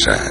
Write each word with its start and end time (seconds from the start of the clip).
Side. 0.00 0.29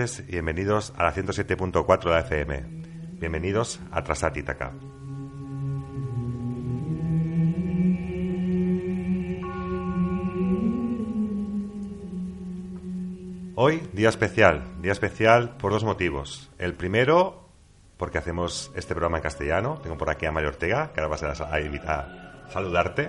Y 0.00 0.32
bienvenidos 0.32 0.94
a 0.96 1.04
la 1.04 1.12
107.4 1.14 2.04
de 2.04 2.10
la 2.10 2.20
FM. 2.20 2.64
Bienvenidos 3.20 3.80
a 3.90 4.02
Trasat 4.02 4.34
Ítaca. 4.38 4.72
Hoy, 13.56 13.82
día 13.92 14.08
especial. 14.08 14.62
Día 14.80 14.92
especial 14.92 15.56
por 15.56 15.72
dos 15.72 15.84
motivos. 15.84 16.50
El 16.58 16.74
primero, 16.74 17.48
porque 17.96 18.18
hacemos 18.18 18.70
este 18.74 18.94
programa 18.94 19.18
en 19.18 19.22
castellano. 19.22 19.78
Tengo 19.82 19.98
por 19.98 20.08
aquí 20.10 20.26
a 20.26 20.32
Mario 20.32 20.50
Ortega, 20.50 20.92
que 20.94 21.00
ahora 21.00 21.10
vas 21.10 21.22
a, 21.22 21.44
a- 21.44 21.56
a 21.56 22.50
saludarte. 22.50 23.06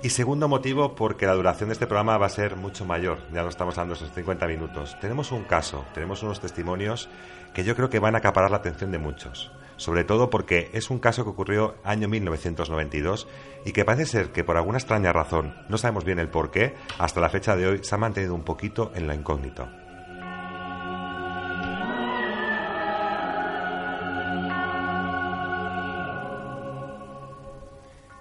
Y 0.00 0.10
segundo 0.10 0.46
motivo, 0.46 0.94
porque 0.94 1.26
la 1.26 1.34
duración 1.34 1.70
de 1.70 1.72
este 1.72 1.88
programa 1.88 2.18
va 2.18 2.26
a 2.26 2.30
ser 2.30 2.54
mucho 2.54 2.84
mayor. 2.84 3.18
Ya 3.32 3.42
no 3.42 3.48
estamos 3.48 3.76
hablando 3.78 3.94
esos 3.94 4.12
50 4.12 4.46
minutos. 4.46 4.96
Tenemos 5.00 5.32
un 5.32 5.42
caso, 5.42 5.84
tenemos 5.92 6.22
unos 6.22 6.38
testimonios 6.38 7.08
que 7.52 7.64
yo 7.64 7.74
creo 7.74 7.90
que 7.90 7.98
van 7.98 8.14
a 8.14 8.18
acaparar 8.18 8.52
la 8.52 8.58
atención 8.58 8.92
de 8.92 8.98
muchos. 8.98 9.50
Sobre 9.76 10.04
todo 10.04 10.30
porque 10.30 10.70
es 10.72 10.90
un 10.90 11.00
caso 11.00 11.24
que 11.24 11.30
ocurrió 11.30 11.74
año 11.82 12.06
1992 12.06 13.26
y 13.64 13.72
que 13.72 13.84
parece 13.84 14.06
ser 14.06 14.30
que 14.30 14.44
por 14.44 14.56
alguna 14.56 14.78
extraña 14.78 15.12
razón, 15.12 15.56
no 15.68 15.78
sabemos 15.78 16.04
bien 16.04 16.20
el 16.20 16.28
por 16.28 16.52
qué, 16.52 16.76
hasta 16.98 17.20
la 17.20 17.28
fecha 17.28 17.56
de 17.56 17.66
hoy 17.66 17.80
se 17.82 17.92
ha 17.96 17.98
mantenido 17.98 18.36
un 18.36 18.44
poquito 18.44 18.92
en 18.94 19.08
la 19.08 19.16
incógnito. 19.16 19.68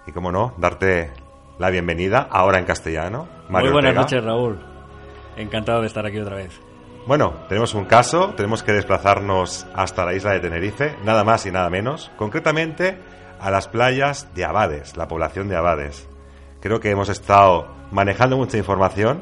Y 0.07 0.11
como 0.11 0.31
no, 0.31 0.55
darte 0.57 1.26
la 1.59 1.69
bienvenida 1.69 2.27
ahora 2.29 2.59
en 2.59 2.65
castellano. 2.65 3.27
Mario 3.49 3.71
Muy 3.71 3.81
buenas 3.81 3.89
Ortega. 3.91 4.01
noches, 4.01 4.23
Raúl. 4.23 4.59
Encantado 5.35 5.81
de 5.81 5.87
estar 5.87 6.05
aquí 6.05 6.19
otra 6.19 6.35
vez. 6.35 6.59
Bueno, 7.05 7.33
tenemos 7.47 7.73
un 7.73 7.85
caso, 7.85 8.33
tenemos 8.35 8.63
que 8.63 8.73
desplazarnos 8.73 9.65
hasta 9.73 10.03
la 10.05 10.13
isla 10.13 10.33
de 10.33 10.41
Tenerife, 10.41 10.95
nada 11.05 11.23
más 11.23 11.45
y 11.45 11.51
nada 11.51 11.69
menos, 11.69 12.11
concretamente 12.17 12.97
a 13.39 13.49
las 13.49 13.67
playas 13.67 14.33
de 14.35 14.43
Abades, 14.43 14.97
la 14.97 15.07
población 15.07 15.47
de 15.47 15.55
Abades. 15.55 16.07
Creo 16.59 16.79
que 16.79 16.89
hemos 16.89 17.07
estado 17.07 17.67
manejando 17.91 18.35
mucha 18.35 18.57
información. 18.57 19.21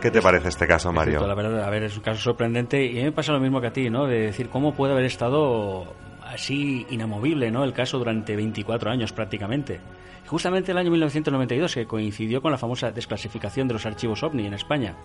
¿Qué 0.00 0.10
te 0.10 0.22
parece 0.22 0.48
este 0.48 0.66
caso, 0.66 0.92
Mario? 0.92 1.26
La 1.26 1.34
verdad, 1.34 1.62
a 1.64 1.70
ver, 1.70 1.82
es 1.82 1.96
un 1.96 2.02
caso 2.02 2.20
sorprendente 2.20 2.84
y 2.84 2.92
a 2.92 3.00
mí 3.00 3.04
me 3.04 3.12
pasa 3.12 3.32
lo 3.32 3.40
mismo 3.40 3.60
que 3.60 3.66
a 3.66 3.72
ti, 3.72 3.90
¿no? 3.90 4.06
De 4.06 4.20
decir 4.26 4.48
cómo 4.48 4.74
puede 4.74 4.92
haber 4.92 5.04
estado 5.04 5.84
así 6.26 6.86
inamovible, 6.90 7.50
¿no? 7.50 7.64
El 7.64 7.72
caso 7.72 7.98
durante 7.98 8.36
24 8.36 8.90
años 8.90 9.12
prácticamente. 9.12 9.80
Y 10.24 10.28
Justamente 10.28 10.72
el 10.72 10.78
año 10.78 10.90
1992, 10.90 11.74
que 11.74 11.86
coincidió 11.86 12.42
con 12.42 12.52
la 12.52 12.58
famosa 12.58 12.90
desclasificación 12.90 13.68
de 13.68 13.74
los 13.74 13.86
archivos 13.86 14.22
OVNI 14.22 14.46
en 14.46 14.54
España. 14.54 14.96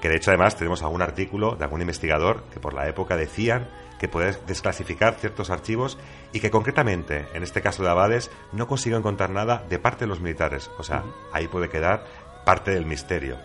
Que 0.00 0.08
de 0.08 0.16
hecho 0.16 0.30
además 0.30 0.56
tenemos 0.56 0.82
algún 0.82 1.02
artículo 1.02 1.54
de 1.54 1.64
algún 1.64 1.80
investigador 1.80 2.44
que 2.52 2.58
por 2.58 2.74
la 2.74 2.88
época 2.88 3.16
decían 3.16 3.68
que 4.00 4.08
puede 4.08 4.36
desclasificar 4.46 5.14
ciertos 5.14 5.50
archivos 5.50 5.98
y 6.32 6.40
que 6.40 6.50
concretamente 6.50 7.26
en 7.32 7.42
este 7.42 7.62
caso 7.62 7.82
de 7.82 7.90
Abades 7.90 8.30
no 8.52 8.66
consiguió 8.66 8.98
encontrar 8.98 9.30
nada 9.30 9.64
de 9.68 9.78
parte 9.78 10.04
de 10.04 10.08
los 10.08 10.20
militares. 10.20 10.70
O 10.78 10.82
sea, 10.82 11.04
ahí 11.32 11.46
puede 11.48 11.68
quedar 11.68 12.04
parte 12.44 12.72
del 12.72 12.86
misterio. 12.86 13.36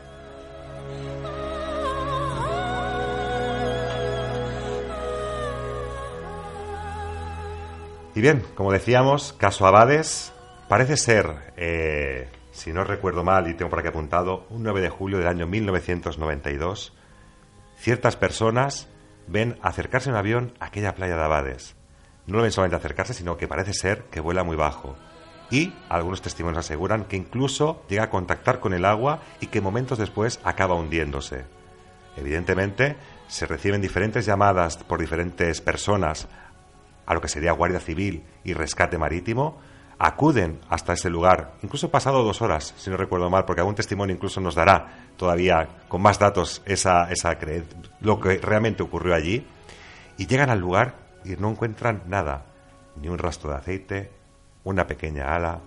Y 8.13 8.19
bien, 8.21 8.43
como 8.55 8.73
decíamos, 8.73 9.33
caso 9.33 9.65
Abades 9.65 10.33
parece 10.67 10.97
ser, 10.97 11.53
eh, 11.55 12.29
si 12.51 12.73
no 12.73 12.83
recuerdo 12.83 13.23
mal 13.23 13.47
y 13.47 13.53
tengo 13.53 13.69
por 13.69 13.79
aquí 13.79 13.87
apuntado, 13.87 14.45
un 14.49 14.63
9 14.63 14.81
de 14.81 14.89
julio 14.89 15.17
del 15.17 15.27
año 15.27 15.47
1992, 15.47 16.93
ciertas 17.77 18.17
personas 18.17 18.89
ven 19.27 19.57
acercarse 19.61 20.09
en 20.09 20.17
avión 20.17 20.53
a 20.59 20.65
aquella 20.65 20.93
playa 20.93 21.15
de 21.15 21.23
Abades. 21.23 21.75
No 22.27 22.37
lo 22.37 22.43
ven 22.43 22.51
solamente 22.51 22.75
acercarse, 22.75 23.13
sino 23.13 23.37
que 23.37 23.47
parece 23.47 23.73
ser 23.73 24.03
que 24.11 24.19
vuela 24.19 24.43
muy 24.43 24.57
bajo. 24.57 24.97
Y 25.49 25.73
algunos 25.87 26.21
testimonios 26.21 26.65
aseguran 26.65 27.05
que 27.05 27.15
incluso 27.17 27.83
llega 27.87 28.03
a 28.03 28.09
contactar 28.09 28.59
con 28.59 28.73
el 28.73 28.85
agua 28.85 29.21
y 29.39 29.47
que 29.47 29.61
momentos 29.61 29.97
después 29.97 30.41
acaba 30.43 30.75
hundiéndose. 30.75 31.45
Evidentemente, 32.17 32.97
se 33.27 33.45
reciben 33.45 33.81
diferentes 33.81 34.25
llamadas 34.25 34.77
por 34.77 34.99
diferentes 34.99 35.61
personas 35.61 36.27
a 37.05 37.13
lo 37.13 37.21
que 37.21 37.27
sería 37.27 37.51
Guardia 37.51 37.79
Civil 37.79 38.23
y 38.43 38.53
Rescate 38.53 38.97
Marítimo, 38.97 39.59
acuden 40.03 40.59
hasta 40.67 40.93
ese 40.93 41.11
lugar, 41.11 41.53
incluso 41.61 41.91
pasado 41.91 42.23
dos 42.23 42.41
horas, 42.41 42.73
si 42.75 42.89
no 42.89 42.97
recuerdo 42.97 43.29
mal, 43.29 43.45
porque 43.45 43.61
algún 43.61 43.75
testimonio 43.75 44.15
incluso 44.15 44.41
nos 44.41 44.55
dará 44.55 45.05
todavía 45.15 45.67
con 45.87 46.01
más 46.01 46.17
datos 46.17 46.63
esa, 46.65 47.11
esa 47.11 47.37
lo 47.99 48.19
que 48.19 48.39
realmente 48.39 48.81
ocurrió 48.81 49.13
allí, 49.13 49.45
y 50.17 50.25
llegan 50.25 50.49
al 50.49 50.59
lugar 50.59 50.95
y 51.23 51.35
no 51.35 51.51
encuentran 51.51 52.01
nada, 52.07 52.45
ni 52.99 53.09
un 53.09 53.19
rastro 53.19 53.51
de 53.51 53.57
aceite, 53.57 54.11
una 54.63 54.87
pequeña 54.87 55.35
ala, 55.35 55.61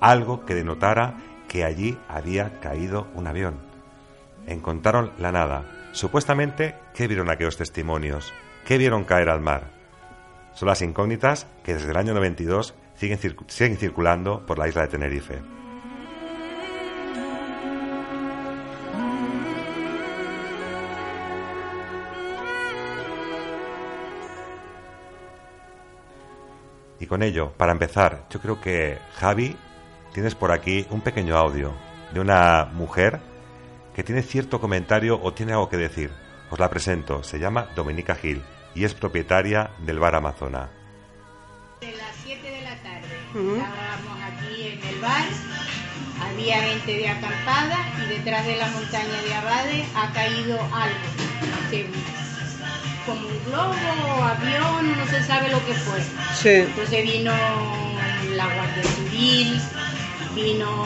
algo 0.00 0.44
que 0.44 0.56
denotara 0.56 1.18
que 1.48 1.64
allí 1.64 1.96
había 2.08 2.58
caído 2.58 3.06
un 3.14 3.28
avión. 3.28 3.54
Encontraron 4.46 5.12
la 5.18 5.30
nada. 5.30 5.64
Supuestamente, 5.92 6.74
¿qué 6.92 7.06
vieron 7.06 7.30
aquellos 7.30 7.56
testimonios? 7.56 8.32
¿Qué 8.64 8.78
vieron 8.78 9.04
caer 9.04 9.28
al 9.28 9.40
mar? 9.40 9.75
Son 10.56 10.68
las 10.68 10.80
incógnitas 10.80 11.46
que 11.62 11.74
desde 11.74 11.90
el 11.90 11.98
año 11.98 12.14
92 12.14 12.74
siguen, 12.94 13.18
siguen 13.46 13.76
circulando 13.76 14.46
por 14.46 14.58
la 14.58 14.66
isla 14.66 14.82
de 14.82 14.88
Tenerife. 14.88 15.42
Y 26.98 27.06
con 27.06 27.22
ello, 27.22 27.52
para 27.52 27.72
empezar, 27.72 28.24
yo 28.30 28.40
creo 28.40 28.58
que 28.58 28.98
Javi, 29.16 29.54
tienes 30.14 30.34
por 30.34 30.52
aquí 30.52 30.86
un 30.88 31.02
pequeño 31.02 31.36
audio 31.36 31.74
de 32.14 32.20
una 32.20 32.64
mujer 32.72 33.20
que 33.94 34.02
tiene 34.02 34.22
cierto 34.22 34.58
comentario 34.58 35.20
o 35.22 35.34
tiene 35.34 35.52
algo 35.52 35.68
que 35.68 35.76
decir. 35.76 36.12
Os 36.48 36.58
la 36.58 36.70
presento, 36.70 37.22
se 37.22 37.38
llama 37.38 37.68
Dominica 37.76 38.14
Gil 38.14 38.42
y 38.76 38.84
es 38.84 38.92
propietaria 38.92 39.70
del 39.78 39.98
bar 39.98 40.14
Amazona. 40.14 40.68
De 41.80 41.92
las 41.92 42.14
7 42.24 42.42
de 42.42 42.60
la 42.60 42.76
tarde 42.82 43.08
estábamos 43.32 44.18
aquí 44.22 44.68
en 44.68 44.86
el 44.86 45.00
bar, 45.00 45.24
había 46.20 46.62
gente 46.62 46.92
de 46.92 47.08
acampada 47.08 47.78
y 48.04 48.08
detrás 48.08 48.44
de 48.46 48.56
la 48.56 48.68
montaña 48.68 49.22
de 49.22 49.34
Abade 49.34 49.86
ha 49.94 50.12
caído 50.12 50.60
algo, 50.60 51.06
como 53.06 53.26
un 53.26 53.44
globo, 53.46 54.24
avión, 54.24 54.98
no 54.98 55.06
se 55.06 55.22
sabe 55.24 55.48
lo 55.48 55.64
que 55.64 55.72
fue. 55.72 56.00
Sí. 56.34 56.68
Entonces 56.68 57.02
vino 57.02 57.32
la 58.34 58.44
Guardia 58.44 58.82
Civil, 58.82 59.58
vino 60.34 60.84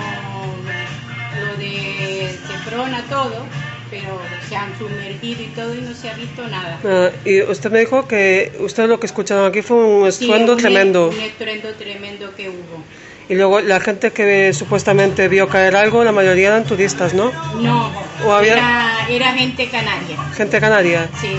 lo 1.41 1.57
de 1.57 2.39
Seprona, 2.47 3.03
todo, 3.09 3.47
pero 3.91 4.21
se 4.49 4.57
han 4.57 4.77
sumergido 4.79 5.43
y 5.43 5.47
todo 5.49 5.75
y 5.75 5.81
no 5.81 5.93
se 5.95 6.09
ha 6.11 6.15
visto 6.15 6.47
nada. 6.49 6.79
Ah, 6.85 7.11
y 7.25 7.43
usted 7.43 7.71
me 7.71 7.81
dijo 7.81 8.07
que 8.07 8.53
usted 8.61 8.89
lo 8.89 9.01
que 9.01 9.07
escucharon 9.07 9.47
aquí 9.47 9.63
fue 9.63 9.77
un 9.85 10.07
estruendo 10.07 10.53
Sí, 10.53 10.53
un- 10.53 10.59
tremendo. 10.59 11.09
Un 11.09 11.21
estruendo 11.21 11.69
tremendo 11.75 12.35
que 12.37 12.49
hubo. 12.49 12.85
Y 13.29 13.35
luego 13.37 13.61
la 13.61 13.79
gente 13.81 14.11
que 14.13 14.53
supuestamente 14.53 15.29
vio 15.29 15.49
caer 15.49 15.77
algo, 15.77 16.03
la 16.03 16.11
mayoría 16.11 16.49
eran 16.49 16.65
turistas, 16.65 17.15
¿no? 17.15 17.31
No, 17.61 17.93
¿O 18.27 18.33
había- 18.33 18.55
era, 18.55 18.91
era 19.09 19.33
gente 19.35 19.69
canaria. 19.69 20.17
Gente 20.37 20.59
canaria. 20.61 21.09
Sí, 21.21 21.37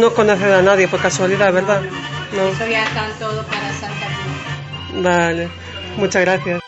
No 0.00 0.12
conocen 0.12 0.52
a 0.52 0.60
nadie 0.60 0.88
por 0.88 1.00
casualidad, 1.00 1.50
¿verdad? 1.52 1.80
No. 2.36 2.48
eso 2.48 2.66
ya 2.70 2.84
están 2.84 3.10
todos 3.18 3.44
para 3.46 3.72
Santa 3.72 4.06
Cruz. 4.06 5.02
Vale. 5.02 5.48
Muchas 5.96 6.22
gracias. 6.22 6.60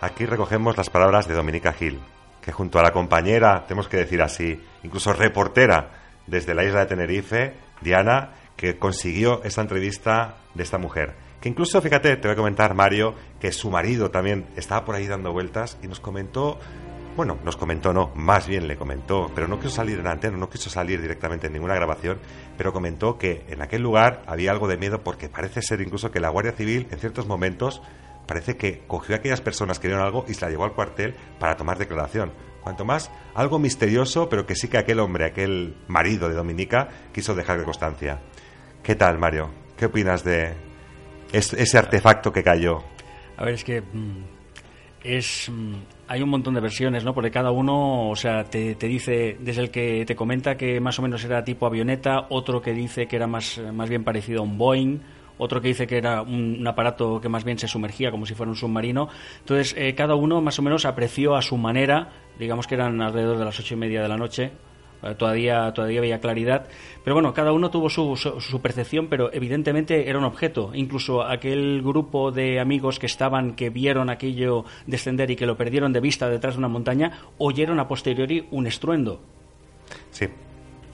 Aquí 0.00 0.26
recogemos 0.26 0.76
las 0.76 0.90
palabras 0.90 1.26
de 1.26 1.34
Dominica 1.34 1.72
Gil, 1.72 1.98
que 2.40 2.52
junto 2.52 2.78
a 2.78 2.84
la 2.84 2.92
compañera, 2.92 3.64
tenemos 3.66 3.88
que 3.88 3.96
decir 3.96 4.22
así, 4.22 4.62
incluso 4.84 5.12
reportera 5.12 5.90
desde 6.28 6.54
la 6.54 6.62
isla 6.62 6.80
de 6.80 6.86
Tenerife, 6.86 7.54
Diana, 7.80 8.30
que 8.56 8.78
consiguió 8.78 9.42
esta 9.42 9.62
entrevista 9.62 10.36
de 10.54 10.62
esta 10.62 10.78
mujer. 10.78 11.16
Que 11.40 11.48
incluso, 11.48 11.80
fíjate, 11.80 12.16
te 12.16 12.28
voy 12.28 12.34
a 12.34 12.36
comentar, 12.36 12.74
Mario, 12.74 13.14
que 13.40 13.50
su 13.50 13.70
marido 13.70 14.12
también 14.12 14.46
estaba 14.54 14.84
por 14.84 14.94
ahí 14.94 15.08
dando 15.08 15.32
vueltas 15.32 15.78
y 15.82 15.88
nos 15.88 15.98
comentó, 15.98 16.60
bueno, 17.16 17.36
nos 17.44 17.56
comentó 17.56 17.92
no, 17.92 18.12
más 18.14 18.46
bien 18.46 18.68
le 18.68 18.76
comentó, 18.76 19.32
pero 19.34 19.48
no 19.48 19.58
quiso 19.58 19.70
salir 19.70 19.98
en 19.98 20.06
antena, 20.06 20.36
no 20.36 20.48
quiso 20.48 20.70
salir 20.70 21.02
directamente 21.02 21.48
en 21.48 21.54
ninguna 21.54 21.74
grabación, 21.74 22.18
pero 22.56 22.72
comentó 22.72 23.18
que 23.18 23.44
en 23.48 23.62
aquel 23.62 23.82
lugar 23.82 24.22
había 24.26 24.52
algo 24.52 24.68
de 24.68 24.76
miedo 24.76 25.02
porque 25.02 25.28
parece 25.28 25.60
ser 25.60 25.80
incluso 25.80 26.12
que 26.12 26.20
la 26.20 26.28
Guardia 26.28 26.52
Civil 26.52 26.86
en 26.92 27.00
ciertos 27.00 27.26
momentos 27.26 27.82
parece 28.28 28.56
que 28.56 28.82
cogió 28.86 29.16
a 29.16 29.18
aquellas 29.18 29.40
personas 29.40 29.80
que 29.80 29.88
vieron 29.88 30.04
algo 30.06 30.24
y 30.28 30.34
se 30.34 30.44
la 30.44 30.50
llevó 30.52 30.64
al 30.64 30.74
cuartel 30.74 31.14
para 31.40 31.56
tomar 31.56 31.78
declaración. 31.78 32.30
Cuanto 32.62 32.84
más, 32.84 33.10
algo 33.34 33.58
misterioso, 33.58 34.28
pero 34.28 34.46
que 34.46 34.54
sí 34.54 34.68
que 34.68 34.78
aquel 34.78 35.00
hombre, 35.00 35.24
aquel 35.24 35.74
marido 35.88 36.28
de 36.28 36.34
Dominica, 36.36 36.88
quiso 37.12 37.34
dejar 37.34 37.58
de 37.58 37.64
constancia. 37.64 38.20
¿Qué 38.82 38.94
tal, 38.94 39.18
Mario? 39.18 39.50
¿Qué 39.76 39.86
opinas 39.86 40.22
de 40.22 40.52
es- 41.32 41.54
ese 41.54 41.78
artefacto 41.78 42.30
que 42.32 42.42
cayó? 42.44 42.84
A 43.38 43.44
ver, 43.44 43.54
es 43.54 43.64
que 43.64 43.80
mm, 43.80 44.22
es 45.02 45.48
mm, 45.50 45.74
hay 46.08 46.22
un 46.22 46.28
montón 46.28 46.54
de 46.54 46.60
versiones, 46.60 47.04
¿no? 47.04 47.14
Porque 47.14 47.30
cada 47.30 47.50
uno, 47.50 48.10
o 48.10 48.16
sea, 48.16 48.44
te, 48.44 48.74
te 48.74 48.86
dice 48.88 49.36
desde 49.40 49.62
el 49.62 49.70
que 49.70 50.04
te 50.06 50.16
comenta 50.16 50.56
que 50.56 50.80
más 50.80 50.98
o 50.98 51.02
menos 51.02 51.24
era 51.24 51.44
tipo 51.44 51.66
avioneta, 51.66 52.26
otro 52.30 52.60
que 52.60 52.72
dice 52.72 53.06
que 53.06 53.16
era 53.16 53.26
más, 53.26 53.60
más 53.72 53.88
bien 53.88 54.04
parecido 54.04 54.40
a 54.40 54.42
un 54.42 54.58
Boeing, 54.58 54.98
otro 55.38 55.60
que 55.60 55.68
dice 55.68 55.86
que 55.86 55.96
era 55.96 56.22
un, 56.22 56.66
aparato 56.66 57.20
que 57.20 57.28
más 57.28 57.44
bien 57.44 57.58
se 57.58 57.68
sumergía 57.68 58.10
como 58.10 58.26
si 58.26 58.34
fuera 58.34 58.50
un 58.50 58.56
submarino. 58.56 59.08
Entonces, 59.40 59.74
eh, 59.78 59.94
cada 59.94 60.14
uno 60.14 60.40
más 60.40 60.58
o 60.58 60.62
menos 60.62 60.84
apreció 60.84 61.36
a 61.36 61.42
su 61.42 61.56
manera, 61.56 62.10
digamos 62.38 62.66
que 62.66 62.74
eran 62.74 63.00
alrededor 63.00 63.38
de 63.38 63.44
las 63.44 63.58
ocho 63.58 63.74
y 63.74 63.76
media 63.76 64.02
de 64.02 64.08
la 64.08 64.16
noche, 64.16 64.52
eh, 65.02 65.14
todavía 65.16 65.72
todavía 65.72 66.00
había 66.00 66.18
claridad 66.18 66.66
pero 67.04 67.14
bueno 67.14 67.32
cada 67.32 67.52
uno 67.52 67.70
tuvo 67.70 67.88
su, 67.88 68.60
percepción 68.60 69.06
pero 69.06 69.32
evidentemente 69.32 70.10
era 70.10 70.18
un 70.18 70.24
objeto 70.24 70.72
incluso 70.74 71.22
aquel 71.22 71.82
grupo 71.82 72.32
de 72.32 72.58
amigos 72.58 72.98
que 72.98 73.06
estaban 73.06 73.54
que 73.54 73.70
vieron 73.70 74.10
aquello 74.10 74.64
descender 74.88 75.30
y 75.30 75.36
que 75.36 75.46
lo 75.46 75.56
perdieron 75.56 75.92
de 75.92 76.00
vista 76.00 76.28
detrás 76.28 76.54
de 76.54 76.58
una 76.58 76.68
montaña 76.68 77.12
oyeron 77.38 77.78
a 77.78 77.86
posteriori 77.86 78.48
un 78.50 78.66
estruendo 78.66 79.20
Sí, 80.10 80.26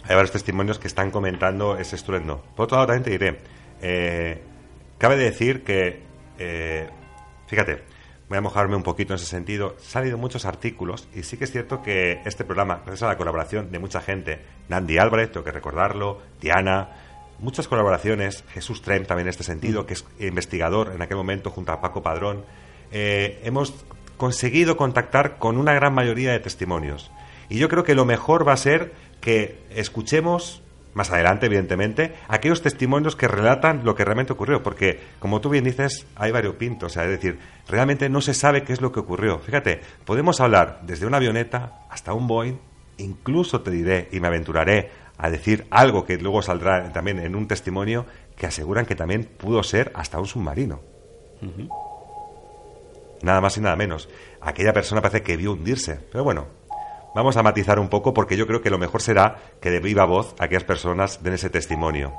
hay 0.04 0.14
varios 0.14 0.32
testimonios 0.32 0.78
que 0.78 0.88
están 0.88 1.10
comentando 1.10 1.76
ese 1.76 1.96
estruendo. 1.96 2.42
Por 2.54 2.64
otro 2.64 2.78
lado, 2.78 2.88
también 2.88 3.18
diré, 3.18 3.40
eh, 3.86 4.40
cabe 4.96 5.16
decir 5.18 5.62
que, 5.62 6.00
eh, 6.38 6.88
fíjate, 7.46 7.82
voy 8.30 8.38
a 8.38 8.40
mojarme 8.40 8.76
un 8.76 8.82
poquito 8.82 9.12
en 9.12 9.16
ese 9.16 9.26
sentido, 9.26 9.76
han 9.76 9.84
salido 9.84 10.16
muchos 10.16 10.46
artículos 10.46 11.06
y 11.14 11.22
sí 11.22 11.36
que 11.36 11.44
es 11.44 11.52
cierto 11.52 11.82
que 11.82 12.22
este 12.24 12.44
programa, 12.44 12.76
gracias 12.76 13.02
a 13.02 13.08
la 13.08 13.18
colaboración 13.18 13.70
de 13.70 13.78
mucha 13.78 14.00
gente, 14.00 14.40
Nandi 14.70 14.96
Álvarez, 14.96 15.30
tengo 15.32 15.44
que 15.44 15.52
recordarlo, 15.52 16.22
Diana, 16.40 16.96
muchas 17.40 17.68
colaboraciones, 17.68 18.42
Jesús 18.54 18.80
Trem 18.80 19.04
también 19.04 19.26
en 19.26 19.30
este 19.30 19.44
sentido, 19.44 19.84
que 19.84 19.92
es 19.92 20.06
investigador 20.18 20.92
en 20.94 21.02
aquel 21.02 21.18
momento 21.18 21.50
junto 21.50 21.72
a 21.72 21.82
Paco 21.82 22.02
Padrón, 22.02 22.46
eh, 22.90 23.38
hemos 23.44 23.84
conseguido 24.16 24.78
contactar 24.78 25.36
con 25.36 25.58
una 25.58 25.74
gran 25.74 25.92
mayoría 25.92 26.32
de 26.32 26.40
testimonios. 26.40 27.10
Y 27.50 27.58
yo 27.58 27.68
creo 27.68 27.84
que 27.84 27.94
lo 27.94 28.06
mejor 28.06 28.48
va 28.48 28.54
a 28.54 28.56
ser 28.56 28.94
que 29.20 29.58
escuchemos 29.68 30.62
más 30.94 31.10
adelante, 31.10 31.46
evidentemente, 31.46 32.14
aquellos 32.28 32.62
testimonios 32.62 33.16
que 33.16 33.28
relatan 33.28 33.84
lo 33.84 33.94
que 33.94 34.04
realmente 34.04 34.32
ocurrió, 34.32 34.62
porque, 34.62 35.00
como 35.18 35.40
tú 35.40 35.50
bien 35.50 35.64
dices, 35.64 36.06
hay 36.14 36.30
varios 36.30 36.54
pintos, 36.54 36.92
o 36.92 36.94
sea, 36.94 37.04
es 37.04 37.10
decir, 37.10 37.38
realmente 37.68 38.08
no 38.08 38.20
se 38.20 38.34
sabe 38.34 38.62
qué 38.62 38.72
es 38.72 38.80
lo 38.80 38.92
que 38.92 39.00
ocurrió. 39.00 39.38
Fíjate, 39.40 39.80
podemos 40.04 40.40
hablar 40.40 40.80
desde 40.82 41.06
una 41.06 41.18
avioneta 41.18 41.84
hasta 41.90 42.14
un 42.14 42.26
Boeing, 42.26 42.58
incluso 42.98 43.60
te 43.60 43.70
diré 43.70 44.08
y 44.12 44.20
me 44.20 44.28
aventuraré 44.28 44.90
a 45.18 45.30
decir 45.30 45.66
algo 45.70 46.04
que 46.04 46.18
luego 46.18 46.42
saldrá 46.42 46.92
también 46.92 47.18
en 47.18 47.34
un 47.34 47.46
testimonio 47.46 48.06
que 48.36 48.46
aseguran 48.46 48.86
que 48.86 48.96
también 48.96 49.24
pudo 49.24 49.62
ser 49.62 49.92
hasta 49.94 50.18
un 50.18 50.26
submarino. 50.26 50.80
Nada 53.22 53.40
más 53.40 53.56
y 53.56 53.60
nada 53.60 53.76
menos. 53.76 54.08
Aquella 54.40 54.72
persona 54.72 55.00
parece 55.00 55.22
que 55.22 55.36
vio 55.36 55.52
hundirse, 55.52 55.98
pero 56.10 56.24
bueno, 56.24 56.46
Vamos 57.14 57.36
a 57.36 57.42
matizar 57.42 57.78
un 57.78 57.88
poco 57.88 58.12
porque 58.12 58.36
yo 58.36 58.46
creo 58.46 58.60
que 58.60 58.70
lo 58.70 58.78
mejor 58.78 59.00
será 59.00 59.36
que 59.60 59.70
de 59.70 59.78
viva 59.78 60.04
voz 60.04 60.34
aquellas 60.40 60.64
personas 60.64 61.22
den 61.22 61.34
ese 61.34 61.48
testimonio. 61.48 62.12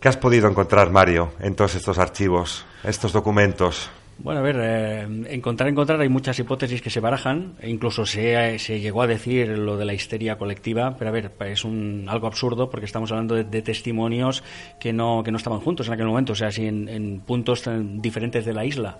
¿Qué 0.00 0.08
has 0.08 0.16
podido 0.16 0.48
encontrar, 0.48 0.90
Mario, 0.90 1.32
en 1.40 1.54
todos 1.54 1.74
estos 1.74 1.98
archivos, 1.98 2.64
estos 2.84 3.12
documentos? 3.12 3.90
Bueno, 4.18 4.40
a 4.40 4.42
ver, 4.42 4.56
eh, 4.60 5.02
encontrar, 5.30 5.68
encontrar, 5.68 6.00
hay 6.00 6.08
muchas 6.08 6.38
hipótesis 6.38 6.80
que 6.80 6.90
se 6.90 7.00
barajan, 7.00 7.56
e 7.60 7.68
incluso 7.68 8.06
se, 8.06 8.58
llegó 8.58 9.02
a 9.02 9.06
decir 9.08 9.48
lo 9.58 9.76
de 9.76 9.84
la 9.86 9.94
histeria 9.94 10.38
colectiva, 10.38 10.96
pero 10.96 11.08
a 11.08 11.12
ver, 11.12 11.32
es 11.46 11.64
un, 11.64 12.06
algo 12.08 12.28
absurdo 12.28 12.70
porque 12.70 12.86
estamos 12.86 13.10
hablando 13.10 13.34
de, 13.34 13.62
testimonios 13.62 14.44
que 14.78 14.92
no, 14.92 15.22
que 15.24 15.32
no 15.32 15.38
estaban 15.38 15.60
juntos 15.60 15.88
en 15.88 15.94
aquel 15.94 16.06
momento, 16.06 16.34
o 16.34 16.36
sea, 16.36 16.52
si 16.52 16.66
en, 16.66 16.88
en 16.88 17.20
puntos 17.20 17.68
diferentes 18.00 18.44
de 18.44 18.52
la 18.52 18.64
isla 18.64 18.98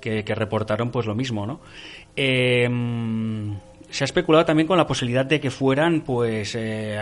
que, 0.00 0.24
que, 0.24 0.34
reportaron 0.34 0.90
pues 0.90 1.06
lo 1.06 1.14
mismo, 1.14 1.46
¿no? 1.46 1.60
Eh, 2.16 2.68
se 3.92 4.04
ha 4.04 4.06
especulado 4.06 4.44
también 4.46 4.66
con 4.66 4.78
la 4.78 4.86
posibilidad 4.86 5.26
de 5.26 5.38
que 5.38 5.50
fueran 5.50 6.00
pues 6.00 6.54
eh, 6.58 6.98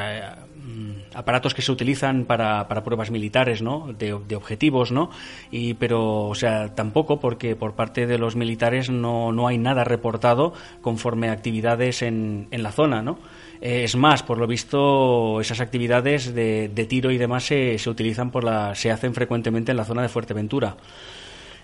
aparatos 1.14 1.54
que 1.54 1.62
se 1.62 1.70
utilizan 1.70 2.24
para, 2.24 2.66
para 2.66 2.82
pruebas 2.82 3.12
militares 3.12 3.62
no 3.62 3.92
de, 3.96 4.18
de, 4.26 4.36
objetivos 4.36 4.90
no 4.90 5.10
y 5.52 5.74
pero 5.74 6.26
o 6.26 6.34
sea 6.34 6.74
tampoco 6.74 7.20
porque 7.20 7.54
por 7.54 7.74
parte 7.74 8.06
de 8.06 8.18
los 8.18 8.34
militares 8.34 8.90
no, 8.90 9.30
no 9.30 9.46
hay 9.46 9.56
nada 9.56 9.84
reportado 9.84 10.52
conforme 10.80 11.28
a 11.28 11.32
actividades 11.32 12.02
en, 12.02 12.48
en 12.50 12.62
la 12.64 12.72
zona 12.72 13.02
no 13.02 13.18
eh, 13.60 13.84
es 13.84 13.94
más 13.94 14.24
por 14.24 14.38
lo 14.38 14.48
visto 14.48 15.40
esas 15.40 15.60
actividades 15.60 16.34
de, 16.34 16.68
de 16.68 16.84
tiro 16.86 17.12
y 17.12 17.18
demás 17.18 17.44
se, 17.44 17.78
se 17.78 17.88
utilizan 17.88 18.32
por 18.32 18.42
la 18.42 18.74
se 18.74 18.90
hacen 18.90 19.14
frecuentemente 19.14 19.70
en 19.70 19.76
la 19.76 19.84
zona 19.84 20.02
de 20.02 20.08
Fuerteventura. 20.08 20.76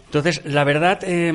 Entonces 0.07 0.43
la 0.45 0.63
verdad 0.63 1.01
eh, 1.03 1.33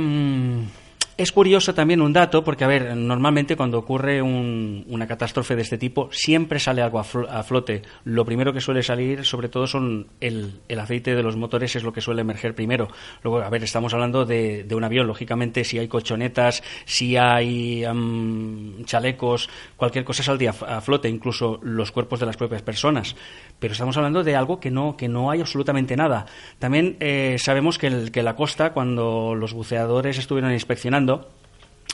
es 1.18 1.32
curioso 1.32 1.74
también 1.74 2.02
un 2.02 2.14
dato, 2.14 2.44
porque, 2.44 2.64
a 2.64 2.68
ver, 2.68 2.96
normalmente 2.96 3.56
cuando 3.56 3.78
ocurre 3.78 4.22
un, 4.22 4.86
una 4.88 5.08
catástrofe 5.08 5.56
de 5.56 5.62
este 5.62 5.78
tipo, 5.78 6.10
siempre 6.12 6.60
sale 6.60 6.82
algo 6.82 7.00
a, 7.00 7.04
fl 7.04 7.26
a, 7.30 7.44
flote. 7.44 7.82
Lo 8.06 8.26
primero 8.26 8.54
que 8.54 8.62
suele 8.62 8.82
salir, 8.82 9.26
sobre 9.26 9.50
todo, 9.50 9.68
son 9.68 10.08
el, 10.20 10.62
el, 10.68 10.80
aceite 10.80 11.16
de 11.16 11.24
los 11.24 11.36
motores, 11.36 11.76
es 11.76 11.84
lo 11.84 11.94
que 11.94 12.02
suele 12.02 12.22
emerger 12.22 12.56
primero. 12.56 12.88
Luego, 13.24 13.42
a 13.42 13.50
ver, 13.50 13.64
estamos 13.64 13.94
hablando 13.94 14.26
de, 14.26 14.64
de 14.64 14.76
un 14.76 14.84
avión, 14.84 15.08
lógicamente, 15.08 15.64
si 15.64 15.78
hay 15.78 15.88
colchonetas, 15.88 16.64
si 16.86 17.18
hay 17.18 17.86
um, 17.86 18.84
chalecos, 18.86 19.50
cualquier 19.76 20.06
cosa 20.06 20.24
saldría 20.24 20.52
a 20.68 20.82
flote, 20.82 21.10
incluso 21.10 21.60
los 21.62 21.92
cuerpos 21.92 22.20
de 22.20 22.26
las 22.26 22.38
propias 22.38 22.62
personas. 22.62 23.16
Pero 23.60 23.74
estamos 23.74 23.96
hablando 23.98 24.24
de 24.24 24.36
algo 24.36 24.60
que 24.60 24.72
no, 24.72 24.98
que 24.98 25.08
no 25.08 25.30
hay 25.30 25.42
absolutamente 25.42 25.96
nada. 25.96 26.26
También 26.58 26.98
eh, 27.00 27.36
sabemos 27.38 27.78
que, 27.78 27.88
el, 27.88 28.12
que 28.12 28.24
la 28.24 28.36
costa, 28.36 28.74
cuando 28.74 29.36
los 29.36 29.54
buceadores 29.54 30.18
estuvieron 30.18 30.52
inspeccionando, 30.52 31.01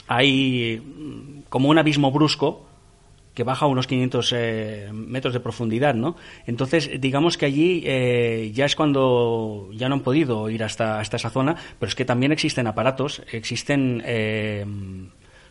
hay 0.06 1.44
como 1.48 1.68
un 1.68 1.78
abismo 1.78 2.10
brusco 2.10 2.68
que 3.38 3.44
baja 3.44 3.66
unos 3.66 3.86
500 3.86 4.34
eh, 4.36 4.88
metros 4.92 5.32
de 5.32 5.38
profundidad, 5.38 5.94
¿no? 5.94 6.16
Entonces, 6.44 6.90
digamos 7.00 7.38
que 7.38 7.46
allí 7.46 7.82
eh, 7.86 8.50
ya 8.52 8.64
es 8.64 8.74
cuando 8.74 9.68
ya 9.74 9.88
no 9.88 9.94
han 9.94 10.00
podido 10.00 10.50
ir 10.50 10.64
hasta, 10.64 10.98
hasta 10.98 11.18
esa 11.18 11.30
zona, 11.30 11.54
pero 11.78 11.88
es 11.88 11.94
que 11.94 12.04
también 12.04 12.32
existen 12.32 12.66
aparatos, 12.66 13.22
existen 13.30 14.02
eh, 14.04 14.66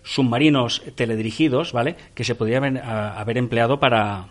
submarinos 0.03 0.83
teledirigidos, 0.95 1.71
¿vale? 1.71 1.95
Que 2.13 2.25
se 2.25 2.35
podrían 2.35 2.77
haber, 2.77 2.83
haber 2.83 3.37
empleado 3.37 3.79
para, 3.79 4.27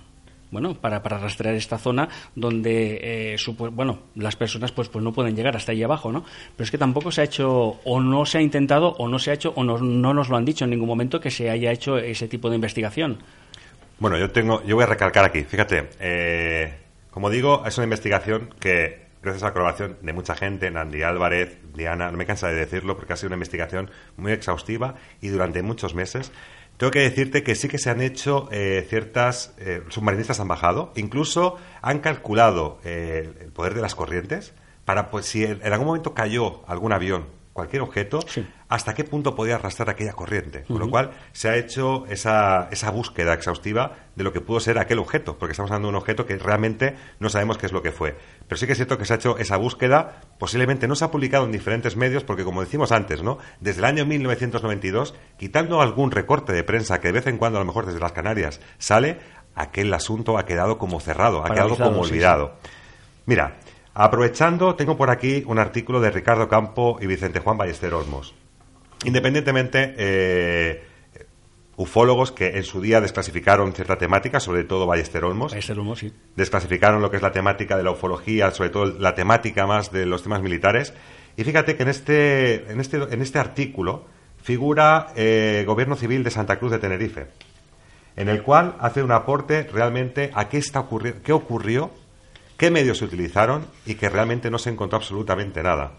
bueno, 0.51 0.75
para, 0.75 1.03
para 1.03 1.19
rastrear 1.19 1.55
esta 1.55 1.79
zona 1.79 2.09
donde, 2.35 3.35
eh, 3.35 3.37
bueno, 3.73 4.01
las 4.15 4.37
personas 4.37 4.73
pues, 4.73 4.89
pues 4.89 5.05
no 5.05 5.13
pueden 5.13 5.37
llegar 5.37 5.57
hasta 5.57 5.73
ahí 5.73 5.83
abajo, 5.83 6.13
¿no? 6.13 6.25
Pero 6.57 6.65
es 6.65 6.71
que 6.71 6.79
tampoco 6.79 7.11
se 7.11 7.23
ha 7.23 7.25
hecho, 7.25 7.81
o 7.85 8.01
no 8.01 8.27
se 8.27 8.39
ha 8.39 8.43
intentado, 8.43 8.95
o 8.99 9.09
no 9.09 9.19
se 9.19 9.31
ha 9.31 9.35
hecho, 9.35 9.53
o 9.57 9.65
no, 9.65 9.79
no 9.79 10.15
nos 10.15 10.29
lo 10.29 10.37
han 10.37 10.45
dicho 10.45 10.65
en 10.65 10.71
ningún 10.71 10.89
momento 10.89 11.21
que 11.21 11.31
se 11.31 11.51
haya 11.51 11.73
hecho 11.73 11.99
ese 11.99 12.29
tipo 12.29 12.49
de 12.49 12.57
investigación. 12.57 13.19
Bueno, 13.99 14.19
yo 14.19 14.31
tengo, 14.31 14.63
yo 14.65 14.77
voy 14.77 14.85
a 14.85 14.89
recalcar 14.89 15.25
aquí, 15.25 15.43
fíjate, 15.45 15.89
eh, 16.01 16.75
como 17.11 17.31
digo, 17.31 17.65
es 17.67 17.79
una 17.79 17.85
investigación 17.85 18.51
que 18.61 19.07
gracias 19.23 19.43
a 19.43 19.47
la 19.47 19.53
colaboración 19.53 19.97
de 20.03 20.13
mucha 20.13 20.37
gente, 20.37 20.71
Nandi 20.71 21.03
Álvarez, 21.03 21.59
Diana, 21.75 22.11
no 22.11 22.17
me 22.17 22.27
cansa 22.27 22.49
de 22.49 22.55
decirlo 22.55 22.97
porque 22.97 23.13
ha 23.13 23.17
sido 23.17 23.29
una 23.29 23.37
investigación 23.37 23.91
muy 24.17 24.33
exhaustiva 24.33 24.95
y 25.21 25.29
durante 25.29 25.63
muchos 25.63 25.95
meses. 25.95 26.31
Tengo 26.77 26.91
que 26.91 27.01
decirte 27.01 27.43
que 27.43 27.55
sí 27.55 27.69
que 27.69 27.79
se 27.79 27.91
han 27.91 28.01
hecho 28.01 28.49
eh, 28.53 28.87
ciertas... 28.89 29.55
Eh, 29.59 29.83
submarinistas 29.89 30.41
han 30.41 30.49
bajado, 30.49 30.93
incluso 30.97 31.57
han 31.81 32.01
calculado 32.01 32.79
eh, 32.85 33.33
el 33.41 33.51
poder 33.51 33.75
de 33.75 33.81
las 33.81 33.95
corrientes 33.95 34.53
para, 34.85 35.11
pues, 35.11 35.27
si 35.27 35.45
en, 35.45 35.61
algún 35.73 35.87
momento 35.87 36.13
cayó 36.13 36.63
algún 36.69 36.93
avión, 36.93 37.27
cualquier 37.57 37.83
objeto, 37.83 38.21
hasta 38.69 38.95
qué 38.95 39.03
punto 39.03 39.35
podía 39.35 39.57
arrastrar 39.57 39.91
aquella 39.91 40.13
corriente. 40.13 40.63
Con 40.65 40.79
lo 40.79 40.91
cual 40.91 41.13
se 41.33 41.49
ha 41.49 41.57
hecho 41.57 42.05
esa, 42.07 42.69
esa 42.71 42.91
búsqueda 42.91 43.33
exhaustiva 43.33 43.97
de 44.15 44.23
lo 44.23 44.33
que 44.33 44.41
pudo 44.41 44.61
ser 44.61 44.79
aquel 44.79 44.99
objeto, 44.99 45.39
porque 45.39 45.53
estamos 45.53 45.71
hablando 45.71 45.89
de 45.89 45.91
un 45.91 45.97
objeto 45.97 46.27
que 46.27 46.37
realmente 46.37 46.95
no 47.19 47.31
sabemos 47.31 47.59
qué 47.59 47.67
es 47.67 47.73
lo 47.73 47.83
que 47.83 47.93
fue. 47.93 48.17
Pero 48.47 48.59
sí 48.59 48.67
que 48.67 48.73
es 48.73 48.79
cierto 48.79 48.99
que 48.99 49.07
se 49.07 49.15
ha 49.15 49.17
hecho 49.17 49.39
esa 49.39 49.57
búsqueda, 49.57 50.21
posiblemente 50.39 50.87
no 50.87 50.95
se 50.95 51.07
ha 51.07 51.11
publicado 51.11 51.47
en 51.47 51.53
diferentes 51.53 51.97
medios, 51.97 52.23
porque 52.23 52.45
como 52.45 52.61
decimos 52.61 52.93
antes, 52.93 53.23
¿no? 53.23 53.39
Desde 53.61 53.79
el 53.79 53.87
año 53.87 54.05
1992, 54.05 55.15
quitando 55.39 55.81
algún 55.81 56.11
recorte 56.11 56.53
de 56.53 56.63
prensa 56.63 57.01
que 57.01 57.09
de 57.09 57.13
vez 57.13 57.27
en 57.27 57.39
cuando, 57.39 57.59
a 57.59 57.63
lo 57.63 57.67
mejor 57.67 57.87
desde 57.87 58.01
las 58.01 58.13
Canarias, 58.13 58.61
sale, 58.79 59.19
aquel 59.55 59.93
asunto 59.95 60.39
ha 60.39 60.45
quedado 60.45 60.77
como 60.77 61.01
cerrado, 61.01 61.45
ha 61.45 61.51
quedado 61.51 61.77
como 61.77 62.03
olvidado. 62.03 62.57
Mira, 63.25 63.57
Aprovechando, 63.99 64.75
tengo 64.75 64.95
por 64.99 65.09
aquí 65.09 65.43
un 65.47 65.59
artículo 65.59 66.03
de 66.03 66.11
Ricardo 66.11 66.51
Campo 66.51 66.99
y 67.01 67.07
Vicente 67.07 67.41
Juan 67.41 67.57
Ballester 67.57 67.95
Olmos. 67.95 68.35
Independientemente, 69.05 69.95
eh, 69.97 70.85
ufólogos 71.79 72.31
que 72.31 72.59
en 72.59 72.65
su 72.65 72.83
día 72.83 73.01
desclasificaron 73.01 73.73
cierta 73.73 73.97
temática, 73.97 74.39
sobre 74.39 74.65
todo 74.65 74.87
Ballester 74.87 75.25
Olmos. 75.25 75.53
Ballester 75.53 75.79
Olmos, 75.79 76.01
sí. 76.01 76.13
Desclasificaron 76.37 77.01
lo 77.01 77.11
que 77.11 77.17
es 77.17 77.23
la 77.23 77.33
temática 77.33 77.79
de 77.79 77.85
la 77.85 77.93
ufología, 77.93 78.51
sobre 78.51 78.69
todo 78.69 78.85
la 78.85 79.15
temática 79.15 79.67
más 79.67 79.91
de 79.91 80.05
los 80.05 80.23
temas 80.23 80.43
militares. 80.43 80.93
Y 81.39 81.45
fíjate 81.45 81.77
que 81.77 81.85
en 81.85 81.89
este, 81.89 82.71
en 82.71 82.81
este, 82.81 82.99
en 82.99 83.23
este 83.23 83.39
artículo 83.39 84.05
figura 84.43 85.07
eh, 85.17 85.65
Gobierno 85.67 85.97
Civil 85.97 86.23
de 86.23 86.31
Santa 86.31 86.59
Cruz 86.59 86.71
de 86.71 86.81
Tenerife, 86.81 87.29
en 88.15 88.29
el 88.29 88.43
cual 88.43 88.77
hace 88.79 89.03
un 89.03 89.13
aporte 89.13 89.63
realmente 89.63 90.33
a 90.35 90.51
qué, 90.51 90.59
está 90.59 90.81
ocurriendo, 90.81 91.23
qué 91.23 91.33
ocurrió 91.33 91.91
qué 92.57 92.71
medios 92.71 92.99
se 92.99 93.05
utilizaron 93.05 93.67
y 93.85 93.95
que 93.95 94.09
realmente 94.09 94.51
no 94.51 94.59
se 94.59 94.71
encontró 94.71 94.97
absolutamente 94.97 95.63
nada. 95.63 95.93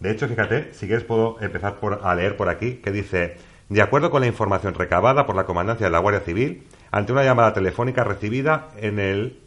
De 0.00 0.10
hecho, 0.10 0.26
fíjate, 0.26 0.74
si 0.74 0.86
quieres 0.86 1.04
puedo 1.04 1.40
empezar 1.40 1.78
por, 1.78 2.00
a 2.02 2.14
leer 2.14 2.36
por 2.36 2.48
aquí, 2.48 2.76
que 2.76 2.90
dice, 2.90 3.36
de 3.68 3.82
acuerdo 3.82 4.10
con 4.10 4.22
la 4.22 4.26
información 4.26 4.74
recabada 4.74 5.26
por 5.26 5.36
la 5.36 5.46
Comandancia 5.46 5.86
de 5.86 5.92
la 5.92 6.00
Guardia 6.00 6.22
Civil, 6.22 6.66
ante 6.90 7.12
una 7.12 7.24
llamada 7.24 7.52
telefónica 7.52 8.04
recibida 8.04 8.70
en 8.76 8.98
el 8.98 9.40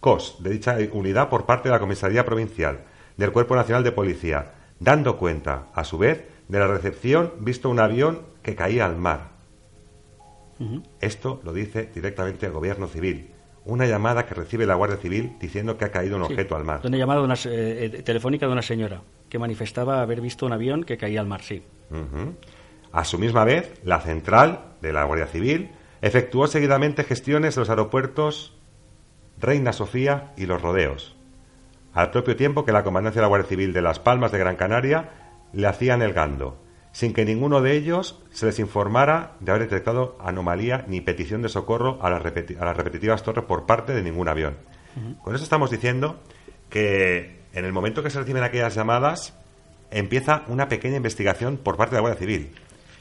COS 0.00 0.42
de 0.42 0.50
dicha 0.50 0.76
unidad 0.92 1.28
por 1.28 1.46
parte 1.46 1.68
de 1.68 1.74
la 1.74 1.80
Comisaría 1.80 2.24
Provincial 2.24 2.80
del 3.16 3.32
Cuerpo 3.32 3.56
Nacional 3.56 3.84
de 3.84 3.92
Policía, 3.92 4.52
dando 4.80 5.16
cuenta, 5.16 5.68
a 5.74 5.84
su 5.84 5.98
vez, 5.98 6.24
de 6.48 6.58
la 6.58 6.66
recepción 6.66 7.32
visto 7.38 7.70
un 7.70 7.80
avión 7.80 8.22
que 8.42 8.54
caía 8.54 8.84
al 8.84 8.96
mar. 8.96 9.32
Esto 11.00 11.40
lo 11.42 11.52
dice 11.52 11.90
directamente 11.92 12.46
el 12.46 12.52
Gobierno 12.52 12.86
Civil 12.86 13.31
una 13.64 13.86
llamada 13.86 14.26
que 14.26 14.34
recibe 14.34 14.66
la 14.66 14.74
Guardia 14.74 14.96
Civil 14.96 15.36
diciendo 15.40 15.76
que 15.76 15.84
ha 15.84 15.90
caído 15.90 16.16
un 16.16 16.22
objeto 16.22 16.56
al 16.56 16.64
mar. 16.64 16.80
Una 16.84 16.96
llamada 16.96 17.20
de 17.20 17.24
una, 17.24 17.34
eh, 17.34 17.90
eh, 17.94 18.02
telefónica 18.02 18.46
de 18.46 18.52
una 18.52 18.62
señora 18.62 19.02
que 19.28 19.38
manifestaba 19.38 20.02
haber 20.02 20.20
visto 20.20 20.46
un 20.46 20.52
avión 20.52 20.84
que 20.84 20.96
caía 20.96 21.20
al 21.20 21.26
mar, 21.26 21.42
sí. 21.42 21.62
A 22.92 23.04
su 23.04 23.18
misma 23.18 23.44
vez, 23.44 23.80
la 23.84 24.00
central 24.00 24.74
de 24.80 24.92
la 24.92 25.04
Guardia 25.04 25.26
Civil 25.26 25.70
efectuó 26.00 26.46
seguidamente 26.46 27.04
gestiones 27.04 27.56
en 27.56 27.60
los 27.60 27.70
aeropuertos 27.70 28.54
Reina 29.40 29.72
Sofía 29.72 30.32
y 30.36 30.46
Los 30.46 30.60
Rodeos, 30.60 31.16
al 31.94 32.10
propio 32.10 32.36
tiempo 32.36 32.64
que 32.64 32.72
la 32.72 32.84
Comandancia 32.84 33.20
de 33.20 33.24
la 33.24 33.28
Guardia 33.28 33.48
Civil 33.48 33.72
de 33.72 33.82
Las 33.82 33.98
Palmas 33.98 34.32
de 34.32 34.38
Gran 34.38 34.56
Canaria 34.56 35.10
le 35.52 35.66
hacían 35.66 36.02
el 36.02 36.12
gando 36.12 36.58
sin 36.92 37.14
que 37.14 37.24
ninguno 37.24 37.60
de 37.60 37.74
ellos 37.74 38.20
se 38.30 38.46
les 38.46 38.58
informara 38.58 39.32
de 39.40 39.50
haber 39.50 39.68
detectado 39.68 40.16
anomalía 40.20 40.84
ni 40.86 41.00
petición 41.00 41.42
de 41.42 41.48
socorro 41.48 41.98
a 42.02 42.10
las, 42.10 42.22
repetitivas 42.22 43.22
torres 43.22 43.44
por 43.44 43.66
parte 43.66 43.92
de 43.92 44.02
ningún 44.02 44.28
avión. 44.28 44.56
Con 45.22 45.34
eso 45.34 45.42
estamos 45.42 45.70
diciendo 45.70 46.20
que 46.68 47.40
en 47.54 47.64
el 47.64 47.72
momento 47.72 48.02
que 48.02 48.10
se 48.10 48.18
reciben 48.18 48.42
aquellas 48.42 48.74
llamadas 48.74 49.34
empieza 49.90 50.44
una 50.48 50.68
pequeña 50.68 50.96
investigación 50.96 51.56
por 51.56 51.76
parte 51.76 51.94
de 51.94 51.96
la 51.96 52.00
Guardia 52.02 52.20
Civil. 52.20 52.54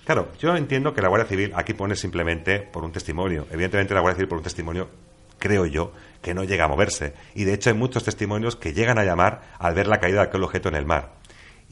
Claro, 0.05 0.29
yo 0.39 0.55
entiendo 0.55 0.93
que 0.93 1.01
la 1.01 1.09
Guardia 1.09 1.27
Civil 1.27 1.51
aquí 1.55 1.73
pone 1.73 1.95
simplemente 1.95 2.59
por 2.59 2.83
un 2.83 2.91
testimonio. 2.91 3.45
Evidentemente 3.51 3.93
la 3.93 4.01
Guardia 4.01 4.17
Civil 4.17 4.29
por 4.29 4.37
un 4.37 4.43
testimonio, 4.43 4.89
creo 5.37 5.65
yo, 5.65 5.91
que 6.21 6.33
no 6.33 6.43
llega 6.43 6.65
a 6.65 6.67
moverse. 6.67 7.13
Y 7.35 7.43
de 7.43 7.53
hecho 7.53 7.69
hay 7.69 7.75
muchos 7.75 8.03
testimonios 8.03 8.55
que 8.55 8.73
llegan 8.73 8.97
a 8.97 9.03
llamar 9.03 9.41
al 9.59 9.73
ver 9.73 9.87
la 9.87 9.99
caída 9.99 10.21
de 10.21 10.27
aquel 10.27 10.43
objeto 10.43 10.69
en 10.69 10.75
el 10.75 10.85
mar. 10.85 11.13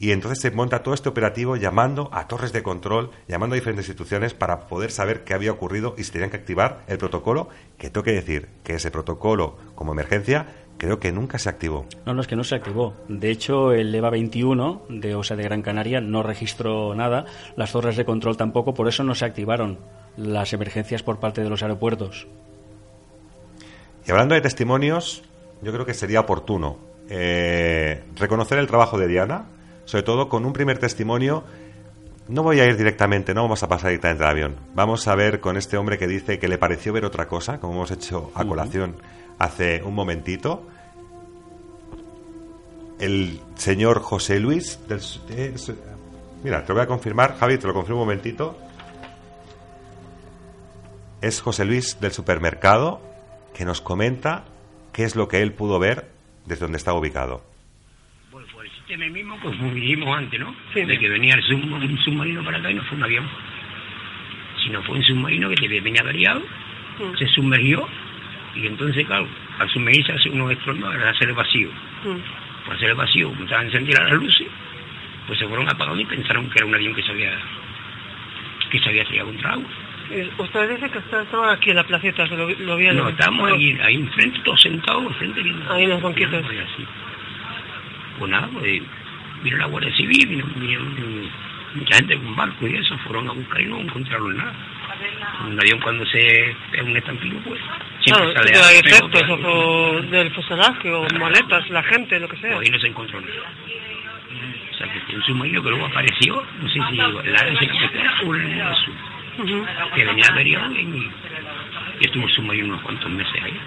Y 0.00 0.12
entonces 0.12 0.40
se 0.40 0.50
monta 0.50 0.82
todo 0.82 0.94
este 0.94 1.10
operativo 1.10 1.56
llamando 1.56 2.08
a 2.12 2.26
torres 2.26 2.54
de 2.54 2.62
control, 2.62 3.10
llamando 3.28 3.52
a 3.52 3.58
diferentes 3.58 3.86
instituciones 3.86 4.32
para 4.32 4.60
poder 4.60 4.90
saber 4.90 5.24
qué 5.24 5.34
había 5.34 5.52
ocurrido 5.52 5.94
y 5.98 6.04
si 6.04 6.10
tenían 6.10 6.30
que 6.30 6.38
activar 6.38 6.84
el 6.86 6.96
protocolo, 6.96 7.50
que 7.76 7.90
tengo 7.90 8.02
que 8.02 8.12
decir 8.12 8.48
que 8.64 8.72
ese 8.72 8.90
protocolo 8.90 9.58
como 9.74 9.92
emergencia 9.92 10.46
creo 10.78 10.98
que 10.98 11.12
nunca 11.12 11.38
se 11.38 11.50
activó. 11.50 11.84
No, 12.06 12.14
no 12.14 12.22
es 12.22 12.26
que 12.26 12.34
no 12.34 12.44
se 12.44 12.54
activó. 12.54 12.94
De 13.08 13.30
hecho, 13.30 13.72
el 13.72 13.94
EVA 13.94 14.08
21 14.08 14.86
de 14.88 15.14
OSA 15.14 15.36
de 15.36 15.42
Gran 15.42 15.60
Canaria 15.60 16.00
no 16.00 16.22
registró 16.22 16.94
nada, 16.94 17.26
las 17.56 17.72
torres 17.72 17.98
de 17.98 18.06
control 18.06 18.38
tampoco, 18.38 18.72
por 18.72 18.88
eso 18.88 19.04
no 19.04 19.14
se 19.14 19.26
activaron 19.26 19.80
las 20.16 20.54
emergencias 20.54 21.02
por 21.02 21.20
parte 21.20 21.42
de 21.42 21.50
los 21.50 21.62
aeropuertos. 21.62 22.26
Y 24.06 24.10
hablando 24.10 24.34
de 24.34 24.40
testimonios, 24.40 25.22
yo 25.60 25.72
creo 25.72 25.84
que 25.84 25.92
sería 25.92 26.20
oportuno 26.20 26.78
eh, 27.10 28.02
reconocer 28.16 28.58
el 28.58 28.66
trabajo 28.66 28.98
de 28.98 29.06
Diana, 29.06 29.44
sobre 29.90 30.04
todo 30.04 30.28
con 30.28 30.44
un 30.44 30.52
primer 30.52 30.78
testimonio. 30.78 31.42
No 32.28 32.44
voy 32.44 32.60
a 32.60 32.64
ir 32.64 32.76
directamente, 32.76 33.34
no 33.34 33.42
vamos 33.42 33.64
a 33.64 33.68
pasar 33.68 33.88
directamente 33.88 34.22
al 34.22 34.30
avión. 34.30 34.56
Vamos 34.72 35.08
a 35.08 35.16
ver 35.16 35.40
con 35.40 35.56
este 35.56 35.76
hombre 35.76 35.98
que 35.98 36.06
dice 36.06 36.38
que 36.38 36.46
le 36.46 36.58
pareció 36.58 36.92
ver 36.92 37.04
otra 37.04 37.26
cosa, 37.26 37.58
como 37.58 37.74
hemos 37.74 37.90
hecho 37.90 38.30
a 38.36 38.44
colación 38.44 38.94
hace 39.40 39.82
un 39.82 39.96
momentito. 39.96 40.62
El 43.00 43.40
señor 43.56 44.00
José 44.00 44.38
Luis 44.38 44.78
del, 44.86 45.00
Mira, 46.44 46.62
te 46.62 46.68
lo 46.68 46.74
voy 46.74 46.84
a 46.84 46.86
confirmar, 46.86 47.36
Javi, 47.36 47.58
te 47.58 47.66
lo 47.66 47.74
confirmo 47.74 48.02
un 48.02 48.06
momentito. 48.06 48.56
Es 51.20 51.40
José 51.40 51.64
Luis 51.64 51.98
del 52.00 52.12
supermercado 52.12 53.00
que 53.54 53.64
nos 53.64 53.80
comenta 53.80 54.44
qué 54.92 55.02
es 55.02 55.16
lo 55.16 55.26
que 55.26 55.42
él 55.42 55.52
pudo 55.52 55.80
ver 55.80 56.06
desde 56.46 56.60
donde 56.60 56.78
estaba 56.78 56.96
ubicado 56.96 57.49
el 58.94 59.10
mismo 59.10 59.38
como 59.38 59.72
dijimos 59.72 60.16
antes, 60.16 60.40
¿no? 60.40 60.54
De 60.74 60.98
que 60.98 61.08
venía 61.08 61.34
el 61.34 61.54
un 61.54 61.98
submarino 61.98 62.42
para 62.42 62.58
acá 62.58 62.70
y 62.70 62.74
no 62.74 62.82
fue 62.84 62.96
un 62.96 63.04
avión. 63.04 63.28
Sino 64.64 64.82
fue 64.82 64.96
un 64.96 65.04
submarino 65.04 65.48
que 65.50 65.80
venía 65.80 66.02
variado, 66.02 66.40
mm. 66.40 67.16
se 67.16 67.26
sumergió 67.28 67.88
y 68.56 68.66
entonces, 68.66 69.06
claro, 69.06 69.28
al 69.58 69.70
sumergirse 69.70 70.12
hace 70.12 70.28
unos 70.30 70.52
estrondos, 70.52 70.92
al 70.92 71.08
hacer 71.08 71.28
el 71.28 71.34
vacío. 71.34 71.68
Mm. 72.04 72.64
Por 72.64 72.74
hacer 72.74 72.90
el 72.90 72.96
vacío, 72.96 73.28
como 73.28 73.44
estaban 73.44 73.66
encendidas 73.66 74.10
las 74.10 74.12
luces, 74.12 74.46
pues 75.26 75.38
se 75.38 75.46
fueron 75.46 75.68
apagando 75.68 76.00
y 76.00 76.04
pensaron 76.04 76.50
que 76.50 76.58
era 76.58 76.66
un 76.66 76.74
avión 76.74 76.94
que 76.94 77.02
se 77.02 77.12
había, 77.12 77.38
que 78.70 78.80
se 78.80 78.88
había 78.88 79.02
estrellado 79.02 79.28
contra 79.28 79.52
agua. 79.52 79.68
Eh, 80.10 80.28
usted 80.36 80.70
dice 80.70 80.90
que 80.90 80.98
estaba 80.98 81.52
aquí 81.52 81.70
en 81.70 81.76
la 81.76 81.84
placeta, 81.84 82.28
que 82.28 82.36
lo, 82.36 82.50
lo. 82.50 82.92
No, 82.92 83.08
estábamos 83.08 83.52
ahí, 83.52 83.78
ahí 83.80 83.94
enfrente, 83.94 84.40
todos 84.40 84.60
sentados, 84.60 85.06
enfrente. 85.06 85.40
Ahí 85.70 85.84
en 85.84 85.90
los 85.90 86.02
banquitos. 86.02 86.44
Así 86.44 86.86
nada, 88.26 88.48
pues 88.52 88.82
vino 89.42 89.56
la 89.56 89.66
Guardia 89.66 89.94
Civil, 89.96 90.42
vino, 90.56 90.80
mucha 91.74 91.96
gente 91.96 92.16
con 92.16 92.36
barco 92.36 92.66
y 92.66 92.76
eso, 92.76 92.96
fueron 92.98 93.28
a 93.28 93.32
buscar 93.32 93.60
y 93.60 93.66
no 93.66 93.80
encontraron 93.80 94.36
nada. 94.36 94.54
Un 95.46 95.58
avión 95.58 95.80
cuando 95.80 96.04
se 96.06 96.50
es 96.50 96.82
un 96.82 96.96
estampillo, 96.96 97.38
pues 97.44 97.60
siempre 98.00 98.32
sale 98.34 98.52
hay 98.56 98.76
efectos 98.78 99.22
o 99.44 100.00
del 100.02 100.30
fuselaje 100.32 100.90
o 100.90 101.06
maletas, 101.18 101.68
la 101.70 101.82
gente, 101.84 102.18
lo 102.20 102.28
que 102.28 102.36
sea. 102.38 102.58
Ahí 102.58 102.70
no 102.70 102.78
se 102.78 102.88
encontró 102.88 103.20
nada. 103.20 103.32
O 104.70 104.74
sea, 104.76 104.88
que 105.06 105.16
un 105.16 105.22
submarino 105.22 105.62
que 105.62 105.70
luego 105.70 105.86
apareció, 105.86 106.42
no 106.60 106.68
sé 106.68 106.80
si 106.90 106.98
el 106.98 107.36
área 107.36 107.58
se 107.58 107.66
quedó 107.66 108.28
o 108.28 108.34
el 108.34 108.62
azul, 108.62 108.94
uh 109.38 109.42
-huh. 109.42 109.94
que 109.94 110.04
venía 110.04 110.26
averiado 110.28 110.72
y, 110.74 111.10
y 112.00 112.04
estuvo 112.04 112.28
submarino 112.30 112.68
unos 112.68 112.82
cuantos 112.82 113.10
meses 113.10 113.42
ahí. 113.42 113.60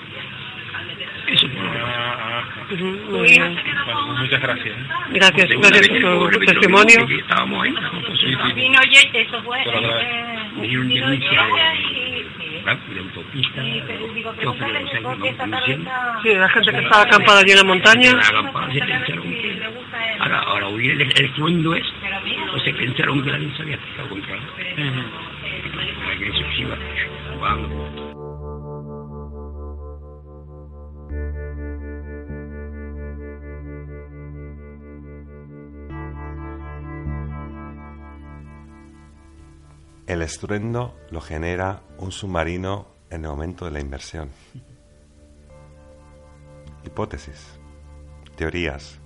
Eso 1.28 1.48
fue 1.50 2.78
muy 2.78 3.28
bien. 3.28 3.58
muchas 4.18 4.42
gracias. 4.42 4.76
Gracias, 5.12 5.50
gracias 5.50 6.02
por 6.02 6.34
su 6.34 6.40
testimonio. 6.40 7.08
Estábamos 7.20 7.64
ahí. 7.64 7.76
Vino 8.56 8.80
eso 9.14 9.44
fue. 9.44 9.60
Vino 10.62 10.82
un 10.82 10.90
denuncia 10.90 11.48
de 12.66 13.00
autopista. 13.00 13.62
Sí, 16.24 16.34
la 16.34 16.50
gente 16.50 16.72
que 16.72 16.80
estaba 16.80 17.04
acampada 17.04 17.40
allí 17.40 17.52
en 17.52 17.58
la 17.58 17.64
montaña. 17.64 18.12
Ahora, 20.20 20.40
ahora 20.40 20.68
oír 20.68 20.92
el, 20.92 21.02
el 21.02 21.32
cuento 21.34 21.76
es, 21.76 21.86
pues 22.52 22.64
se 22.64 22.74
pensaron 22.74 23.24
que 23.24 23.32
la 23.32 23.38
se 23.56 23.62
había 23.62 23.76
estado 23.76 24.10
contra. 24.10 24.40
Que 26.18 26.28
eso 26.28 26.44
se 26.56 26.62
iba 26.62 26.78
jugando. 27.34 28.03
El 40.06 40.22
estruendo 40.22 41.00
lo 41.12 41.22
genera 41.22 41.82
un 41.98 42.12
submarino 42.12 42.88
en 43.10 43.24
el 43.24 43.30
momento 43.30 43.66
de 43.66 43.72
la 43.72 43.80
inversión. 43.80 44.30
Hipótesis, 46.84 47.58
teorías. 48.36 49.00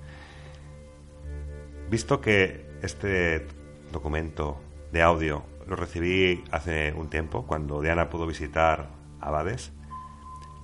Visto 1.90 2.20
que 2.20 2.66
este 2.82 3.46
documento 3.92 4.60
de 4.92 5.04
audio 5.04 5.44
lo 5.68 5.76
recibí 5.76 6.44
hace 6.52 6.94
un 6.94 7.10
tiempo, 7.10 7.46
cuando 7.46 7.82
Diana 7.82 8.10
pudo 8.10 8.26
visitar 8.26 8.90
Abades, 9.20 9.72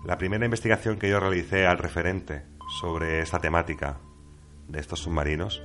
la 0.04 0.18
primera 0.18 0.46
investigación 0.46 0.98
que 0.98 1.10
yo 1.10 1.20
realicé 1.20 1.68
al 1.68 1.78
referente 1.78 2.44
sobre 2.82 3.22
esta 3.22 3.40
temática 3.40 4.00
de 4.68 4.80
estos 4.80 5.02
submarinos 5.02 5.62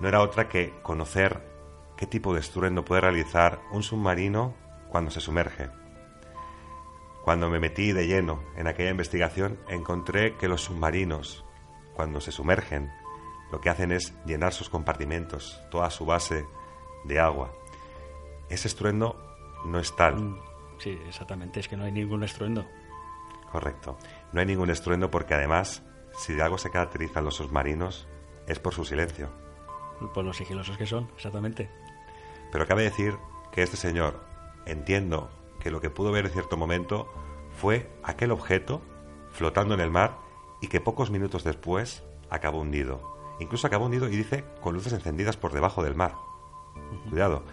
no 0.00 0.08
era 0.08 0.22
otra 0.22 0.48
que 0.48 0.72
conocer 0.82 1.47
qué 1.98 2.06
tipo 2.06 2.32
de 2.32 2.40
estruendo 2.40 2.84
puede 2.84 3.02
realizar 3.02 3.60
un 3.72 3.82
submarino 3.82 4.54
cuando 4.88 5.10
se 5.10 5.20
sumerge. 5.20 5.68
Cuando 7.24 7.50
me 7.50 7.58
metí 7.58 7.92
de 7.92 8.06
lleno 8.06 8.42
en 8.56 8.68
aquella 8.68 8.90
investigación, 8.90 9.58
encontré 9.68 10.36
que 10.36 10.48
los 10.48 10.62
submarinos, 10.62 11.44
cuando 11.94 12.20
se 12.20 12.32
sumergen, 12.32 12.90
lo 13.50 13.60
que 13.60 13.68
hacen 13.68 13.90
es 13.90 14.14
llenar 14.24 14.54
sus 14.54 14.70
compartimentos, 14.70 15.60
toda 15.70 15.90
su 15.90 16.06
base 16.06 16.46
de 17.04 17.18
agua. 17.18 17.52
Ese 18.48 18.68
estruendo 18.68 19.16
no 19.66 19.80
es 19.80 19.94
tal. 19.96 20.14
Mm, 20.14 20.40
sí, 20.78 20.98
exactamente, 21.06 21.60
es 21.60 21.68
que 21.68 21.76
no 21.76 21.84
hay 21.84 21.92
ningún 21.92 22.22
estruendo. 22.22 22.64
Correcto. 23.50 23.98
No 24.32 24.40
hay 24.40 24.46
ningún 24.46 24.70
estruendo 24.70 25.10
porque 25.10 25.34
además, 25.34 25.82
si 26.16 26.32
de 26.32 26.42
algo 26.42 26.58
se 26.58 26.70
caracterizan 26.70 27.24
los 27.24 27.36
submarinos, 27.36 28.06
es 28.46 28.60
por 28.60 28.72
su 28.72 28.84
silencio. 28.84 29.30
Por 30.14 30.24
los 30.24 30.36
sigilosos 30.36 30.78
que 30.78 30.86
son, 30.86 31.10
exactamente. 31.16 31.68
Pero 32.52 32.66
cabe 32.66 32.82
decir 32.82 33.16
que 33.52 33.62
este 33.62 33.76
señor, 33.76 34.24
entiendo 34.66 35.30
que 35.60 35.70
lo 35.70 35.80
que 35.80 35.90
pudo 35.90 36.12
ver 36.12 36.26
en 36.26 36.32
cierto 36.32 36.56
momento 36.56 37.08
fue 37.60 37.90
aquel 38.02 38.30
objeto 38.30 38.82
flotando 39.32 39.74
en 39.74 39.80
el 39.80 39.90
mar 39.90 40.18
y 40.60 40.68
que 40.68 40.80
pocos 40.80 41.10
minutos 41.10 41.44
después 41.44 42.02
acabó 42.30 42.60
hundido. 42.60 43.18
Incluso 43.40 43.66
acabó 43.66 43.86
hundido 43.86 44.08
y 44.08 44.16
dice 44.16 44.44
con 44.60 44.74
luces 44.74 44.92
encendidas 44.92 45.36
por 45.36 45.52
debajo 45.52 45.82
del 45.82 45.94
mar. 45.94 46.14
Cuidado. 47.10 47.44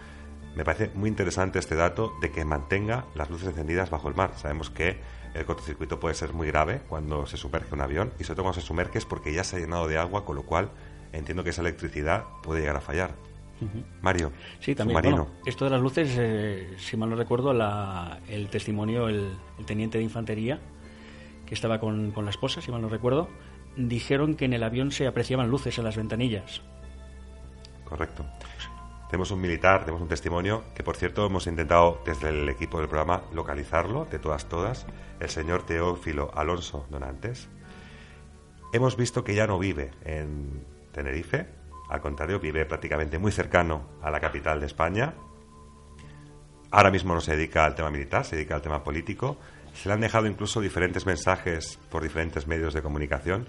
Me 0.55 0.63
parece 0.63 0.89
muy 0.95 1.09
interesante 1.09 1.59
este 1.59 1.75
dato 1.75 2.13
de 2.21 2.31
que 2.31 2.45
mantenga 2.45 3.05
las 3.13 3.29
luces 3.29 3.49
encendidas 3.49 3.89
bajo 3.89 4.07
el 4.07 4.15
mar. 4.15 4.31
Sabemos 4.37 4.69
que 4.69 4.99
el 5.33 5.45
cortocircuito 5.45 5.99
puede 5.99 6.15
ser 6.15 6.33
muy 6.33 6.47
grave 6.47 6.81
cuando 6.87 7.25
se 7.25 7.35
sumerge 7.35 7.73
un 7.73 7.81
avión 7.81 8.13
y 8.19 8.23
sobre 8.23 8.35
todo 8.35 8.43
cuando 8.45 8.61
se 8.61 8.65
sumerge 8.65 8.97
es 8.99 9.05
porque 9.05 9.33
ya 9.33 9.43
se 9.43 9.57
ha 9.57 9.59
llenado 9.59 9.87
de 9.87 9.97
agua, 9.97 10.23
con 10.23 10.37
lo 10.37 10.43
cual 10.43 10.71
entiendo 11.11 11.43
que 11.43 11.49
esa 11.49 11.61
electricidad 11.61 12.23
puede 12.41 12.61
llegar 12.61 12.77
a 12.77 12.81
fallar. 12.81 13.15
Mario, 14.01 14.31
sí, 14.59 14.75
también. 14.75 15.25
esto 15.45 15.65
de 15.65 15.71
las 15.71 15.81
luces, 15.81 16.15
eh, 16.19 16.73
si 16.77 16.97
mal 16.97 17.09
no 17.09 17.15
recuerdo, 17.15 17.51
el 18.27 18.49
testimonio, 18.49 19.07
el, 19.07 19.31
teniente 19.65 19.97
de 19.97 20.03
infantería 20.03 20.59
que 21.45 21.53
estaba 21.53 21.79
con, 21.79 22.11
con 22.11 22.25
la 22.25 22.31
esposa, 22.31 22.61
si 22.61 22.71
mal 22.71 22.81
no 22.81 22.89
recuerdo, 22.89 23.29
dijeron 23.75 24.35
que 24.35 24.45
en 24.45 24.53
el 24.53 24.63
avión 24.63 24.91
se 24.91 25.07
apreciaban 25.07 25.49
luces 25.49 25.77
en 25.77 25.85
las 25.85 25.95
ventanillas. 25.95 26.61
Correcto. 27.83 28.25
Tenemos 29.09 29.29
un 29.31 29.39
militar, 29.39 29.81
tenemos 29.81 30.01
un 30.01 30.07
testimonio 30.07 30.63
que, 30.73 30.83
por 30.83 30.97
cierto, 30.97 31.25
hemos 31.25 31.45
intentado 31.45 32.01
desde 32.05 32.29
el 32.29 32.49
equipo 32.49 32.79
del 32.79 32.89
programa 32.89 33.21
localizarlo, 33.33 34.05
de 34.05 34.17
todas, 34.17 34.49
todas, 34.49 34.87
el 35.19 35.29
señor 35.29 35.63
Teófilo 35.63 36.31
Alonso 36.33 36.87
Donantes. 36.89 37.47
Hemos 38.73 38.97
visto 38.97 39.23
que 39.23 39.35
ya 39.35 39.45
no 39.45 39.59
vive 39.59 39.91
en 40.03 40.65
Tenerife, 40.91 41.47
al 41.89 42.01
contrario, 42.01 42.39
vive 42.39 42.65
prácticamente 42.65 43.19
muy 43.19 43.31
cercano 43.31 43.87
a 44.01 44.09
la 44.09 44.19
capital 44.19 44.59
de 44.59 44.65
España. 44.65 45.13
Ahora 46.71 46.91
mismo 46.91 47.13
no 47.13 47.21
se 47.21 47.35
dedica 47.35 47.65
al 47.65 47.75
tema 47.75 47.91
militar, 47.91 48.25
se 48.25 48.35
dedica 48.35 48.55
al 48.55 48.61
tema 48.61 48.83
político. 48.83 49.37
Se 49.73 49.89
le 49.89 49.93
han 49.93 50.01
dejado 50.01 50.25
incluso 50.25 50.61
diferentes 50.61 51.05
mensajes 51.05 51.79
por 51.89 52.01
diferentes 52.01 52.47
medios 52.47 52.73
de 52.73 52.81
comunicación, 52.81 53.47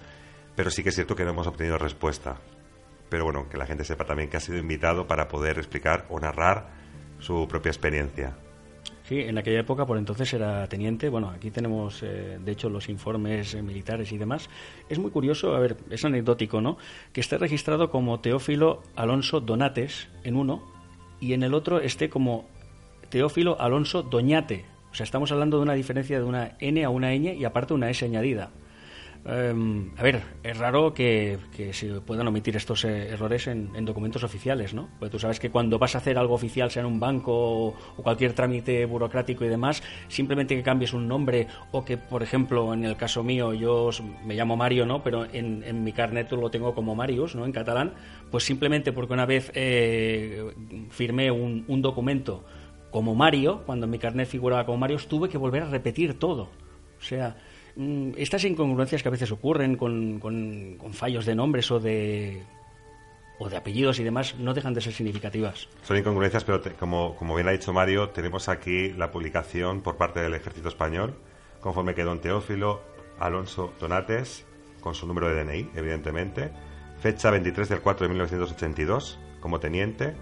pero 0.55 0.71
sí 0.71 0.83
que 0.83 0.91
es 0.91 0.95
cierto 0.95 1.17
que 1.17 1.25
no 1.25 1.31
hemos 1.31 1.47
obtenido 1.47 1.79
respuesta. 1.79 2.37
Pero 3.09 3.25
bueno, 3.25 3.49
que 3.49 3.57
la 3.57 3.67
gente 3.67 3.85
sepa 3.85 4.05
también 4.05 4.29
que 4.29 4.37
ha 4.37 4.41
sido 4.41 4.59
invitado 4.59 5.07
para 5.07 5.29
poder 5.29 5.59
explicar 5.59 6.07
o 6.09 6.19
narrar 6.21 6.69
su 7.19 7.47
propia 7.49 7.71
experiencia. 7.71 8.37
Sí, 9.09 9.21
en 9.21 9.39
aquella 9.39 9.61
época, 9.61 9.87
por 9.87 9.99
entonces 9.99 10.33
era 10.35 10.67
teniente. 10.67 11.09
Bueno, 11.09 11.31
aquí 11.31 11.53
tenemos, 11.53 12.03
eh, 12.03 12.41
de 12.45 12.53
hecho, 12.53 12.69
los 12.69 12.89
informes 12.89 13.55
eh, 13.55 13.63
militares 13.63 14.11
y 14.11 14.19
demás. 14.19 14.51
Es 14.89 14.99
muy 14.99 15.13
curioso, 15.13 15.55
a 15.55 15.61
ver, 15.61 15.77
es 15.91 16.05
anecdótico, 16.05 16.61
¿no? 16.61 16.77
Que 17.13 17.21
esté 17.21 17.39
registrado 17.39 17.89
como 17.89 18.19
Teófilo 18.19 18.83
Alonso 18.97 19.41
Donates 19.41 20.09
en 20.25 20.35
uno 20.35 20.65
y 21.21 21.35
en 21.35 21.45
el 21.45 21.55
otro 21.55 21.79
esté 21.79 22.11
como 22.11 22.47
Teófilo 23.09 23.61
Alonso 23.61 24.03
Doñate. 24.03 24.65
O 24.91 24.95
sea, 24.97 25.05
estamos 25.05 25.31
hablando 25.31 25.59
de 25.59 25.63
una 25.63 25.75
diferencia 25.75 26.19
de 26.19 26.25
una 26.25 26.57
N 26.59 26.85
a 26.85 26.91
una 26.91 27.15
ñ 27.15 27.37
y 27.39 27.45
aparte 27.45 27.75
una 27.75 27.91
S 27.91 28.05
añadida. 28.05 28.51
Em, 29.29 29.91
a 29.97 30.05
ver, 30.05 30.23
es 30.45 30.57
raro 30.57 30.95
que, 30.95 31.39
se 31.73 32.01
puedan 32.01 32.29
omitir 32.29 32.55
estos 32.55 32.85
eh, 32.85 33.09
errores 33.09 33.49
en, 33.49 33.85
documentos 33.85 34.23
oficiales, 34.23 34.73
¿no? 34.73 34.89
Porque 35.01 35.11
tú 35.11 35.19
sabes 35.19 35.41
que 35.41 35.51
cuando 35.51 35.81
vas 35.81 35.97
a 35.97 35.99
hacer 35.99 36.17
algo 36.17 36.35
oficial, 36.35 36.71
sea 36.71 36.83
en 36.83 36.87
un 36.87 37.01
banco 37.01 37.33
o, 37.35 37.75
cualquier 37.97 38.35
trámite 38.35 38.85
burocrático 38.85 39.45
y 39.45 39.49
demás, 39.49 39.83
simplemente 40.07 40.55
que 40.55 40.63
cambies 40.63 40.93
un 40.93 41.09
nombre 41.09 41.49
o 41.73 41.85
que, 41.85 41.97
por 41.97 42.23
ejemplo, 42.23 42.73
en 42.73 42.85
el 42.85 42.97
caso 42.97 43.25
mío, 43.25 43.53
yo 43.53 43.91
me 44.25 44.35
llamo 44.35 44.57
Mario, 44.57 44.87
¿no? 44.87 45.03
Pero 45.03 45.27
en, 45.33 45.83
mi 45.83 45.93
carnet 45.93 46.31
lo 46.31 46.49
tengo 46.49 46.73
como 46.73 46.95
Marius, 46.95 47.35
¿no? 47.35 47.45
En 47.45 47.53
catalán, 47.53 47.95
pues 48.31 48.45
simplemente 48.45 48.93
porque 48.93 49.13
una 49.13 49.27
vez 49.27 49.51
eh, 49.55 50.53
firmé 50.91 51.33
un, 51.33 51.83
documento 51.83 52.45
como 52.93 53.17
Mario, 53.17 53.63
cuando 53.67 53.87
en 53.87 53.91
mi 53.91 53.99
carnet 53.99 54.29
figuraba 54.29 54.65
como 54.65 54.79
Mario, 54.79 54.99
tuve 55.09 55.29
que 55.29 55.37
volver 55.37 55.65
a 55.65 55.67
repetir 55.67 56.17
todo. 56.17 56.49
O 56.99 57.03
sea, 57.03 57.37
estas 58.17 58.45
incongruencias 58.45 59.03
que 59.03 59.09
a 59.09 59.13
veces 59.13 59.31
ocurren 59.31 59.77
con, 59.77 60.19
con, 60.19 60.93
fallos 60.93 61.27
de 61.27 61.35
nombres 61.35 61.71
o 61.71 61.79
de 61.79 62.43
o 63.39 63.51
de 63.51 63.57
apellidos 63.59 63.99
y 63.99 64.05
demás 64.05 64.35
no 64.39 64.55
dejan 64.55 64.73
de 64.73 64.81
ser 64.81 64.95
significativas. 64.95 65.69
Son 65.83 65.97
incongruencias, 65.97 66.43
pero 66.45 66.63
como, 66.79 67.15
como 67.17 67.35
bien 67.35 67.49
ha 67.49 67.51
dicho 67.51 67.73
Mario, 67.73 68.09
tenemos 68.09 68.49
aquí 68.49 68.93
la 68.95 69.11
publicación 69.11 69.83
por 69.83 69.97
parte 69.97 70.21
del 70.21 70.33
Ejército 70.33 70.71
Español, 70.71 71.15
conforme 71.61 71.95
que 71.95 72.03
don 72.03 72.21
Teófilo 72.21 72.81
Alonso 73.19 73.75
Donates, 73.79 74.47
con 74.81 74.95
su 74.95 75.07
número 75.07 75.29
de 75.29 75.45
DNI, 75.45 75.71
evidentemente, 75.75 76.51
fecha 77.01 77.31
23 77.31 77.69
del 77.69 77.81
4 77.83 78.05
de 78.05 78.09
1982 78.09 79.19
como 79.41 79.61
teniente 79.61 80.15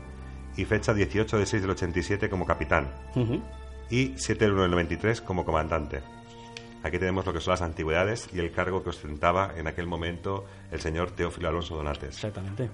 y 0.56 0.64
fecha 0.64 0.92
18 0.92 1.38
de 1.38 1.46
6 1.46 1.62
del 1.62 1.70
87 1.70 2.28
como 2.28 2.46
capitán 2.46 2.90
y 3.90 4.14
7 4.16 4.44
del 4.44 4.54
1 4.54 4.62
del 4.62 4.70
93 4.72 5.20
como 5.20 5.44
comandante. 5.44 6.02
Aquí 6.84 6.98
tenemos 6.98 7.24
lo 7.24 7.32
que 7.32 7.40
son 7.40 7.52
las 7.52 7.62
antigüedades 7.62 8.28
y 8.32 8.38
el 8.38 8.52
cargo 8.52 8.84
que 8.84 8.90
ostentaba 8.90 9.54
en 9.56 9.66
aquel 9.66 9.86
momento 9.86 10.44
el 10.70 10.80
señor 10.80 11.10
Teófilo 11.12 11.48
Alonso 11.48 11.74
Donates. 11.74 12.14
Exactamente. 12.14 12.68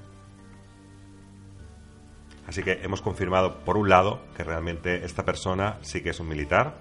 Así 2.48 2.64
que 2.64 2.80
hemos 2.82 3.00
confirmado, 3.00 3.60
por 3.60 3.76
un 3.76 3.88
lado, 3.88 4.20
que 4.36 4.42
realmente 4.42 5.04
esta 5.04 5.24
persona 5.24 5.78
sí 5.82 6.02
que 6.02 6.10
es 6.10 6.18
un 6.18 6.28
militar. 6.28 6.78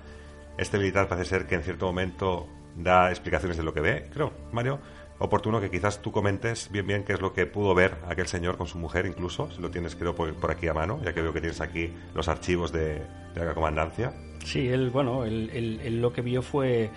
Este 0.57 0.79
militar 0.79 1.07
parece 1.07 1.29
ser 1.29 1.45
que 1.45 1.53
en 1.53 1.61
cierto 1.61 1.85
momento 1.85 2.47
da 2.75 3.11
explicaciones 3.11 3.57
de 3.57 3.63
lo 3.63 3.75
que 3.75 3.81
ve. 3.81 4.09
Creo, 4.11 4.33
Mario, 4.51 4.79
oportuno 5.19 5.61
que 5.61 5.69
quizás 5.69 6.01
tú 6.01 6.11
comentes 6.11 6.71
bien 6.71 6.87
bien 6.87 7.03
qué 7.03 7.13
es 7.13 7.21
lo 7.21 7.33
que 7.33 7.45
pudo 7.45 7.75
ver 7.75 7.97
aquel 8.07 8.27
señor 8.27 8.57
con 8.57 8.65
su 8.65 8.77
mujer, 8.77 9.05
incluso, 9.05 9.51
si 9.51 9.61
lo 9.61 9.69
tienes 9.69 9.95
creo 9.95 10.15
por, 10.15 10.51
aquí 10.51 10.67
a 10.67 10.73
mano, 10.73 10.99
ya 11.03 11.13
que 11.13 11.21
veo 11.21 11.33
que 11.33 11.41
tienes 11.41 11.61
aquí 11.61 11.93
los 12.15 12.27
archivos 12.27 12.71
de, 12.71 13.03
la 13.35 13.53
comandancia. 13.53 14.13
Sí, 14.43 14.67
él, 14.67 14.89
bueno, 14.89 15.25
él, 15.25 16.01
lo 16.01 16.11
que 16.11 16.21
vio 16.21 16.41
fue 16.41 16.89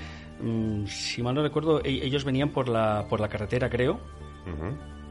si 0.87 1.23
mal 1.23 1.35
no 1.35 1.43
recuerdo, 1.43 1.81
e-, 1.85 2.05
ellos 2.05 2.25
venían 2.25 2.51
por 2.51 2.69
la, 2.69 3.07
por 3.09 3.21
la 3.21 3.29
carretera, 3.29 3.69
creo. 3.69 4.01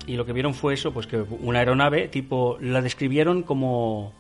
Y 0.08 0.16
lo 0.16 0.26
que 0.26 0.34
vieron 0.34 0.54
fue 0.54 0.74
eso, 0.74 0.92
pues 0.92 1.08
que 1.08 1.18
una 1.18 1.60
aeronave, 1.60 2.08
tipo, 2.08 2.58
la 2.60 2.82
describieron 2.82 3.44
como 3.44 4.14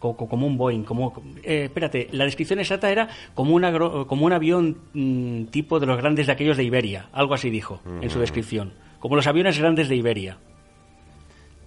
como, 0.00 0.46
un 0.46 0.56
Boeing, 0.56 0.82
como 0.82 1.12
eh, 1.42 1.64
espérate, 1.64 2.08
la 2.12 2.24
descripción 2.24 2.58
exacta 2.58 2.90
era 2.90 3.08
como 3.34 3.54
una 3.54 3.70
como 4.06 4.24
un 4.24 4.32
avión 4.32 4.78
mm, 4.94 5.44
tipo 5.50 5.78
de 5.78 5.86
los 5.86 5.98
grandes 5.98 6.26
de 6.26 6.32
aquellos 6.32 6.56
de 6.56 6.64
Iberia, 6.64 7.10
algo 7.12 7.34
así 7.34 7.50
dijo 7.50 7.82
en 8.00 8.08
su 8.08 8.18
descripción, 8.18 8.72
como 8.98 9.14
los 9.14 9.26
aviones 9.26 9.58
grandes 9.58 9.90
de 9.90 9.96
Iberia. 9.96 10.38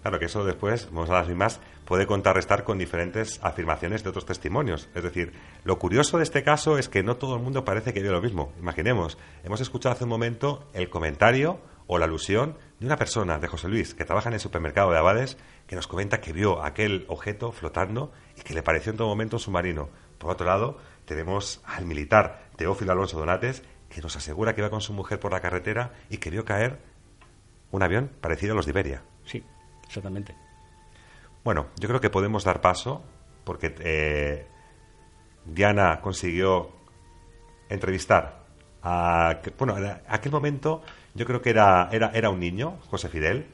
Claro 0.03 0.19
que 0.19 0.25
eso 0.25 0.43
después, 0.43 0.89
vamos 0.91 1.09
a 1.09 1.13
las 1.13 1.29
mismas, 1.29 1.61
puede 1.85 2.05
contrarrestar 2.05 2.65
con 2.65 2.77
diferentes 2.77 3.39
afirmaciones 3.41 4.03
de 4.03 4.09
otros 4.09 4.25
testimonios. 4.25 4.89
Es 4.93 5.01
decir, 5.01 5.31
lo 5.63 5.79
curioso 5.79 6.17
de 6.17 6.23
este 6.23 6.43
caso 6.43 6.77
es 6.77 6.89
que 6.89 7.03
no 7.03 7.15
todo 7.15 7.37
el 7.37 7.41
mundo 7.41 7.63
parece 7.63 7.93
que 7.93 8.01
vio 8.01 8.11
lo 8.11 8.21
mismo. 8.21 8.51
Imaginemos, 8.59 9.17
hemos 9.45 9.61
escuchado 9.61 9.95
hace 9.95 10.03
un 10.03 10.09
momento 10.09 10.67
el 10.73 10.89
comentario 10.89 11.61
o 11.87 11.99
la 11.99 12.03
alusión 12.03 12.57
de 12.81 12.85
una 12.85 12.97
persona, 12.97 13.39
de 13.39 13.47
José 13.47 13.69
Luis, 13.69 13.93
que 13.93 14.03
trabaja 14.03 14.27
en 14.27 14.33
el 14.33 14.41
supermercado 14.41 14.91
de 14.91 14.97
Abades, 14.97 15.37
que 15.67 15.77
nos 15.77 15.87
comenta 15.87 16.19
que 16.19 16.33
vio 16.33 16.61
aquel 16.65 17.05
objeto 17.07 17.53
flotando 17.53 18.11
y 18.37 18.41
que 18.41 18.53
le 18.53 18.61
pareció 18.61 18.91
en 18.91 18.97
todo 18.97 19.07
momento 19.07 19.37
un 19.37 19.39
submarino. 19.39 19.87
Por 20.17 20.31
otro 20.31 20.45
lado, 20.45 20.79
tenemos 21.05 21.61
al 21.63 21.85
militar 21.85 22.49
Teófilo 22.57 22.91
Alonso 22.91 23.17
Donates, 23.17 23.63
que 23.87 24.01
nos 24.01 24.17
asegura 24.17 24.53
que 24.53 24.59
iba 24.59 24.69
con 24.69 24.81
su 24.81 24.91
mujer 24.91 25.21
por 25.21 25.31
la 25.31 25.39
carretera 25.39 25.93
y 26.09 26.17
que 26.17 26.29
vio 26.29 26.43
caer 26.43 26.79
un 27.71 27.83
avión 27.83 28.11
parecido 28.19 28.51
a 28.51 28.57
los 28.57 28.65
de 28.65 28.71
Iberia. 28.71 29.03
Sí 29.23 29.45
exactamente. 29.93 30.35
Bueno, 31.43 31.67
yo 31.79 31.87
creo 31.87 32.01
que 32.01 32.09
podemos 32.09 32.43
dar 32.43 32.61
paso 32.61 33.03
porque 33.43 33.75
eh, 33.79 34.47
Diana 35.45 35.99
consiguió 36.01 36.71
entrevistar 37.69 38.43
a... 38.81 39.41
Bueno, 39.57 39.77
en 39.77 40.01
aquel 40.07 40.31
momento 40.31 40.81
yo 41.13 41.25
creo 41.25 41.41
que 41.41 41.51
era, 41.51 41.89
era, 41.91 42.11
era 42.13 42.29
un 42.29 42.39
niño, 42.39 42.79
José 42.89 43.09
Fidel, 43.09 43.47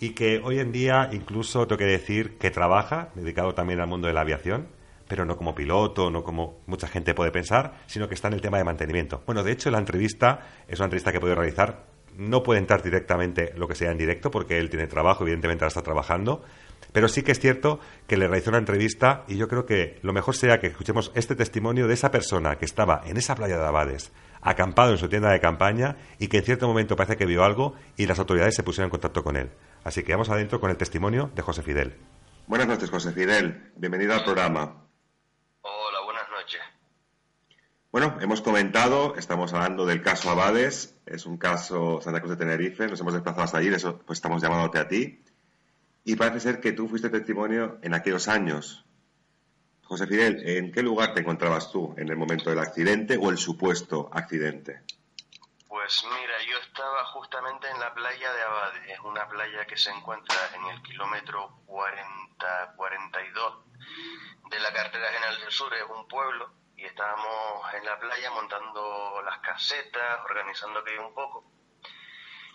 y 0.00 0.10
que 0.10 0.40
hoy 0.42 0.58
en 0.58 0.72
día 0.72 1.10
incluso 1.12 1.66
tengo 1.66 1.78
que 1.78 1.84
decir 1.84 2.38
que 2.38 2.50
trabaja, 2.50 3.10
dedicado 3.14 3.54
también 3.54 3.80
al 3.80 3.86
mundo 3.86 4.08
de 4.08 4.14
la 4.14 4.22
aviación, 4.22 4.66
pero 5.06 5.24
no 5.24 5.36
como 5.36 5.54
piloto, 5.54 6.10
no 6.10 6.24
como 6.24 6.60
mucha 6.66 6.88
gente 6.88 7.14
puede 7.14 7.30
pensar, 7.30 7.74
sino 7.86 8.08
que 8.08 8.14
está 8.14 8.28
en 8.28 8.34
el 8.34 8.40
tema 8.40 8.58
de 8.58 8.64
mantenimiento. 8.64 9.22
Bueno, 9.26 9.42
de 9.42 9.52
hecho, 9.52 9.70
la 9.70 9.78
entrevista 9.78 10.40
es 10.66 10.78
una 10.78 10.86
entrevista 10.86 11.12
que 11.12 11.20
puede 11.20 11.34
realizar. 11.34 11.91
No 12.16 12.42
puede 12.42 12.60
entrar 12.60 12.82
directamente 12.82 13.52
lo 13.56 13.68
que 13.68 13.74
sea 13.74 13.90
en 13.90 13.98
directo, 13.98 14.30
porque 14.30 14.58
él 14.58 14.70
tiene 14.70 14.86
trabajo, 14.86 15.24
evidentemente 15.24 15.64
ahora 15.64 15.68
está 15.68 15.82
trabajando, 15.82 16.44
pero 16.92 17.08
sí 17.08 17.22
que 17.22 17.32
es 17.32 17.40
cierto 17.40 17.80
que 18.06 18.16
le 18.16 18.28
realizó 18.28 18.50
una 18.50 18.58
entrevista 18.58 19.24
y 19.26 19.36
yo 19.36 19.48
creo 19.48 19.64
que 19.64 19.98
lo 20.02 20.12
mejor 20.12 20.36
sería 20.36 20.60
que 20.60 20.66
escuchemos 20.66 21.10
este 21.14 21.34
testimonio 21.34 21.86
de 21.86 21.94
esa 21.94 22.10
persona 22.10 22.56
que 22.56 22.66
estaba 22.66 23.02
en 23.06 23.16
esa 23.16 23.34
playa 23.34 23.56
de 23.56 23.64
Abades, 23.64 24.12
acampado 24.42 24.92
en 24.92 24.98
su 24.98 25.08
tienda 25.08 25.30
de 25.30 25.40
campaña 25.40 25.96
y 26.18 26.28
que 26.28 26.38
en 26.38 26.44
cierto 26.44 26.66
momento 26.66 26.96
parece 26.96 27.16
que 27.16 27.26
vio 27.26 27.44
algo 27.44 27.74
y 27.96 28.06
las 28.06 28.18
autoridades 28.18 28.54
se 28.54 28.62
pusieron 28.62 28.86
en 28.86 28.90
contacto 28.90 29.24
con 29.24 29.36
él. 29.36 29.50
Así 29.84 30.02
que 30.02 30.12
vamos 30.12 30.28
adentro 30.28 30.60
con 30.60 30.70
el 30.70 30.76
testimonio 30.76 31.30
de 31.34 31.42
José 31.42 31.62
Fidel. 31.62 31.96
Buenas 32.46 32.68
noches, 32.68 32.90
José 32.90 33.12
Fidel. 33.12 33.72
Bienvenido 33.76 34.12
al 34.12 34.24
programa. 34.24 34.84
Hola, 35.62 35.98
buenas 36.04 36.28
noches. 36.30 36.60
Bueno, 37.90 38.18
hemos 38.20 38.42
comentado, 38.42 39.14
estamos 39.16 39.52
hablando 39.52 39.86
del 39.86 40.02
caso 40.02 40.30
Abades, 40.30 40.91
es 41.12 41.26
un 41.26 41.36
caso 41.36 42.00
Santa 42.00 42.20
Cruz 42.20 42.30
de 42.32 42.44
Tenerife, 42.44 42.88
nos 42.88 43.00
hemos 43.00 43.12
desplazado 43.12 43.44
hasta 43.44 43.58
allí, 43.58 43.68
eso 43.68 43.98
pues 43.98 44.16
estamos 44.18 44.42
llamándote 44.42 44.78
a 44.78 44.88
ti. 44.88 45.22
Y 46.04 46.16
parece 46.16 46.40
ser 46.40 46.60
que 46.60 46.72
tú 46.72 46.88
fuiste 46.88 47.10
testimonio 47.10 47.78
en 47.82 47.94
aquellos 47.94 48.28
años. 48.28 48.84
José 49.84 50.06
Fidel, 50.06 50.42
¿en 50.48 50.72
qué 50.72 50.82
lugar 50.82 51.12
te 51.12 51.20
encontrabas 51.20 51.70
tú 51.70 51.94
en 51.98 52.08
el 52.08 52.16
momento 52.16 52.48
del 52.48 52.58
accidente 52.58 53.18
o 53.18 53.30
el 53.30 53.36
supuesto 53.36 54.08
accidente? 54.12 54.82
Pues 55.68 56.02
mira, 56.04 56.34
yo 56.50 56.58
estaba 56.58 57.04
justamente 57.06 57.68
en 57.68 57.78
la 57.78 57.92
playa 57.92 58.32
de 58.32 58.42
Abade, 58.42 58.92
es 58.92 59.00
una 59.00 59.28
playa 59.28 59.66
que 59.66 59.76
se 59.76 59.90
encuentra 59.90 60.36
en 60.54 60.64
el 60.74 60.82
kilómetro 60.82 61.58
40-42 61.66 63.62
de 64.50 64.60
la 64.60 64.72
carretera 64.72 65.12
general 65.12 65.40
del 65.40 65.50
sur, 65.50 65.72
es 65.74 65.84
un 65.94 66.08
pueblo, 66.08 66.50
y 66.82 66.86
estábamos 66.86 67.72
en 67.74 67.84
la 67.84 67.96
playa 67.96 68.30
montando 68.32 69.22
las 69.24 69.38
casetas, 69.38 70.20
organizando 70.24 70.80
aquello 70.80 71.06
un 71.06 71.14
poco. 71.14 71.44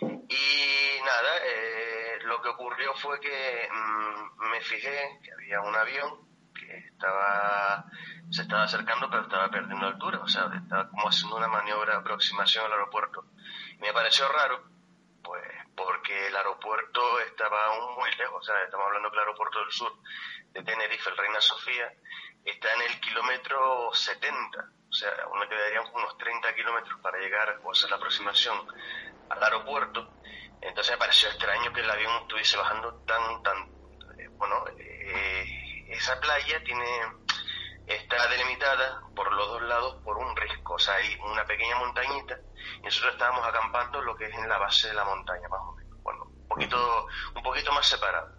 Y 0.02 1.02
nada, 1.02 1.30
eh, 1.44 2.18
lo 2.24 2.42
que 2.42 2.50
ocurrió 2.50 2.94
fue 2.96 3.18
que 3.20 3.68
mm, 3.72 4.50
me 4.50 4.60
fijé 4.60 5.18
que 5.22 5.32
había 5.32 5.62
un 5.62 5.74
avión 5.74 6.28
que 6.54 6.76
estaba 6.76 7.86
se 8.30 8.42
estaba 8.42 8.64
acercando 8.64 9.08
pero 9.08 9.22
estaba 9.22 9.48
perdiendo 9.48 9.86
altura, 9.86 10.20
o 10.20 10.28
sea, 10.28 10.50
estaba 10.54 10.90
como 10.90 11.08
haciendo 11.08 11.36
una 11.36 11.48
maniobra 11.48 11.94
de 11.94 12.00
aproximación 12.00 12.66
al 12.66 12.72
aeropuerto. 12.72 13.24
Me 13.78 13.94
pareció 13.94 14.28
raro, 14.28 14.62
pues 15.22 15.42
porque 15.74 16.26
el 16.26 16.36
aeropuerto 16.36 17.20
estaba 17.20 17.64
aún 17.66 17.94
muy 17.94 18.10
lejos, 18.16 18.40
o 18.40 18.42
sea, 18.42 18.62
estamos 18.62 18.86
hablando 18.88 19.08
del 19.08 19.20
aeropuerto 19.20 19.60
del 19.60 19.72
sur 19.72 19.92
de 20.52 20.62
Tenerife, 20.62 21.08
el 21.08 21.16
Reina 21.16 21.40
Sofía, 21.40 21.90
está 22.44 22.72
en 22.74 22.82
el 22.82 23.00
kilómetro 23.00 23.90
70, 23.92 24.58
o 24.88 24.92
sea, 24.92 25.10
aún 25.24 25.38
me 25.38 25.48
quedarían 25.48 25.84
unos 25.94 26.16
30 26.18 26.54
kilómetros 26.54 27.00
para 27.00 27.18
llegar 27.18 27.60
o 27.62 27.72
hacer 27.72 27.90
la 27.90 27.96
aproximación 27.96 28.56
al 29.28 29.42
aeropuerto. 29.42 30.14
Entonces 30.60 30.92
me 30.92 30.98
pareció 30.98 31.28
extraño 31.28 31.72
que 31.72 31.80
el 31.80 31.90
avión 31.90 32.22
estuviese 32.22 32.56
bajando 32.56 32.94
tan, 33.06 33.42
tan, 33.42 33.58
eh, 34.18 34.28
bueno, 34.32 34.64
eh, 34.78 35.86
esa 35.88 36.18
playa 36.20 36.62
tiene, 36.64 36.84
está 37.86 38.26
delimitada 38.28 39.02
por 39.14 39.32
los 39.32 39.48
dos 39.48 39.62
lados 39.62 40.02
por 40.02 40.16
un 40.16 40.34
risco, 40.36 40.74
o 40.74 40.78
sea, 40.78 40.94
hay 40.94 41.16
una 41.20 41.44
pequeña 41.44 41.76
montañita 41.76 42.38
y 42.78 42.80
nosotros 42.80 43.12
estábamos 43.12 43.46
acampando 43.46 44.02
lo 44.02 44.16
que 44.16 44.26
es 44.26 44.34
en 44.34 44.48
la 44.48 44.58
base 44.58 44.88
de 44.88 44.94
la 44.94 45.04
montaña, 45.04 45.48
más 45.48 45.60
o 45.60 45.72
menos, 45.72 46.02
bueno, 46.02 46.24
un 46.24 46.48
poquito, 46.48 47.06
un 47.34 47.42
poquito 47.42 47.72
más 47.72 47.86
separado. 47.86 48.37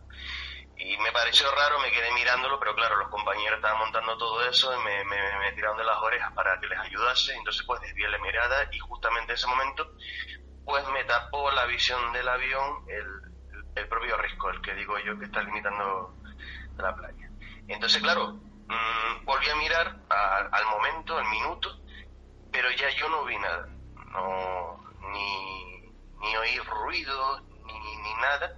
Y 0.80 0.98
me 0.98 1.12
pareció 1.12 1.52
raro, 1.52 1.78
me 1.80 1.92
quedé 1.92 2.10
mirándolo, 2.14 2.58
pero 2.58 2.74
claro, 2.74 2.96
los 2.96 3.10
compañeros 3.10 3.58
estaban 3.58 3.80
montando 3.80 4.18
todo 4.18 4.42
eso 4.48 4.74
y 4.74 4.84
me, 4.84 5.04
me, 5.04 5.52
tiraron 5.52 5.78
de 5.78 5.84
las 5.84 5.98
orejas 5.98 6.32
para 6.32 6.58
que 6.60 6.68
les 6.68 6.80
ayudase, 6.80 7.36
entonces 7.36 7.66
pues 7.66 7.82
desvié 7.82 8.08
la 8.08 8.18
mirada 8.20 8.70
y 8.72 8.80
justamente 8.80 9.34
en 9.34 9.36
ese 9.36 9.48
momento 9.48 9.92
pues 10.64 10.88
me 10.90 11.04
tapó 11.04 11.52
la 11.52 11.66
visión 11.66 12.14
del 12.14 12.28
avión 12.30 12.86
el, 12.88 13.88
propio 13.90 14.18
risco, 14.18 14.50
el 14.52 14.62
que 14.62 14.74
digo 14.76 14.98
yo 15.00 15.18
que 15.18 15.26
está 15.26 15.42
limitando 15.42 16.14
la 16.78 16.96
playa. 16.96 17.30
Entonces, 17.68 18.02
claro, 18.02 18.34
mm, 18.34 19.26
volví 19.26 19.50
a 19.50 19.56
mirar 19.56 19.98
al 20.10 20.66
momento, 20.68 21.18
al 21.18 21.26
minuto, 21.26 21.78
pero 22.52 22.70
ya 22.72 22.90
yo 22.92 23.10
no 23.10 23.26
vi 23.26 23.38
nada, 23.38 23.68
no, 24.12 24.84
ni, 25.12 25.92
ni 26.20 26.38
oí 26.38 26.58
ruido, 26.60 27.42
ni, 27.66 27.98
ni 27.98 28.14
nada, 28.16 28.56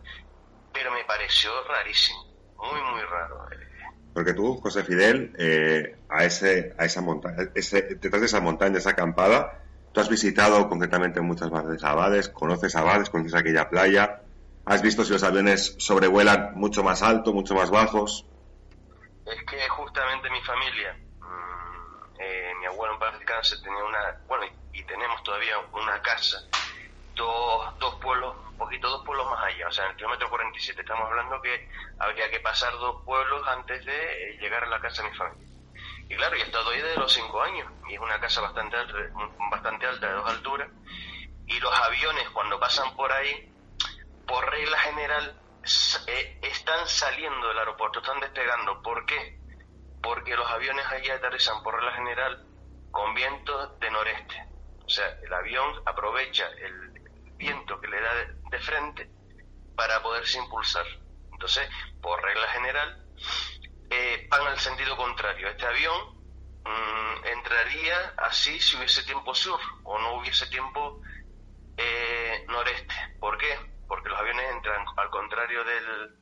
pero 0.73 0.91
me 0.91 1.03
pareció 1.05 1.51
rarísimo, 1.67 2.25
muy, 2.57 2.81
muy 2.91 3.01
raro. 3.01 3.45
Porque 4.13 4.33
tú, 4.33 4.59
José 4.61 4.83
Fidel, 4.83 5.33
eh, 5.37 5.97
a, 6.09 6.25
ese, 6.25 6.75
a 6.77 6.85
esa 6.85 7.01
montaña, 7.01 7.37
detrás 7.37 8.19
de 8.19 8.25
esa 8.25 8.41
montaña, 8.41 8.77
esa 8.77 8.91
acampada, 8.91 9.61
Tú 9.91 9.99
has 9.99 10.09
visitado 10.09 10.69
concretamente 10.69 11.19
muchas 11.19 11.49
bases 11.49 11.83
Abades, 11.83 12.29
conoces 12.29 12.75
Abades, 12.75 13.09
conoces 13.09 13.35
aquella 13.35 13.69
playa, 13.69 14.21
has 14.65 14.81
visto 14.81 15.03
si 15.03 15.11
los 15.11 15.23
aviones 15.23 15.75
sobrevuelan 15.79 16.53
mucho 16.55 16.81
más 16.81 17.01
alto, 17.01 17.33
mucho 17.33 17.55
más 17.55 17.69
bajos. 17.69 18.25
Es 19.25 19.43
que 19.43 19.67
justamente 19.69 20.29
mi 20.29 20.41
familia, 20.43 20.93
mm, 21.19 22.21
eh, 22.21 22.53
mi 22.59 22.65
abuelo 22.67 22.93
en 22.93 22.99
paz 22.99 23.19
descanse 23.19 23.57
tenía 23.61 23.83
una, 23.83 24.17
bueno, 24.27 24.45
y, 24.71 24.81
tenemos 24.83 25.21
todavía 25.23 25.59
una 25.73 26.01
casa, 26.01 26.37
dos, 27.15 27.79
dos 27.79 27.95
pueblos, 27.95 28.35
un 28.51 28.57
poquito 28.57 28.89
dos 28.89 29.05
pueblos 29.05 29.29
más 29.29 29.43
allá, 29.43 29.67
o 29.67 29.71
sea, 29.71 29.85
en 29.85 29.91
el 29.91 29.97
kilómetro 29.97 30.29
47 30.29 30.81
estamos 30.81 31.09
hablando 31.09 31.41
que 31.41 31.69
habría 31.99 32.29
que 32.29 32.39
pasar 32.39 32.71
dos 32.73 33.03
pueblos 33.05 33.47
antes 33.47 33.85
de 33.85 33.93
eh, 33.95 34.37
llegar 34.39 34.63
a 34.63 34.67
la 34.67 34.79
casa 34.79 35.03
de 35.03 35.09
mi 35.09 35.15
familia. 35.15 35.47
Y 36.09 36.15
claro, 36.15 36.35
yo 36.35 36.43
he 36.43 36.45
estado 36.45 36.69
ahí 36.69 36.81
desde 36.81 36.97
los 36.97 37.13
cinco 37.13 37.41
años 37.41 37.71
y 37.87 37.93
es 37.93 37.99
una 37.99 38.19
casa 38.19 38.41
bastante 38.41 38.75
alta, 38.75 38.93
bastante 39.49 39.85
alta 39.85 40.07
de 40.07 40.13
dos 40.13 40.29
alturas. 40.29 40.69
Y 41.47 41.59
los 41.59 41.73
aviones 41.73 42.29
cuando 42.31 42.59
pasan 42.59 42.95
por 42.95 43.11
ahí, 43.11 43.49
por 44.27 44.49
regla 44.49 44.77
general, 44.79 45.39
eh, 46.07 46.39
están 46.41 46.87
saliendo 46.87 47.47
del 47.47 47.59
aeropuerto, 47.59 47.99
están 47.99 48.19
despegando. 48.19 48.81
¿Por 48.81 49.05
qué? 49.05 49.39
Porque 50.03 50.35
los 50.35 50.49
aviones 50.49 50.85
allí 50.87 51.09
aterrizan 51.09 51.63
por 51.63 51.75
regla 51.75 51.93
general 51.93 52.45
con 52.91 53.13
viento 53.13 53.67
de 53.79 53.91
noreste. 53.91 54.47
O 54.85 54.89
sea, 54.89 55.07
el 55.23 55.33
avión 55.33 55.81
aprovecha 55.85 56.45
el 56.57 56.90
viento 57.41 57.79
que 57.81 57.87
le 57.87 57.99
da 57.99 58.13
de 58.51 58.59
frente 58.59 59.09
para 59.75 60.01
poderse 60.01 60.37
impulsar. 60.37 60.85
Entonces, 61.31 61.67
por 62.01 62.21
regla 62.21 62.47
general, 62.49 63.05
eh, 63.89 64.27
van 64.29 64.47
al 64.47 64.59
sentido 64.59 64.95
contrario. 64.95 65.49
Este 65.49 65.65
avión 65.65 66.15
mm, 66.63 67.25
entraría 67.25 68.13
así 68.17 68.59
si 68.59 68.77
hubiese 68.77 69.03
tiempo 69.03 69.33
sur 69.33 69.59
o 69.83 69.97
no 69.99 70.19
hubiese 70.19 70.45
tiempo 70.47 71.01
eh, 71.77 72.45
noreste. 72.47 72.93
¿Por 73.19 73.37
qué? 73.37 73.57
Porque 73.87 74.09
los 74.09 74.19
aviones 74.19 74.45
entran 74.51 74.85
al 74.97 75.09
contrario 75.09 75.63
del, 75.63 76.15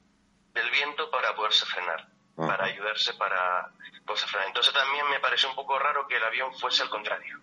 del 0.53 0.71
viento 0.71 1.11
para 1.11 1.35
poderse 1.35 1.65
frenar, 1.65 2.07
para 2.35 2.65
ayudarse 2.65 3.13
para 3.15 3.71
poderse 4.05 4.27
frenar. 4.27 4.47
Entonces 4.47 4.73
también 4.73 5.05
me 5.09 5.19
parece 5.19 5.47
un 5.47 5.55
poco 5.55 5.77
raro 5.77 6.07
que 6.07 6.15
el 6.15 6.23
avión 6.23 6.53
fuese 6.55 6.81
al 6.83 6.89
contrario. 6.89 7.37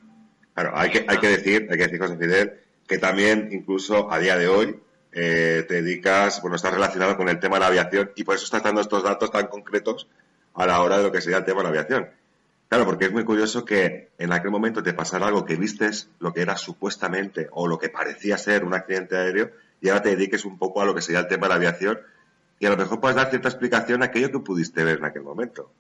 Claro, 0.55 0.73
hay 0.75 0.91
que, 0.91 1.05
hay 1.07 1.19
que 1.19 1.29
decir, 1.29 1.69
hay 1.71 1.77
que 1.77 1.85
decir, 1.85 1.99
José 2.01 2.17
Fidel, 2.17 2.66
que 2.87 2.99
también 2.99 3.49
incluso 3.53 4.13
a 4.13 4.19
día 4.19 4.37
de 4.37 4.49
hoy 4.49 4.81
eh, 5.13 5.65
te 5.67 5.83
dedicas, 5.83 6.41
bueno, 6.43 6.57
estás 6.57 6.73
relacionado 6.73 7.17
con 7.17 7.29
el 7.29 7.41
tema 7.41 7.57
de 7.57 7.61
la 7.61 7.67
aviación 7.69 8.13
y 8.17 8.25
por 8.25 8.37
eso 8.37 8.45
estás 8.45 8.63
dando 8.63 8.81
estos 8.81 9.03
datos 9.03 9.31
tan 9.31 9.47
concretos 9.49 10.09
a 10.55 10.67
la 10.67 10.83
hora 10.83 10.99
de 10.99 11.05
lo 11.05 11.13
que 11.13 11.21
sería 11.21 11.39
el 11.39 11.45
tema 11.45 11.59
de 11.59 11.65
la 11.65 11.69
aviación. 11.71 12.11
Claro, 12.69 12.85
porque 12.85 13.07
es 13.07 13.13
muy 13.13 13.25
curioso 13.25 13.65
que 13.65 14.11
en 14.19 14.33
aquel 14.33 14.51
momento 14.51 14.83
te 14.83 14.93
pasara 14.93 15.29
algo 15.29 15.45
que 15.45 15.57
vistes 15.57 16.11
lo 16.19 16.33
que 16.33 16.43
era 16.43 16.57
supuestamente 16.57 17.49
o 17.53 17.69
lo 17.69 17.79
que 17.79 17.89
parecía 17.89 18.37
ser 18.39 18.65
un 18.65 18.75
accidente 18.75 19.17
aéreo 19.17 19.53
y 19.81 19.89
ahora 19.89 20.03
te 20.03 20.11
dediques 20.11 20.45
un 20.45 20.59
poco 20.59 20.83
a 20.83 20.85
lo 20.85 20.95
que 20.95 21.03
sería 21.03 21.21
el 21.21 21.29
tema 21.29 21.47
de 21.47 21.49
la 21.51 21.55
aviación 21.57 22.01
y 22.59 22.67
a 22.67 22.71
lo 22.71 22.77
mejor 22.77 23.01
puedes 23.01 23.17
dar 23.17 23.31
cierta 23.31 23.49
explicación 23.49 24.03
a 24.03 24.07
aquello 24.07 24.33
que 24.33 24.41
pudiste 24.41 24.83
ver 24.83 24.99
en 24.99 25.05
aquel 25.05 25.23
momento. 25.23 25.71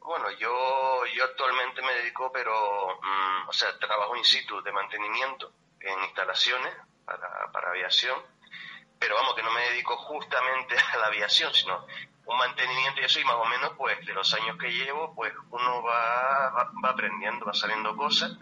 Bueno, 0.00 0.26
yo, 0.38 1.02
yo 1.16 1.24
actualmente 1.24 1.80
me 1.80 1.94
dedico, 1.94 2.30
pero, 2.32 2.52
mm, 2.52 3.48
o 3.48 3.52
sea, 3.52 3.68
trabajo 3.78 4.16
in 4.16 4.24
situ 4.24 4.62
de 4.62 4.72
mantenimiento 4.72 5.52
en 5.86 6.04
instalaciones 6.04 6.74
para, 7.04 7.50
para 7.52 7.70
aviación 7.70 8.16
pero 9.04 9.16
vamos, 9.16 9.34
que 9.34 9.42
no 9.42 9.50
me 9.52 9.60
dedico 9.68 9.96
justamente 9.98 10.74
a 10.92 10.96
la 10.96 11.06
aviación, 11.08 11.52
sino 11.52 11.86
un 12.24 12.38
mantenimiento 12.38 13.02
y 13.02 13.04
eso, 13.04 13.20
y 13.20 13.24
más 13.24 13.34
o 13.34 13.44
menos, 13.44 13.72
pues, 13.76 14.04
de 14.06 14.14
los 14.14 14.32
años 14.32 14.56
que 14.58 14.72
llevo, 14.72 15.14
pues, 15.14 15.32
uno 15.50 15.82
va, 15.82 16.70
va, 16.82 16.88
aprendiendo, 16.88 17.44
va 17.44 17.52
saliendo 17.52 17.94
cosas, 17.96 18.32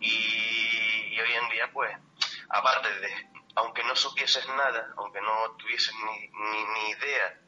y, 0.00 1.20
hoy 1.20 1.32
en 1.32 1.48
día, 1.50 1.70
pues, 1.72 1.96
aparte 2.48 2.92
de, 2.98 3.28
aunque 3.54 3.84
no 3.84 3.94
supieses 3.94 4.48
nada, 4.48 4.92
aunque 4.96 5.20
no 5.20 5.52
tuvieses 5.58 5.94
ni, 5.94 6.28
ni, 6.28 6.90
idea 6.90 7.38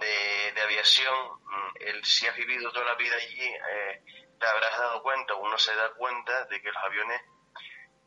de, 0.00 0.60
aviación, 0.62 1.14
mm, 1.44 1.76
el, 1.80 2.04
si 2.04 2.26
has 2.26 2.34
vivido 2.34 2.72
toda 2.72 2.86
la 2.86 2.94
vida 2.96 3.14
allí, 3.14 3.40
eh, 3.40 4.02
te 4.40 4.46
habrás 4.46 4.78
dado 4.78 5.02
cuenta, 5.02 5.34
uno 5.34 5.56
se 5.58 5.74
da 5.76 5.92
cuenta 5.94 6.46
de 6.46 6.60
que 6.60 6.72
los 6.72 6.82
aviones 6.82 7.22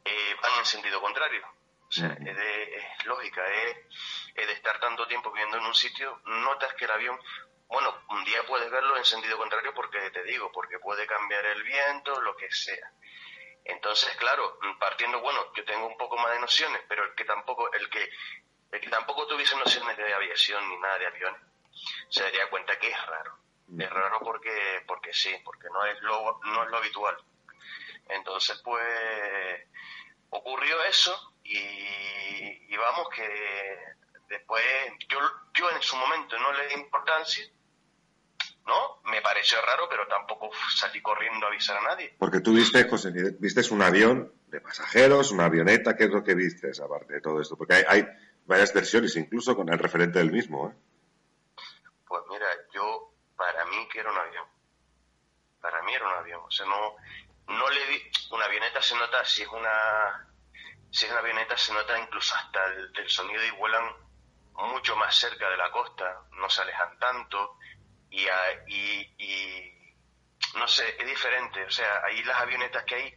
eh, 0.05 0.35
van 0.41 0.59
en 0.59 0.65
sentido 0.65 1.01
contrario. 1.01 1.45
O 1.87 1.91
sea, 1.91 2.07
es, 2.13 2.37
es 2.37 3.05
lógica, 3.05 3.43
es, 3.45 4.47
de 4.47 4.53
estar 4.53 4.79
tanto 4.79 5.05
tiempo 5.07 5.29
viviendo 5.31 5.57
en 5.57 5.65
un 5.65 5.75
sitio, 5.75 6.21
notas 6.23 6.73
que 6.75 6.85
el 6.85 6.91
avión, 6.91 7.19
bueno, 7.67 7.93
un 8.09 8.23
día 8.23 8.45
puedes 8.47 8.71
verlo 8.71 8.95
en 8.95 9.03
sentido 9.03 9.37
contrario 9.37 9.73
porque 9.73 10.09
te 10.11 10.23
digo, 10.23 10.51
porque 10.53 10.79
puede 10.79 11.05
cambiar 11.05 11.45
el 11.45 11.63
viento, 11.63 12.21
lo 12.21 12.35
que 12.37 12.49
sea. 12.49 12.91
Entonces, 13.65 14.15
claro, 14.15 14.57
partiendo, 14.79 15.19
bueno, 15.19 15.53
yo 15.53 15.65
tengo 15.65 15.85
un 15.85 15.97
poco 15.97 16.17
más 16.17 16.31
de 16.31 16.39
nociones, 16.39 16.81
pero 16.87 17.03
el 17.03 17.13
que 17.13 17.25
tampoco, 17.25 17.71
el 17.73 17.89
que, 17.89 18.09
el 18.71 18.79
que 18.79 18.89
tampoco 18.89 19.27
tuviese 19.27 19.55
nociones 19.57 19.97
de 19.97 20.13
aviación 20.13 20.67
ni 20.69 20.77
nada 20.77 20.97
de 20.97 21.07
aviones, 21.07 21.41
se 22.09 22.23
daría 22.23 22.49
cuenta 22.49 22.79
que 22.79 22.89
es 22.89 23.05
raro. 23.05 23.37
Es 23.77 23.89
raro 23.89 24.19
porque, 24.21 24.83
porque 24.87 25.13
sí, 25.13 25.33
porque 25.45 25.67
no 25.69 25.85
es 25.85 26.01
lo, 26.01 26.39
no 26.43 26.63
es 26.63 26.69
lo 26.69 26.77
habitual. 26.77 27.17
Entonces, 28.11 28.61
pues, 28.63 28.83
ocurrió 30.29 30.83
eso 30.83 31.33
y, 31.43 32.75
vamos 32.77 33.07
que 33.15 33.27
después 34.27 34.63
yo, 35.07 35.19
yo 35.53 35.69
en 35.69 35.81
su 35.81 35.95
momento 35.95 36.37
no 36.39 36.51
le 36.53 36.67
di 36.67 36.73
importancia, 36.73 37.45
¿no? 38.65 39.01
Me 39.11 39.21
pareció 39.21 39.59
raro, 39.61 39.87
pero 39.89 40.07
tampoco 40.07 40.49
salí 40.75 41.01
corriendo 41.01 41.45
a 41.45 41.49
avisar 41.49 41.77
a 41.77 41.81
nadie. 41.89 42.15
Porque 42.17 42.39
tú 42.39 42.53
viste, 42.53 42.89
José, 42.89 43.11
viste 43.39 43.61
un 43.71 43.83
avión 43.83 44.33
de 44.47 44.61
pasajeros, 44.61 45.31
una 45.31 45.45
avioneta, 45.45 45.95
¿qué 45.95 46.05
es 46.05 46.09
lo 46.09 46.23
que 46.23 46.33
viste 46.33 46.71
aparte 46.83 47.13
de 47.13 47.21
todo 47.21 47.39
esto? 47.39 47.55
Porque 47.55 47.75
hay, 47.75 47.83
hay 47.87 48.07
varias 48.45 48.73
versiones, 48.73 49.15
incluso 49.15 49.55
con 49.55 49.69
el 49.69 49.77
referente 49.77 50.19
del 50.19 50.31
mismo, 50.31 50.69
¿eh? 50.69 50.73
Pues 52.07 52.23
mira, 52.29 52.47
yo, 52.73 53.13
para 53.37 53.63
mí 53.65 53.87
que 53.89 53.99
era 53.99 54.11
un 54.11 54.17
avión. 54.17 54.45
Para 55.61 55.81
mí 55.83 55.93
era 55.93 56.07
un 56.07 56.15
avión. 56.15 56.41
O 56.43 56.51
sea, 56.51 56.65
no, 56.65 56.95
no 57.51 57.69
le 57.69 57.85
vi, 57.87 58.11
una 58.31 58.45
avioneta 58.45 58.81
se 58.81 58.95
nota, 58.95 59.23
si 59.25 59.43
es 59.43 59.47
una, 59.47 60.27
si 60.91 61.05
es 61.05 61.11
una 61.11 61.19
avioneta 61.21 61.57
se 61.57 61.73
nota 61.73 61.97
incluso 61.99 62.35
hasta 62.35 62.65
el, 62.65 63.09
sonido 63.09 63.43
y 63.43 63.51
vuelan 63.51 63.83
mucho 64.53 64.95
más 64.95 65.15
cerca 65.15 65.49
de 65.49 65.57
la 65.57 65.71
costa, 65.71 66.21
no 66.31 66.49
se 66.49 66.61
alejan 66.61 66.99
tanto 66.99 67.57
y, 68.09 68.27
y, 68.67 69.95
no 70.55 70.67
sé, 70.67 70.95
es 70.99 71.05
diferente. 71.05 71.63
O 71.63 71.71
sea, 71.71 72.03
ahí 72.05 72.21
las 72.23 72.39
avionetas 72.41 72.83
que 72.83 72.95
hay, 72.95 73.13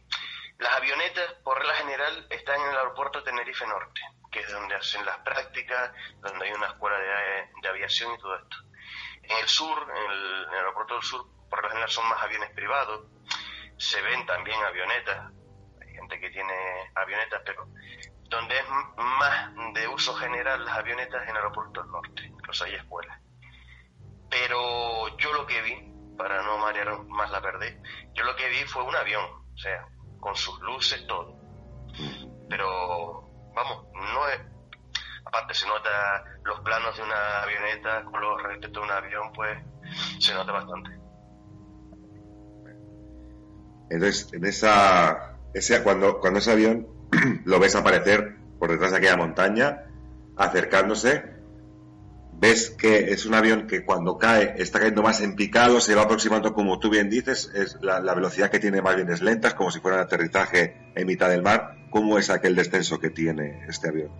las 0.57 0.73
avionetas 0.73 1.33
por 1.43 1.57
regla 1.57 1.75
general 1.75 2.27
están 2.29 2.61
en 2.61 2.69
el 2.69 2.77
aeropuerto 2.77 3.23
Tenerife 3.23 3.67
Norte, 3.67 4.01
que 4.31 4.39
es 4.39 4.51
donde 4.51 4.75
hacen 4.75 5.05
las 5.05 5.17
prácticas, 5.19 5.91
donde 6.21 6.45
hay 6.45 6.53
una 6.53 6.67
escuela 6.67 6.97
de, 6.97 7.67
aviación 7.67 8.13
y 8.13 8.17
todo 8.19 8.35
esto. 8.37 8.57
En 9.23 9.37
el 9.37 9.47
sur, 9.47 9.81
en 9.89 10.11
el, 10.11 10.49
aeropuerto 10.53 10.93
del 10.93 11.03
sur, 11.03 11.25
por 11.49 11.61
lo 11.61 11.69
general 11.69 11.89
son 11.89 12.07
más 12.07 12.21
aviones 12.21 12.51
privados. 12.51 13.07
Se 13.77 14.01
ven 14.01 14.25
también 14.25 14.59
avionetas. 14.63 15.31
Hay 15.81 15.93
gente 15.93 16.19
que 16.19 16.29
tiene 16.29 16.53
avionetas, 16.95 17.41
pero 17.45 17.67
donde 18.29 18.57
es 18.57 18.65
más 18.97 19.73
de 19.73 19.87
uso 19.87 20.13
general 20.15 20.65
las 20.65 20.77
avionetas 20.77 21.23
en 21.23 21.29
el 21.29 21.35
aeropuerto 21.37 21.81
del 21.81 21.91
norte, 21.91 22.25
incluso 22.25 22.65
hay 22.65 22.75
escuelas. 22.75 23.19
Pero 24.29 25.15
yo 25.17 25.33
lo 25.33 25.45
que 25.45 25.61
vi, 25.61 25.93
para 26.17 26.41
no 26.43 26.57
marear 26.57 27.03
más 27.05 27.29
la 27.31 27.41
perdí, 27.41 27.67
yo 28.13 28.23
lo 28.23 28.35
que 28.35 28.49
vi 28.49 28.63
fue 28.65 28.83
un 28.83 28.95
avión, 28.95 29.23
o 29.23 29.57
sea, 29.57 29.87
con 30.19 30.35
sus 30.35 30.59
luces, 30.61 31.05
todo. 31.07 31.35
Pero, 32.49 33.29
vamos, 33.53 33.87
no 33.93 34.27
es, 34.29 34.41
aparte 35.25 35.53
se 35.53 35.67
nota 35.67 36.23
los 36.43 36.59
planos 36.61 36.97
de 36.97 37.03
una 37.03 37.43
avioneta 37.43 38.03
con 38.05 38.21
los 38.21 38.41
respecto 38.43 38.79
de 38.79 38.85
un 38.85 38.91
avión, 38.91 39.33
pues 39.33 39.57
se 40.19 40.33
nota 40.33 40.51
bastante. 40.51 41.04
Entonces, 43.89 44.29
en 44.33 44.45
esa, 44.45 45.37
ese, 45.53 45.83
cuando, 45.83 46.19
cuando 46.19 46.39
ese 46.39 46.51
avión 46.51 46.87
lo 47.45 47.59
ves 47.59 47.75
aparecer 47.75 48.35
por 48.59 48.71
detrás 48.71 48.91
de 48.91 48.97
aquella 48.97 49.17
montaña, 49.17 49.83
acercándose, 50.37 51.23
ves 52.33 52.69
que 52.71 53.11
es 53.11 53.25
un 53.25 53.33
avión 53.33 53.67
que 53.67 53.85
cuando 53.85 54.17
cae 54.17 54.55
está 54.57 54.79
cayendo 54.79 55.03
más 55.03 55.21
en 55.21 55.35
picado, 55.35 55.79
se 55.79 55.95
va 55.95 56.03
aproximando, 56.03 56.53
como 56.53 56.79
tú 56.79 56.89
bien 56.89 57.09
dices, 57.09 57.51
es 57.53 57.77
la, 57.81 57.99
velocidad 58.13 58.49
que 58.49 58.59
tiene 58.59 58.81
más 58.81 58.95
bien 58.95 59.09
es 59.09 59.21
lenta, 59.21 59.55
como 59.55 59.71
si 59.71 59.79
fuera 59.79 59.97
un 59.97 60.03
aterrizaje 60.03 60.91
en 60.95 61.07
mitad 61.07 61.29
del 61.29 61.41
mar. 61.41 61.75
¿Cómo 61.89 62.17
es 62.17 62.29
aquel 62.29 62.55
descenso 62.55 62.99
que 62.99 63.09
tiene 63.09 63.65
este 63.67 63.89
avión? 63.89 64.11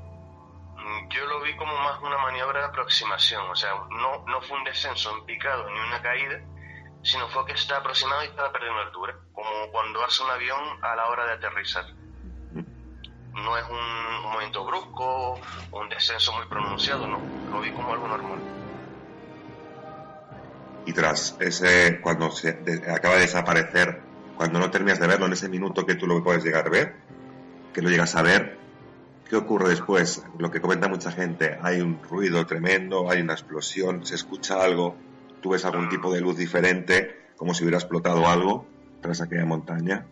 yo 1.10 1.25
lo 1.28 1.41
vi 1.41 1.56
como 1.56 1.73
más 1.78 2.01
una 2.01 2.17
maniobra 2.17 2.60
de 2.62 2.65
aproximación, 2.65 3.41
o 3.49 3.56
sea, 3.56 3.71
no, 3.89 4.25
no 4.25 4.41
fue 4.41 4.58
un 4.58 4.63
descenso 4.63 5.15
en 5.17 5.25
picado 5.25 5.69
ni 5.69 5.80
una 5.80 6.01
caída, 6.01 6.41
sino 7.06 7.30
fue 7.30 7.46
que 7.46 7.54
está 7.54 7.78
aproximado 7.78 8.24
y 8.24 8.28
estaba 8.28 8.52
perdiendo 8.52 8.82
altura, 8.82 9.15
como 9.32 9.72
cuando 9.72 10.04
hace 10.04 10.24
un 10.24 10.32
avión 10.32 10.60
a 10.82 10.96
la 10.96 11.08
hora 11.08 11.28
de 11.28 11.34
aterrizar. 11.34 11.86
No 13.34 13.58
es 13.58 13.65
un, 13.70 14.22
movimiento 14.24 14.65
brusco, 14.65 15.39
un 15.72 15.88
descenso 15.89 16.34
muy 16.34 16.48
pronunciado, 16.48 17.06
no, 17.06 17.20
lo 17.52 17.62
vi 17.62 17.72
como 17.72 17.94
algo 17.94 18.08
normal. 18.08 18.39
Y 20.88 20.94
tras 20.94 21.38
ese, 21.39 22.02
cuando 22.02 22.32
se 22.32 22.50
acaba 22.89 23.15
de 23.15 23.22
desaparecer, 23.22 24.02
cuando 24.36 24.58
no 24.60 24.72
terminas 24.72 25.00
de 25.00 25.08
verlo 25.08 25.28
en 25.28 25.34
ese 25.34 25.48
minuto 25.48 25.86
que 25.86 25.96
tú 25.96 26.08
lo 26.08 26.24
puedes 26.24 26.44
llegar 26.44 26.65
a 26.65 26.70
ver, 26.70 26.96
que 27.72 27.82
lo 27.82 27.89
llegas 27.89 28.15
a 28.15 28.24
ver, 28.24 28.58
¿Qué 29.30 29.36
ocurre 29.36 29.70
después? 29.70 30.24
Lo 30.38 30.52
que 30.52 30.62
comenta 30.62 30.88
mucha 30.88 31.12
gente, 31.12 31.58
hay 31.63 31.82
un 31.82 32.00
ruido 32.04 32.46
tremendo, 32.46 33.10
hay 33.10 33.22
una 33.22 33.34
explosión, 33.34 34.06
se 34.06 34.13
escucha 34.13 34.63
algo, 34.63 34.96
tú 35.45 35.51
ves 35.51 35.63
algún 35.63 35.89
tipo 35.89 36.12
de 36.12 36.21
luz 36.21 36.38
diferente, 36.38 37.29
como 37.38 37.53
si 37.53 37.62
hubiera 37.62 37.77
explotado 37.77 38.25
algo 38.25 38.65
tras 38.99 39.21
aquella 39.21 39.45
montaña. 39.45 40.08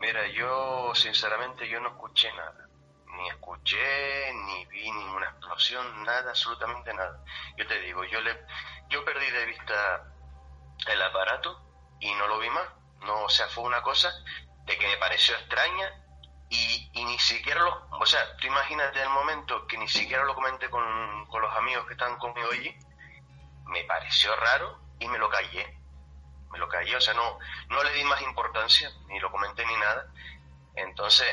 Mira, 0.00 0.26
yo 0.32 0.92
sinceramente 0.96 1.68
yo 1.68 1.78
no 1.78 1.90
escuché 1.90 2.28
nada, 2.32 2.68
ni 3.06 3.28
escuché, 3.28 4.32
ni 4.34 4.64
vi 4.64 4.90
ninguna 4.90 5.26
explosión, 5.26 6.02
nada, 6.02 6.30
absolutamente 6.30 6.92
nada. 6.92 7.22
Yo 7.56 7.68
te 7.68 7.80
digo, 7.82 8.02
yo 8.06 8.20
le, 8.20 8.32
yo 8.88 9.04
perdí 9.04 9.30
de 9.30 9.46
vista 9.46 10.12
el 10.88 11.02
aparato 11.02 11.62
y 12.00 12.12
no 12.16 12.26
lo 12.26 12.40
vi 12.40 12.50
más. 12.50 12.66
No, 13.06 13.26
o 13.26 13.28
sea, 13.28 13.46
fue 13.46 13.62
una 13.62 13.80
cosa 13.82 14.10
de 14.64 14.76
que 14.76 14.88
me 14.88 14.96
pareció 14.96 15.36
extraña 15.36 15.88
y, 16.50 16.90
ni 17.04 17.18
siquiera 17.20 17.62
lo, 17.62 17.86
o 17.92 18.06
sea, 18.06 18.36
tú 18.38 18.48
imagínate 18.48 19.00
el 19.00 19.10
momento 19.10 19.68
que 19.68 19.78
ni 19.78 19.86
siquiera 19.86 20.24
lo 20.24 20.34
comenté 20.34 20.68
con, 20.68 20.82
con 21.26 21.42
los 21.42 21.56
amigos 21.56 21.86
que 21.86 21.92
están 21.92 22.18
conmigo 22.18 22.48
allí, 22.50 22.76
me 23.68 23.84
pareció 23.84 24.34
raro 24.36 24.78
y 24.98 25.08
me 25.08 25.18
lo 25.18 25.28
callé, 25.28 25.78
me 26.50 26.58
lo 26.58 26.68
callé, 26.68 26.96
o 26.96 27.00
sea, 27.00 27.14
no, 27.14 27.38
no 27.68 27.82
le 27.84 27.92
di 27.92 28.04
más 28.04 28.20
importancia, 28.22 28.90
ni 29.06 29.20
lo 29.20 29.30
comenté 29.30 29.64
ni 29.64 29.76
nada, 29.76 30.06
entonces, 30.74 31.26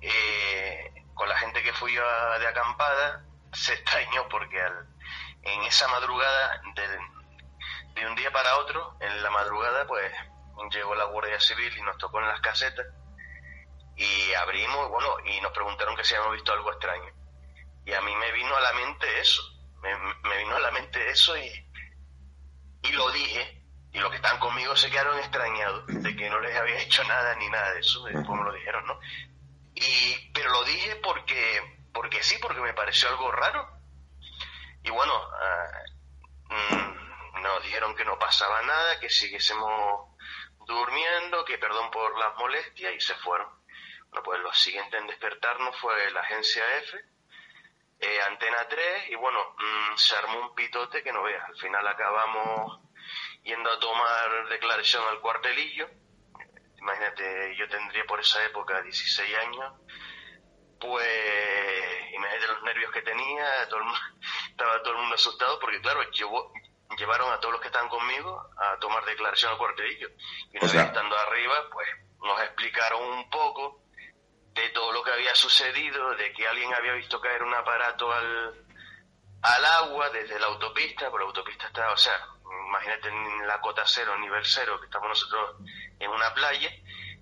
eh, 0.00 1.04
con 1.14 1.28
la 1.28 1.36
gente 1.38 1.62
que 1.62 1.72
fui 1.72 1.94
de 1.94 2.46
acampada, 2.46 3.24
se 3.52 3.74
extrañó 3.74 4.28
porque 4.28 4.60
en 5.42 5.62
esa 5.64 5.88
madrugada, 5.88 6.60
de, 6.74 8.00
de 8.00 8.06
un 8.06 8.14
día 8.14 8.30
para 8.30 8.58
otro, 8.58 8.96
en 9.00 9.22
la 9.22 9.30
madrugada, 9.30 9.86
pues 9.86 10.12
llegó 10.70 10.94
la 10.94 11.04
Guardia 11.04 11.40
Civil 11.40 11.76
y 11.76 11.82
nos 11.82 11.96
tocó 11.98 12.20
en 12.20 12.28
las 12.28 12.40
casetas 12.40 12.86
y 13.96 14.32
abrimos, 14.34 14.88
bueno, 14.90 15.16
y 15.24 15.40
nos 15.40 15.52
preguntaron 15.52 15.96
que 15.96 16.04
si 16.04 16.14
habíamos 16.14 16.34
visto 16.34 16.52
algo 16.52 16.70
extraño. 16.70 17.12
Y 17.84 17.92
a 17.92 18.00
mí 18.02 18.14
me 18.14 18.32
vino 18.32 18.54
a 18.54 18.60
la 18.60 18.72
mente 18.74 19.20
eso, 19.20 19.42
me, 19.82 20.38
vino 20.38 20.56
a 20.56 20.60
la 20.60 20.70
mente 20.70 21.10
eso 21.10 21.36
y, 21.36 21.50
y 22.82 22.92
lo 22.92 23.10
dije, 23.12 23.64
y 23.92 23.98
los 23.98 24.10
que 24.10 24.16
están 24.16 24.38
conmigo 24.38 24.76
se 24.76 24.90
quedaron 24.90 25.18
extrañados 25.18 25.86
de 25.86 26.16
que 26.16 26.28
no 26.30 26.40
les 26.40 26.56
había 26.56 26.78
hecho 26.82 27.02
nada 27.04 27.34
ni 27.36 27.48
nada 27.48 27.72
de 27.72 27.80
eso, 27.80 28.04
como 28.26 28.44
lo 28.44 28.52
dijeron, 28.52 28.86
¿no? 28.86 28.98
Y, 29.74 30.30
pero 30.32 30.50
lo 30.50 30.64
dije 30.64 30.96
porque, 30.96 31.88
porque 31.92 32.22
sí, 32.22 32.36
porque 32.40 32.60
me 32.60 32.74
pareció 32.74 33.08
algo 33.08 33.30
raro. 33.30 33.78
Y 34.82 34.90
bueno, 34.90 35.14
mm, 36.48 37.42
nos 37.42 37.62
dijeron 37.62 37.94
que 37.94 38.04
no 38.04 38.18
pasaba 38.18 38.62
nada, 38.62 38.98
que 38.98 39.08
siguiésemos 39.08 40.08
durmiendo, 40.66 41.44
que 41.44 41.58
perdón 41.58 41.90
por 41.90 42.18
las 42.18 42.34
molestias 42.36 42.94
y 42.94 43.00
se 43.00 43.14
fueron. 43.16 43.48
Bueno, 44.10 44.22
pues 44.24 44.40
lo 44.40 44.52
siguiente 44.52 44.96
en 44.96 45.06
despertarnos 45.06 45.76
fue 45.78 46.10
la 46.10 46.20
agencia 46.20 46.62
F, 46.78 46.98
eh, 48.00 48.20
Antena 48.28 48.66
3, 48.68 49.10
y 49.10 49.14
bueno, 49.16 49.38
mm, 49.58 49.96
se 49.96 50.16
armó 50.16 50.40
un 50.40 50.54
pitote 50.54 51.02
que 51.02 51.12
no 51.12 51.22
veas. 51.22 51.44
Al 51.48 51.56
final 51.56 51.86
acabamos 51.86 52.80
yendo 53.42 53.70
a 53.70 53.80
tomar 53.80 54.48
declaración 54.48 55.02
al 55.08 55.20
cuartelillo. 55.20 55.88
Imagínate, 56.76 57.56
yo 57.56 57.68
tendría 57.68 58.04
por 58.04 58.20
esa 58.20 58.44
época 58.44 58.82
16 58.82 59.36
años. 59.38 59.72
Pues 60.80 62.12
imagínate 62.12 62.46
los 62.46 62.62
nervios 62.62 62.92
que 62.92 63.02
tenía, 63.02 63.68
todo 63.68 63.80
estaba 64.50 64.80
todo 64.82 64.92
el 64.92 65.00
mundo 65.00 65.16
asustado 65.16 65.58
porque 65.58 65.80
claro, 65.80 66.00
llevaron 66.96 67.32
a 67.32 67.40
todos 67.40 67.52
los 67.52 67.60
que 67.60 67.66
estaban 67.66 67.88
conmigo 67.88 68.48
a 68.58 68.78
tomar 68.78 69.04
declaración 69.04 69.52
al 69.52 69.58
cuartelillo. 69.58 70.08
Y 70.52 70.58
una 70.58 70.72
vez 70.72 70.82
estando 70.84 71.18
arriba, 71.18 71.68
pues 71.72 71.88
nos 72.20 72.40
explicaron 72.42 73.02
un 73.02 73.28
poco 73.28 73.87
de 74.60 74.70
todo 74.70 74.92
lo 74.92 75.02
que 75.02 75.12
había 75.12 75.34
sucedido, 75.34 76.14
de 76.14 76.32
que 76.32 76.46
alguien 76.46 76.72
había 76.74 76.92
visto 76.92 77.20
caer 77.20 77.42
un 77.42 77.54
aparato 77.54 78.12
al, 78.12 78.54
al 79.42 79.64
agua 79.64 80.10
desde 80.10 80.38
la 80.38 80.46
autopista, 80.46 81.10
por 81.10 81.20
la 81.20 81.26
autopista 81.26 81.66
está, 81.66 81.90
o 81.92 81.96
sea, 81.96 82.18
imagínate 82.66 83.08
en 83.08 83.46
la 83.46 83.60
cota 83.60 83.82
cero, 83.86 84.16
nivel 84.18 84.44
cero, 84.44 84.78
que 84.80 84.86
estamos 84.86 85.08
nosotros 85.08 85.56
en 85.98 86.10
una 86.10 86.32
playa, 86.34 86.70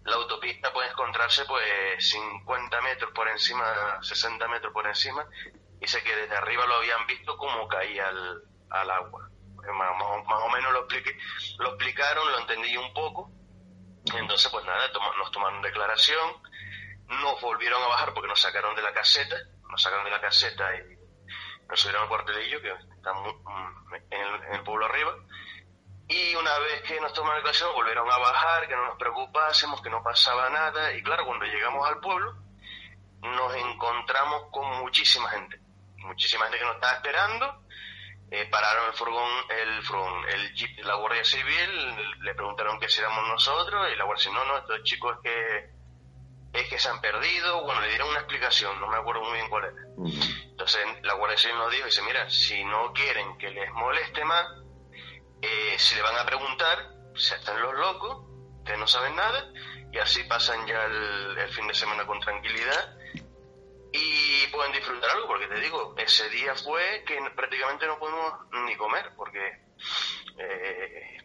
la 0.04 0.16
autopista 0.16 0.72
puede 0.72 0.90
encontrarse 0.90 1.44
pues 1.44 2.10
50 2.10 2.80
metros 2.80 3.12
por 3.12 3.28
encima, 3.28 3.98
60 4.02 4.48
metros 4.48 4.72
por 4.72 4.86
encima, 4.86 5.26
dice 5.78 6.02
que 6.02 6.14
desde 6.14 6.36
arriba 6.36 6.66
lo 6.66 6.76
habían 6.76 7.06
visto 7.06 7.36
como 7.36 7.66
caía 7.68 8.08
al, 8.08 8.42
al 8.70 8.90
agua. 8.90 9.28
Pues, 9.56 9.68
más, 9.72 9.90
o 10.00 10.48
menos 10.50 10.72
lo 10.72 11.68
explicaron, 11.68 12.32
lo 12.32 12.38
entendí 12.38 12.76
un 12.76 12.92
poco, 12.94 13.30
entonces 14.14 14.50
pues 14.50 14.64
nada, 14.64 14.88
nos 15.18 15.30
tomaron 15.32 15.60
declaración, 15.62 16.36
nos 17.08 17.40
volvieron 17.40 17.82
a 17.82 17.88
bajar 17.88 18.14
porque 18.14 18.28
nos 18.28 18.40
sacaron 18.40 18.74
de 18.74 18.82
la 18.82 18.92
caseta, 18.92 19.36
nos 19.70 19.80
sacaron 19.80 20.04
de 20.04 20.10
la 20.10 20.20
caseta 20.20 20.64
y 20.76 20.96
nos 21.68 21.80
subieron 21.80 22.02
al 22.02 22.08
cuartelillo, 22.08 22.60
que 22.60 22.70
está 22.70 23.12
mm, 23.12 23.94
en 24.10 24.54
el, 24.54 24.62
pueblo 24.62 24.86
arriba. 24.86 25.16
Y 26.08 26.34
una 26.36 26.58
vez 26.60 26.82
que 26.82 27.00
nos 27.00 27.12
tomaron 27.12 27.38
declaración, 27.38 27.74
volvieron 27.74 28.10
a 28.10 28.18
bajar, 28.18 28.68
que 28.68 28.76
no 28.76 28.86
nos 28.86 28.98
preocupásemos, 28.98 29.82
que 29.82 29.90
no 29.90 30.02
pasaba 30.02 30.48
nada. 30.50 30.92
Y 30.94 31.02
claro, 31.02 31.26
cuando 31.26 31.44
llegamos 31.46 31.86
al 31.88 31.98
pueblo, 32.00 32.36
nos 33.22 33.54
encontramos 33.54 34.50
con 34.52 34.66
muchísima 34.78 35.28
gente. 35.30 35.58
Muchísima 35.96 36.44
gente 36.44 36.58
que 36.58 36.64
nos 36.64 36.74
estaba 36.76 36.94
esperando. 36.94 37.66
Eh, 38.30 38.46
pararon 38.50 38.86
el 38.86 38.92
furgón, 38.94 39.30
el 39.50 39.82
furgón, 39.82 40.28
el 40.28 40.52
jeep 40.54 40.84
la 40.84 40.94
Guardia 40.96 41.24
Civil, 41.24 42.22
le 42.22 42.34
preguntaron 42.34 42.80
qué 42.80 42.86
éramos 42.98 43.28
nosotros, 43.28 43.88
y 43.92 43.96
la 43.96 44.04
Guardia 44.04 44.24
Civil, 44.24 44.38
no, 44.38 44.44
no, 44.46 44.58
estos 44.58 44.82
chicos 44.82 45.18
que 45.22 45.75
es 46.56 46.68
que 46.68 46.78
se 46.78 46.88
han 46.88 47.00
perdido, 47.00 47.62
bueno, 47.64 47.80
le 47.80 47.88
dieron 47.88 48.08
una 48.08 48.20
explicación, 48.20 48.80
no 48.80 48.88
me 48.88 48.96
acuerdo 48.96 49.22
muy 49.22 49.34
bien 49.34 49.48
cuál 49.48 49.64
era. 49.64 49.82
Entonces 50.50 50.84
la 51.02 51.14
Guardia 51.14 51.38
Civil 51.38 51.58
nos 51.58 51.70
dijo, 51.70 51.86
dice, 51.86 52.02
mira, 52.02 52.28
si 52.30 52.64
no 52.64 52.92
quieren 52.92 53.36
que 53.38 53.50
les 53.50 53.70
moleste 53.72 54.24
más, 54.24 54.46
eh, 55.42 55.76
si 55.78 55.94
le 55.94 56.02
van 56.02 56.16
a 56.16 56.26
preguntar, 56.26 56.90
se 57.14 57.34
están 57.36 57.60
los 57.60 57.74
locos, 57.74 58.26
que 58.64 58.76
no 58.76 58.86
saben 58.86 59.14
nada, 59.14 59.52
y 59.92 59.98
así 59.98 60.24
pasan 60.24 60.66
ya 60.66 60.84
el, 60.84 61.48
fin 61.50 61.68
de 61.68 61.74
semana 61.74 62.06
con 62.06 62.20
tranquilidad 62.20 62.96
y 63.92 64.46
pueden 64.48 64.72
disfrutar 64.72 65.10
algo, 65.10 65.28
porque 65.28 65.46
te 65.46 65.60
digo, 65.60 65.94
ese 65.96 66.28
día 66.30 66.54
fue 66.54 67.04
que 67.06 67.18
prácticamente 67.34 67.86
no 67.86 67.98
pudimos 67.98 68.32
ni 68.66 68.76
comer, 68.76 69.12
porque 69.16 69.62
eh, 70.38 71.18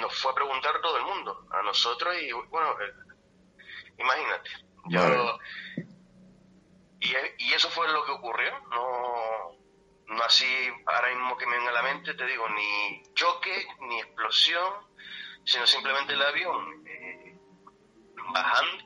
nos 0.00 0.16
fue 0.16 0.32
a 0.32 0.34
preguntar 0.34 0.80
todo 0.80 0.96
el 0.98 1.04
mundo, 1.04 1.46
a 1.50 1.62
nosotros 1.62 2.14
y 2.20 2.32
bueno, 2.32 2.76
imagínate, 3.98 4.50
y, 7.00 7.14
y, 7.38 7.52
eso 7.54 7.70
fue 7.70 7.88
lo 7.88 8.04
que 8.04 8.12
ocurrió, 8.12 8.52
no, 8.70 10.14
no 10.14 10.22
así 10.22 10.46
ahora 10.86 11.08
mismo 11.14 11.36
que 11.36 11.46
me 11.46 11.56
venga 11.56 11.70
a 11.70 11.74
la 11.74 11.82
mente, 11.82 12.14
te 12.14 12.26
digo, 12.26 12.48
ni 12.48 13.02
choque, 13.14 13.66
ni 13.88 14.00
explosión, 14.00 14.72
sino 15.44 15.66
simplemente 15.66 16.12
el 16.12 16.22
avión 16.22 16.86
eh, 16.86 17.38
bajando 18.32 18.84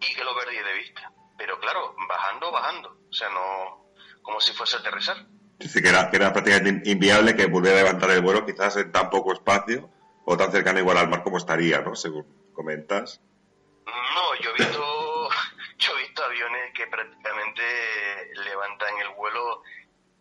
y 0.00 0.14
que 0.14 0.24
lo 0.24 0.36
perdí 0.38 0.56
de 0.56 0.74
vista. 0.74 1.12
Pero 1.38 1.58
claro, 1.60 1.94
bajando, 2.08 2.50
bajando, 2.50 2.98
o 3.08 3.12
sea, 3.12 3.28
no 3.30 3.86
como 4.22 4.40
si 4.40 4.52
fuese 4.52 4.76
a 4.76 4.80
aterrizar. 4.80 5.26
Dice 5.58 5.80
que 5.80 5.88
era, 5.88 6.10
que 6.10 6.16
era 6.16 6.32
prácticamente 6.32 6.90
inviable 6.90 7.36
que 7.36 7.48
pudiera 7.48 7.78
levantar 7.78 8.10
el 8.10 8.20
vuelo 8.20 8.44
quizás 8.44 8.76
en 8.76 8.92
tan 8.92 9.08
poco 9.08 9.32
espacio 9.32 9.88
o 10.24 10.36
tan 10.36 10.50
cercano 10.52 10.80
igual 10.80 10.98
al 10.98 11.08
mar 11.08 11.22
como 11.22 11.38
estaría, 11.38 11.80
¿no? 11.80 11.94
Según 11.94 12.26
comentas. 12.52 13.22
No, 13.86 14.42
yo 14.42 14.50
he 14.50 14.54
visto, 14.54 15.28
yo 15.78 15.92
he 15.96 16.02
visto 16.02 16.24
aviones 16.24 16.65
que 16.76 16.86
prácticamente 16.86 18.30
levantan 18.44 18.98
el 18.98 19.08
vuelo, 19.10 19.62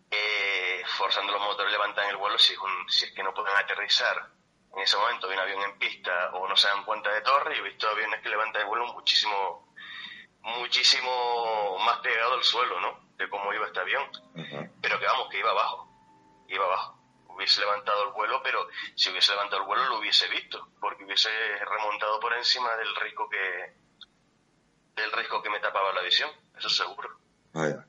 eh, 0.09 0.83
forzando 0.97 1.33
los 1.33 1.41
motores, 1.41 1.71
levantan 1.71 2.09
el 2.09 2.17
vuelo 2.17 2.37
si, 2.39 2.55
si 2.87 3.05
es 3.05 3.11
que 3.11 3.23
no 3.23 3.33
pueden 3.33 3.55
aterrizar. 3.57 4.31
En 4.73 4.79
ese 4.81 4.97
momento 4.97 5.27
hay 5.27 5.33
un 5.33 5.39
avión 5.39 5.61
en 5.63 5.77
pista 5.77 6.31
o 6.33 6.47
no 6.47 6.55
se 6.55 6.67
dan 6.67 6.83
cuenta 6.85 7.11
de 7.11 7.21
torre. 7.21 7.55
Yo 7.55 7.65
he 7.65 7.69
visto 7.69 7.87
aviones 7.87 8.21
que 8.21 8.29
levantan 8.29 8.61
el 8.61 8.67
vuelo 8.67 8.87
muchísimo, 8.87 9.73
muchísimo 10.41 11.77
más 11.79 11.99
pegado 11.99 12.33
al 12.33 12.43
suelo, 12.43 12.79
¿no? 12.79 13.09
De 13.15 13.29
cómo 13.29 13.53
iba 13.53 13.67
este 13.67 13.79
avión. 13.79 14.09
Pero 14.81 14.99
que 14.99 15.05
vamos, 15.05 15.29
que 15.29 15.39
iba 15.39 15.51
abajo. 15.51 15.89
Iba 16.47 16.65
abajo 16.65 16.95
hubiese 17.35 17.59
levantado 17.59 18.07
el 18.07 18.13
vuelo, 18.13 18.41
pero 18.41 18.67
si 18.95 19.09
hubiese 19.09 19.31
levantado 19.33 19.61
el 19.61 19.67
vuelo 19.67 19.85
lo 19.85 19.99
hubiese 19.99 20.27
visto, 20.29 20.69
porque 20.79 21.03
hubiese 21.03 21.29
remontado 21.65 22.19
por 22.19 22.33
encima 22.33 22.75
del 22.77 22.95
risco 22.95 23.29
que 23.29 23.75
del 24.95 25.11
risco 25.11 25.41
que 25.41 25.49
me 25.49 25.59
tapaba 25.59 25.91
la 25.91 26.01
visión, 26.01 26.31
eso 26.57 26.69
seguro. 26.69 27.09
Vaya. 27.53 27.85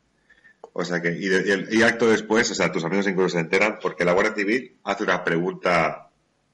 O 0.73 0.85
sea 0.85 1.01
que, 1.01 1.17
y, 1.19 1.83
acto 1.83 2.11
después, 2.11 2.51
o 2.51 2.55
sea, 2.55 2.71
tus 2.71 2.85
amigos 2.85 3.07
incluso 3.07 3.31
se 3.31 3.41
enteran 3.41 3.79
porque 3.81 4.05
la 4.05 4.13
Guardia 4.13 4.35
Civil 4.35 4.77
hace 4.85 5.05
una 5.05 5.25
pregunta 5.25 6.11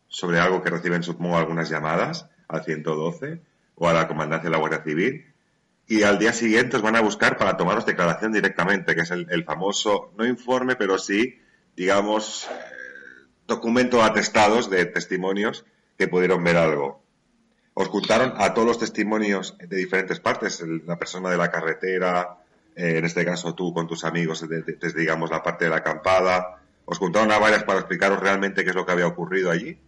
sobre 0.07 0.39
algo 0.39 0.63
que 0.63 0.71
reciben, 0.71 1.03
supongo, 1.03 1.37
algunas 1.37 1.69
llamadas 1.69 2.27
al 2.47 2.65
112 2.65 3.43
o 3.75 3.89
a 3.89 3.93
la 3.93 4.07
comandancia 4.07 4.49
de 4.49 4.53
la 4.53 4.61
Guardia 4.61 4.85
Civil 4.85 5.33
y 5.89 6.05
al 6.05 6.19
día 6.19 6.33
siguiente 6.33 6.77
os 6.77 6.83
van 6.83 6.97
a 6.97 7.01
buscar 7.01 7.37
para 7.37 7.57
tomaros 7.57 7.85
declaración 7.85 8.33
directamente, 8.33 8.95
que 8.95 9.01
es 9.01 9.11
el, 9.11 9.27
el 9.31 9.45
famoso, 9.45 10.13
no 10.17 10.25
informe, 10.25 10.77
pero 10.77 10.99
sí, 10.99 11.41
digamos, 11.77 12.49
documentos 13.47 14.03
atestados 14.03 14.71
de 14.71 14.87
testimonios 14.87 15.65
que 15.99 16.09
pudieron 16.09 16.45
ver 16.45 16.57
algo. 16.57 17.02
Os 17.75 17.89
juntaron 17.89 18.35
a 18.37 18.53
todos 18.53 18.69
los 18.69 18.79
testimonios 18.79 19.57
de 19.59 19.77
diferentes 19.77 20.21
partes, 20.21 20.63
la 20.87 20.99
persona 20.99 21.31
de 21.31 21.39
la 21.39 21.51
carretera, 21.51 22.39
eh, 22.77 22.99
en 22.99 23.05
este 23.05 23.25
caso 23.25 23.55
tú 23.55 23.73
con 23.73 23.87
tus 23.87 24.05
amigos 24.05 24.47
desde, 24.49 24.99
digamos, 24.99 25.31
la 25.31 25.43
parte 25.43 25.65
de 25.65 25.71
la 25.71 25.77
acampada. 25.77 26.63
¿Os 26.85 26.99
juntaron 26.99 27.31
a 27.33 27.39
varias 27.39 27.65
para 27.65 27.79
explicaros 27.79 28.21
realmente 28.21 28.65
qué 28.65 28.71
es 28.71 28.77
lo 28.77 28.85
que 28.85 28.93
había 28.93 29.07
ocurrido 29.07 29.51
allí? 29.51 29.79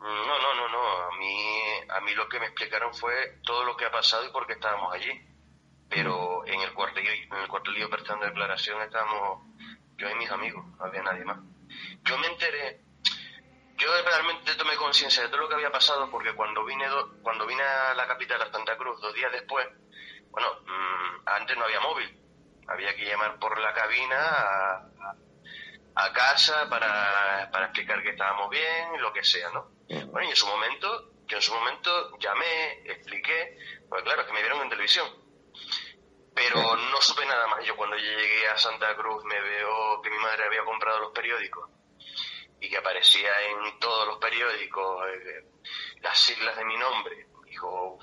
No, 0.00 0.06
no, 0.06 0.54
no, 0.54 0.68
no. 0.68 0.78
A 0.78 1.18
mí, 1.18 1.36
a 1.88 2.00
mí 2.00 2.14
lo 2.14 2.28
que 2.28 2.40
me 2.40 2.46
explicaron 2.46 2.92
fue 2.92 3.38
todo 3.42 3.64
lo 3.64 3.76
que 3.76 3.86
ha 3.86 3.90
pasado 3.90 4.26
y 4.26 4.32
por 4.32 4.46
qué 4.46 4.54
estábamos 4.54 4.92
allí. 4.94 5.12
Pero 5.88 6.46
en 6.46 6.60
el 6.60 6.72
cuartelillo, 6.74 7.12
en 7.12 7.42
el 7.42 7.48
cuartelillo 7.48 7.88
prestando 7.88 8.26
declaración 8.26 8.82
estábamos 8.82 9.46
yo 9.96 10.10
y 10.10 10.14
mis 10.16 10.30
amigos, 10.30 10.64
no 10.78 10.84
había 10.84 11.02
nadie 11.02 11.24
más 11.24 11.38
yo 12.04 12.18
me 12.18 12.26
enteré, 12.28 12.80
yo 13.76 14.02
realmente 14.02 14.54
tomé 14.54 14.76
conciencia 14.76 15.22
de 15.22 15.28
todo 15.28 15.42
lo 15.42 15.48
que 15.48 15.54
había 15.54 15.70
pasado 15.70 16.10
porque 16.10 16.34
cuando 16.34 16.64
vine, 16.64 16.86
cuando 17.22 17.46
vine 17.46 17.62
a 17.62 17.94
la 17.94 18.06
capital, 18.06 18.40
a 18.42 18.50
Santa 18.50 18.76
Cruz, 18.76 19.00
dos 19.00 19.14
días 19.14 19.32
después, 19.32 19.66
bueno, 20.30 20.48
mm, 20.64 21.28
antes 21.28 21.56
no 21.56 21.64
había 21.64 21.80
móvil, 21.80 22.18
había 22.68 22.94
que 22.94 23.04
llamar 23.04 23.38
por 23.38 23.58
la 23.58 23.72
cabina 23.72 24.18
a, 25.94 26.12
casa 26.12 26.68
para, 26.68 27.50
para, 27.52 27.66
explicar 27.66 28.02
que 28.02 28.10
estábamos 28.10 28.50
bien, 28.50 29.00
lo 29.00 29.12
que 29.12 29.24
sea, 29.24 29.50
¿no? 29.50 29.70
Bueno, 30.06 30.28
y 30.28 30.30
en 30.30 30.36
su 30.36 30.46
momento, 30.46 31.12
yo 31.26 31.36
en 31.36 31.42
su 31.42 31.52
momento 31.54 32.18
llamé, 32.18 32.82
expliqué, 32.84 33.58
porque 33.88 34.04
claro, 34.04 34.22
es 34.22 34.26
que 34.26 34.32
me 34.32 34.40
vieron 34.40 34.62
en 34.62 34.70
televisión. 34.70 35.06
Pero 36.34 36.76
no 36.76 37.00
supe 37.02 37.26
nada 37.26 37.46
más. 37.46 37.62
Yo 37.66 37.76
cuando 37.76 37.96
llegué 37.96 38.48
a 38.48 38.56
Santa 38.56 38.96
Cruz 38.96 39.22
me 39.24 39.38
veo 39.38 40.00
que 40.00 40.08
mi 40.08 40.16
madre 40.16 40.44
había 40.44 40.64
comprado 40.64 41.00
los 41.00 41.12
periódicos 41.12 41.68
y 42.62 42.70
que 42.70 42.78
aparecía 42.78 43.28
en 43.50 43.78
todos 43.80 44.06
los 44.06 44.18
periódicos 44.18 45.04
eh, 45.08 45.50
las 46.00 46.16
siglas 46.16 46.56
de 46.56 46.64
mi 46.64 46.76
nombre. 46.76 47.26
Dijo, 47.44 47.98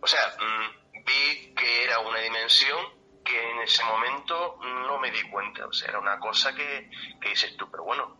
o 0.00 0.06
sea, 0.06 0.36
mm, 0.38 1.04
vi 1.04 1.52
que 1.52 1.84
era 1.84 1.98
una 1.98 2.20
dimensión 2.20 3.20
que 3.24 3.50
en 3.50 3.62
ese 3.62 3.82
momento 3.82 4.58
no 4.62 4.96
me 5.00 5.10
di 5.10 5.22
cuenta. 5.28 5.66
O 5.66 5.72
sea, 5.72 5.88
era 5.88 5.98
una 5.98 6.20
cosa 6.20 6.54
que, 6.54 6.88
que 7.20 7.30
dices 7.30 7.56
tú, 7.56 7.68
pero 7.68 7.82
bueno, 7.82 8.16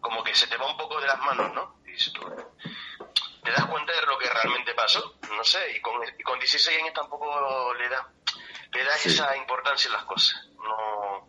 como 0.00 0.22
que 0.22 0.32
se 0.36 0.46
te 0.46 0.56
va 0.56 0.70
un 0.70 0.76
poco 0.76 1.00
de 1.00 1.08
las 1.08 1.18
manos, 1.18 1.52
¿no? 1.52 1.74
dices 1.84 2.12
tú, 2.12 2.22
te 3.42 3.50
das 3.50 3.66
cuenta 3.66 3.92
de 3.92 4.06
lo 4.06 4.18
que 4.18 4.28
realmente 4.28 4.74
pasó, 4.74 5.18
no 5.36 5.44
sé, 5.44 5.76
y 5.76 5.80
con, 5.80 6.02
y 6.18 6.22
con 6.22 6.38
16 6.38 6.80
años 6.80 6.94
tampoco 6.94 7.72
le 7.74 7.88
da, 7.88 8.12
le 8.72 8.84
da 8.84 8.96
esa 8.96 9.36
importancia 9.36 9.90
a 9.90 9.94
las 9.94 10.04
cosas, 10.04 10.48
no, 10.56 11.28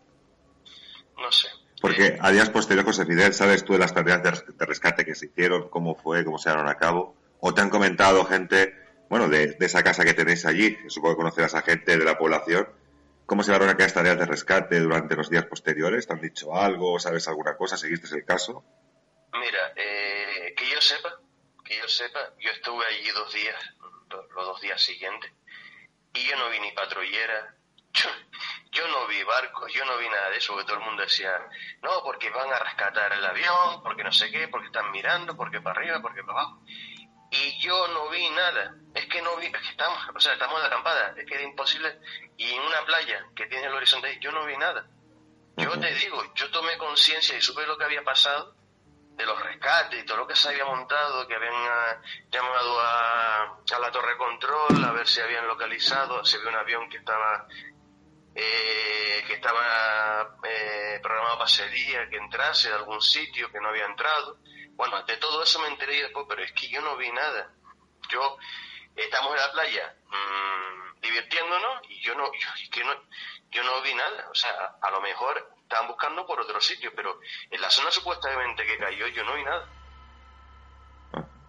no 1.16 1.32
sé. 1.32 1.48
Porque 1.86 2.18
a 2.20 2.32
días 2.32 2.50
posteriores, 2.50 2.84
José 2.84 3.06
Fidel, 3.06 3.32
¿sabes 3.32 3.64
tú 3.64 3.74
de 3.74 3.78
las 3.78 3.94
tareas 3.94 4.20
de 4.20 4.66
rescate 4.66 5.04
que 5.04 5.14
se 5.14 5.26
hicieron? 5.26 5.68
¿Cómo 5.68 5.94
fue? 5.94 6.24
¿Cómo 6.24 6.36
se 6.36 6.50
dieron 6.50 6.68
a 6.68 6.74
cabo? 6.74 7.14
¿O 7.38 7.54
te 7.54 7.60
han 7.60 7.70
comentado 7.70 8.24
gente, 8.24 8.74
bueno, 9.08 9.28
de, 9.28 9.56
esa 9.60 9.84
casa 9.84 10.04
que 10.04 10.12
tenéis 10.12 10.46
allí, 10.46 10.76
supongo 10.88 11.14
que 11.14 11.18
conocerás 11.18 11.54
a 11.54 11.62
gente 11.62 11.96
de 11.96 12.04
la 12.04 12.18
población, 12.18 12.68
¿cómo 13.24 13.44
se 13.44 13.52
dieron 13.52 13.68
aquellas 13.68 13.94
tareas 13.94 14.18
de 14.18 14.26
rescate 14.26 14.80
durante 14.80 15.14
los 15.14 15.30
días 15.30 15.44
posteriores? 15.44 16.08
¿Te 16.08 16.14
han 16.14 16.20
dicho 16.20 16.56
algo? 16.56 16.98
¿Sabes 16.98 17.28
alguna 17.28 17.56
cosa? 17.56 17.76
¿Seguiste 17.76 18.12
el 18.16 18.24
caso? 18.24 18.64
Mira, 19.34 19.72
eh, 19.76 20.54
que 20.56 20.68
yo 20.68 20.80
sepa, 20.80 21.20
que 21.64 21.78
yo 21.78 21.86
sepa, 21.86 22.18
yo 22.40 22.50
estuve 22.50 22.84
allí 22.84 23.10
dos 23.10 23.32
días, 23.32 23.74
los 24.10 24.44
dos 24.44 24.60
días 24.60 24.82
siguientes, 24.82 25.30
y 26.14 26.26
yo 26.26 26.36
no 26.36 26.50
vi 26.50 26.58
ni 26.58 26.72
patrullera, 26.72 27.55
yo, 28.72 28.88
no 28.88 29.06
vi 29.06 29.22
barcos, 29.24 29.72
yo 29.72 29.84
no 29.84 29.96
vi 29.98 30.08
nada 30.08 30.30
de 30.30 30.38
eso, 30.38 30.52
porque 30.52 30.66
todo 30.66 30.78
el 30.78 30.84
mundo 30.84 31.02
decía, 31.02 31.32
no, 31.82 32.02
porque 32.02 32.30
van 32.30 32.52
a 32.52 32.58
rescatar 32.58 33.12
el 33.12 33.24
avión, 33.24 33.82
porque 33.82 34.04
no 34.04 34.12
sé 34.12 34.30
qué, 34.30 34.48
porque 34.48 34.66
están 34.66 34.90
mirando, 34.90 35.36
porque 35.36 35.60
para 35.60 35.78
arriba, 35.78 36.00
porque 36.00 36.22
para 36.22 36.40
abajo. 36.40 36.62
Y 37.30 37.58
yo 37.60 37.88
no 37.88 38.08
vi 38.08 38.28
nada, 38.30 38.74
es 38.94 39.06
que 39.06 39.20
no 39.22 39.36
vi, 39.36 39.46
es 39.46 39.52
que 39.52 39.68
estamos, 39.70 39.98
o 40.14 40.20
sea, 40.20 40.34
estamos 40.34 40.56
en 40.56 40.62
la 40.62 40.66
acampada, 40.68 41.14
es 41.16 41.26
que 41.26 41.34
era 41.34 41.42
imposible. 41.42 41.98
Y 42.36 42.50
en 42.52 42.62
una 42.62 42.84
playa 42.84 43.26
que 43.34 43.46
tiene 43.46 43.66
el 43.66 43.74
horizonte, 43.74 44.18
yo 44.20 44.30
no 44.32 44.44
vi 44.44 44.56
nada. 44.56 44.86
Yo 45.56 45.78
te 45.80 45.94
digo, 45.94 46.22
yo 46.34 46.50
tomé 46.50 46.76
conciencia 46.76 47.36
y 47.36 47.40
supe 47.40 47.66
lo 47.66 47.78
que 47.78 47.84
había 47.84 48.04
pasado 48.04 48.54
de 49.16 49.24
los 49.24 49.42
rescates 49.42 50.02
y 50.02 50.06
todo 50.06 50.18
lo 50.18 50.26
que 50.26 50.36
se 50.36 50.50
había 50.50 50.66
montado, 50.66 51.26
que 51.26 51.34
habían 51.34 51.54
ah, 51.54 52.02
llamado 52.30 52.80
a, 52.80 53.42
a, 53.44 53.78
la 53.80 53.90
torre 53.90 54.16
control 54.18 54.84
a 54.84 54.92
ver 54.92 55.08
si 55.08 55.20
habían 55.20 55.46
localizado, 55.46 56.22
si 56.24 56.36
había 56.36 56.50
un 56.50 56.56
avión 56.56 56.90
que 56.90 56.98
estaba 56.98 57.46
eh, 58.38 59.24
que 59.26 59.34
estaba 59.34 60.36
eh, 60.44 61.00
programado 61.02 61.38
para 61.38 61.50
ese 61.50 61.68
día, 61.70 62.08
que 62.10 62.18
entrase 62.18 62.68
de 62.68 62.74
algún 62.74 63.00
sitio, 63.00 63.50
que 63.50 63.60
no 63.60 63.68
había 63.68 63.86
entrado. 63.86 64.38
Bueno, 64.74 65.02
de 65.04 65.16
todo 65.16 65.42
eso 65.42 65.58
me 65.60 65.68
enteré 65.68 66.02
después, 66.02 66.26
pero 66.28 66.42
es 66.42 66.52
que 66.52 66.68
yo 66.68 66.82
no 66.82 66.98
vi 66.98 67.10
nada. 67.10 67.50
Yo, 68.10 68.36
estamos 68.94 69.32
en 69.32 69.38
la 69.38 69.52
playa 69.52 69.96
mmm, 70.06 71.00
divirtiéndonos 71.00 71.80
y 71.88 72.00
yo 72.02 72.14
no, 72.14 72.26
yo, 72.26 72.48
que 72.70 72.84
no, 72.84 72.92
yo 73.50 73.64
no 73.64 73.80
vi 73.80 73.94
nada. 73.94 74.28
O 74.30 74.34
sea, 74.34 74.76
a 74.82 74.90
lo 74.90 75.00
mejor 75.00 75.50
estaban 75.62 75.88
buscando 75.88 76.26
por 76.26 76.38
otro 76.38 76.60
sitio, 76.60 76.92
pero 76.94 77.18
en 77.50 77.60
la 77.60 77.70
zona 77.70 77.90
supuestamente 77.90 78.66
que 78.66 78.76
cayó 78.76 79.06
yo 79.08 79.24
no 79.24 79.34
vi 79.34 79.44
nada. 79.44 79.66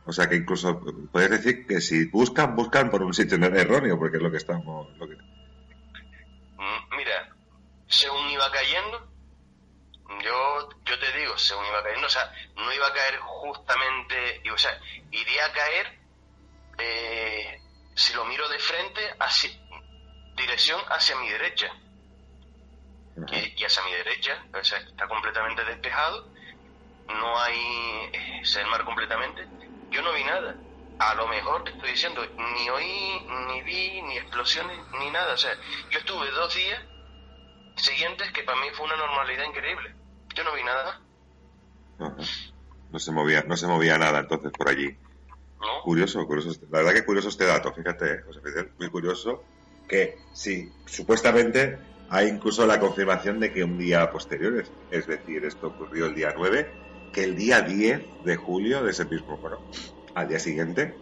O 0.06 0.14
sea 0.14 0.30
que 0.30 0.38
incluso 0.38 0.82
puedes 1.12 1.30
decir 1.30 1.68
que 1.68 1.82
si 1.82 2.06
buscan, 2.06 2.56
buscan 2.56 2.90
por 2.90 3.04
un 3.04 3.14
sitio 3.14 3.38
erróneo, 3.38 4.00
porque 4.00 4.16
es 4.16 4.24
lo 4.24 4.32
que 4.32 4.38
estamos... 4.38 4.98
Lo 4.98 5.06
que... 5.06 5.18
Según 7.90 8.30
iba 8.30 8.52
cayendo, 8.52 9.08
yo, 10.24 10.70
yo 10.86 11.00
te 11.00 11.12
digo, 11.14 11.38
según 11.38 11.66
iba 11.66 11.84
cayendo, 11.84 12.08
o 12.08 12.10
sea, 12.10 12.32
no 12.56 12.74
iba 12.74 12.88
a 12.88 12.94
caer 12.94 13.18
justamente, 13.20 14.42
o 14.52 14.58
sea, 14.58 14.80
iría 15.12 15.46
a 15.46 15.52
caer, 15.52 16.00
eh, 16.80 17.62
si 17.96 18.14
lo 18.14 18.26
miro 18.26 18.48
de 18.50 18.60
frente, 18.60 19.02
hacia, 19.20 19.52
dirección 20.36 20.82
hacia 20.90 21.16
mi 21.18 21.30
derecha. 21.30 21.72
Y, 23.32 23.64
hacia 23.64 23.84
mi 23.84 23.92
derecha, 23.92 24.46
o 24.54 24.64
sea, 24.64 24.78
está 24.78 25.08
completamente 25.08 25.64
despejado, 25.66 26.32
no 27.08 27.40
hay, 27.40 28.12
se 28.44 28.62
el 28.62 28.68
mar 28.68 28.86
completamente, 28.86 29.48
yo 29.90 30.02
no 30.02 30.14
vi 30.14 30.24
nada. 30.24 30.56
A 31.00 31.14
lo 31.16 31.28
mejor 31.28 31.64
te 31.64 31.72
estoy 31.72 31.92
diciendo, 31.92 32.26
ni 32.26 32.70
oí, 32.70 33.28
ni 33.48 33.62
vi, 33.62 34.02
ni 34.02 34.18
explosiones, 34.18 34.80
ni 35.00 35.10
nada. 35.12 35.34
O 35.34 35.38
sea, 35.38 35.56
yo 35.92 36.00
estuve 36.00 36.30
dos 36.32 36.54
días 36.56 36.84
siguientes 37.78 38.32
que 38.32 38.44
para 38.44 38.60
mí 38.60 38.68
fue 38.74 38.86
una 38.86 38.98
normalidad 38.98 39.46
increíble. 39.46 39.96
Yo 40.36 40.44
no 40.44 40.54
vi 40.54 40.64
nada. 40.64 41.02
No 42.92 43.00
se 43.00 43.12
movía, 43.12 43.44
no 43.48 43.58
se 43.58 43.68
movía 43.68 43.98
nada 43.98 44.20
entonces 44.20 44.52
por 44.52 44.70
allí. 44.70 44.98
Curioso, 45.84 46.26
curioso. 46.28 46.60
La 46.70 46.80
verdad 46.80 46.94
que 46.94 47.06
curioso 47.06 47.30
este 47.30 47.46
dato, 47.46 47.74
fíjate, 47.74 48.22
José 48.22 48.42
Fidel, 48.42 48.72
muy 48.78 48.90
curioso 48.90 49.44
que 49.88 50.20
sí, 50.34 50.72
supuestamente 50.86 51.80
hay 52.10 52.28
incluso 52.28 52.66
la 52.66 52.80
confirmación 52.80 53.40
de 53.40 53.52
que 53.52 53.64
un 53.64 53.78
día 53.78 54.10
posterior, 54.12 54.64
es, 54.92 55.08
decir, 55.08 55.46
esto 55.46 55.68
ocurrió 55.68 56.06
el 56.06 56.16
día 56.16 56.34
9, 56.36 56.72
que 57.14 57.24
el 57.24 57.36
día 57.36 57.62
10 57.62 58.24
de 58.24 58.36
julio 58.36 58.84
de 58.84 58.92
ese 58.92 59.06
mismo, 59.06 59.38
bueno, 59.38 59.60
al 60.14 60.28
día 60.28 60.40
siguiente, 60.40 60.96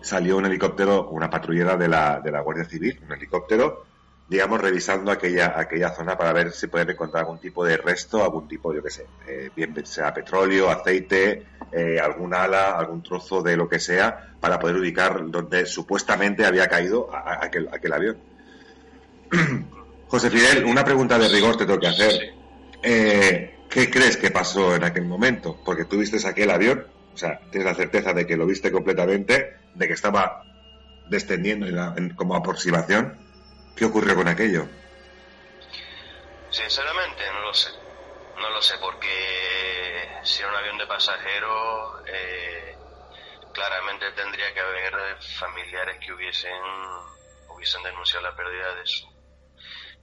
salió 0.00 0.36
un 0.36 0.46
helicóptero, 0.46 1.08
una 1.08 1.30
patrullera 1.30 1.76
de 1.76 1.88
la, 1.88 2.20
de 2.20 2.30
la 2.30 2.40
Guardia 2.40 2.64
Civil, 2.64 3.00
un 3.04 3.12
helicóptero, 3.12 3.86
digamos, 4.28 4.60
revisando 4.60 5.10
aquella, 5.10 5.58
aquella 5.58 5.90
zona 5.90 6.16
para 6.16 6.32
ver 6.32 6.52
si 6.52 6.66
pueden 6.66 6.90
encontrar 6.90 7.24
algún 7.24 7.38
tipo 7.38 7.64
de 7.64 7.76
resto, 7.76 8.22
algún 8.22 8.48
tipo, 8.48 8.72
yo 8.74 8.82
qué 8.82 8.90
sé, 8.90 9.06
eh, 9.28 9.50
bien 9.54 9.74
sea 9.84 10.14
petróleo, 10.14 10.70
aceite, 10.70 11.44
eh, 11.70 12.00
algún 12.00 12.32
ala, 12.34 12.78
algún 12.78 13.02
trozo 13.02 13.42
de 13.42 13.56
lo 13.56 13.68
que 13.68 13.78
sea, 13.78 14.34
para 14.40 14.58
poder 14.58 14.76
ubicar 14.76 15.30
donde 15.30 15.66
supuestamente 15.66 16.46
había 16.46 16.68
caído 16.68 17.10
aquel, 17.14 17.68
aquel 17.70 17.92
avión. 17.92 18.18
José 20.08 20.30
Fidel, 20.30 20.64
una 20.64 20.84
pregunta 20.84 21.18
de 21.18 21.28
rigor 21.28 21.56
te 21.56 21.66
tengo 21.66 21.80
que 21.80 21.88
hacer. 21.88 22.34
Eh, 22.82 23.54
¿Qué 23.68 23.90
crees 23.90 24.16
que 24.16 24.30
pasó 24.30 24.76
en 24.76 24.84
aquel 24.84 25.04
momento? 25.04 25.58
Porque 25.64 25.84
tú 25.84 25.98
viste 25.98 26.16
aquel 26.26 26.50
avión, 26.50 26.86
o 27.12 27.16
sea, 27.16 27.40
tienes 27.50 27.66
la 27.66 27.74
certeza 27.74 28.12
de 28.12 28.26
que 28.26 28.36
lo 28.36 28.46
viste 28.46 28.70
completamente, 28.70 29.56
de 29.74 29.86
que 29.88 29.92
estaba 29.92 30.44
descendiendo 31.10 31.66
como 32.14 32.36
aproximación. 32.36 33.23
¿Qué 33.76 33.84
ocurrió 33.84 34.14
con 34.14 34.28
aquello? 34.28 34.68
Sinceramente, 36.50 37.24
no 37.32 37.40
lo 37.40 37.54
sé. 37.54 37.70
No 38.36 38.50
lo 38.50 38.62
sé, 38.62 38.76
porque 38.78 40.08
si 40.24 40.40
era 40.40 40.50
un 40.50 40.56
avión 40.56 40.78
de 40.78 40.86
pasajeros, 40.86 42.02
eh, 42.06 42.76
claramente 43.52 44.10
tendría 44.12 44.52
que 44.52 44.60
haber 44.60 45.22
familiares 45.38 45.98
que 46.04 46.12
hubiesen, 46.12 46.62
hubiesen 47.48 47.82
denunciado 47.82 48.24
la 48.24 48.36
pérdida 48.36 48.74
de 48.74 48.86
su 48.86 49.14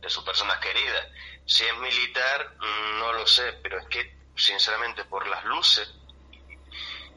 de 0.01 0.09
sus 0.09 0.23
personas 0.23 0.57
queridas. 0.59 1.07
Si 1.45 1.63
es 1.65 1.77
militar, 1.77 2.55
mm, 2.59 2.99
no 2.99 3.13
lo 3.13 3.25
sé, 3.27 3.53
pero 3.61 3.79
es 3.79 3.87
que, 3.87 4.11
sinceramente, 4.35 5.05
por 5.05 5.27
las 5.27 5.43
luces 5.45 5.93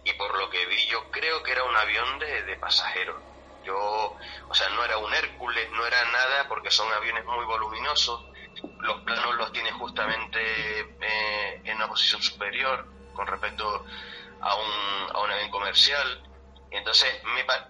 y 0.05 0.13
por 0.15 0.37
lo 0.39 0.51
que 0.51 0.67
vi, 0.67 0.87
yo 0.87 1.11
creo 1.11 1.43
que 1.43 1.53
era 1.53 1.65
un 1.65 1.77
avión 1.77 2.19
de, 2.19 2.43
de 2.43 2.57
pasajeros. 2.57 3.34
Yo, 3.65 4.17
o 4.49 4.55
sea, 4.55 4.69
no 4.71 4.85
era 4.85 4.99
un 4.99 5.13
Hércules, 5.13 5.71
no 5.73 5.87
era 5.87 6.05
nada, 6.11 6.49
porque 6.49 6.71
son 6.71 6.93
aviones 6.93 7.25
muy 7.25 7.45
voluminosos. 7.45 8.27
Los 8.81 9.01
planos 9.03 9.35
los 9.37 9.53
tiene 9.53 9.73
justamente 9.73 10.81
eh, 11.01 11.61
en 11.65 11.77
una 11.77 11.89
posición 11.89 12.23
superior 12.23 12.87
con 13.15 13.27
respecto 13.27 13.85
a 14.41 14.55
un, 14.55 15.17
a 15.17 15.21
un 15.21 15.31
avión 15.31 15.51
comercial. 15.51 16.23
Entonces, 16.71 17.09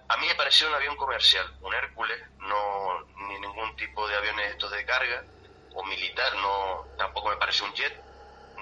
a 0.09 0.17
mí 0.17 0.27
me 0.27 0.35
pareció 0.35 0.67
un 0.67 0.75
avión 0.75 0.95
comercial, 0.95 1.45
un 1.61 1.73
Hércules, 1.73 2.19
no 2.39 3.05
ni 3.27 3.39
ningún 3.39 3.75
tipo 3.75 4.07
de 4.07 4.15
aviones 4.15 4.51
estos 4.51 4.71
de 4.71 4.85
carga 4.85 5.23
o 5.73 5.83
militar, 5.85 6.33
no 6.35 6.87
tampoco 6.97 7.29
me 7.29 7.37
pareció 7.37 7.65
un 7.65 7.73
jet, 7.73 7.93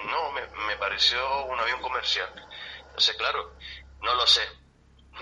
no, 0.04 0.32
me, 0.32 0.46
me 0.66 0.76
pareció 0.76 1.44
un 1.46 1.58
avión 1.58 1.80
comercial. 1.80 2.28
Entonces, 2.86 3.16
claro, 3.16 3.54
no 4.02 4.14
lo 4.14 4.26
sé. 4.26 4.42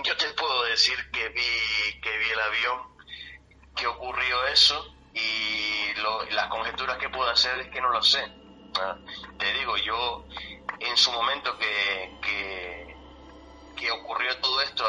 Yo 0.04 0.16
te 0.16 0.32
puedo 0.32 0.64
decir 0.64 0.96
que 1.10 1.28
vi, 1.28 2.00
que 2.00 2.18
vi 2.18 2.30
el 2.30 2.40
avión, 2.40 2.80
que 3.76 3.86
ocurrió 3.86 4.46
eso 4.46 4.94
y 5.14 5.94
las 6.30 6.46
conjeturas 6.48 6.98
que 6.98 7.08
puedo 7.10 7.28
hacer 7.28 7.58
es 7.60 7.68
que 7.68 7.80
no 7.80 7.90
lo 7.90 8.02
sé. 8.02 8.24
Te 9.38 9.52
digo, 9.52 9.76
yo 9.76 10.24
en 10.80 10.96
su 10.96 11.12
momento 11.12 11.56
que, 11.58 12.18
que 12.22 12.92
que 13.82 13.90
ocurrió 13.90 14.36
todo 14.38 14.60
esto 14.60 14.84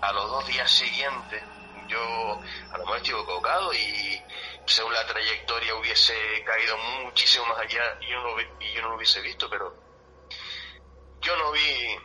a 0.00 0.12
los 0.12 0.30
dos 0.30 0.46
días 0.46 0.70
siguientes, 0.70 1.42
yo 1.86 2.00
a 2.70 2.78
lo 2.78 2.84
mejor 2.84 2.96
estoy 2.96 3.20
equivocado 3.20 3.74
y 3.74 4.22
según 4.66 4.94
la 4.94 5.06
trayectoria 5.06 5.74
hubiese 5.74 6.14
caído 6.44 6.76
muchísimo 7.04 7.44
más 7.46 7.58
allá 7.58 7.98
y 8.00 8.10
yo 8.10 8.20
no, 8.22 8.40
y 8.40 8.72
yo 8.72 8.82
no 8.82 8.88
lo 8.90 8.96
hubiese 8.96 9.20
visto, 9.20 9.50
pero 9.50 9.74
yo 11.20 11.36
no 11.36 11.52
vi 11.52 11.98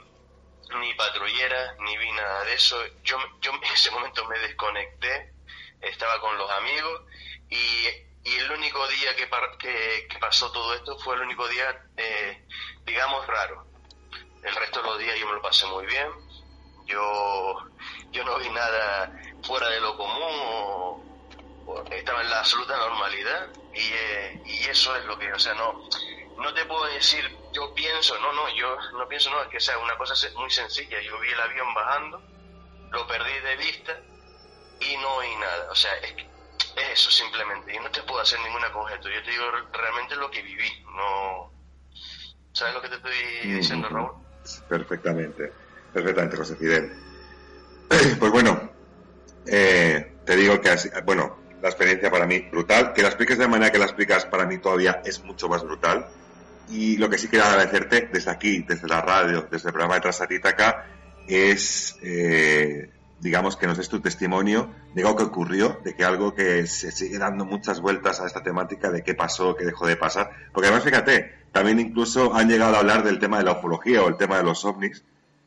ni 0.79 0.93
patrullera, 0.93 1.75
ni 1.79 1.97
vi 1.97 2.11
nada 2.11 2.43
de 2.45 2.53
eso. 2.53 2.77
Yo, 3.03 3.17
yo 3.41 3.51
en 3.51 3.63
ese 3.63 3.91
momento 3.91 4.25
me 4.27 4.39
desconecté, 4.39 5.33
estaba 5.81 6.19
con 6.19 6.37
los 6.37 6.49
amigos 6.51 7.01
y, 7.49 7.87
y 8.23 8.35
el 8.35 8.51
único 8.51 8.87
día 8.87 9.15
que, 9.15 9.29
que, 9.59 10.07
que, 10.09 10.19
pasó 10.19 10.51
todo 10.51 10.73
esto 10.73 10.97
fue 10.99 11.15
el 11.15 11.21
único 11.21 11.47
día, 11.47 11.83
eh, 11.97 12.45
digamos, 12.85 13.25
raro. 13.27 13.65
El 14.43 14.55
resto 14.55 14.81
de 14.81 14.87
los 14.87 14.99
días 14.99 15.17
yo 15.19 15.27
me 15.27 15.33
lo 15.33 15.41
pasé 15.41 15.65
muy 15.67 15.85
bien. 15.85 16.07
Yo, 16.85 17.55
yo 18.11 18.23
no 18.23 18.37
vi 18.39 18.49
nada 18.49 19.11
fuera 19.43 19.69
de 19.69 19.81
lo 19.81 19.97
común 19.97 21.07
estaba 21.91 22.21
en 22.21 22.29
la 22.29 22.39
absoluta 22.39 22.77
normalidad 22.77 23.47
y, 23.73 23.79
eh, 23.79 24.41
y 24.45 24.65
eso 24.65 24.95
es 24.95 25.05
lo 25.05 25.17
que, 25.17 25.31
o 25.31 25.39
sea, 25.39 25.53
no, 25.55 25.89
no 26.37 26.53
te 26.53 26.65
puedo 26.65 26.85
decir, 26.85 27.23
yo 27.53 27.73
pienso, 27.73 28.17
no, 28.19 28.31
no, 28.33 28.43
yo 28.55 28.77
no 28.97 29.07
pienso, 29.07 29.29
no, 29.31 29.41
es 29.43 29.49
que 29.49 29.59
sea 29.59 29.77
una 29.79 29.97
cosa 29.97 30.13
muy 30.37 30.49
sencilla. 30.49 31.01
Yo 31.01 31.19
vi 31.19 31.29
el 31.29 31.39
avión 31.39 31.73
bajando, 31.73 32.21
lo 32.91 33.07
perdí 33.07 33.39
de 33.43 33.55
vista 33.57 33.99
y 34.79 34.97
no 34.97 35.19
vi 35.19 35.35
nada. 35.35 35.71
O 35.71 35.75
sea, 35.75 35.93
es, 35.95 36.13
es 36.75 36.89
eso 36.93 37.11
simplemente. 37.11 37.73
Y 37.73 37.79
no 37.79 37.89
te 37.89 38.03
puedo 38.03 38.21
hacer 38.21 38.39
ninguna 38.41 38.71
conjetura. 38.71 39.15
Yo 39.15 39.23
te 39.23 39.31
digo 39.31 39.43
realmente 39.73 40.15
lo 40.15 40.29
que 40.29 40.41
viví. 40.41 40.85
No. 40.95 41.51
¿Sabes 42.53 42.73
lo 42.73 42.81
que 42.81 42.89
te 42.89 42.95
estoy 42.95 43.51
diciendo, 43.53 43.89
Raúl? 43.89 44.11
Perfectamente, 44.67 45.51
perfectamente, 45.93 46.37
José 46.37 46.55
Fidel. 46.55 46.91
Pues 48.19 48.31
bueno, 48.31 48.69
eh, 49.45 50.17
te 50.25 50.35
digo 50.35 50.59
que, 50.59 50.75
bueno, 51.05 51.37
la 51.61 51.69
experiencia 51.69 52.11
para 52.11 52.25
mí 52.25 52.39
brutal. 52.39 52.93
Que 52.93 53.01
la 53.01 53.09
expliques 53.09 53.37
de 53.37 53.45
la 53.45 53.49
manera 53.49 53.71
que 53.71 53.77
la 53.77 53.85
explicas 53.85 54.25
para 54.25 54.45
mí 54.45 54.57
todavía 54.57 55.01
es 55.05 55.23
mucho 55.23 55.47
más 55.47 55.63
brutal. 55.63 56.07
Y 56.69 56.97
lo 56.97 57.09
que 57.09 57.17
sí 57.17 57.27
quiero 57.27 57.45
agradecerte 57.45 58.09
desde 58.11 58.31
aquí, 58.31 58.63
desde 58.67 58.87
la 58.87 59.01
radio, 59.01 59.47
desde 59.49 59.69
el 59.69 59.73
programa 59.73 59.95
de 59.95 60.01
Transatítaca, 60.01 60.85
es, 61.27 61.95
eh, 62.01 62.89
digamos, 63.19 63.55
que 63.55 63.67
nos 63.67 63.77
des 63.77 63.89
tu 63.89 63.99
testimonio 63.99 64.69
de 64.93 65.01
algo 65.01 65.15
que 65.15 65.23
ocurrió, 65.23 65.79
de 65.83 65.95
que 65.95 66.03
algo 66.03 66.33
que 66.33 66.67
se 66.67 66.91
sigue 66.91 67.17
dando 67.17 67.45
muchas 67.45 67.79
vueltas 67.79 68.19
a 68.19 68.27
esta 68.27 68.43
temática 68.43 68.91
de 68.91 69.03
qué 69.03 69.13
pasó, 69.13 69.55
qué 69.55 69.65
dejó 69.65 69.87
de 69.87 69.95
pasar. 69.95 70.31
Porque 70.53 70.67
además, 70.67 70.83
fíjate, 70.83 71.33
también 71.51 71.79
incluso 71.79 72.35
han 72.35 72.49
llegado 72.49 72.75
a 72.75 72.79
hablar 72.79 73.03
del 73.03 73.19
tema 73.19 73.37
de 73.37 73.45
la 73.45 73.53
ufología 73.53 74.03
o 74.03 74.09
el 74.09 74.17
tema 74.17 74.37
de 74.37 74.43
los 74.43 74.63
ovnis, 74.65 75.03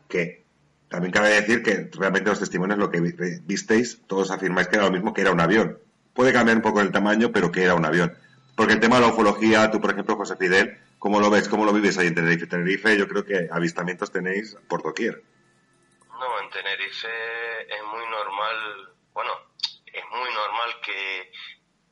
que 0.09 0.45
también 0.89 1.13
cabe 1.13 1.29
decir 1.31 1.63
que 1.63 1.89
realmente 1.93 2.31
los 2.31 2.41
testimonios, 2.41 2.79
lo 2.79 2.91
que 2.91 3.01
visteis, 3.45 4.01
todos 4.07 4.31
afirmáis 4.31 4.69
que 4.69 4.77
era 4.77 4.87
lo 4.87 4.91
mismo 4.91 5.15
que 5.15 5.21
era 5.21 5.31
un 5.31 5.41
avión. 5.41 5.79
Puede 6.15 6.33
cambiar 6.33 6.57
un 6.57 6.63
poco 6.63 6.81
el 6.81 6.91
tamaño, 6.91 7.31
pero 7.31 7.53
que 7.53 7.63
era 7.63 7.75
un 7.75 7.85
avión. 7.85 8.13
Porque 8.57 8.73
el 8.73 8.81
tema 8.81 8.97
de 8.97 9.03
la 9.03 9.09
ufología, 9.13 9.71
tú 9.71 9.81
por 9.81 9.93
ejemplo, 9.93 10.17
José 10.17 10.35
Fidel, 10.37 10.79
¿cómo 11.01 11.19
lo 11.19 11.31
ves? 11.31 11.49
¿Cómo 11.49 11.65
lo 11.65 11.73
vives 11.73 11.99
ahí 11.99 12.07
en 12.07 12.15
Tenerife? 12.15 12.47
Tenerife 12.47 12.97
yo 12.97 13.09
creo 13.09 13.25
que 13.25 13.49
avistamientos 13.51 14.13
tenéis 14.13 14.57
por 14.69 14.85
doquier. 14.85 15.21
No, 16.21 16.41
en 16.41 16.51
Tenerife 16.51 17.75
es 17.75 17.83
muy 17.85 18.07
normal, 18.07 18.95
bueno, 19.13 19.33
es 19.87 20.05
muy 20.11 20.33
normal 20.33 20.81
que, 20.85 21.33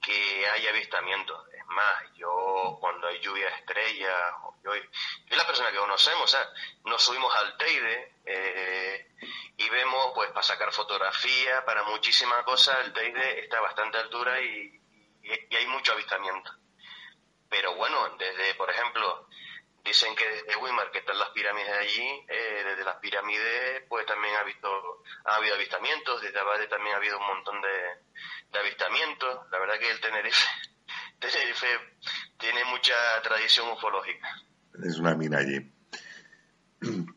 que 0.00 0.46
haya 0.48 0.70
avistamientos. 0.70 1.48
Es 1.54 1.66
más, 1.66 2.14
yo 2.14 2.76
cuando 2.80 3.08
hay 3.08 3.18
lluvia 3.20 3.48
estrella, 3.48 4.14
yo, 4.62 4.74
yo 4.74 5.36
la 5.36 5.46
persona 5.46 5.72
que 5.72 5.78
conocemos, 5.78 6.24
o 6.24 6.28
sea, 6.28 6.46
nos 6.84 7.02
subimos 7.02 7.34
al 7.36 7.56
Teide 7.56 8.12
eh, 8.26 9.14
y 9.56 9.68
vemos, 9.70 10.12
pues 10.14 10.28
para 10.30 10.42
sacar 10.42 10.72
fotografía, 10.72 11.64
para 11.64 11.82
muchísimas 11.84 12.42
cosas, 12.44 12.76
el 12.84 12.92
Teide 12.92 13.40
está 13.40 13.58
a 13.58 13.62
bastante 13.62 13.96
altura 13.98 14.40
y, 14.42 14.78
y, 15.22 15.56
hay 15.56 15.66
mucho 15.68 15.92
avistamiento. 15.92 16.52
Pero 17.50 17.74
bueno, 17.76 18.16
desde, 18.18 18.54
por 18.54 18.70
ejemplo, 18.70 19.28
dicen 19.84 20.14
que 20.14 20.28
desde 20.28 20.56
Weimar, 20.56 20.90
que 20.90 20.98
están 20.98 21.18
las 21.18 21.30
pirámides 21.30 21.72
allí, 21.72 22.24
eh, 22.28 22.64
desde 22.64 22.84
las 22.84 22.96
pirámides, 22.96 23.82
pues 23.88 24.06
también 24.06 24.34
ha, 24.36 24.44
visto, 24.44 24.68
ha 25.24 25.36
habido 25.36 25.54
avistamientos, 25.54 26.20
desde 26.20 26.38
Abade 26.38 26.66
también 26.68 26.94
ha 26.94 26.98
habido 26.98 27.18
un 27.18 27.26
montón 27.26 27.60
de, 27.62 28.58
avistamientos. 28.58 29.46
La 29.50 29.58
verdad 29.58 29.78
que 29.78 29.90
el 29.90 30.00
Tenerife, 30.00 30.46
Tenerife 31.18 31.66
tiene 32.38 32.64
mucha 32.66 32.94
tradición 33.22 33.68
ufológica. 33.70 34.28
Es 34.84 34.98
una 34.98 35.14
mina 35.14 35.38
allí. 35.38 35.72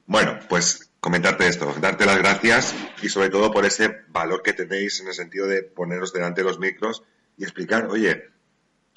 Bueno, 0.05 0.39
pues 0.49 0.91
comentarte 0.99 1.47
esto, 1.47 1.73
darte 1.79 2.05
las 2.05 2.17
gracias 2.17 2.75
y 3.01 3.09
sobre 3.09 3.29
todo 3.29 3.51
por 3.51 3.65
ese 3.65 4.03
valor 4.07 4.41
que 4.41 4.53
tenéis 4.53 4.99
en 5.01 5.07
el 5.07 5.13
sentido 5.13 5.47
de 5.47 5.63
poneros 5.63 6.13
delante 6.13 6.41
de 6.41 6.47
los 6.47 6.59
micros 6.59 7.03
y 7.38 7.43
explicar, 7.43 7.88
oye, 7.88 8.32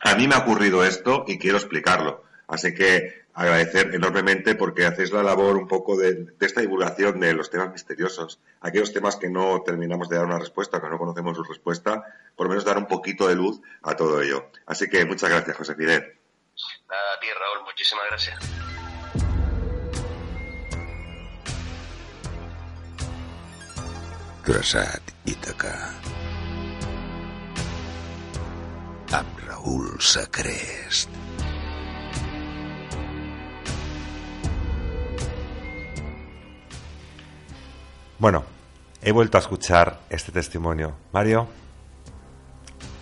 a 0.05 0.15
mí 0.15 0.29
me 0.29 0.35
ha 0.35 0.39
ocurrido 0.39 0.85
esto 0.85 1.25
y 1.27 1.39
quiero 1.39 1.57
explicarlo. 1.57 2.25
Así 2.47 2.75
que 2.75 3.25
agradecer 3.33 3.95
enormemente 3.95 4.55
porque 4.55 4.87
hacéis 4.87 5.11
la 5.11 5.23
labor 5.23 5.57
un 5.57 5.67
poco 5.67 5.97
de, 5.97 6.27
esta 6.41 6.61
divulgación 6.61 7.19
de 7.19 7.33
los 7.33 7.51
temas 7.51 7.73
misteriosos, 7.73 8.39
aquellos 8.61 8.93
temas 8.93 9.17
que 9.17 9.31
no 9.31 9.63
terminamos 9.63 10.09
de 10.09 10.17
dar 10.17 10.27
una 10.27 10.39
respuesta, 10.39 10.81
que 10.81 10.89
no 10.89 10.99
conocemos 10.99 11.37
su 11.37 11.43
respuesta, 11.43 12.05
por 12.37 12.47
lo 12.47 12.51
menos 12.51 12.65
dar 12.65 12.79
un 12.79 12.87
poquito 12.87 13.27
de 13.27 13.35
luz 13.35 13.61
a 13.83 13.97
todo 13.97 14.21
ello. 14.21 14.51
Así 14.67 14.89
que 14.89 15.05
muchas 15.07 15.31
gracias, 15.31 15.57
José 15.57 15.75
Fidel. 15.75 16.03
A 16.89 17.21
ti, 17.21 17.27
Raúl, 17.27 17.65
muchísimas 17.65 18.05
gracias. 18.11 18.39
Amb 29.15 29.39
Raúl 29.47 30.01
Sacrest. 30.01 31.09
Bueno, 38.19 38.45
he 39.03 39.13
vuelto 39.13 39.39
a 39.39 39.41
escuchar 39.41 40.01
este 40.11 40.33
testimonio. 40.33 40.97
Mario, 41.13 41.47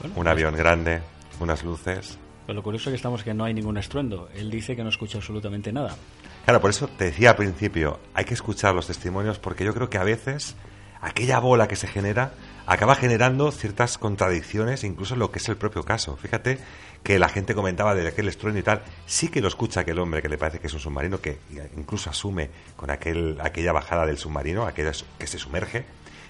un 0.04 0.10
pues 0.12 0.26
avión 0.26 0.54
grande, 0.54 1.00
unas 1.40 1.64
luces. 1.64 2.18
Pero 2.46 2.56
lo 2.56 2.62
curioso 2.62 2.90
es 2.90 2.92
que 2.92 2.96
estamos 2.96 3.22
que 3.22 3.32
no 3.32 3.44
hay 3.44 3.54
ningún 3.54 3.78
estruendo. 3.78 4.28
Él 4.34 4.50
dice 4.50 4.76
que 4.76 4.82
no 4.82 4.90
escucha 4.90 5.16
absolutamente 5.16 5.72
nada. 5.72 5.96
Claro, 6.44 6.60
por 6.60 6.70
eso 6.70 6.88
te 6.88 7.04
decía 7.06 7.30
al 7.30 7.36
principio, 7.36 8.00
hay 8.12 8.26
que 8.26 8.34
escuchar 8.34 8.74
los 8.74 8.86
testimonios 8.86 9.38
porque 9.38 9.64
yo 9.64 9.72
creo 9.72 9.88
que 9.88 9.96
a 9.96 10.04
veces 10.04 10.56
aquella 11.00 11.38
bola 11.38 11.68
que 11.68 11.76
se 11.76 11.86
genera 11.86 12.32
acaba 12.66 12.94
generando 12.94 13.50
ciertas 13.50 13.98
contradicciones, 13.98 14.84
incluso 14.84 15.14
en 15.14 15.20
lo 15.20 15.30
que 15.30 15.38
es 15.38 15.48
el 15.48 15.56
propio 15.56 15.84
caso. 15.84 16.16
Fíjate 16.16 16.58
que 17.02 17.18
la 17.18 17.28
gente 17.28 17.54
comentaba 17.54 17.94
de 17.94 18.06
aquel 18.06 18.28
estruendo 18.28 18.60
y 18.60 18.62
tal, 18.62 18.82
sí 19.06 19.28
que 19.28 19.40
lo 19.40 19.48
escucha 19.48 19.80
aquel 19.80 19.98
hombre 19.98 20.22
que 20.22 20.28
le 20.28 20.38
parece 20.38 20.60
que 20.60 20.68
es 20.68 20.74
un 20.74 20.80
submarino, 20.80 21.20
que 21.20 21.38
incluso 21.76 22.10
asume 22.10 22.50
con 22.76 22.90
aquel, 22.90 23.38
aquella 23.42 23.72
bajada 23.72 24.06
del 24.06 24.18
submarino, 24.18 24.66
aquella 24.66 24.92
que 25.18 25.26
se 25.26 25.38
sumerge, 25.38 25.84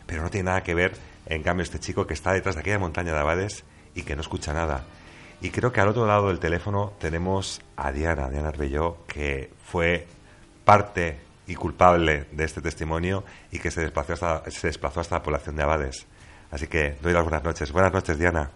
pero 0.07 0.23
no 0.23 0.31
tiene 0.31 0.45
nada 0.45 0.63
que 0.63 0.75
ver, 0.75 0.93
en 1.27 1.43
cambio, 1.43 1.63
este 1.63 1.79
chico 1.79 2.07
que 2.07 2.15
está 2.15 2.33
detrás 2.33 2.55
de 2.55 2.63
aquella 2.63 2.79
montaña 2.79 3.13
de 3.13 3.19
Abades 3.19 3.65
y 3.95 4.03
que 4.03 4.17
no 4.17 4.23
escucha 4.23 4.53
nada. 4.53 4.85
Y 5.41 5.51
creo 5.51 5.73
que 5.73 5.81
al 5.81 5.89
otro 5.89 6.07
lado 6.07 6.29
del 6.29 6.39
teléfono 6.39 6.93
tenemos 6.99 7.61
a 7.77 7.93
Diana, 7.93 8.31
Diana 8.31 8.49
Arbelló, 8.49 8.99
que 9.07 9.51
fue 9.65 10.07
parte 10.65 11.19
y 11.47 11.55
culpable 11.55 12.27
de 12.31 12.45
este 12.45 12.61
testimonio 12.61 13.25
y 13.51 13.59
que 13.59 13.71
se 13.71 13.81
desplazó 13.81 14.13
hasta, 14.13 14.51
se 14.51 14.69
desplazó 14.69 15.01
hasta 15.01 15.17
la 15.17 15.23
población 15.23 15.57
de 15.57 15.63
Abades. 15.65 16.07
Así 16.53 16.69
que 16.69 16.95
doy 17.03 17.15
las 17.15 17.25
buenas 17.25 17.43
noches. 17.43 17.73
Buenas 17.73 17.93
noches, 17.93 18.19
Diana. 18.19 18.51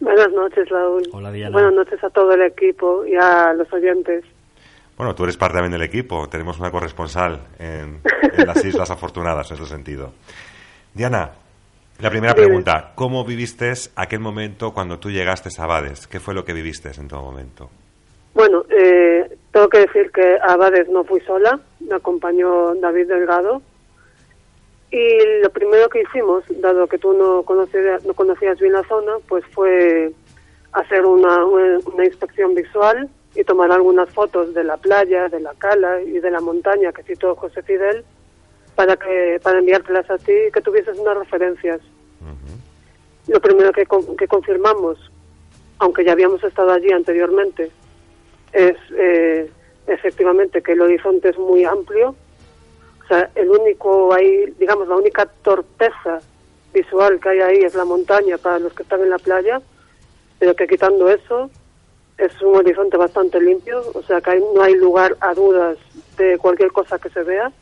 Buenas 0.00 0.30
noches, 0.32 0.68
Raúl. 0.68 1.04
Hola, 1.12 1.30
Diana. 1.30 1.52
Buenas 1.52 1.72
noches 1.72 2.02
a 2.02 2.10
todo 2.10 2.32
el 2.32 2.42
equipo 2.42 3.06
y 3.06 3.14
a 3.14 3.52
los 3.54 3.72
oyentes. 3.72 4.24
Bueno, 4.96 5.14
tú 5.14 5.22
eres 5.22 5.36
parte 5.36 5.54
también 5.54 5.72
del 5.72 5.82
equipo. 5.82 6.28
Tenemos 6.28 6.58
una 6.58 6.70
corresponsal 6.70 7.40
en, 7.58 8.00
las 8.44 8.62
Islas 8.64 8.90
Afortunadas, 8.90 9.50
en 9.50 9.56
ese 9.56 9.66
sentido. 9.66 10.12
Diana, 10.92 11.30
la 12.00 12.10
primera 12.10 12.34
pregunta. 12.34 12.92
¿Cómo 12.96 13.24
viviste 13.24 13.72
aquel 13.94 14.20
momento 14.20 14.72
cuando 14.74 14.98
tú 14.98 15.10
llegaste 15.10 15.48
a 15.58 15.64
Abades? 15.64 16.08
¿Qué 16.08 16.18
fue 16.18 16.34
lo 16.34 16.44
que 16.44 16.54
viviste 16.54 16.90
en 16.98 17.06
todo 17.06 17.22
momento? 17.22 17.70
Bueno, 18.34 18.64
eh, 18.68 19.38
tengo 19.52 19.68
que 19.68 19.78
decir 19.78 20.10
que 20.10 20.36
a 20.42 20.54
Abades 20.54 20.88
no 20.88 21.04
fui 21.04 21.20
sola. 21.20 21.58
Me 21.80 21.94
acompañó 21.94 22.74
David 22.74 23.06
Delgado, 23.08 23.62
y 24.90 25.42
lo 25.42 25.50
primero 25.50 25.88
que 25.88 26.02
hicimos, 26.02 26.44
dado 26.60 26.86
que 26.86 26.98
tú 26.98 27.12
no 27.12 27.42
conocías, 27.42 28.04
no 28.04 28.14
conocías 28.14 28.58
bien 28.58 28.72
la 28.72 28.84
zona, 28.84 29.14
pues 29.28 29.44
fue 29.52 30.12
hacer 30.72 31.04
una, 31.04 31.44
una, 31.44 32.04
inspección 32.04 32.54
visual 32.54 33.08
y 33.34 33.42
tomar 33.44 33.72
algunas 33.72 34.08
fotos 34.10 34.54
de 34.54 34.62
la 34.62 34.76
playa, 34.76 35.28
de 35.28 35.40
la 35.40 35.54
cala 35.54 36.00
y 36.02 36.20
de 36.20 36.30
la 36.30 36.40
montaña 36.40 36.92
que 36.92 37.02
citó 37.02 37.34
José 37.34 37.62
Fidel 37.62 38.04
para 38.74 38.96
que 38.96 39.40
para 39.42 39.58
enviártelas 39.58 40.08
a 40.10 40.18
ti 40.18 40.32
y 40.48 40.52
que 40.52 40.60
tuvieses 40.60 40.98
unas 40.98 41.16
referencias. 41.16 41.80
Lo 43.26 43.40
primero 43.40 43.72
que, 43.72 43.86
que 44.16 44.28
confirmamos, 44.28 45.10
aunque 45.78 46.04
ya 46.04 46.12
habíamos 46.12 46.44
estado 46.44 46.70
allí 46.70 46.92
anteriormente, 46.92 47.70
es 48.52 48.76
eh, 48.96 49.50
efectivamente 49.88 50.62
que 50.62 50.72
el 50.72 50.80
horizonte 50.80 51.30
es 51.30 51.38
muy 51.38 51.64
amplio 51.64 52.14
o 53.06 53.08
sea, 53.08 53.30
el 53.36 53.48
único 53.48 54.12
ahí, 54.12 54.52
digamos, 54.58 54.88
la 54.88 54.96
única 54.96 55.26
torpeza 55.42 56.20
visual 56.74 57.20
que 57.20 57.28
hay 57.28 57.40
ahí 57.40 57.58
es 57.58 57.76
la 57.76 57.84
montaña 57.84 58.36
para 58.36 58.58
los 58.58 58.72
que 58.72 58.82
están 58.82 59.00
en 59.00 59.10
la 59.10 59.18
playa, 59.18 59.62
pero 60.40 60.56
que 60.56 60.66
quitando 60.66 61.08
eso 61.08 61.48
es 62.18 62.42
un 62.42 62.56
horizonte 62.56 62.96
bastante 62.96 63.40
limpio, 63.40 63.80
o 63.94 64.02
sea 64.02 64.20
que 64.20 64.40
no 64.52 64.60
hay 64.60 64.74
lugar 64.74 65.16
a 65.20 65.34
dudas 65.34 65.78
de 66.16 66.36
cualquier 66.38 66.72
cosa 66.72 66.98
que 66.98 67.08
se 67.10 67.22
vea. 67.22 67.52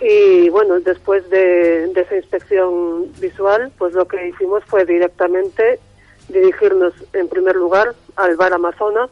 Y 0.00 0.50
bueno, 0.50 0.78
después 0.80 1.28
de, 1.30 1.86
de 1.94 2.00
esa 2.02 2.16
inspección 2.16 3.10
visual, 3.20 3.72
pues 3.78 3.94
lo 3.94 4.06
que 4.06 4.28
hicimos 4.28 4.62
fue 4.66 4.84
directamente 4.84 5.80
dirigirnos 6.28 6.92
en 7.14 7.28
primer 7.28 7.56
lugar 7.56 7.94
al 8.16 8.36
bar 8.36 8.52
Amazonas, 8.52 9.08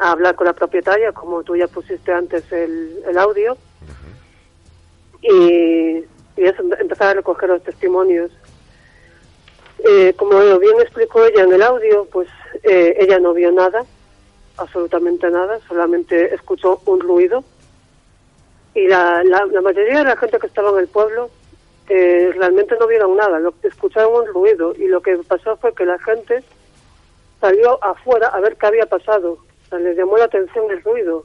a 0.00 0.12
hablar 0.12 0.34
con 0.34 0.46
la 0.46 0.54
propietaria, 0.54 1.12
como 1.12 1.42
tú 1.42 1.56
ya 1.56 1.68
pusiste 1.68 2.12
antes 2.12 2.50
el, 2.50 3.02
el 3.06 3.18
audio, 3.18 3.56
y, 5.20 5.98
y 6.36 6.44
eso, 6.44 6.62
empezar 6.78 7.08
a 7.08 7.14
recoger 7.14 7.50
los 7.50 7.62
testimonios. 7.62 8.30
Eh, 9.78 10.14
como 10.16 10.38
bien 10.58 10.80
explicó 10.80 11.24
ella 11.24 11.44
en 11.44 11.52
el 11.52 11.62
audio, 11.62 12.06
pues 12.12 12.28
eh, 12.62 12.96
ella 12.98 13.18
no 13.18 13.34
vio 13.34 13.52
nada, 13.52 13.84
absolutamente 14.56 15.30
nada, 15.30 15.60
solamente 15.68 16.34
escuchó 16.34 16.80
un 16.86 17.00
ruido. 17.00 17.44
Y 18.74 18.86
la, 18.86 19.22
la, 19.24 19.60
mayoría 19.60 19.98
de 19.98 20.04
la 20.04 20.16
gente 20.16 20.38
que 20.38 20.46
estaba 20.46 20.70
en 20.70 20.78
el 20.78 20.88
pueblo 20.88 21.28
eh, 21.88 22.30
realmente 22.36 22.76
no 22.78 22.86
vieron 22.86 23.16
nada, 23.16 23.38
lo, 23.38 23.52
escucharon 23.62 24.14
un 24.14 24.26
ruido 24.26 24.74
y 24.76 24.86
lo 24.86 25.02
que 25.02 25.16
pasó 25.26 25.56
fue 25.56 25.74
que 25.74 25.84
la 25.84 25.98
gente 25.98 26.44
salió 27.40 27.82
afuera 27.82 28.28
a 28.28 28.40
ver 28.40 28.56
qué 28.56 28.66
había 28.66 28.86
pasado 28.86 29.38
les 29.78 29.96
llamó 29.96 30.16
la 30.16 30.24
atención 30.24 30.70
el 30.70 30.82
ruido, 30.82 31.24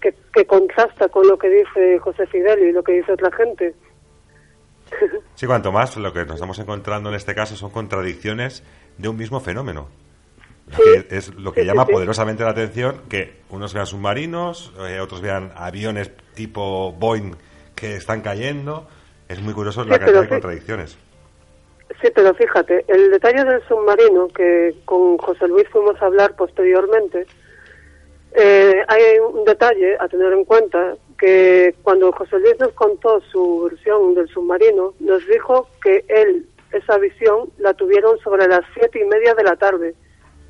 que, 0.00 0.14
que 0.32 0.46
contrasta 0.46 1.08
con 1.08 1.26
lo 1.26 1.38
que 1.38 1.48
dice 1.48 1.98
José 1.98 2.26
Fidel 2.26 2.60
y 2.60 2.72
lo 2.72 2.82
que 2.82 2.92
dice 2.92 3.12
otra 3.12 3.30
gente. 3.32 3.74
Sí, 5.34 5.46
cuanto 5.46 5.72
más 5.72 5.96
lo 5.96 6.12
que 6.12 6.20
nos 6.20 6.34
estamos 6.34 6.58
encontrando 6.58 7.08
en 7.08 7.16
este 7.16 7.34
caso 7.34 7.56
son 7.56 7.70
contradicciones 7.70 8.62
de 8.98 9.08
un 9.08 9.16
mismo 9.16 9.40
fenómeno. 9.40 9.88
es 11.10 11.34
lo 11.34 11.52
que 11.52 11.64
llama 11.64 11.86
poderosamente 11.86 12.42
la 12.44 12.50
atención 12.50 13.02
que 13.08 13.40
unos 13.50 13.74
vean 13.74 13.86
submarinos, 13.86 14.72
eh, 14.88 15.00
otros 15.00 15.20
vean 15.20 15.52
aviones 15.56 16.10
tipo 16.34 16.92
Boeing 16.92 17.36
que 17.74 17.96
están 17.96 18.20
cayendo. 18.20 18.86
Es 19.28 19.40
muy 19.40 19.54
curioso 19.54 19.84
la 19.84 19.98
cantidad 19.98 20.22
de 20.22 20.28
contradicciones. 20.28 20.96
Sí, 22.00 22.08
pero 22.14 22.34
fíjate, 22.34 22.84
el 22.88 23.10
detalle 23.10 23.44
del 23.44 23.62
submarino 23.66 24.28
que 24.28 24.74
con 24.84 25.18
José 25.18 25.46
Luis 25.48 25.68
fuimos 25.70 26.00
a 26.02 26.06
hablar 26.06 26.34
posteriormente, 26.36 27.26
eh, 28.38 28.84
hay 28.86 29.18
un 29.18 29.44
detalle 29.46 29.96
a 29.98 30.08
tener 30.08 30.30
en 30.34 30.44
cuenta 30.44 30.94
que 31.18 31.74
cuando 31.82 32.12
José 32.12 32.38
Luis 32.38 32.60
nos 32.60 32.72
contó 32.72 33.18
su 33.32 33.62
versión 33.62 34.14
del 34.14 34.28
submarino, 34.28 34.92
nos 35.00 35.26
dijo 35.26 35.66
que 35.82 36.04
él 36.06 36.46
esa 36.70 36.98
visión 36.98 37.50
la 37.56 37.72
tuvieron 37.72 38.18
sobre 38.18 38.46
las 38.46 38.60
siete 38.74 39.00
y 39.00 39.04
media 39.04 39.34
de 39.34 39.42
la 39.42 39.56
tarde. 39.56 39.94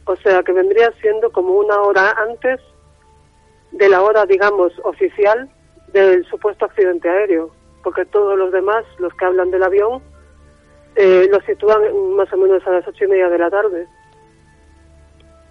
O 0.05 0.17
sea 0.17 0.43
que 0.43 0.51
vendría 0.51 0.91
siendo 1.01 1.31
como 1.31 1.53
una 1.53 1.81
hora 1.81 2.11
antes 2.29 2.61
de 3.71 3.89
la 3.89 4.03
hora, 4.03 4.27
digamos, 4.27 4.73
oficial 4.83 5.49
del 5.93 6.27
supuesto 6.27 6.65
accidente 6.65 7.09
aéreo. 7.09 7.53
Porque 7.85 8.05
todos 8.05 8.37
los 8.37 8.51
demás, 8.51 8.85
los 8.99 9.15
que 9.15 9.27
hablan 9.27 9.53
del 9.53 9.63
avión, 9.63 10.03
eh, 10.97 11.29
lo 11.31 11.41
sitúan 11.43 11.83
más 12.17 12.33
o 12.33 12.37
menos 12.37 12.67
a 12.67 12.71
las 12.71 12.89
ocho 12.89 13.05
y 13.05 13.09
media 13.09 13.29
de 13.29 13.39
la 13.39 13.49
tarde. 13.49 13.87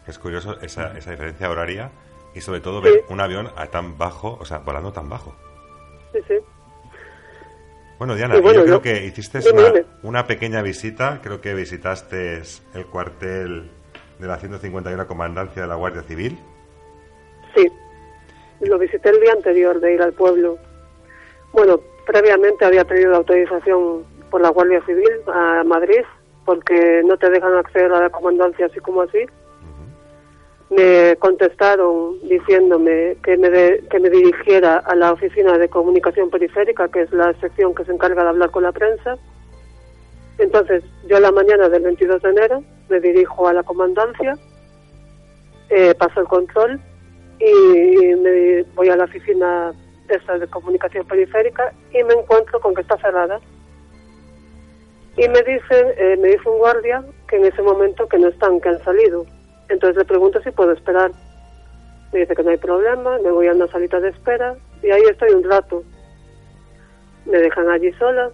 Es 0.05 0.19
curioso 0.19 0.59
esa, 0.59 0.97
esa 0.97 1.11
diferencia 1.11 1.49
horaria 1.49 1.91
y 2.35 2.41
sobre 2.41 2.59
todo 2.59 2.81
ver 2.81 3.05
un 3.09 3.21
avión 3.21 3.49
a 3.55 3.67
tan 3.67 3.97
bajo, 3.97 4.37
o 4.39 4.45
sea, 4.45 4.59
volando 4.59 4.91
tan 4.91 5.09
bajo. 5.09 5.33
Sí, 6.11 6.19
sí. 6.27 6.35
Bueno, 7.97 8.13
Diana, 8.13 8.35
yo 8.35 8.65
creo 8.65 8.81
que 8.81 9.05
hiciste 9.05 9.39
una, 9.53 9.71
una, 10.03 10.27
pequeña 10.27 10.61
visita, 10.61 11.21
creo 11.23 11.39
que 11.39 11.53
visitaste 11.53 12.41
el 12.73 12.85
cuartel 12.87 13.71
de 14.19 14.27
la 14.27 14.37
151 14.37 15.07
Comandancia 15.07 15.61
de 15.61 15.67
la 15.69 15.75
Guardia 15.75 16.03
Civil. 16.03 16.37
Sí, 17.55 17.71
lo 18.59 18.77
visité 18.77 19.09
el 19.09 19.21
día 19.21 19.31
anterior 19.31 19.79
de 19.79 19.93
ir 19.93 20.01
al 20.01 20.11
pueblo. 20.11 20.57
Bueno, 21.53 21.79
previamente 22.05 22.65
había 22.65 22.83
pedido 22.83 23.15
autorización 23.15 24.03
por 24.29 24.41
la 24.41 24.49
Guardia 24.49 24.85
Civil 24.85 25.09
a 25.33 25.63
Madrid, 25.63 26.03
porque 26.43 27.01
no 27.05 27.17
te 27.17 27.29
dejan 27.29 27.55
acceder 27.55 27.93
a 27.93 28.01
la 28.01 28.09
comandancia 28.09 28.65
así 28.65 28.81
como 28.81 29.03
así 29.03 29.25
me 30.69 31.15
contestaron 31.17 32.19
diciéndome 32.27 33.17
que 33.23 33.37
me, 33.37 33.49
que 33.87 33.99
me 33.99 34.09
dirigiera 34.09 34.77
a 34.77 34.95
la 34.95 35.11
oficina 35.11 35.57
de 35.57 35.69
comunicación 35.69 36.29
periférica, 36.29 36.87
que 36.87 37.01
es 37.01 37.11
la 37.11 37.33
sección 37.39 37.75
que 37.75 37.85
se 37.85 37.91
encarga 37.91 38.23
de 38.23 38.29
hablar 38.29 38.51
con 38.51 38.63
la 38.63 38.71
prensa. 38.71 39.15
Entonces, 40.37 40.83
yo 41.07 41.17
a 41.17 41.19
la 41.19 41.31
mañana 41.31 41.69
del 41.69 41.83
22 41.83 42.21
de 42.21 42.29
enero 42.29 42.63
me 42.89 42.99
dirijo 42.99 43.47
a 43.47 43.53
la 43.53 43.63
comandancia, 43.63 44.37
eh, 45.69 45.93
paso 45.95 46.19
el 46.19 46.27
control 46.27 46.79
y 47.39 48.15
me 48.15 48.63
voy 48.75 48.89
a 48.89 48.95
la 48.95 49.05
oficina 49.05 49.73
esa 50.09 50.37
de 50.37 50.47
comunicación 50.47 51.05
periférica 51.05 51.73
y 51.91 52.03
me 52.03 52.13
encuentro 52.13 52.59
con 52.59 52.73
que 52.73 52.81
está 52.81 52.97
cerrada. 52.97 53.39
Y 55.17 55.27
me 55.29 55.41
dicen, 55.43 55.87
eh, 55.97 56.17
me 56.19 56.29
dice 56.29 56.49
un 56.49 56.57
guardia 56.57 57.03
que 57.27 57.37
en 57.37 57.45
ese 57.45 57.61
momento 57.61 58.07
que 58.07 58.17
no 58.19 58.27
están, 58.27 58.59
que 58.59 58.69
han 58.69 58.83
salido 58.83 59.25
entonces 59.69 59.97
le 59.97 60.05
pregunto 60.05 60.41
si 60.41 60.51
puedo 60.51 60.71
esperar. 60.71 61.11
Me 62.13 62.19
dice 62.19 62.35
que 62.35 62.43
no 62.43 62.51
hay 62.51 62.57
problema, 62.57 63.17
me 63.19 63.31
voy 63.31 63.47
a 63.47 63.53
una 63.53 63.67
salita 63.67 63.99
de 63.99 64.09
espera 64.09 64.55
y 64.81 64.91
ahí 64.91 65.01
estoy 65.09 65.31
un 65.31 65.43
rato. 65.43 65.83
Me 67.25 67.37
dejan 67.39 67.69
allí 67.69 67.91
sola 67.93 68.29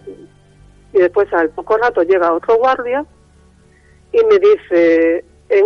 y 0.92 0.98
después 0.98 1.32
al 1.32 1.50
poco 1.50 1.76
rato 1.78 2.02
llega 2.02 2.32
otro 2.32 2.56
guardia 2.58 3.04
y 4.12 4.24
me 4.24 4.38
dice, 4.38 5.24
en, 5.48 5.64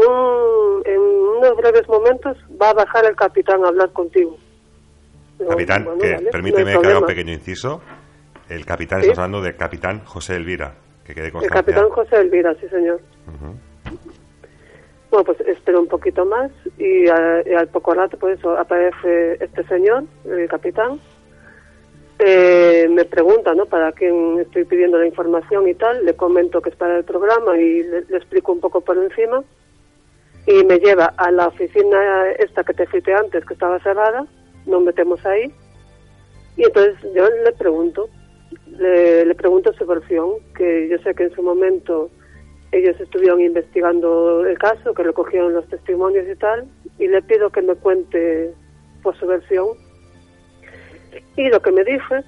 en 0.85 1.01
unos 1.01 1.57
breves 1.57 1.89
momentos 1.89 2.37
va 2.61 2.71
a 2.71 2.75
bajar 2.75 3.05
el 3.07 3.17
capitán 3.17 3.65
a 3.65 3.69
hablar 3.69 3.93
contigo. 3.93 4.37
capitán, 5.49 5.87
permíteme 6.31 6.79
que 6.79 6.87
haga 6.87 7.01
un 7.01 7.07
pequeño 7.07 7.33
inciso. 7.33 7.83
El 8.49 8.65
capitán, 8.65 9.01
está 9.01 9.25
hablando 9.25 9.43
del 9.43 9.57
capitán 9.57 10.05
José 10.05 10.37
Elvira. 10.37 10.75
Que 11.05 11.15
quede 11.15 11.27
el 11.27 11.51
capitán 11.51 11.89
José 11.91 12.17
Elvira, 12.17 12.55
sí 12.61 12.69
señor. 12.69 13.01
Bueno, 15.17 15.33
pues 15.33 15.49
espero 15.49 15.81
un 15.81 15.87
poquito 15.87 16.27
más 16.27 16.51
y, 16.77 17.09
al 17.09 17.69
poco 17.69 17.95
rato 17.95 18.19
pues 18.19 18.39
aparece 18.45 19.43
este 19.43 19.65
señor, 19.65 20.05
el 20.27 20.47
capitán. 20.47 21.01
Eh, 22.19 22.87
me 22.91 23.07
pregunta, 23.07 23.55
¿no? 23.55 23.65
Para 23.65 23.93
quién 23.93 24.41
estoy 24.41 24.67
pidiendo 24.67 24.99
la 24.99 25.07
información 25.07 25.67
y 25.69 25.75
tal. 25.75 26.05
Le 26.05 26.15
comento 26.17 26.61
que 26.61 26.69
es 26.69 26.77
para 26.77 26.99
el 26.99 27.05
programa 27.05 27.57
y 27.57 27.83
le, 27.83 28.01
explico 28.11 28.53
un 28.53 28.61
poco 28.61 28.83
por 28.83 28.99
encima. 28.99 29.43
Y 30.47 30.63
me 30.65 30.81
lleva 30.81 31.07
a 31.17 31.31
la 31.31 31.49
oficina 31.49 32.29
esta 32.39 32.63
que 32.63 32.75
te 32.75 32.87
cité 32.89 33.15
antes, 33.15 33.43
que 33.47 33.55
estaba 33.55 33.79
cerrada. 33.79 34.27
Nos 34.67 34.83
metemos 34.83 35.25
ahí. 35.25 35.51
Y 36.59 36.65
entonces 36.65 36.95
yo 37.15 37.27
le 37.27 37.53
pregunto, 37.53 38.11
le, 38.67 39.25
le 39.25 39.35
pregunto 39.35 39.73
su 39.73 39.87
versión, 39.87 40.33
que 40.55 40.89
yo 40.91 40.99
sé 40.99 41.15
que 41.15 41.23
en 41.23 41.35
su 41.35 41.43
momento 41.43 42.11
ellos 42.73 43.01
estuvieron 43.01 43.41
investigando 43.41 44.45
el 44.45 44.59
caso, 44.59 44.95
que 44.95 45.03
recogieron 45.03 45.55
los 45.55 45.67
testimonios 45.69 46.27
y 46.29 46.37
tal, 46.37 46.67
y 46.99 47.09
le 47.09 47.23
pido 47.23 47.51
que 47.51 47.63
me 47.63 47.75
cuente 47.75 48.53
por 49.03 49.17
su 49.19 49.27
versión. 49.27 49.69
Y 51.37 51.49
lo 51.49 51.61
que 51.61 51.73
me 51.73 51.85
dice 51.85 52.25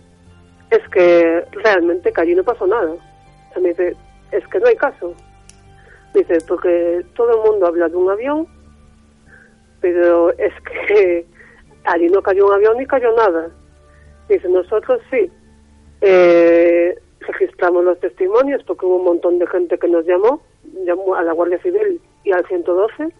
es 0.71 0.89
que 0.91 1.45
realmente 1.53 2.13
que 2.13 2.21
allí 2.21 2.35
no 2.35 2.45
pasó 2.45 2.67
nada. 2.67 2.95
Me 3.61 3.71
dice, 3.71 3.97
es 4.31 4.47
que 4.49 4.61
no 4.61 4.69
hay 4.69 4.77
caso. 4.77 5.15
Dice, 6.15 6.39
porque 6.47 7.05
todo 7.15 7.31
el 7.31 7.51
mundo 7.51 7.67
habla 7.67 7.89
de 7.89 7.97
un 7.97 8.11
avión, 8.11 8.47
pero 9.81 10.31
es 10.39 10.53
que 10.63 11.27
allí 11.85 12.09
no 12.09 12.23
cayó 12.23 12.47
un 12.47 12.55
avión 12.55 12.77
ni 12.79 12.87
cayó 12.87 13.15
nada. 13.17 13.51
Dice, 14.29 14.49
nosotros 14.49 15.01
sí. 15.11 15.31
Eh, 16.01 16.97
registramos 17.21 17.85
los 17.85 17.99
testimonios 18.01 18.63
porque 18.65 18.87
hubo 18.87 18.97
un 18.97 19.05
montón 19.05 19.39
de 19.39 19.47
gente 19.47 19.79
que 19.79 19.89
nos 19.89 20.07
llamó, 20.07 20.43
llamó 20.85 21.15
a 21.15 21.23
la 21.23 21.33
Guardia 21.33 21.61
Civil 21.63 22.01
y 22.25 22.33
al 22.33 22.47
112, 22.47 23.13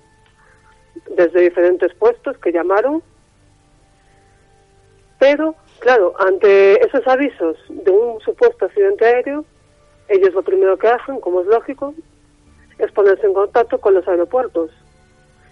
desde 1.17 1.41
diferentes 1.41 1.95
puestos 1.95 2.37
que 2.39 2.53
llamaron. 2.53 3.03
Pero, 5.19 5.55
claro, 5.81 6.15
ante 6.19 6.85
esos 6.87 7.07
avisos 7.07 7.57
de 7.69 7.91
un 7.91 8.21
supuesto 8.21 8.67
accidente 8.67 9.05
aéreo, 9.05 9.45
ellos 10.09 10.33
lo 10.33 10.43
primero 10.43 10.79
que 10.79 10.89
hacen, 10.89 11.21
como 11.21 11.41
es 11.41 11.47
lógico, 11.47 11.95
es 12.79 12.91
ponerse 12.93 13.27
en 13.27 13.35
contacto 13.35 13.79
con 13.79 13.95
los 13.95 14.07
aeropuertos. 14.07 14.71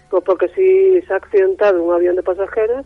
Porque 0.09 0.47
si 0.49 1.01
se 1.01 1.13
ha 1.13 1.17
accidentado 1.17 1.83
un 1.83 1.93
avión 1.93 2.15
de 2.15 2.23
pasajeros, 2.23 2.85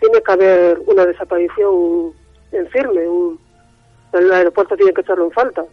tiene 0.00 0.22
que 0.22 0.32
haber 0.32 0.80
una 0.86 1.04
desaparición 1.04 2.12
en 2.52 2.66
firme, 2.68 3.06
un, 3.06 3.38
el 4.18 4.32
aeropuerto 4.32 4.76
tiene 4.76 4.92
que 4.92 5.00
echarlo 5.00 5.24
en 5.24 5.32
falta. 5.32 5.64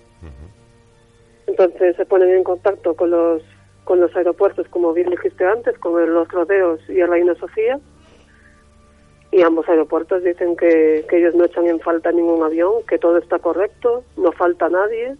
Entonces 1.47 1.95
se 1.95 2.05
ponen 2.05 2.29
en 2.29 2.43
contacto 2.43 2.95
con 2.95 3.11
los 3.11 3.43
con 3.83 3.99
los 3.99 4.15
aeropuertos, 4.15 4.67
como 4.69 4.93
bien 4.93 5.09
dijiste 5.09 5.45
antes, 5.45 5.77
con 5.77 5.93
los 6.13 6.27
rodeos 6.29 6.79
y 6.87 7.01
el 7.01 7.09
Reina 7.09 7.35
Sofía. 7.35 7.79
Y 9.31 9.41
ambos 9.41 9.67
aeropuertos 9.67 10.23
dicen 10.23 10.55
que, 10.55 11.05
que 11.09 11.17
ellos 11.17 11.35
no 11.35 11.43
echan 11.43 11.67
en 11.67 11.79
falta 11.79 12.11
ningún 12.11 12.43
avión, 12.43 12.83
que 12.87 12.97
todo 12.97 13.17
está 13.17 13.39
correcto, 13.39 14.03
no 14.15 14.31
falta 14.31 14.69
nadie. 14.69 15.15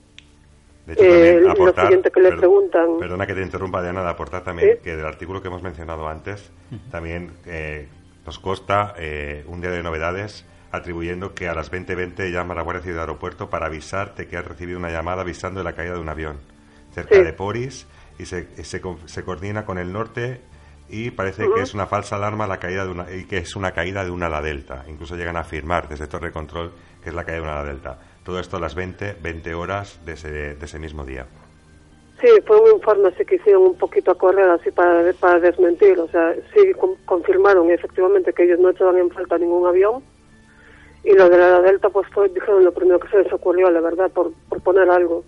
Eh, 0.88 1.41
lo 1.41 1.74
siguiente 1.74 2.11
que 2.11 2.19
le 2.19 2.32
preguntan. 2.34 2.99
Perdona 2.99 3.26
que 3.26 3.34
te 3.34 3.41
interrumpa, 3.41 3.82
Diana, 3.82 4.03
de 4.03 4.09
aportar 4.09 4.43
también 4.43 4.80
que 4.84 4.95
del 4.95 5.05
artículo 5.05 5.41
que 5.41 5.47
hemos 5.47 5.63
mencionado 5.63 6.07
antes, 6.07 6.51
también 6.91 7.32
eh, 7.47 7.88
nos 8.26 8.38
consta 8.38 8.93
eh, 8.97 9.45
un 9.47 9.61
día 9.61 9.71
de 9.71 9.82
novedades 9.82 10.45
atribuyendo 10.74 11.36
que 11.36 11.47
a 11.47 11.53
las 11.53 11.71
20.20 11.71 12.32
llama 12.32 12.53
a 12.53 12.57
la 12.57 12.63
Guardia 12.63 12.82
Civil 12.82 12.95
de 12.95 13.01
Aeropuerto 13.01 13.47
para 13.47 13.67
avisarte 13.67 14.28
que 14.28 14.38
ha 14.38 14.41
recibido 14.41 14.80
una 14.80 14.89
llamada 14.89 15.21
avisando 15.21 15.59
de 15.59 15.63
la 15.63 15.74
caída 15.74 15.93
de 15.93 15.99
un 15.99 16.09
avión 16.09 16.38
cerca 16.95 17.21
de 17.21 17.32
Poris 17.32 17.86
y 18.17 18.26
se, 18.26 18.47
se, 18.63 18.82
se, 19.05 19.24
coordina 19.24 19.65
con 19.65 19.78
el 19.78 19.93
norte 19.93 20.41
y 20.89 21.11
parece 21.11 21.45
que 21.53 21.61
es 21.61 21.76
una 21.76 21.86
falsa 21.86 22.15
alarma 22.15 22.47
la 22.47 22.57
caída 22.57 22.86
de 22.86 22.91
una 22.91 23.05
y 23.11 23.26
que 23.26 23.38
es 23.38 23.55
una 23.55 23.71
caída 23.71 24.03
de 24.03 24.09
un 24.09 24.24
ala 24.24 24.41
delta. 24.41 24.84
Incluso 24.88 25.15
llegan 25.15 25.38
a 25.38 25.41
afirmar 25.41 25.88
desde 25.88 26.07
Torre 26.07 26.32
Control 26.32 26.71
que 27.03 27.09
es 27.09 27.15
la 27.15 27.24
caída 27.24 27.41
de 27.41 27.43
un 27.43 27.49
ala 27.49 27.65
delta. 27.65 27.99
Todo 28.26 28.39
esto 28.39 28.57
a 28.57 28.59
las 28.59 28.74
20, 28.74 29.17
20 29.21 29.53
horas 29.53 30.03
de 30.03 30.13
ese, 30.13 30.55
de 30.55 30.65
ese 30.65 30.80
mismo 30.80 31.05
día. 31.05 31.28
Sí, 32.19 32.30
fue 32.47 32.59
un 32.59 32.71
informe 32.71 33.09
así 33.09 33.24
que 33.26 33.36
hicieron 33.36 33.63
un 33.63 33.78
poquito 33.78 34.11
a 34.11 34.15
correr 34.15 34.49
así 34.49 34.71
para, 34.71 35.13
para 35.19 35.39
desmentir. 35.39 35.99
O 35.99 36.07
sea, 36.07 36.34
sí 36.51 36.71
confirmaron 37.05 37.69
efectivamente 37.69 38.34
que 38.34 38.45
ellos 38.45 38.59
no 38.59 38.71
echaban 38.71 38.97
en 38.97 39.11
falta 39.11 39.38
ningún 39.38 39.67
avión 39.67 40.01
y 41.04 41.14
lo 41.14 41.30
de 41.30 41.38
la 41.38 41.62
Delta, 41.62 41.89
pues 41.89 42.08
fue, 42.14 42.30
dijeron 42.30 42.64
lo 42.64 42.72
primero 42.72 42.99
que 42.99 43.10
se 43.10 43.24
les 43.24 43.34
ocurrió, 43.34 43.70
la 43.70 43.82
verdad, 43.82 44.10
por, 44.12 44.32
por 44.49 44.62
poner 44.62 44.89
algo. 44.89 45.24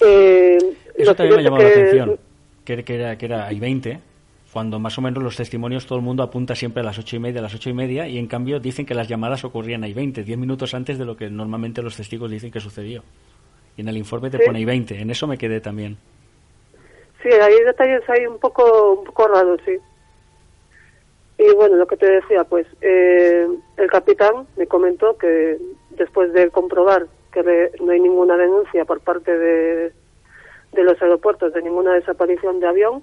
eh, 0.00 0.58
Eso 0.94 1.14
también 1.14 1.36
me 1.36 1.42
llamó 1.42 1.58
la 1.58 1.68
atención, 1.68 2.18
que, 2.64 2.84
que, 2.84 2.94
era, 2.94 3.16
que 3.18 3.26
era, 3.26 3.46
hay 3.46 3.60
20, 3.60 4.00
cuando 4.52 4.78
más 4.78 4.96
o 4.98 5.02
menos 5.02 5.22
los 5.22 5.36
testimonios 5.36 5.86
todo 5.86 5.98
el 5.98 6.04
mundo 6.04 6.22
apunta 6.22 6.54
siempre 6.54 6.80
a 6.80 6.84
las 6.84 6.98
ocho 6.98 7.16
y 7.16 7.18
media, 7.18 7.40
a 7.40 7.42
las 7.42 7.54
ocho 7.54 7.68
y 7.68 7.74
media, 7.74 8.08
y 8.08 8.18
en 8.18 8.26
cambio 8.26 8.58
dicen 8.58 8.86
que 8.86 8.94
las 8.94 9.08
llamadas 9.08 9.44
ocurrían 9.44 9.84
ahí 9.84 9.92
20, 9.92 10.22
10 10.24 10.38
minutos 10.38 10.72
antes 10.74 10.98
de 10.98 11.04
lo 11.04 11.16
que 11.16 11.28
normalmente 11.28 11.82
los 11.82 11.96
testigos 11.96 12.30
dicen 12.30 12.50
que 12.50 12.60
sucedió. 12.60 13.02
Y 13.76 13.82
en 13.82 13.88
el 13.88 13.98
informe 13.98 14.30
te 14.30 14.38
pone 14.38 14.58
ahí 14.58 14.64
20, 14.64 14.98
en 14.98 15.10
eso 15.10 15.26
me 15.26 15.36
quedé 15.36 15.60
también. 15.60 15.98
Sí, 17.22 17.28
hay 17.28 17.60
detalles 17.64 18.08
ahí 18.08 18.26
un 18.26 18.38
poco, 18.38 19.00
un 19.00 19.04
poco 19.04 19.28
raros, 19.28 19.60
sí. 19.66 19.72
Y 21.38 21.54
bueno, 21.54 21.76
lo 21.76 21.86
que 21.86 21.96
te 21.96 22.10
decía, 22.10 22.44
pues 22.44 22.66
eh, 22.80 23.46
el 23.76 23.90
capitán 23.90 24.46
me 24.56 24.66
comentó 24.66 25.18
que 25.18 25.58
después 25.90 26.32
de 26.32 26.50
comprobar 26.50 27.06
que 27.32 27.72
no 27.80 27.92
hay 27.92 28.00
ninguna 28.00 28.36
denuncia 28.36 28.86
por 28.86 29.00
parte 29.00 29.36
de, 29.36 29.92
de 30.72 30.82
los 30.82 31.00
aeropuertos 31.02 31.52
de 31.52 31.62
ninguna 31.62 31.92
desaparición 31.94 32.60
de 32.60 32.66
avión, 32.66 33.02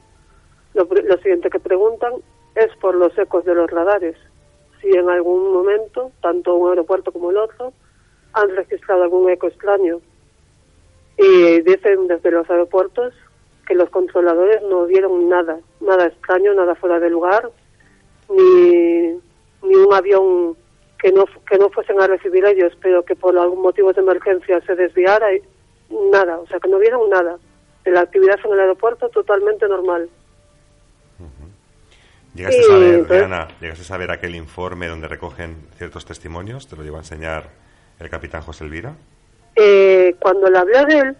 lo, 0.73 0.85
lo 0.85 1.17
siguiente 1.17 1.51
que 1.51 1.59
preguntan 1.59 2.13
es 2.55 2.75
por 2.77 2.95
los 2.95 3.15
ecos 3.17 3.45
de 3.45 3.53
los 3.53 3.69
radares. 3.69 4.15
Si 4.81 4.89
en 4.89 5.09
algún 5.09 5.53
momento, 5.53 6.11
tanto 6.21 6.55
un 6.55 6.69
aeropuerto 6.69 7.11
como 7.11 7.29
el 7.29 7.37
otro, 7.37 7.73
han 8.33 8.49
registrado 8.55 9.03
algún 9.03 9.29
eco 9.29 9.47
extraño. 9.47 10.01
Y 11.17 11.61
dicen 11.61 12.07
desde 12.07 12.31
los 12.31 12.49
aeropuertos 12.49 13.13
que 13.67 13.75
los 13.75 13.89
controladores 13.91 14.61
no 14.63 14.85
vieron 14.85 15.29
nada, 15.29 15.59
nada 15.79 16.07
extraño, 16.07 16.53
nada 16.53 16.75
fuera 16.75 16.99
de 16.99 17.09
lugar, 17.09 17.51
ni, 18.29 19.19
ni 19.63 19.75
un 19.75 19.93
avión 19.93 20.55
que 20.99 21.11
no, 21.11 21.25
que 21.49 21.57
no 21.57 21.69
fuesen 21.69 21.99
a 22.01 22.07
recibir 22.07 22.45
ellos, 22.45 22.73
pero 22.81 23.03
que 23.03 23.15
por 23.15 23.37
algún 23.37 23.61
motivo 23.61 23.91
de 23.91 24.01
emergencia 24.01 24.61
se 24.61 24.75
desviara, 24.75 25.27
nada, 26.11 26.39
o 26.39 26.47
sea, 26.47 26.59
que 26.59 26.69
no 26.69 26.79
vieron 26.79 27.09
nada. 27.09 27.37
De 27.83 27.91
la 27.91 28.01
actividad 28.01 28.39
en 28.45 28.53
el 28.53 28.59
aeropuerto 28.61 29.09
totalmente 29.09 29.67
normal. 29.67 30.09
¿Llegaste, 32.33 32.61
a 32.61 32.63
saber, 32.63 33.07
Diana, 33.07 33.47
¿Llegaste 33.61 33.83
a 33.83 33.85
saber 33.85 34.11
aquel 34.11 34.35
informe 34.35 34.87
donde 34.87 35.07
recogen 35.07 35.67
ciertos 35.77 36.05
testimonios? 36.05 36.67
¿Te 36.67 36.75
lo 36.75 36.83
llevó 36.83 36.95
a 36.95 37.01
enseñar 37.01 37.49
el 37.99 38.09
capitán 38.09 38.41
José 38.41 38.63
Elvira? 38.63 38.95
Eh, 39.55 40.15
cuando 40.19 40.49
le 40.49 40.57
hablé 40.57 40.85
de 40.85 40.99
él, 40.99 41.17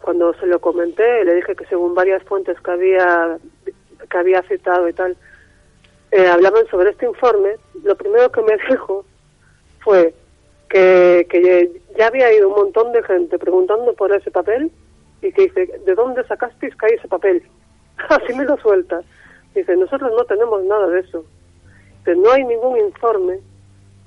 cuando 0.00 0.32
se 0.34 0.46
lo 0.46 0.60
comenté, 0.60 1.24
le 1.24 1.34
dije 1.34 1.54
que 1.56 1.66
según 1.66 1.94
varias 1.94 2.22
fuentes 2.22 2.58
que 2.60 2.70
había, 2.70 3.38
que 4.08 4.16
había 4.16 4.40
citado 4.42 4.88
y 4.88 4.92
tal, 4.94 5.16
eh, 6.10 6.26
hablaban 6.26 6.66
sobre 6.68 6.90
este 6.90 7.06
informe, 7.06 7.56
lo 7.82 7.96
primero 7.96 8.30
que 8.30 8.42
me 8.42 8.56
dijo 8.70 9.04
fue 9.80 10.14
que, 10.68 11.80
ya 11.96 12.08
había 12.08 12.32
ido 12.32 12.48
un 12.48 12.56
montón 12.56 12.92
de 12.92 13.02
gente 13.02 13.38
preguntando 13.38 13.94
por 13.94 14.12
ese 14.12 14.30
papel 14.30 14.70
y 15.22 15.32
que 15.32 15.42
dice, 15.42 15.80
¿de 15.84 15.94
dónde 15.94 16.26
sacasteis 16.26 16.74
que 16.76 16.94
ese 16.94 17.08
papel? 17.08 17.42
Así 18.08 18.34
me 18.34 18.44
lo 18.44 18.56
suelta. 18.58 19.00
Dice, 19.54 19.76
nosotros 19.76 20.10
no 20.14 20.24
tenemos 20.24 20.62
nada 20.64 20.88
de 20.88 21.00
eso. 21.00 21.24
Dice, 21.98 22.16
no 22.16 22.30
hay 22.32 22.44
ningún 22.44 22.78
informe 22.78 23.40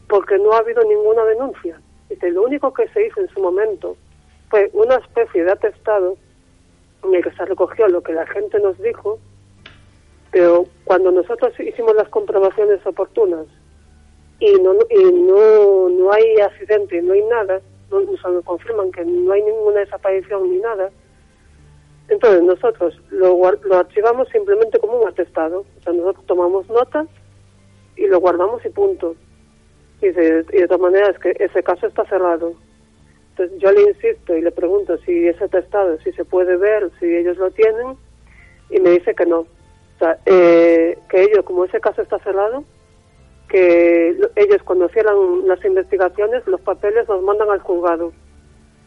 porque 0.07 0.37
no 0.37 0.53
ha 0.53 0.59
habido 0.59 0.83
ninguna 0.83 1.23
denuncia. 1.25 1.79
Dice, 2.09 2.29
lo 2.31 2.43
único 2.43 2.73
que 2.73 2.87
se 2.89 3.07
hizo 3.07 3.21
en 3.21 3.29
su 3.29 3.39
momento 3.39 3.97
fue 4.49 4.69
una 4.73 4.95
especie 4.95 5.43
de 5.43 5.51
atestado 5.51 6.17
en 7.03 7.15
el 7.15 7.23
que 7.23 7.31
se 7.31 7.45
recogió 7.45 7.87
lo 7.87 8.01
que 8.01 8.13
la 8.13 8.27
gente 8.27 8.59
nos 8.59 8.77
dijo, 8.79 9.19
pero 10.32 10.65
cuando 10.84 11.11
nosotros 11.11 11.57
hicimos 11.59 11.95
las 11.95 12.09
comprobaciones 12.09 12.86
oportunas 12.86 13.47
y 14.39 14.53
no, 14.53 14.73
y 14.89 15.03
no, 15.03 15.89
no 15.89 16.11
hay 16.11 16.39
accidente, 16.39 17.01
no 17.01 17.13
hay 17.13 17.23
nada, 17.23 17.61
no, 17.91 18.01
nos 18.01 18.45
confirman 18.45 18.91
que 18.91 19.03
no 19.03 19.32
hay 19.32 19.41
ninguna 19.41 19.80
desaparición 19.80 20.49
ni 20.51 20.57
nada, 20.57 20.91
entonces 22.09 22.41
nosotros 22.43 22.99
lo, 23.11 23.39
lo 23.63 23.75
archivamos 23.75 24.27
simplemente 24.30 24.80
como 24.80 25.01
un 25.01 25.07
atestado. 25.07 25.59
O 25.59 25.84
sea, 25.84 25.93
nosotros 25.93 26.25
tomamos 26.25 26.67
nota 26.67 27.05
y 27.95 28.07
lo 28.07 28.19
guardamos 28.19 28.65
y 28.65 28.69
punto. 28.69 29.15
Y 30.01 30.09
de, 30.09 30.45
y 30.51 30.57
de 30.57 30.67
todas 30.67 30.82
maneras 30.82 31.19
que 31.19 31.36
ese 31.39 31.61
caso 31.61 31.88
está 31.88 32.05
cerrado. 32.05 32.53
Entonces 33.32 33.59
yo 33.59 33.71
le 33.71 33.89
insisto 33.89 34.36
y 34.36 34.41
le 34.41 34.51
pregunto 34.51 34.97
si 35.05 35.27
ese 35.27 35.43
atestado, 35.43 35.99
si 35.99 36.11
se 36.13 36.25
puede 36.25 36.57
ver, 36.57 36.89
si 36.99 37.05
ellos 37.05 37.38
lo 37.38 37.51
tienen, 37.51 37.95
y 38.69 38.80
me 38.80 38.91
dice 38.91 39.13
que 39.13 39.25
no. 39.25 39.45
Sea, 39.99 40.17
eh, 40.25 40.97
que 41.09 41.23
ellos, 41.23 41.43
como 41.45 41.65
ese 41.65 41.79
caso 41.79 42.01
está 42.01 42.19
cerrado, 42.19 42.63
que 43.49 44.17
ellos 44.35 44.63
cuando 44.63 44.87
cierran 44.89 45.47
las 45.47 45.63
investigaciones, 45.65 46.45
los 46.47 46.61
papeles 46.61 47.07
los 47.07 47.21
mandan 47.23 47.49
al 47.49 47.59
juzgado. 47.59 48.13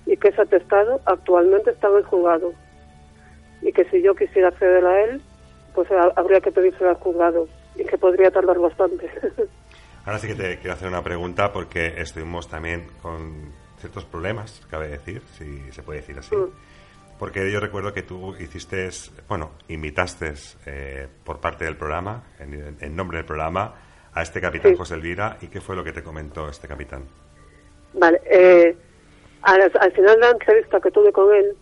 Y 0.07 0.17
que 0.17 0.29
ese 0.29 0.43
atestado 0.43 1.01
actualmente 1.05 1.71
está 1.71 1.89
en 1.89 1.97
el 1.99 2.05
juzgado 2.05 2.53
y 3.63 3.73
que 3.73 3.85
si 3.87 4.03
yo 4.03 4.15
quisiera 4.15 4.49
acceder 4.49 4.85
a 4.85 5.05
él, 5.05 5.23
pues 5.75 5.89
habría 6.17 6.41
que 6.41 6.51
pedirse 6.51 6.85
al 6.87 6.97
juzgado 6.97 7.49
y 7.77 7.85
que 7.85 7.97
podría 7.97 8.31
tardar 8.31 8.59
bastante. 8.59 9.09
Ahora 10.05 10.19
sí 10.19 10.27
que 10.27 10.35
te 10.35 10.59
quiero 10.59 10.75
hacer 10.75 10.89
una 10.89 11.03
pregunta 11.03 11.53
porque 11.53 11.95
estuvimos 11.99 12.49
también 12.49 12.87
con 13.01 13.53
ciertos 13.79 14.05
problemas, 14.05 14.61
cabe 14.69 14.89
decir, 14.89 15.23
si 15.39 15.71
se 15.71 15.83
puede 15.83 16.01
decir 16.01 16.19
así. 16.19 16.35
Mm. 16.35 16.51
Porque 17.23 17.53
yo 17.53 17.61
recuerdo 17.61 17.93
que 17.93 18.03
tú 18.03 18.35
hiciste, 18.35 18.89
bueno, 19.29 19.53
invitaste 19.69 20.33
eh, 20.67 21.07
por 21.25 21.39
parte 21.39 21.65
del 21.65 21.77
programa, 21.77 22.25
en, 22.41 22.97
nombre 22.97 23.19
del 23.19 23.25
programa, 23.25 23.77
a 24.13 24.23
este 24.23 24.41
capitán 24.41 24.75
José 24.75 24.95
Elvira. 24.95 25.37
¿Y 25.41 25.47
qué 25.47 25.61
fue 25.61 25.77
lo 25.77 25.85
que 25.85 25.93
te 25.93 26.03
comentó 26.03 26.49
este 26.49 26.67
capitán? 26.67 27.05
Vale, 27.95 28.21
eh, 28.29 28.77
al, 29.43 29.63
al, 29.63 29.93
final 29.93 30.17
de 30.17 30.21
la 30.21 30.31
entrevista 30.31 30.81
que 30.81 30.91
tuve 30.91 31.13
con 31.13 31.33
él, 31.33 31.55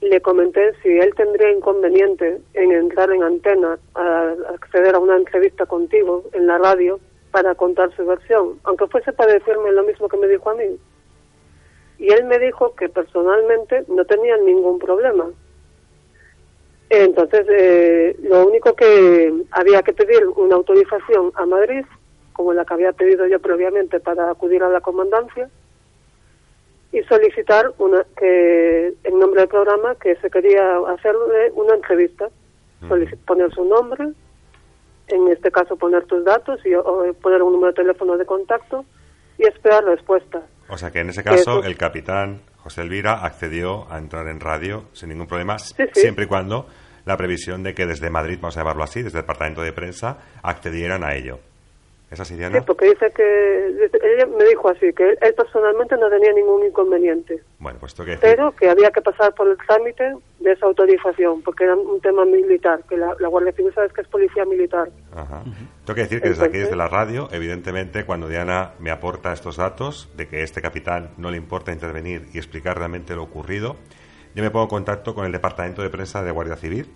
le 0.00 0.22
comenté 0.22 0.72
si 0.82 0.88
él 0.88 1.12
tendría 1.14 1.50
inconveniente 1.50 2.40
en 2.54 2.72
entrar 2.72 3.10
en 3.10 3.24
antena 3.24 3.78
a 3.94 4.32
acceder 4.54 4.94
a 4.94 5.00
una 5.00 5.18
entrevista 5.18 5.66
contigo 5.66 6.24
en 6.32 6.46
la 6.46 6.56
radio 6.56 6.98
para 7.30 7.54
contar 7.54 7.94
su 7.94 8.06
versión, 8.06 8.58
aunque 8.64 8.86
fuese 8.86 9.12
para 9.12 9.34
decirme 9.34 9.70
lo 9.70 9.82
mismo 9.82 10.08
que 10.08 10.16
me 10.16 10.28
dijo 10.28 10.48
a 10.48 10.54
mí. 10.54 10.78
Y 11.98 12.12
él 12.12 12.24
me 12.24 12.38
dijo 12.38 12.74
que 12.74 12.88
personalmente 12.88 13.84
no 13.88 14.04
tenía 14.04 14.36
ningún 14.36 14.78
problema. 14.78 15.26
Entonces, 16.90 17.46
eh, 17.50 18.16
lo 18.22 18.46
único 18.46 18.74
que 18.74 19.32
había 19.50 19.82
que 19.82 19.92
pedir 19.92 20.26
una 20.36 20.56
autorización 20.56 21.32
a 21.34 21.46
Madrid, 21.46 21.84
como 22.32 22.52
la 22.52 22.64
que 22.64 22.74
había 22.74 22.92
pedido 22.92 23.26
yo 23.26 23.40
previamente 23.40 24.00
para 24.00 24.30
acudir 24.30 24.62
a 24.62 24.68
la 24.68 24.80
comandancia, 24.80 25.48
y 26.92 27.02
solicitar 27.04 27.72
una, 27.78 28.04
que 28.16 28.94
en 29.02 29.18
nombre 29.18 29.40
del 29.40 29.48
programa 29.48 29.96
que 29.96 30.14
se 30.16 30.30
quería 30.30 30.78
hacerle 30.88 31.50
una 31.54 31.74
entrevista, 31.74 32.28
poner 33.26 33.52
su 33.52 33.64
nombre, 33.64 34.12
en 35.08 35.28
este 35.28 35.50
caso 35.50 35.76
poner 35.76 36.04
tus 36.04 36.24
datos 36.24 36.60
y 36.64 36.70
poner 37.20 37.42
un 37.42 37.52
número 37.52 37.72
de 37.72 37.82
teléfono 37.82 38.16
de 38.16 38.24
contacto 38.24 38.84
y 39.38 39.44
esperar 39.44 39.84
respuesta. 39.84 40.42
O 40.74 40.76
sea 40.76 40.90
que 40.90 40.98
en 40.98 41.10
ese 41.10 41.22
caso 41.22 41.62
el 41.62 41.76
capitán 41.76 42.42
José 42.56 42.82
Elvira 42.82 43.24
accedió 43.24 43.88
a 43.92 43.98
entrar 43.98 44.26
en 44.26 44.40
radio 44.40 44.88
sin 44.92 45.10
ningún 45.10 45.28
problema, 45.28 45.56
siempre 45.58 46.24
y 46.24 46.26
cuando 46.26 46.66
la 47.04 47.16
previsión 47.16 47.62
de 47.62 47.74
que 47.74 47.86
desde 47.86 48.10
Madrid, 48.10 48.38
vamos 48.40 48.56
a 48.56 48.60
llamarlo 48.60 48.82
así, 48.82 49.00
desde 49.00 49.18
el 49.18 49.22
departamento 49.22 49.62
de 49.62 49.72
prensa, 49.72 50.18
accedieran 50.42 51.04
a 51.04 51.14
ello. 51.14 51.38
Sí, 52.12 52.60
porque 52.66 52.90
dice 52.90 53.10
que 53.10 53.66
ella 53.68 54.26
me 54.26 54.44
dijo 54.44 54.68
así, 54.68 54.92
que 54.92 55.10
él, 55.20 55.34
personalmente 55.36 55.96
no 55.96 56.08
tenía 56.08 56.32
ningún 56.32 56.64
inconveniente. 56.64 57.42
Bueno, 57.58 57.78
pues 57.80 57.94
que 57.94 58.16
Pero 58.20 58.52
que 58.52 58.68
había 58.68 58.90
que 58.90 59.00
pasar 59.00 59.34
por 59.34 59.48
el 59.48 59.56
trámite 59.56 60.14
de 60.38 60.52
esa 60.52 60.66
autorización, 60.66 61.42
porque 61.42 61.64
era 61.64 61.74
un 61.74 62.00
tema 62.00 62.24
militar, 62.24 62.84
que 62.88 62.96
la, 62.96 63.14
Guardia 63.26 63.52
Civil 63.52 63.72
sabes 63.74 63.92
que 63.92 64.02
es 64.02 64.08
policía 64.08 64.44
militar. 64.44 64.90
Ajá. 65.12 65.42
Tengo 65.84 65.94
que 65.94 66.02
decir 66.02 66.20
que 66.20 66.28
desde 66.28 66.44
aquí, 66.44 66.58
desde 66.58 66.76
la 66.76 66.86
radio, 66.86 67.28
evidentemente, 67.32 68.04
cuando 68.04 68.28
Diana 68.28 68.74
me 68.78 68.90
aporta 68.90 69.32
estos 69.32 69.56
datos 69.56 70.08
de 70.16 70.28
que 70.28 70.42
este 70.42 70.62
capitán 70.62 71.10
no 71.16 71.30
le 71.30 71.36
importa 71.36 71.72
intervenir 71.72 72.28
y 72.32 72.38
explicar 72.38 72.78
realmente 72.78 73.16
lo 73.16 73.24
ocurrido, 73.24 73.76
yo 74.34 74.42
me 74.42 74.50
pongo 74.50 74.64
en 74.64 74.70
contacto 74.70 75.14
con 75.14 75.26
el 75.26 75.32
Departamento 75.32 75.82
de 75.82 75.90
Prensa 75.90 76.22
de 76.22 76.30
Guardia 76.30 76.56
Civil. 76.56 76.92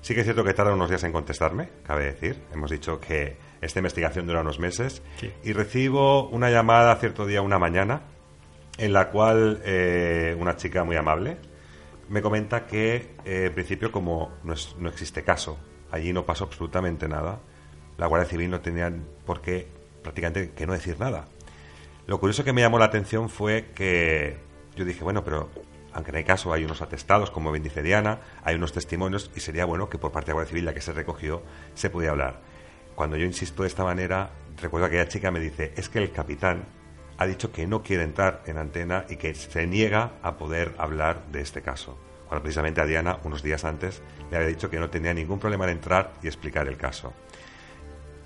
Sí 0.00 0.14
que 0.14 0.20
es 0.20 0.26
cierto 0.26 0.42
que 0.42 0.54
tarda 0.54 0.72
unos 0.72 0.88
días 0.88 1.04
en 1.04 1.12
contestarme, 1.12 1.68
cabe 1.84 2.04
decir. 2.04 2.40
Hemos 2.52 2.70
dicho 2.70 3.00
que 3.00 3.36
esta 3.60 3.78
investigación 3.80 4.26
dura 4.26 4.40
unos 4.40 4.58
meses. 4.58 5.02
Y 5.42 5.52
recibo 5.52 6.28
una 6.28 6.50
llamada 6.50 6.94
cierto 6.96 7.26
día, 7.26 7.42
una 7.42 7.58
mañana, 7.58 8.02
en 8.78 8.92
la 8.92 9.10
cual 9.10 9.60
eh, 9.64 10.36
una 10.38 10.56
chica 10.56 10.84
muy 10.84 10.96
amable 10.96 11.36
me 12.08 12.22
comenta 12.22 12.66
que, 12.66 13.16
eh, 13.24 13.46
en 13.46 13.52
principio, 13.52 13.92
como 13.92 14.32
no, 14.42 14.54
no, 14.78 14.88
existe 14.88 15.22
caso, 15.24 15.58
allí 15.90 16.12
no 16.12 16.24
pasó 16.24 16.44
absolutamente 16.44 17.08
nada, 17.08 17.40
la 17.98 18.06
Guardia 18.06 18.28
Civil 18.28 18.50
no 18.50 18.60
tenía 18.60 18.92
por 19.26 19.40
qué 19.40 19.68
prácticamente 20.02 20.52
que 20.52 20.66
no 20.66 20.72
decir 20.72 20.98
nada. 20.98 21.26
Lo 22.06 22.18
curioso 22.18 22.44
que 22.44 22.52
me 22.52 22.62
llamó 22.62 22.78
la 22.78 22.86
atención 22.86 23.28
fue 23.28 23.72
que 23.74 24.38
yo 24.74 24.84
dije, 24.84 25.04
bueno, 25.04 25.22
pero 25.22 25.50
aunque 25.92 26.12
no 26.12 26.18
hay 26.18 26.24
caso, 26.24 26.52
hay 26.52 26.64
unos 26.64 26.80
atestados, 26.80 27.30
como 27.30 27.50
bien 27.52 27.62
dice 27.62 27.82
Diana, 27.82 28.20
hay 28.42 28.54
unos 28.54 28.72
testimonios 28.72 29.30
y 29.34 29.40
sería 29.40 29.66
bueno 29.66 29.90
que 29.90 29.98
por 29.98 30.12
parte 30.12 30.26
de 30.26 30.30
la 30.30 30.34
Guardia 30.34 30.50
Civil, 30.50 30.64
la 30.64 30.74
que 30.74 30.80
se 30.80 30.92
recogió, 30.92 31.42
se 31.74 31.90
pudiera 31.90 32.12
hablar 32.12 32.40
cuando 32.98 33.16
yo 33.16 33.26
insisto 33.26 33.62
de 33.62 33.68
esta 33.68 33.84
manera, 33.84 34.30
recuerdo 34.60 34.88
que 34.88 34.96
aquella 34.96 35.08
chica 35.08 35.30
me 35.30 35.38
dice, 35.38 35.72
es 35.76 35.88
que 35.88 36.00
el 36.00 36.10
capitán 36.10 36.64
ha 37.16 37.26
dicho 37.26 37.52
que 37.52 37.64
no 37.64 37.80
quiere 37.80 38.02
entrar 38.02 38.42
en 38.46 38.58
antena 38.58 39.04
y 39.08 39.14
que 39.14 39.36
se 39.36 39.68
niega 39.68 40.14
a 40.20 40.36
poder 40.36 40.74
hablar 40.78 41.22
de 41.30 41.40
este 41.40 41.62
caso. 41.62 41.96
Cuando 42.26 42.42
precisamente 42.42 42.80
a 42.80 42.86
Diana, 42.86 43.20
unos 43.22 43.44
días 43.44 43.64
antes, 43.64 44.02
le 44.32 44.36
había 44.36 44.48
dicho 44.48 44.68
que 44.68 44.80
no 44.80 44.90
tenía 44.90 45.14
ningún 45.14 45.38
problema 45.38 45.66
en 45.66 45.76
entrar 45.76 46.14
y 46.24 46.26
explicar 46.26 46.66
el 46.66 46.76
caso. 46.76 47.12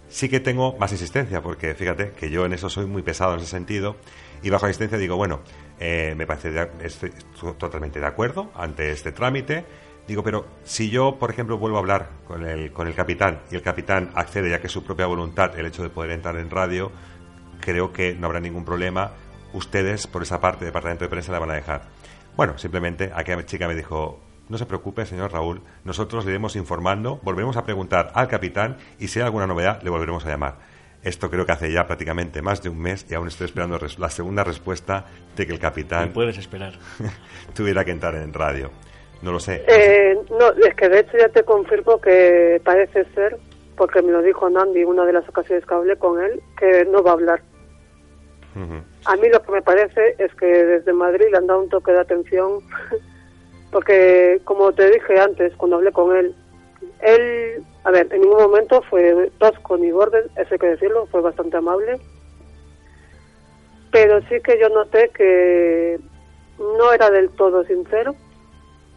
Sí 0.09 0.31
que 0.31 0.41
tengo 0.41 0.75
más 0.79 0.91
insistencia, 0.91 1.43
porque 1.43 1.75
fíjate 1.75 2.13
que 2.13 2.31
yo 2.31 2.47
en 2.47 2.55
eso 2.55 2.71
soy 2.71 2.87
muy 2.87 3.03
pesado 3.03 3.35
en 3.35 3.41
ese 3.41 3.51
sentido, 3.51 3.97
y 4.43 4.49
bajo 4.49 4.69
insistencia 4.69 4.97
digo, 4.97 5.17
bueno, 5.17 5.41
eh, 5.81 6.15
me 6.17 6.27
parece, 6.27 6.71
estoy 6.83 7.13
totalmente 7.59 8.01
de 8.01 8.07
acuerdo 8.07 8.51
ante 8.55 8.91
este 8.91 9.13
trámite, 9.13 9.67
Digo, 10.13 10.23
pero 10.23 10.45
si 10.63 10.91
yo, 10.91 11.19
por 11.19 11.31
ejemplo, 11.31 11.57
vuelvo 11.57 11.79
a 11.79 11.81
hablar 11.81 12.11
con 12.27 12.47
el, 12.47 12.71
con 12.71 12.87
el 12.87 12.95
capitán 12.95 13.41
y 13.51 13.55
el 13.55 13.63
capitán 13.63 14.11
accede, 14.15 14.51
ya 14.51 14.61
que 14.61 14.67
es 14.67 14.73
su 14.75 14.85
propia 14.85 15.07
voluntad, 15.07 15.59
el 15.59 15.65
hecho 15.65 15.83
de 15.83 15.89
poder 15.89 16.11
entrar 16.11 16.37
en 16.37 16.51
radio, 16.51 16.93
creo 17.61 17.95
que 17.95 18.15
no 18.15 18.27
habrá 18.27 18.39
ningún 18.39 18.67
problema. 18.67 19.13
Ustedes, 19.55 20.07
por 20.07 20.21
esa 20.21 20.39
parte, 20.39 20.67
departamento 20.67 21.07
de 21.07 21.09
prensa, 21.09 21.33
la 21.33 21.39
van 21.39 21.53
a 21.53 21.55
dejar. 21.55 21.85
Bueno, 22.37 22.59
simplemente 22.59 23.11
aquella 23.15 23.47
chica 23.47 23.67
me 23.67 23.75
dijo, 23.75 24.21
no 24.51 24.59
se 24.59 24.67
preocupe, 24.67 25.07
señor 25.07 25.33
Raúl, 25.33 25.63
nosotros 25.83 26.27
le 26.27 26.33
iremos 26.33 26.57
informando, 26.57 27.19
volveremos 27.23 27.57
a 27.57 27.65
preguntar 27.65 28.13
al 28.15 28.29
capitán 28.29 28.77
y 28.99 29.09
si 29.09 29.19
hay 29.19 29.25
alguna 29.25 29.47
novedad 29.47 29.81
le 29.83 29.89
volveremos 29.89 30.27
a 30.27 30.29
llamar. 30.29 30.59
Esto 31.03 31.31
creo 31.31 31.47
que 31.47 31.53
hace 31.53 31.73
ya 31.73 31.87
prácticamente 31.87 32.43
más 32.43 32.63
de 32.63 32.69
un 32.69 32.81
mes 32.81 33.07
y 33.09 33.15
aún 33.15 33.29
estoy 33.29 33.47
esperando 33.47 33.81
la 33.97 34.11
segunda 34.11 34.45
respuesta 34.45 35.07
de 35.37 35.47
que 35.47 35.55
el 35.55 35.59
capitán... 35.59 36.13
puedes 36.13 36.37
esperar. 36.37 36.79
tuviera 37.55 37.83
que 37.87 37.93
entrar 37.93 38.15
en 38.17 38.35
radio. 38.35 38.71
No 39.23 39.33
lo 39.33 39.41
sé. 39.41 39.65
Eh, 39.69 40.19
no, 40.31 40.51
es 40.51 40.75
que 40.75 40.89
de 40.89 41.01
hecho 41.01 41.17
ya 41.17 41.29
te 41.29 41.45
confirmo 41.45 42.01
que 42.01 42.61
parece 42.65 43.05
ser, 43.15 43.39
porque 43.77 44.03
me 44.03 44.13
lo 44.13 44.21
dijo 44.21 44.51
Nandi 44.51 44.85
una 44.85 45.05
de 45.05 45.13
las 45.13 45.29
ocasiones 45.29 45.65
que 45.65 45.75
hablé 45.75 45.97
con 45.97 46.23
él, 46.23 46.41
que 46.59 46.85
no 46.87 47.03
va 47.03 47.11
a 47.11 47.15
hablar. 47.15 47.43
A 49.07 49.17
mí 49.17 49.29
lo 49.31 49.43
que 49.43 49.53
me 49.53 49.63
parece 49.63 50.15
es 50.19 50.35
que 50.35 50.47
desde 50.47 50.93
Madrid 50.93 51.27
le 51.31 51.39
han 51.39 51.47
dado 51.47 51.63
un 51.63 51.69
toque 51.71 51.93
de 51.93 52.01
atención, 52.01 52.61
porque 53.73 54.41
como 54.45 54.73
te 54.73 54.91
dije 54.91 55.19
antes, 55.19 55.55
cuando 55.57 55.77
hablé 55.77 55.93
con 55.93 56.15
él, 56.15 56.35
él, 57.01 57.65
a 57.85 57.91
ver, 57.91 58.09
en 58.13 58.21
ningún 58.21 58.43
momento 58.43 58.83
fue 58.91 59.31
tosco 59.39 59.77
ni 59.77 59.91
borde, 59.91 60.25
eso 60.37 60.49
hay 60.51 60.59
que 60.59 60.67
decirlo, 60.67 61.07
fue 61.07 61.21
bastante 61.21 61.57
amable. 61.57 61.99
Pero 63.91 64.21
sí 64.23 64.41
que 64.43 64.59
yo 64.59 64.69
noté 64.69 65.11
que 65.11 65.99
no 66.59 66.93
era 66.93 67.11
del 67.11 67.31
todo 67.31 67.65
sincero, 67.65 68.15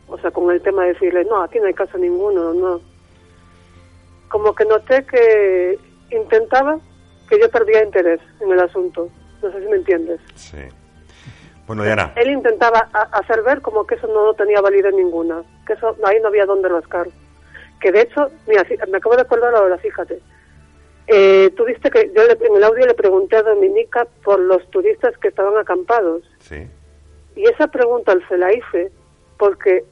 o 0.08 0.18
sea, 0.20 0.32
con 0.32 0.52
el 0.52 0.62
tema 0.62 0.84
de 0.84 0.94
decirle, 0.94 1.26
no, 1.26 1.42
aquí 1.42 1.60
no 1.60 1.66
hay 1.66 1.74
caso 1.74 1.98
ninguno, 1.98 2.54
no. 2.54 2.82
Como 4.30 4.54
que 4.54 4.66
noté 4.66 5.06
que 5.06 5.80
intentaba 6.12 6.78
que 7.30 7.40
yo 7.40 7.50
perdía 7.50 7.84
interés 7.84 8.20
en 8.42 8.52
el 8.52 8.60
asunto. 8.60 9.10
No 9.42 9.52
sé 9.52 9.62
si 9.62 9.68
me 9.68 9.78
entiendes. 9.78 10.20
Sí. 10.36 10.58
Bueno, 11.68 11.84
Diana. 11.84 12.14
Él 12.16 12.30
intentaba 12.30 12.90
hacer 13.12 13.42
ver 13.42 13.62
como 13.62 13.86
que 13.88 13.96
eso 13.96 14.08
no 14.08 14.34
tenía 14.34 14.62
validez 14.62 14.94
ninguna, 14.94 15.44
que 15.66 15.74
eso 15.74 15.96
ahí 16.06 16.20
no 16.22 16.28
había 16.28 16.46
dónde 16.46 16.70
rascar 16.70 17.08
que 17.86 17.92
de 17.92 18.02
hecho, 18.02 18.32
mira, 18.48 18.66
me 18.90 18.98
acabo 18.98 19.16
de 19.16 19.22
acordar 19.22 19.54
ahora, 19.54 19.78
fíjate. 19.78 20.20
Eh, 21.08 21.52
tú 21.56 21.66
viste 21.66 21.92
que 21.92 22.12
yo 22.16 22.24
en 22.24 22.56
el 22.56 22.64
audio 22.64 22.86
le 22.88 22.96
pregunté 22.96 23.36
a 23.36 23.44
Dominica 23.44 24.08
por 24.24 24.40
los 24.40 24.68
turistas 24.72 25.16
que 25.20 25.28
estaban 25.28 25.56
acampados. 25.58 26.24
Sí. 26.40 26.68
Y 27.36 27.46
esa 27.46 27.68
pregunta 27.68 28.16
se 28.28 28.38
la 28.38 28.52
hice 28.52 28.92
porque 29.38 29.84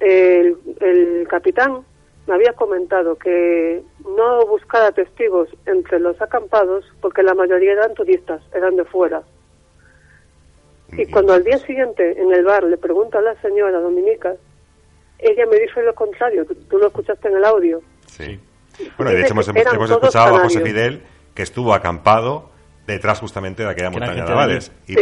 el, 0.00 0.56
el 0.80 1.28
capitán 1.28 1.80
me 2.26 2.34
había 2.34 2.52
comentado 2.52 3.16
que 3.16 3.82
no 4.16 4.46
buscara 4.46 4.90
testigos 4.92 5.48
entre 5.66 6.00
los 6.00 6.20
acampados 6.20 6.84
porque 7.00 7.22
la 7.22 7.34
mayoría 7.34 7.72
eran 7.72 7.94
turistas, 7.94 8.42
eran 8.52 8.76
de 8.76 8.84
fuera. 8.84 9.22
Y 10.92 11.06
cuando 11.06 11.34
al 11.34 11.44
día 11.44 11.58
siguiente 11.58 12.20
en 12.20 12.32
el 12.32 12.44
bar 12.44 12.64
le 12.64 12.76
pregunta 12.76 13.18
a 13.18 13.22
la 13.22 13.40
señora 13.40 13.80
Dominica 13.80 14.34
ella 15.18 15.46
me 15.50 15.58
dijo 15.58 15.80
lo 15.80 15.94
contrario, 15.94 16.46
tú 16.68 16.78
lo 16.78 16.88
escuchaste 16.88 17.28
en 17.28 17.36
el 17.36 17.44
audio. 17.44 17.80
Sí. 18.06 18.38
Bueno, 18.96 19.12
de 19.12 19.22
hecho 19.22 19.32
hemos, 19.32 19.48
escuchado 19.48 20.36
a 20.36 20.40
José 20.40 20.60
Fidel 20.60 21.02
que 21.34 21.42
estuvo 21.42 21.72
acampado 21.72 22.50
detrás 22.86 23.20
justamente 23.20 23.62
de 23.62 23.70
aquella 23.70 23.90
montaña 23.90 24.24
de 24.24 24.32
Avales. 24.32 24.72
Y, 24.86 24.96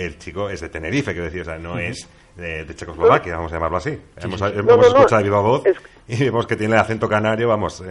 el 0.00 0.18
chico 0.18 0.50
es 0.50 0.60
de 0.60 0.68
Tenerife, 0.68 1.12
quiero 1.12 1.24
decir, 1.24 1.40
o 1.42 1.44
sea, 1.44 1.58
no 1.58 1.78
es 1.78 2.08
de, 2.36 2.74
Checoslovaquia, 2.74 3.36
vamos 3.36 3.52
a 3.52 3.56
llamarlo 3.56 3.78
así. 3.78 3.98
hemos, 4.16 4.40
escuchado 4.42 5.16
de 5.18 5.22
viva 5.22 5.40
voz 5.40 5.64
y 6.08 6.24
vemos 6.24 6.46
que 6.46 6.56
tiene 6.56 6.74
el 6.74 6.80
acento 6.80 7.08
canario, 7.08 7.48
vamos, 7.48 7.82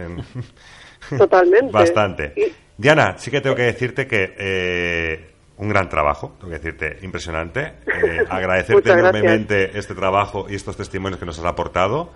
Totalmente. 1.18 1.72
bastante. 1.72 2.54
Diana, 2.76 3.16
sí 3.18 3.30
que 3.30 3.40
tengo 3.40 3.56
que 3.56 3.62
decirte 3.62 4.06
que 4.06 4.34
eh, 4.38 5.30
un 5.58 5.68
gran 5.68 5.88
trabajo, 5.88 6.34
tengo 6.38 6.50
que 6.50 6.58
decirte, 6.58 6.98
impresionante. 7.02 7.74
Eh, 7.86 8.24
agradecerte 8.28 8.92
enormemente 8.92 9.78
este 9.78 9.94
trabajo 9.94 10.46
y 10.48 10.54
estos 10.54 10.76
testimonios 10.76 11.18
que 11.18 11.26
nos 11.26 11.38
has 11.38 11.44
aportado 11.44 12.12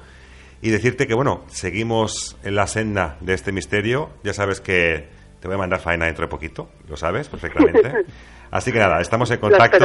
y 0.62 0.70
decirte 0.70 1.06
que, 1.06 1.14
bueno, 1.14 1.44
seguimos 1.48 2.36
en 2.42 2.54
la 2.54 2.66
senda 2.66 3.16
de 3.20 3.34
este 3.34 3.52
misterio. 3.52 4.10
Ya 4.22 4.34
sabes 4.34 4.60
que 4.60 5.08
te 5.40 5.48
voy 5.48 5.54
a 5.54 5.58
mandar 5.58 5.80
faena 5.80 6.06
dentro 6.06 6.26
de 6.26 6.28
poquito, 6.28 6.68
lo 6.88 6.96
sabes 6.96 7.28
perfectamente. 7.28 8.04
Así 8.50 8.72
que 8.72 8.78
nada, 8.78 9.00
estamos 9.00 9.30
en 9.30 9.38
contacto 9.38 9.78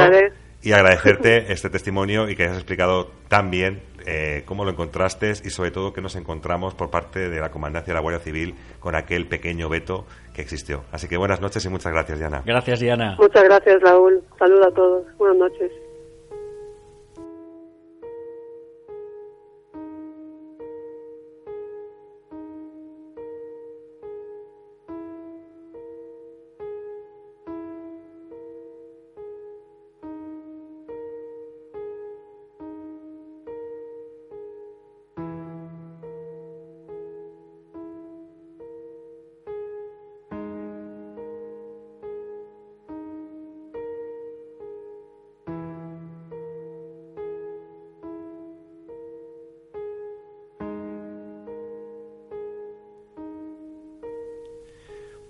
y 0.66 0.72
agradecerte 0.72 1.44
este 1.52 1.70
testimonio 1.70 2.28
y 2.28 2.34
que 2.34 2.42
hayas 2.42 2.56
explicado 2.56 3.12
tan 3.28 3.52
bien 3.52 3.82
eh, 4.04 4.42
cómo 4.46 4.64
lo 4.64 4.72
encontraste 4.72 5.30
y 5.30 5.50
sobre 5.50 5.70
todo 5.70 5.92
que 5.92 6.00
nos 6.00 6.16
encontramos 6.16 6.74
por 6.74 6.90
parte 6.90 7.28
de 7.28 7.40
la 7.40 7.52
Comandancia 7.52 7.92
de 7.92 7.94
la 7.94 8.00
Guardia 8.00 8.20
Civil 8.20 8.56
con 8.80 8.96
aquel 8.96 9.28
pequeño 9.28 9.68
veto 9.68 10.06
que 10.34 10.42
existió. 10.42 10.82
Así 10.90 11.06
que 11.06 11.16
buenas 11.16 11.40
noches 11.40 11.64
y 11.64 11.68
muchas 11.68 11.92
gracias, 11.92 12.18
Diana. 12.18 12.42
Gracias, 12.44 12.80
Diana. 12.80 13.14
Muchas 13.16 13.44
gracias, 13.44 13.80
Raúl. 13.80 14.24
Saludos 14.40 14.66
a 14.66 14.70
todos. 14.72 15.04
Buenas 15.18 15.38
noches. 15.38 15.70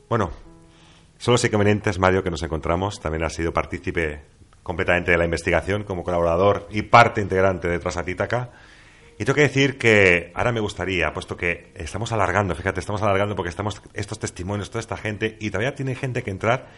Bueno, 0.09 0.31
son 1.19 1.33
los 1.33 1.45
inconvenientes, 1.45 1.99
Mario, 1.99 2.23
que 2.23 2.31
nos 2.31 2.43
encontramos. 2.45 3.01
También 3.01 3.25
ha 3.25 3.29
sido 3.31 3.53
partícipe 3.53 4.23
completamente 4.63 5.11
de 5.11 5.19
la 5.19 5.25
investigación 5.25 5.83
como 5.83 6.05
colaborador 6.05 6.69
y 6.71 6.83
parte 6.83 7.21
integrante 7.21 7.67
de 7.67 7.81
Transatítaca. 7.81 8.53
Y 9.19 9.25
tengo 9.25 9.35
que 9.35 9.43
decir 9.43 9.79
que 9.79 10.31
ahora 10.35 10.53
me 10.53 10.61
gustaría, 10.61 11.13
puesto 11.13 11.37
que 11.37 11.73
estamos 11.75 12.13
alargando, 12.13 12.55
fíjate, 12.55 12.79
estamos 12.79 13.03
alargando 13.03 13.35
porque 13.35 13.49
estamos 13.49 13.83
estos 13.95 14.21
testimonios, 14.21 14.71
toda 14.71 14.81
esta 14.81 14.97
gente, 14.97 15.37
y 15.41 15.51
todavía 15.51 15.75
tiene 15.75 15.97
gente 15.97 16.23
que 16.23 16.31
entrar, 16.31 16.69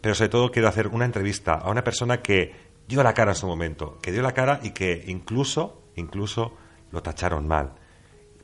pero 0.00 0.14
sobre 0.14 0.30
todo 0.30 0.50
quiero 0.50 0.68
hacer 0.68 0.88
una 0.88 1.04
entrevista 1.04 1.54
a 1.54 1.70
una 1.70 1.84
persona 1.84 2.22
que 2.22 2.54
dio 2.86 3.02
la 3.02 3.12
cara 3.12 3.32
en 3.32 3.36
su 3.36 3.46
momento, 3.46 3.98
que 4.00 4.12
dio 4.12 4.22
la 4.22 4.32
cara 4.32 4.60
y 4.62 4.70
que 4.70 5.04
incluso, 5.08 5.82
incluso 5.96 6.56
lo 6.90 7.02
tacharon 7.02 7.46
mal 7.46 7.74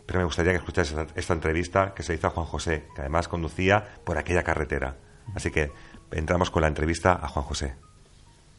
pero 0.06 0.18
me 0.18 0.24
gustaría 0.24 0.52
que 0.52 0.58
escuchases 0.58 0.96
esta, 1.14 1.34
entrevista 1.34 1.94
que 1.94 2.02
se 2.02 2.14
hizo 2.14 2.26
a 2.26 2.30
Juan 2.30 2.46
José, 2.46 2.86
que 2.94 3.00
además 3.00 3.28
conducía 3.28 3.84
por 4.04 4.18
aquella 4.18 4.42
carretera. 4.42 4.96
Así 5.34 5.50
que 5.50 5.72
entramos 6.10 6.50
con 6.50 6.62
la 6.62 6.68
entrevista 6.68 7.18
a 7.20 7.28
Juan 7.28 7.44
José. 7.44 7.74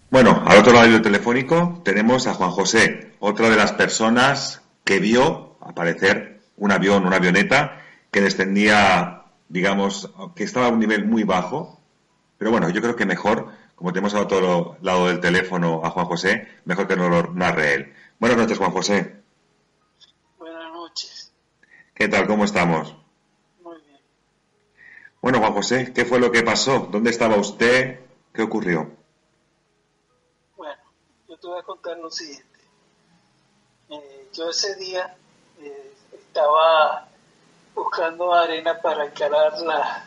Bueno, 0.10 0.44
al 0.46 0.58
otro 0.58 0.74
lado 0.74 0.90
del 0.90 1.02
telefónico 1.02 1.82
tenemos 1.84 2.28
a 2.28 2.34
Juan 2.34 2.52
José, 2.52 3.14
otra 3.20 3.50
de 3.50 3.56
las 3.56 3.74
personas 3.74 4.62
que 4.84 5.00
vio 5.00 5.58
aparecer 5.62 6.42
un 6.58 6.72
avión, 6.72 7.06
una 7.06 7.18
avioneta 7.18 7.82
que 8.12 8.22
descendía, 8.22 9.24
digamos, 9.50 10.12
que 10.36 10.44
estaba 10.44 10.68
a 10.68 10.70
un 10.70 10.80
nivel 10.80 11.06
muy 11.06 11.24
bajo. 11.24 11.80
Pero 12.38 12.52
bueno, 12.52 12.70
yo 12.70 12.82
creo 12.82 12.96
que 12.96 13.06
mejor, 13.06 13.50
como 13.76 13.92
tenemos 13.92 14.14
al 14.14 14.24
otro 14.24 14.78
lado 14.82 15.08
del 15.08 15.20
teléfono 15.20 15.82
a 15.84 15.90
Juan 15.90 16.06
José, 16.06 16.48
mejor 16.66 16.88
que 16.88 16.96
no 16.96 17.10
lo 17.10 17.34
narre 17.34 17.74
él. 17.74 17.94
Buenas 18.20 18.38
noches, 18.38 18.58
Juan 18.58 18.72
José. 18.72 19.25
¿Qué 21.96 22.10
tal? 22.10 22.28
¿Cómo 22.28 22.44
estamos? 22.44 22.94
Muy 23.62 23.80
bien. 23.80 24.02
Bueno, 25.22 25.40
Juan 25.40 25.54
José, 25.54 25.94
¿qué 25.94 26.04
fue 26.04 26.20
lo 26.20 26.30
que 26.30 26.44
pasó? 26.44 26.90
¿Dónde 26.92 27.10
estaba 27.10 27.38
usted? 27.38 28.02
¿Qué 28.34 28.42
ocurrió? 28.42 28.92
Bueno, 30.58 30.82
yo 31.30 31.38
te 31.38 31.48
voy 31.48 31.58
a 31.58 31.64
contar 31.64 31.98
lo 31.98 32.12
siguiente. 32.12 32.60
Eh, 33.92 34.28
yo 34.34 34.50
ese 34.50 34.76
día 34.76 35.16
eh, 35.62 35.94
estaba 36.12 37.08
buscando 37.74 38.34
arena 38.34 38.78
para 38.82 39.06
encarar 39.06 39.58
la, 39.62 40.04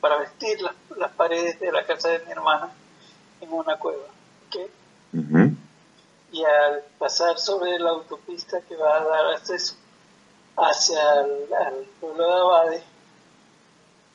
para 0.00 0.20
vestir 0.20 0.58
las 0.96 1.12
paredes 1.12 1.60
de 1.60 1.70
la 1.70 1.84
casa 1.84 2.08
de 2.08 2.24
mi 2.24 2.32
hermana 2.32 2.72
en 3.42 3.52
una 3.52 3.76
cueva. 3.76 4.06
¿okay? 4.48 4.70
Y 6.32 6.44
al 6.44 6.82
pasar 6.98 7.38
sobre 7.38 7.78
la 7.78 7.90
autopista 7.90 8.62
que 8.62 8.74
va 8.74 8.96
a 8.96 9.04
dar 9.04 9.26
acceso 9.34 9.79
hacia 10.60 11.20
el, 11.20 11.88
pueblo 12.00 12.26
de 12.26 12.40
Abade 12.40 12.84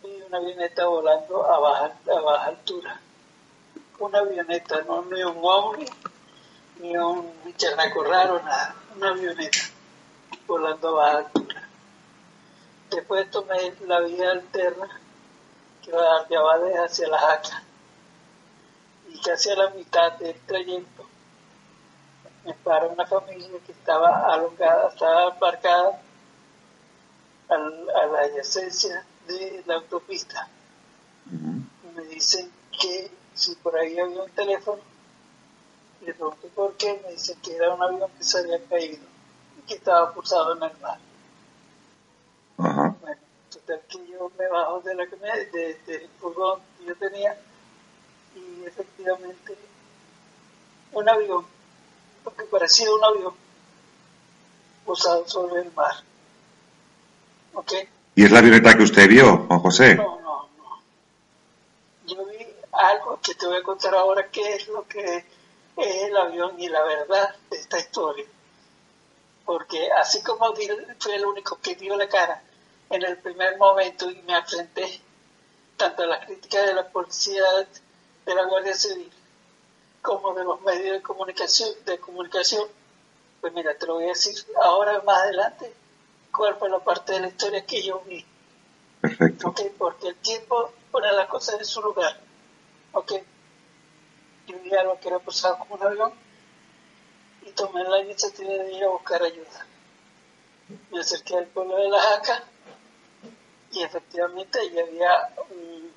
y 0.04 0.22
una 0.22 0.38
avioneta 0.38 0.86
volando 0.86 1.46
a 1.46 1.60
baja, 1.60 1.94
a 2.16 2.20
baja 2.22 2.46
altura. 2.46 3.00
Una 4.00 4.20
avioneta, 4.20 4.82
no 4.82 5.04
ni 5.06 5.24
un 5.24 5.40
ovni, 5.42 5.86
ni 6.80 6.96
un 6.98 7.32
charnaco 7.58 8.04
raro, 8.04 8.42
nada. 8.44 8.76
Una 8.96 9.10
avioneta 9.10 9.60
volando 10.48 10.90
a 10.90 10.92
baja 10.92 11.18
altura. 11.18 11.70
Después 12.92 13.32
tomé 13.32 13.74
la 13.88 14.00
vía 14.02 14.32
alterna 14.32 15.02
que 15.84 15.92
va 15.92 16.24
de 16.24 16.38
Abade 16.38 16.78
hacia 16.78 17.08
la 17.08 17.18
Jaca. 17.18 17.64
Y 19.10 19.20
casi 19.22 19.50
a 19.50 19.56
la 19.56 19.70
mitad 19.72 20.12
del 20.14 20.40
trayecto 20.42 21.06
me 22.44 22.54
para 22.54 22.88
una 22.88 23.06
familia 23.08 23.60
que 23.66 23.72
estaba 23.72 24.32
alongada, 24.32 24.90
estaba 24.90 25.34
embarcada 25.34 26.00
a 27.50 28.06
la 28.08 28.20
adyacencia 28.22 29.06
de 29.28 29.64
la 29.66 29.76
autopista. 29.76 30.48
dicen 32.10 32.52
que 32.80 33.12
si 33.34 33.56
por 33.56 33.78
ahí 33.78 34.00
había 34.00 34.24
un 34.24 34.32
teléfono, 34.32 34.82
le 36.02 36.14
pregunté 36.14 36.48
por 36.50 36.74
qué, 36.78 37.02
me 37.04 37.12
dicen 37.12 37.38
que 37.42 37.56
era 37.56 37.74
un 37.74 37.82
avión 37.82 38.10
que 38.18 38.24
se 38.24 38.40
había 38.40 38.64
caído 38.66 39.04
y 39.58 39.62
que 39.68 39.76
estaba 39.76 40.14
pulsado 40.14 40.56
en 40.56 40.64
el 40.64 40.78
mar. 40.80 41.00
Bueno, 42.58 43.22
total 43.52 43.82
que 43.90 44.08
yo 44.08 44.32
me 44.38 44.48
bajo 44.48 44.82
de 44.82 44.96
la 44.96 45.06
de, 45.06 45.80
del 45.86 46.10
furgón 46.20 46.62
que 46.78 46.86
yo 46.86 46.96
tenía 46.96 47.38
y 48.36 48.66
efectivamente 48.66 49.58
un 50.94 51.10
avión, 51.10 51.46
porque 52.24 52.44
parecía 52.46 52.94
un 52.94 53.04
avión, 53.04 53.34
posado 54.86 55.28
sobre 55.28 55.62
el 55.62 55.74
mar. 55.74 55.96
¿Y 58.16 58.24
es 58.24 58.32
la 58.32 58.40
avioneta 58.40 58.76
que 58.76 58.84
usted 58.84 59.08
vio, 59.08 59.46
Juan 59.48 59.60
José? 59.60 59.96
No, 59.96 60.20
no, 60.22 60.50
no. 60.58 60.82
Yo 62.06 62.26
vi 62.26 62.46
algo 62.72 63.20
que 63.22 63.36
te 63.36 63.46
voy 63.46 63.58
a 63.58 63.64
contar 63.64 63.94
ahora, 63.96 64.30
qué 64.30 64.56
es 64.56 64.68
lo 64.68 64.88
que 64.88 65.26
es 65.78 66.04
el 66.04 66.16
avión 66.16 66.60
y 66.60 66.70
la 66.70 66.84
verdad 66.84 67.36
de 67.50 67.58
esta 67.58 67.80
historia. 67.80 68.26
Porque 69.46 69.92
así 69.92 70.24
como 70.24 70.54
fue 71.00 71.16
el 71.16 71.26
único 71.26 71.60
que 71.62 71.76
dio 71.76 71.96
la 71.98 72.08
cara 72.08 72.42
en 72.90 73.04
el 73.04 73.18
primer 73.18 73.58
momento 73.58 74.10
y 74.10 74.22
me 74.22 74.38
enfrenté 74.38 75.02
tanto 75.78 76.04
a 76.04 76.08
las 76.08 76.26
críticas 76.26 76.66
de 76.66 76.74
la 76.74 76.88
policía, 76.88 77.44
de 78.26 78.36
la 78.36 78.46
Guardia 78.46 78.74
Civil, 78.74 79.12
como 80.02 80.34
de 80.34 80.44
los 80.44 80.62
medios 80.62 80.94
de 80.94 81.02
comunicación, 81.02 81.70
de 81.86 82.00
comunicación, 82.00 82.68
pues 83.42 83.52
mira, 83.54 83.78
te 83.78 83.86
lo 83.86 83.96
voy 83.96 84.06
a 84.06 84.10
decir 84.10 84.36
ahora 84.62 85.02
más 85.02 85.18
adelante 85.24 85.74
fue 86.60 86.70
la 86.70 86.80
parte 86.80 87.14
de 87.14 87.20
la 87.22 87.28
historia 87.28 87.66
que 87.66 87.82
yo 87.82 88.02
vi. 88.02 88.26
Perfecto. 89.02 89.54
porque 89.78 90.08
el 90.08 90.16
tiempo 90.16 90.72
pone 90.92 91.12
las 91.12 91.28
cosas 91.28 91.60
en 91.60 91.66
su 91.66 91.82
lugar. 91.82 92.20
¿Ok? 92.94 93.14
Yo 94.48 94.58
vi 94.60 94.74
algo 94.76 95.00
que 95.00 95.08
era 95.08 95.20
posado 95.20 95.60
como 95.60 95.76
un 95.76 95.84
avión 95.84 96.14
y 97.46 97.52
tomé 97.52 97.84
la 97.84 98.00
iniciativa 98.00 98.50
de 98.50 98.74
ir 98.74 98.84
a 98.84 98.90
buscar 98.90 99.22
ayuda. 99.22 99.66
Me 100.92 101.00
acerqué 101.00 101.38
al 101.38 101.48
pueblo 101.48 101.76
de 101.78 101.90
La 101.90 102.00
Jaca 102.02 102.44
y 103.72 103.84
efectivamente 103.84 104.60
ahí 104.60 104.80
había 104.80 105.34
un, 105.50 105.92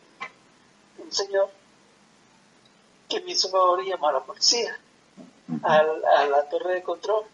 un 0.99 1.13
señor 1.13 1.51
que 3.09 3.21
me 3.21 3.33
hizo 3.33 3.49
favor 3.49 3.83
y 3.83 3.89
llamar 3.89 4.15
a 4.15 4.19
la 4.19 4.25
policía 4.25 4.79
a, 5.63 5.77
a 5.77 6.27
la 6.27 6.49
torre 6.51 6.75
de 6.75 6.83
control 6.83 7.25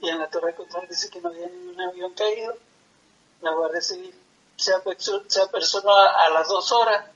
y 0.00 0.08
en 0.08 0.18
la 0.18 0.28
torre 0.28 0.48
de 0.48 0.54
control 0.54 0.86
dice 0.88 1.10
que 1.10 1.20
no 1.20 1.28
había 1.28 1.48
ningún 1.48 1.80
avión 1.80 2.12
caído. 2.14 2.56
La 3.42 3.52
Guardia 3.52 3.80
Civil 3.80 4.14
se, 4.56 4.72
apersonó 4.74 5.94
a, 5.94 6.26
a, 6.26 6.30
las 6.30 6.48
dos 6.48 6.70
horas, 6.72 7.06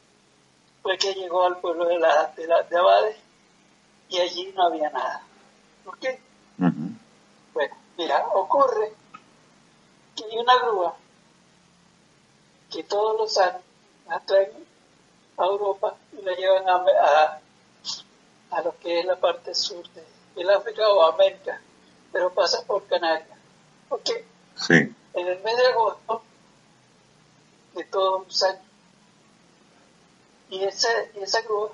fue 0.83 0.97
que 0.99 1.15
llegó 1.15 1.45
al 1.45 1.59
pueblo 1.61 1.87
de, 1.87 1.99
la, 1.99 2.33
de, 2.37 2.47
la, 2.47 2.63
de 2.63 2.77
Abade 2.77 3.17
y 4.09 4.19
allí 4.19 4.53
no 4.55 4.67
había 4.67 4.91
nada. 4.91 5.23
¿Por 5.85 5.99
qué? 5.99 6.21
Bueno, 6.57 7.77
mira, 7.97 8.27
ocurre 8.29 8.95
que 10.17 10.25
hay 10.25 10.39
una 10.39 10.57
grúa 10.59 10.95
que 12.71 12.83
todos 12.85 13.19
los 13.19 13.39
años 13.39 13.63
la 14.09 14.21
traen 14.21 14.53
a 15.37 15.45
Europa 15.45 15.97
y 16.13 16.23
la 16.23 16.35
llevan 16.35 16.69
a, 16.69 16.75
a, 16.77 17.41
a 18.51 18.63
lo 18.63 18.79
que 18.79 19.01
es 19.01 19.07
la 19.07 19.17
parte 19.17 19.55
sur 19.55 19.87
de, 19.91 20.05
del 20.35 20.51
África 20.51 20.89
o 20.89 21.03
América 21.03 21.61
pero 22.15 22.33
pasa 22.33 22.63
por 22.65 22.87
Canarias. 22.87 23.29
¿Ok? 23.89 24.09
Sí. 24.55 24.75
En 25.15 25.27
el 25.27 25.43
mes 25.43 25.57
de 25.57 25.67
agosto 25.67 26.23
de 27.75 27.85
todos 27.87 28.25
los 28.25 28.43
años. 28.45 28.63
Y, 30.49 30.63
ese, 30.63 31.11
esa 31.17 31.43
grúa, 31.43 31.73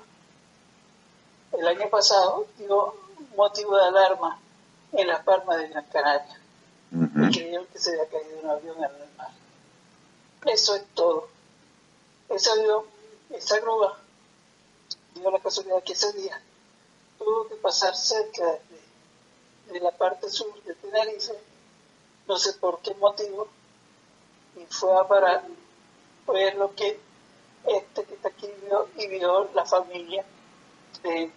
el 1.51 1.67
año 1.67 1.87
pasado, 1.91 2.47
dio 2.57 2.95
motivo 3.37 3.77
de 3.77 3.83
alarma 3.83 4.39
en 4.93 5.07
las 5.07 5.23
palmas 5.23 5.59
de 5.59 5.67
Gran 5.67 5.85
Canaria. 5.85 6.39
Y 6.91 7.31
creyeron 7.31 7.67
que 7.67 7.77
se 7.77 7.91
había 7.91 8.09
caído 8.09 8.39
un 8.41 8.49
avión 8.49 8.77
en 8.77 8.83
el 8.83 9.15
mar. 9.15 9.29
Eso 10.47 10.75
es 10.75 10.83
todo. 10.95 11.29
Ese 12.29 12.49
avión, 12.49 12.83
esa 13.29 13.59
grúa, 13.59 13.95
dio 15.13 15.29
la 15.29 15.39
casualidad 15.39 15.83
que 15.83 15.93
ese 15.93 16.11
día 16.13 16.41
tuvo 17.19 17.47
que 17.47 17.55
pasar 17.57 17.95
cerca 17.95 18.43
de 18.43 18.70
de 19.71 19.79
la 19.79 19.91
parte 19.91 20.29
sur 20.29 20.61
de 20.63 20.75
Tenerife, 20.75 21.33
no 22.27 22.37
sé 22.37 22.53
por 22.53 22.81
qué 22.81 22.93
motivo, 22.95 23.47
y 24.57 24.65
fue 24.69 24.93
a 24.99 25.07
parar, 25.07 25.43
fue 26.25 26.53
lo 26.55 26.75
que 26.75 26.99
este 27.65 28.03
que 28.03 28.15
está 28.15 28.29
aquí 28.29 28.49
vio 28.65 28.89
y 28.97 29.07
vio 29.07 29.49
la 29.53 29.65
familia 29.65 30.25
de 31.03 31.31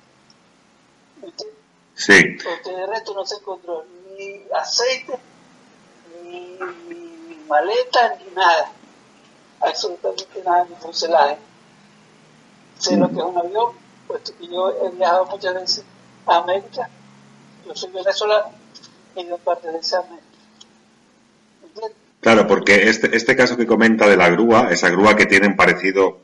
Sí. 1.95 2.37
Porque 2.43 2.77
de 2.77 2.87
resto 2.87 3.15
no 3.15 3.25
se 3.25 3.37
encontró 3.37 3.85
ni 4.17 4.43
aceite, 4.53 5.17
ni, 6.25 6.59
ni, 6.89 7.37
maleta, 7.49 8.17
ni 8.17 8.35
nada. 8.35 8.73
Absolutamente 9.61 10.43
nada, 10.45 10.67
ni 10.69 10.75
fuselaje. 10.77 11.39
Sé 12.79 12.97
lo 12.97 13.09
que 13.09 13.19
es 13.19 13.23
un 13.23 13.39
avión, 13.39 13.73
puesto 14.09 14.37
que 14.37 14.49
yo 14.49 14.71
he 14.71 14.91
viajado 14.91 15.27
muchas 15.27 15.55
veces 15.55 15.85
a 16.27 16.39
América 16.39 16.91
yo 17.67 17.75
soy 17.75 17.91
venezolano 17.93 18.51
y 19.17 19.27
yo 19.27 19.39
parte 19.39 19.71
de 19.71 19.79
esa 19.79 20.03
Claro, 22.21 22.47
porque 22.47 22.89
este, 22.89 23.15
este 23.15 23.37
caso 23.37 23.57
que 23.57 23.67
comenta 23.67 24.09
de 24.09 24.17
la 24.17 24.31
grúa, 24.31 24.69
esa 24.71 24.89
grúa 24.89 25.15
que 25.15 25.27
tienen 25.27 25.57
parecido, 25.57 26.21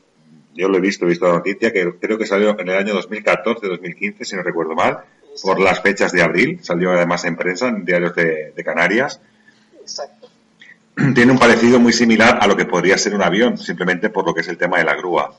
yo 0.55 0.67
lo 0.67 0.77
he 0.77 0.81
visto, 0.81 1.05
he 1.05 1.09
visto 1.09 1.27
la 1.27 1.33
noticia, 1.33 1.71
que 1.71 1.93
creo 1.99 2.17
que 2.17 2.25
salió 2.25 2.59
en 2.59 2.67
el 2.67 2.75
año 2.75 2.93
2014, 2.95 3.67
2015, 3.67 4.25
si 4.25 4.35
no 4.35 4.41
recuerdo 4.41 4.73
mal, 4.73 5.01
por 5.43 5.59
las 5.59 5.81
fechas 5.81 6.11
de 6.11 6.23
abril, 6.23 6.59
salió 6.63 6.91
además 6.91 7.23
en 7.25 7.35
prensa, 7.35 7.67
en 7.67 7.85
diarios 7.85 8.15
de, 8.15 8.51
de 8.55 8.63
Canarias. 8.63 9.21
Exacto. 9.79 10.29
Tiene 11.13 11.31
un 11.31 11.37
parecido 11.37 11.79
muy 11.79 11.93
similar 11.93 12.39
a 12.41 12.47
lo 12.47 12.57
que 12.57 12.65
podría 12.65 12.97
ser 12.97 13.13
un 13.13 13.21
avión, 13.21 13.57
simplemente 13.57 14.09
por 14.09 14.25
lo 14.25 14.33
que 14.33 14.41
es 14.41 14.47
el 14.47 14.57
tema 14.57 14.79
de 14.79 14.85
la 14.85 14.95
grúa. 14.95 15.37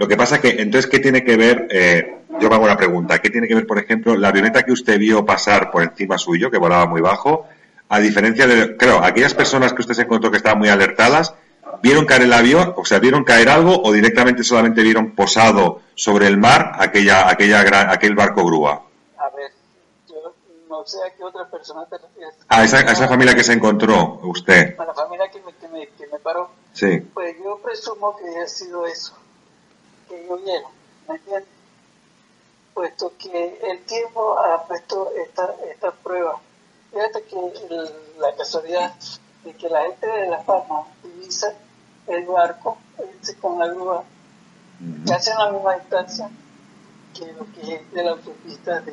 Lo 0.00 0.08
que 0.08 0.16
pasa 0.16 0.40
que, 0.40 0.62
entonces, 0.62 0.90
¿qué 0.90 0.98
tiene 0.98 1.22
que 1.22 1.36
ver? 1.36 1.68
Eh, 1.70 2.22
yo 2.40 2.48
me 2.48 2.54
hago 2.54 2.64
una 2.64 2.78
pregunta. 2.78 3.18
¿Qué 3.18 3.28
tiene 3.28 3.46
que 3.46 3.54
ver, 3.54 3.66
por 3.66 3.78
ejemplo, 3.78 4.16
la 4.16 4.28
avioneta 4.28 4.62
que 4.62 4.72
usted 4.72 4.98
vio 4.98 5.26
pasar 5.26 5.70
por 5.70 5.82
encima 5.82 6.16
suyo, 6.16 6.50
que 6.50 6.56
volaba 6.56 6.86
muy 6.86 7.02
bajo? 7.02 7.46
A 7.90 8.00
diferencia 8.00 8.46
de, 8.46 8.78
creo, 8.78 9.04
aquellas 9.04 9.34
personas 9.34 9.74
que 9.74 9.82
usted 9.82 9.92
se 9.92 10.02
encontró 10.02 10.30
que 10.30 10.38
estaban 10.38 10.58
muy 10.58 10.70
alertadas, 10.70 11.34
¿vieron 11.82 12.06
caer 12.06 12.22
el 12.22 12.32
avión? 12.32 12.72
O 12.78 12.84
sea, 12.86 12.98
¿vieron 12.98 13.24
caer 13.24 13.50
algo 13.50 13.78
o 13.82 13.92
directamente 13.92 14.42
solamente 14.42 14.82
vieron 14.82 15.10
posado 15.10 15.82
sobre 15.94 16.28
el 16.28 16.38
mar 16.38 16.76
aquella, 16.78 17.28
aquella 17.28 17.62
gran, 17.62 17.90
aquel 17.90 18.14
barco 18.14 18.42
grúa? 18.42 18.82
A 19.18 19.36
ver, 19.36 19.52
yo 20.08 20.34
no 20.70 20.82
sé 20.86 20.96
a 21.06 21.14
qué 21.14 21.24
otra 21.24 21.46
persona 21.50 21.84
te 21.84 21.98
refieres. 21.98 22.36
A 22.48 22.64
esa, 22.64 22.78
a 22.78 22.92
esa 22.92 23.06
familia 23.06 23.34
que 23.34 23.44
se 23.44 23.52
encontró 23.52 24.18
usted. 24.22 24.80
A 24.80 24.84
la 24.86 24.94
familia 24.94 25.28
que 25.30 25.42
me, 25.42 25.52
que 25.52 25.68
me, 25.68 25.88
que 25.88 26.06
me 26.10 26.18
paró. 26.20 26.52
Sí. 26.72 27.00
Pues 27.12 27.36
yo 27.44 27.60
presumo 27.62 28.16
que 28.16 28.26
haya 28.30 28.48
sido 28.48 28.86
eso 28.86 29.14
que 30.10 30.26
yo 30.26 30.36
lleno, 30.38 30.68
¿me 31.08 31.14
entiendes? 31.14 31.48
Puesto 32.74 33.12
que 33.16 33.60
el 33.62 33.84
tiempo 33.84 34.38
ha 34.38 34.66
puesto 34.66 35.12
esta, 35.16 35.54
esta 35.70 35.92
prueba. 35.92 36.40
Fíjate 36.90 37.22
que 37.22 37.36
la 38.18 38.34
casualidad 38.34 38.92
de 39.44 39.54
que 39.54 39.68
la 39.68 39.82
gente 39.82 40.06
de 40.06 40.26
La 40.26 40.42
Palma 40.42 40.86
utiliza 41.02 41.54
el 42.08 42.26
barco 42.26 42.78
con 43.40 43.58
la 43.58 43.68
grúa 43.68 44.04
casi 45.06 45.30
en 45.30 45.38
la 45.38 45.52
misma 45.52 45.74
distancia 45.76 46.30
que 47.14 47.32
lo 47.32 47.46
que 47.52 47.74
es 47.74 47.92
de 47.92 48.02
la 48.02 48.10
autopista 48.12 48.80
de, 48.80 48.92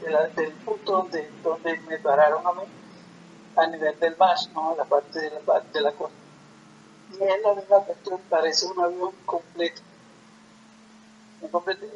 de, 0.00 0.42
del 0.42 0.52
punto 0.52 0.92
donde, 0.92 1.30
donde 1.42 1.78
me 1.80 1.98
pararon 1.98 2.46
a 2.46 2.52
mí 2.52 2.62
a 3.56 3.66
nivel 3.66 3.98
del 3.98 4.16
mar, 4.16 4.36
¿no? 4.54 4.74
la 4.76 4.84
parte 4.84 5.20
de 5.20 5.30
la, 5.30 5.60
de 5.60 5.80
la 5.80 5.92
costa 5.92 6.27
y 7.10 7.22
es 7.22 7.42
la 7.42 7.54
misma 7.54 7.80
cuestión, 7.80 8.20
parece 8.28 8.66
un 8.66 8.80
avión 8.80 9.12
completo. 9.24 9.80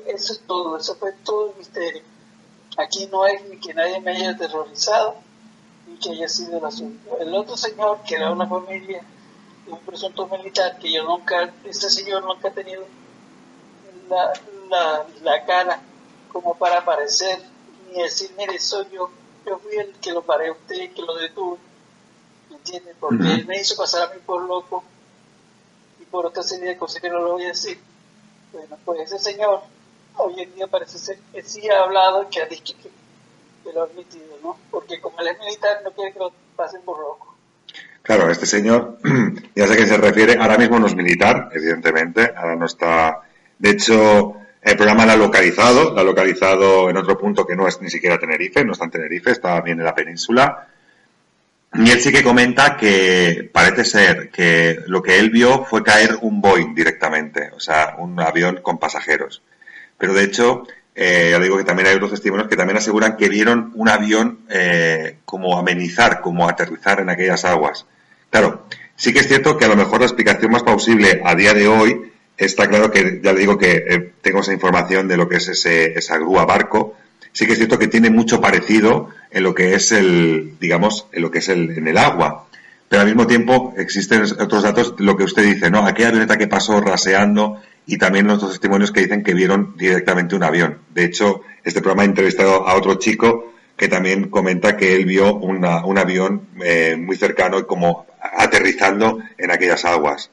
Eso 0.07 0.33
es 0.33 0.41
todo, 0.47 0.77
eso 0.77 0.95
fue 0.97 1.13
todo 1.25 1.51
el 1.51 1.57
misterio. 1.57 2.03
Aquí 2.79 3.07
no 3.07 3.27
es 3.27 3.45
ni 3.49 3.59
que 3.59 3.75
nadie 3.75 4.01
me 4.01 4.13
haya 4.13 4.31
aterrorizado, 4.31 5.17
ni 5.87 5.99
que 5.99 6.11
haya 6.11 6.29
sido 6.29 6.59
el 6.59 6.65
asunto. 6.65 7.19
El 7.19 7.35
otro 7.35 7.57
señor, 7.57 8.01
que 8.07 8.15
era 8.15 8.33
una 8.33 8.47
familia 8.47 9.03
de 9.67 9.73
un 9.73 9.81
presunto 9.81 10.27
militar, 10.29 10.79
que 10.79 10.93
yo 10.93 11.03
nunca, 11.05 11.53
este 11.65 11.91
señor 11.91 12.25
nunca 12.25 12.49
ha 12.49 12.53
tenido 12.53 12.85
la, 14.09 14.33
la, 14.69 15.07
la 15.23 15.45
cara 15.45 15.83
como 16.33 16.55
para 16.57 16.79
aparecer, 16.79 17.43
ni 17.91 18.03
decir, 18.03 18.33
mire, 18.39 18.59
soy 18.59 18.87
yo, 18.93 19.11
yo 19.45 19.59
fui 19.59 19.77
el 19.77 19.93
que 19.95 20.13
lo 20.13 20.23
paré 20.23 20.49
a 20.49 20.53
usted, 20.53 20.93
que 20.95 21.03
lo 21.03 21.15
detuve, 21.17 21.59
¿me 22.49 22.57
entiende? 22.57 22.95
Porque 22.99 23.35
él 23.35 23.47
me 23.47 23.61
hizo 23.61 23.77
pasar 23.77 24.11
a 24.11 24.15
mí 24.15 24.21
por 24.25 24.41
loco 24.43 24.83
por 26.13 26.27
otra 26.27 26.45
serie 26.45 26.69
de 26.69 26.77
cosas 26.77 27.01
que 27.01 27.09
no 27.09 27.19
lo 27.19 27.33
voy 27.33 27.45
a 27.45 27.49
decir. 27.49 27.79
Bueno, 28.53 28.79
pues 28.85 29.11
ese 29.11 29.19
señor 29.19 29.63
hoy 30.17 30.43
en 30.43 30.55
día 30.55 30.67
parece 30.67 30.99
ser 30.99 31.19
que 31.33 31.43
sí 31.43 31.69
ha 31.71 31.83
hablado 31.83 32.23
y 32.23 32.27
que 32.27 32.43
ha 32.43 32.47
dicho 32.47 32.75
que, 32.81 32.91
lo 33.73 33.81
ha 33.81 33.85
admitido, 33.85 34.37
¿no? 34.43 34.59
Porque 34.71 35.01
como 35.01 35.19
él 35.21 35.29
es 35.29 35.39
militar 35.39 35.81
no 35.83 35.93
quiere 35.93 36.13
que 36.13 36.19
lo 36.19 36.33
pasen 36.55 36.83
por 36.83 36.99
loco. 36.99 37.35
Claro, 38.03 38.31
este 38.31 38.45
señor, 38.45 38.99
ya 39.55 39.67
sé 39.67 39.73
a 39.73 39.77
qué 39.77 39.87
se 39.87 39.97
refiere, 39.97 40.37
ahora 40.39 40.59
mismo 40.59 40.79
no 40.79 40.87
es 40.87 40.95
militar, 40.95 41.49
evidentemente, 41.53 42.33
ahora 42.37 42.57
no 42.57 42.67
está. 42.67 43.23
De 43.59 43.71
hecho, 43.71 44.35
el 44.61 44.77
programa 44.77 45.07
la 45.07 45.15
ha 45.15 45.17
localizado, 45.17 45.95
la 45.95 46.03
ha 46.03 46.05
localizado 46.05 46.91
en 46.91 46.97
otro 46.99 47.17
punto 47.17 47.47
que 47.47 47.57
no 47.57 47.67
es 47.67 47.81
ni 47.81 47.89
siquiera 47.89 48.19
Tenerife, 48.19 48.65
no 48.65 48.73
está 48.73 48.85
en 48.85 48.91
Tenerife, 48.91 49.31
está 49.31 49.61
bien 49.63 49.79
en 49.79 49.87
la 49.87 49.95
península. 49.95 50.69
Y 51.75 51.91
él 51.91 52.01
sí 52.01 52.13
que 52.13 52.23
comenta 52.23 52.77
que 52.77 53.49
parece 53.51 53.85
ser 53.85 54.31
que 54.31 54.81
lo 54.87 55.03
que 55.03 55.19
él 55.19 55.31
vio 55.31 55.65
fue 55.65 55.83
caer 55.83 56.19
un 56.21 56.43
Boeing 56.43 56.75
directamente, 56.75 57.51
o 57.57 57.61
sea, 57.61 57.97
un 57.99 58.21
avión 58.21 58.61
con 58.63 58.79
pasajeros. 58.79 59.43
Pero 59.97 60.13
de 60.13 60.25
hecho, 60.25 60.67
eh, 60.95 61.29
ya 61.31 61.39
digo 61.39 61.57
que 61.57 61.65
también 61.65 61.89
hay 61.89 61.95
otros 61.95 62.11
testimonios 62.11 62.49
que 62.49 62.57
también 62.57 62.77
aseguran 62.77 63.17
que 63.17 63.31
vieron 63.31 63.73
un 63.75 63.89
avión 63.89 64.41
eh, 64.51 65.19
como 65.25 65.59
amenizar, 65.59 66.21
como 66.21 66.47
aterrizar 66.47 67.01
en 67.01 67.09
aquellas 67.09 67.45
aguas. 67.47 67.87
Claro, 68.29 68.67
sí 68.95 69.13
que 69.15 69.21
es 69.21 69.29
cierto 69.29 69.57
que 69.57 69.65
a 69.65 69.69
lo 69.69 69.77
mejor 69.77 70.01
la 70.01 70.07
explicación 70.07 70.53
más 70.53 70.63
plausible 70.63 71.23
a 71.25 71.35
día 71.35 71.55
de 71.55 71.69
hoy 71.69 72.13
está 72.37 72.69
claro 72.69 72.91
que 72.91 73.21
ya 73.23 73.33
le 73.33 73.41
digo 73.41 73.57
que 73.57 73.85
eh, 73.89 74.13
tengo 74.21 74.41
esa 74.41 74.53
información 74.53 75.09
de 75.09 75.17
lo 75.17 75.29
que 75.29 75.37
es 75.37 75.49
ese, 75.49 75.99
esa 75.99 76.19
grúa 76.19 76.45
barco. 76.45 76.97
Sí 77.33 77.47
que 77.47 77.53
es 77.53 77.59
cierto 77.59 77.79
que 77.79 77.89
tiene 77.89 78.11
mucho 78.11 78.41
parecido 78.41 79.09
en 79.31 79.43
lo 79.43 79.55
que 79.55 79.75
es 79.75 79.91
el, 79.93 80.59
digamos, 80.61 81.07
en 81.13 81.23
lo 81.23 81.31
que 81.31 81.39
es 81.39 81.49
el, 81.49 81.71
en 81.71 81.89
el 81.89 81.97
agua. 81.97 82.47
Pero 82.89 83.03
al 83.03 83.09
mismo 83.09 83.27
tiempo 83.27 83.73
existen 83.79 84.23
otros 84.39 84.63
datos, 84.63 84.95
lo 84.99 85.17
que 85.17 85.25
usted 85.25 85.43
dice, 85.43 85.71
¿no? 85.71 85.87
Aquella 85.87 86.09
avioneta 86.09 86.37
que 86.37 86.47
pasó 86.47 86.79
raseando 86.81 87.61
y 87.87 87.97
también 87.97 88.27
los 88.27 88.47
testimonios 88.47 88.93
que 88.93 89.01
dicen 89.01 89.23
que 89.23 89.33
vieron 89.33 89.75
directamente 89.77 90.37
un 90.37 90.43
avión. 90.43 90.79
De 90.91 91.05
hecho, 91.05 91.41
este 91.65 91.81
programa 91.81 92.03
ha 92.03 92.07
entrevistado 92.07 92.69
a 92.69 92.77
otro 92.77 92.97
chico 92.97 93.53
que 93.77 93.89
también 93.89 94.29
comenta 94.29 94.77
que 94.77 94.95
él 94.95 95.07
vio 95.07 95.35
una, 95.35 95.87
un 95.87 95.99
avión 95.99 96.49
eh, 96.63 96.97
muy 96.97 97.17
cercano 97.17 97.59
y 97.59 97.65
como 97.65 98.07
aterrizando 98.21 99.21
en 99.39 99.51
aquellas 99.51 99.85
aguas. 99.87 100.31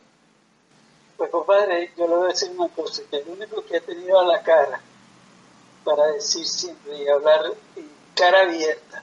Pues 1.17 1.29
compadre, 1.31 1.91
yo 1.97 2.07
le 2.07 2.15
voy 2.15 2.25
a 2.25 2.33
decir 2.33 2.49
una 2.55 2.67
cosa, 2.67 3.01
que 3.09 3.17
el 3.17 3.23
único 3.29 3.63
que 3.65 3.77
ha 3.77 3.81
tenido 3.81 4.19
a 4.19 4.25
la 4.25 4.43
cara 4.43 4.81
para 5.89 6.11
decir 6.11 6.45
siempre 6.45 7.03
y 7.03 7.07
hablar 7.07 7.41
cara 8.15 8.41
abierta 8.41 9.01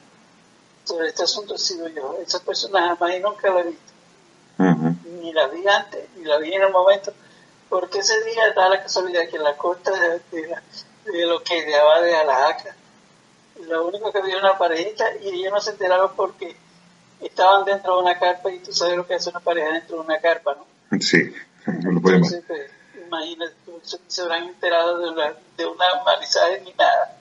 sobre 0.85 1.09
este 1.09 1.25
asunto 1.25 1.55
ha 1.55 1.59
sido 1.59 1.89
yo. 1.89 2.17
Esa 2.25 2.39
persona 2.41 2.95
jamás 2.97 3.17
y 3.17 3.21
nunca 3.21 3.51
la 3.51 3.61
he 3.61 3.65
visto. 3.65 3.93
Ni 5.21 5.33
la 5.33 5.49
vi 5.49 5.67
antes, 5.67 6.09
ni 6.17 6.25
la 6.25 6.39
vi 6.39 6.55
en 6.55 6.63
el 6.63 6.71
momento, 6.71 7.13
porque 7.69 7.99
ese 7.99 8.23
día 8.25 8.53
da 8.55 8.69
la 8.69 8.83
casualidad 8.83 9.29
que 9.29 9.37
en 9.37 9.43
la 9.43 9.57
costa 9.57 9.91
de, 9.91 10.21
de, 11.11 11.27
lo 11.27 11.43
que 11.43 11.65
de 11.65 11.75
Abade 11.75 12.15
a 12.15 12.25
la 12.25 12.35
Jaca, 12.35 12.77
lo 13.67 13.89
único 13.89 14.13
que 14.13 14.19
había 14.19 14.39
una 14.39 14.57
parejita 14.57 15.05
y 15.17 15.29
ellos 15.31 15.53
no 15.53 15.61
se 15.61 15.73
enteraron 15.73 16.13
porque 16.15 16.57
estaban 17.21 17.65
dentro 17.65 17.97
de 17.97 18.03
una 18.03 18.19
carpa 18.19 18.53
y 18.53 18.61
tú 18.61 18.73
sabes 18.73 18.97
lo 18.97 19.07
que 19.07 19.15
hace 19.15 19.31
una 19.31 19.41
pareja 19.41 19.73
dentro 19.73 19.97
de 19.97 20.03
una 20.03 20.21
carpa, 20.21 20.55
¿no? 20.55 21.01
Sí, 21.01 21.35
no 21.67 21.91
lo 21.91 21.99
Entonces, 21.99 22.45
pues, 22.47 22.76
imagínate, 23.07 23.55
se, 24.09 24.23
habrán 24.23 24.45
enterado 24.45 24.99
de, 24.99 25.11
una, 25.11 25.33
de 25.57 26.61
ni 26.63 26.73
nada. 26.73 27.19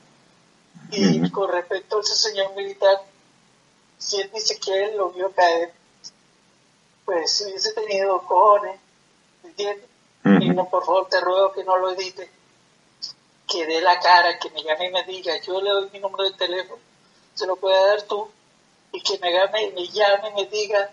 Y 0.92 1.32
con 1.32 1.52
respecto 1.52 1.98
a 1.98 2.02
ese 2.02 2.16
señor 2.16 2.56
militar, 2.56 3.02
si 3.98 4.22
él 4.22 4.30
dice 4.34 4.60
que 4.60 4.86
él 4.86 4.98
lo 4.98 5.10
vio 5.10 5.32
caer, 5.32 5.74
pues 7.06 7.32
si 7.32 7.46
hubiese 7.46 7.74
tenido 7.74 8.22
cojones, 8.24 8.80
¿me 9.44 9.50
entiendes? 9.50 9.90
Y 10.24 10.50
no, 10.50 10.70
por 10.70 10.84
favor, 10.86 11.08
te 11.08 11.22
ruego 11.22 11.52
que 11.52 11.64
no 11.64 11.78
lo 11.78 11.92
edite, 11.92 12.30
que 13.48 13.66
dé 13.68 13.82
la 13.82 14.00
cara, 14.00 14.40
que 14.40 14.50
me 14.50 14.64
llame 14.64 14.88
y 14.88 14.92
me 14.92 15.04
diga, 15.04 15.40
yo 15.42 15.62
le 15.62 15.70
doy 15.70 15.90
mi 15.92 16.00
número 16.00 16.24
de 16.24 16.36
teléfono, 16.36 16.82
se 17.36 17.46
lo 17.46 17.56
puede 17.58 17.78
dar 17.88 18.02
tú, 18.04 18.28
y 18.92 19.02
que 19.02 19.20
me 19.20 19.32
llame, 19.32 19.72
me 19.76 19.88
llame 19.88 20.30
y 20.30 20.34
me 20.34 20.46
diga 20.48 20.92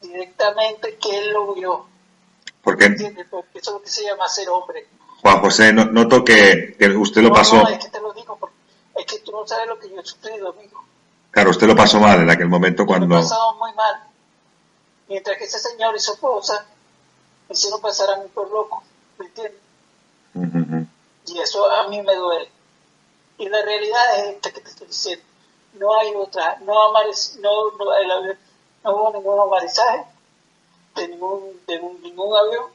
directamente 0.00 0.96
que 0.96 1.18
él 1.18 1.30
lo 1.30 1.54
vio. 1.54 1.89
Porque 2.62 2.86
eso 2.86 3.06
es 3.54 3.68
lo 3.68 3.82
que 3.82 3.88
se 3.88 4.04
llama 4.04 4.28
ser 4.28 4.48
hombre. 4.48 4.86
Juan 5.22 5.40
José, 5.40 5.72
noto 5.72 6.24
que, 6.24 6.76
usted 6.98 7.22
lo 7.22 7.32
pasó. 7.32 7.56
No, 7.56 7.68
es 7.68 7.84
que 7.84 7.90
te 7.90 8.00
lo 8.00 8.12
digo, 8.12 8.36
porque 8.36 8.56
es 8.96 9.06
que 9.06 9.18
tú 9.20 9.32
no 9.32 9.46
sabes 9.46 9.66
lo 9.66 9.78
que 9.78 9.90
yo 9.90 10.00
he 10.00 10.04
sufrido, 10.04 10.50
amigo. 10.50 10.84
Claro, 11.30 11.50
usted 11.50 11.66
lo 11.66 11.76
pasó 11.76 12.00
mal 12.00 12.20
en 12.20 12.30
aquel 12.30 12.48
momento 12.48 12.86
cuando... 12.86 13.06
Lo 13.06 13.20
pasado 13.20 13.54
muy 13.56 13.72
mal. 13.74 14.02
Mientras 15.08 15.36
que 15.38 15.44
ese 15.44 15.58
señor 15.58 15.94
y 15.96 16.00
su 16.00 16.12
esposa 16.12 16.66
me 17.48 17.54
hicieron 17.54 17.80
pasar 17.80 18.10
a 18.10 18.16
mí 18.18 18.28
por 18.32 18.50
loco, 18.50 18.82
¿me 19.18 19.26
entiendes? 19.26 19.60
Y 21.26 21.38
eso 21.38 21.70
a 21.70 21.88
mí 21.88 22.02
me 22.02 22.14
duele. 22.14 22.50
Y 23.38 23.48
la 23.48 23.62
realidad 23.62 24.18
es 24.18 24.34
esta 24.34 24.50
que 24.50 24.60
te 24.60 24.70
estoy 24.70 24.86
diciendo. 24.86 25.24
No 25.74 25.98
hay 25.98 26.12
otra, 26.14 26.58
no, 26.64 26.92
no, 26.92 27.00
no, 27.40 28.34
no 28.84 28.96
hubo 28.96 29.12
ningún 29.12 29.40
amarizaje 29.40 30.04
de 30.96 31.08
ningún, 31.08 31.60
de 31.66 31.80
ningún 32.02 32.36
avión, 32.36 32.66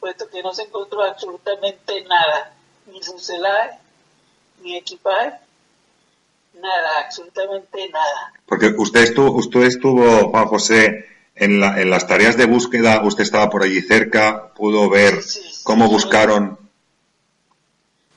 puesto 0.00 0.28
que 0.28 0.42
no 0.42 0.52
se 0.54 0.62
encontró 0.62 1.02
absolutamente 1.02 2.02
nada, 2.04 2.54
ni 2.86 3.02
fuselaje, 3.02 3.78
ni 4.62 4.76
equipaje, 4.76 5.32
nada, 6.54 7.00
absolutamente 7.04 7.88
nada. 7.90 8.32
Porque 8.46 8.74
usted 8.76 9.02
estuvo, 9.02 9.32
usted 9.32 9.62
estuvo, 9.62 10.30
Juan 10.30 10.46
José, 10.46 11.06
en, 11.34 11.60
la, 11.60 11.80
en 11.80 11.90
las 11.90 12.06
tareas 12.06 12.36
de 12.36 12.46
búsqueda, 12.46 13.02
usted 13.04 13.22
estaba 13.22 13.50
por 13.50 13.62
allí 13.62 13.80
cerca, 13.80 14.52
pudo 14.54 14.88
ver 14.88 15.20
cómo 15.62 15.88
buscaron. 15.88 16.58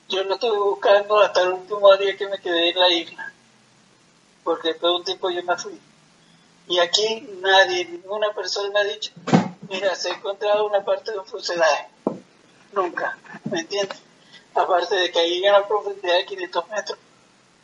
Yo 0.08 0.24
no 0.24 0.34
estuve 0.34 0.58
buscando 0.58 1.20
hasta 1.20 1.42
el 1.42 1.52
último 1.52 1.96
día 1.96 2.16
que 2.16 2.28
me 2.28 2.38
quedé 2.38 2.70
en 2.70 2.78
la 2.78 2.88
isla, 2.90 3.32
porque 4.44 4.68
después 4.68 4.90
de 4.92 4.96
un 4.96 5.04
tiempo 5.04 5.30
yo 5.30 5.42
me 5.42 5.56
fui. 5.56 5.78
Y 6.68 6.78
aquí 6.78 7.28
nadie, 7.40 7.84
ninguna 7.86 8.32
persona 8.32 8.70
me 8.70 8.80
ha 8.80 8.84
dicho, 8.84 9.12
mira, 9.68 9.94
se 9.94 10.10
ha 10.10 10.14
encontrado 10.14 10.66
una 10.66 10.84
parte 10.84 11.10
de 11.10 11.18
un 11.18 11.26
fuselaje. 11.26 11.88
Nunca, 12.72 13.18
¿me 13.50 13.60
entiendes? 13.60 13.98
Aparte 14.54 14.94
de 14.94 15.10
que 15.10 15.18
ahí 15.18 15.44
en 15.44 15.54
una 15.54 15.66
profundidad 15.66 16.16
de 16.16 16.26
500 16.26 16.68
metros, 16.68 16.98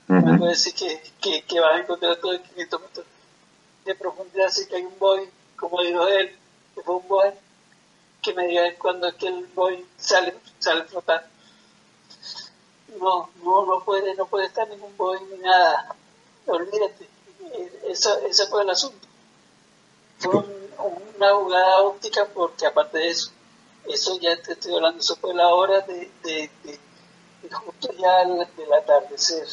me 0.09 0.39
puede 0.39 0.53
decir 0.53 0.75
que, 0.75 1.03
que, 1.21 1.43
que, 1.43 1.61
vas 1.61 1.75
a 1.75 1.79
encontrar 1.79 2.17
todo 2.17 2.33
de 2.33 2.43
500 2.43 2.81
metros 2.81 3.07
de 3.85 3.95
profundidad, 3.95 4.47
así 4.47 4.67
que 4.67 4.77
hay 4.77 4.85
un 4.85 4.99
boy, 4.99 5.29
como 5.57 5.83
dijo 5.83 6.07
él, 6.09 6.37
que 6.75 6.83
fue 6.83 6.97
un 6.97 7.09
boy, 7.09 7.31
que 8.23 8.35
me 8.35 8.47
diga 8.47 8.63
cuando 8.79 9.09
es 9.09 9.15
que 9.15 9.29
el 9.29 9.47
boy 9.55 9.87
sale, 9.97 10.35
sale 10.59 10.85
flotando. 10.85 11.29
No, 12.99 13.31
no, 13.45 13.67
no 13.67 13.85
puede, 13.85 14.15
no 14.15 14.27
puede 14.27 14.47
estar 14.47 14.67
ningún 14.69 14.97
boy 14.97 15.19
ni 15.31 15.39
nada. 15.39 15.95
Olvídate 16.47 17.18
eso, 17.89 18.19
ese 18.27 18.47
fue 18.47 18.63
el 18.63 18.71
asunto. 18.71 19.07
Fue 20.19 20.35
una 21.17 21.35
jugada 21.35 21.81
óptica 21.83 22.27
porque 22.27 22.67
aparte 22.67 22.99
de 22.99 23.09
eso, 23.09 23.31
eso 23.89 24.19
ya 24.21 24.41
te 24.43 24.53
estoy 24.53 24.75
hablando, 24.75 25.01
eso 25.01 25.17
fue 25.17 25.35
la 25.35 25.49
hora 25.49 25.81
de, 25.81 26.11
de, 26.23 26.51
justo 27.51 27.93
ya 27.99 28.25
del 28.25 28.73
atardecer. 28.73 29.47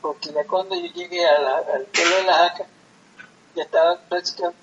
Porque 0.00 0.32
ya 0.32 0.46
cuando 0.46 0.74
yo 0.74 0.92
llegué 0.92 1.26
al 1.26 1.84
pueblo 1.86 2.16
de 2.16 2.24
la 2.24 2.34
Jaca, 2.34 2.66
ya 3.54 3.62
estaba 3.62 3.98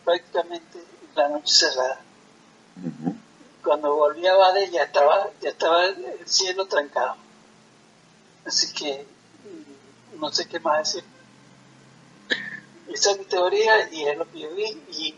prácticamente 0.04 0.84
la 1.16 1.30
noche 1.30 1.54
cerrada. 1.54 2.00
Cuando 3.64 3.96
volví 3.96 4.28
a 4.28 4.36
Bade 4.36 4.70
ya 4.70 4.84
estaba, 4.84 5.30
ya 5.42 5.50
estaba 5.50 5.86
el 5.86 6.28
cielo 6.28 6.66
trancado. 6.68 7.16
Así 8.46 8.74
que 8.74 9.06
mm, 9.44 10.20
no 10.20 10.32
sé 10.32 10.48
qué 10.48 10.60
más 10.60 10.94
decir. 10.94 11.13
Esa 12.94 13.12
es 13.12 13.20
mi 13.20 13.26
teoría 13.26 13.90
y 13.92 14.04
es 14.04 14.18
lo 14.18 14.30
que 14.32 14.40
yo 14.42 14.54
vi 14.56 14.66
y 14.92 15.16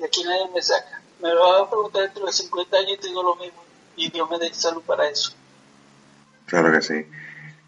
de 0.00 0.06
aquí 0.06 0.24
nadie 0.24 0.48
me 0.54 0.62
saca. 0.62 1.02
Me 1.20 1.28
lo 1.34 1.52
van 1.52 1.64
a 1.64 1.70
preguntar 1.70 2.02
dentro 2.02 2.26
de 2.26 2.32
50 2.32 2.76
años 2.76 2.98
y 3.02 3.08
digo 3.08 3.22
lo 3.22 3.36
mismo. 3.36 3.62
Y 3.96 4.10
Dios 4.10 4.30
me 4.30 4.38
dé 4.38 4.52
salud 4.54 4.82
para 4.86 5.08
eso. 5.08 5.32
Claro 6.46 6.72
que 6.72 6.80
sí. 6.80 7.04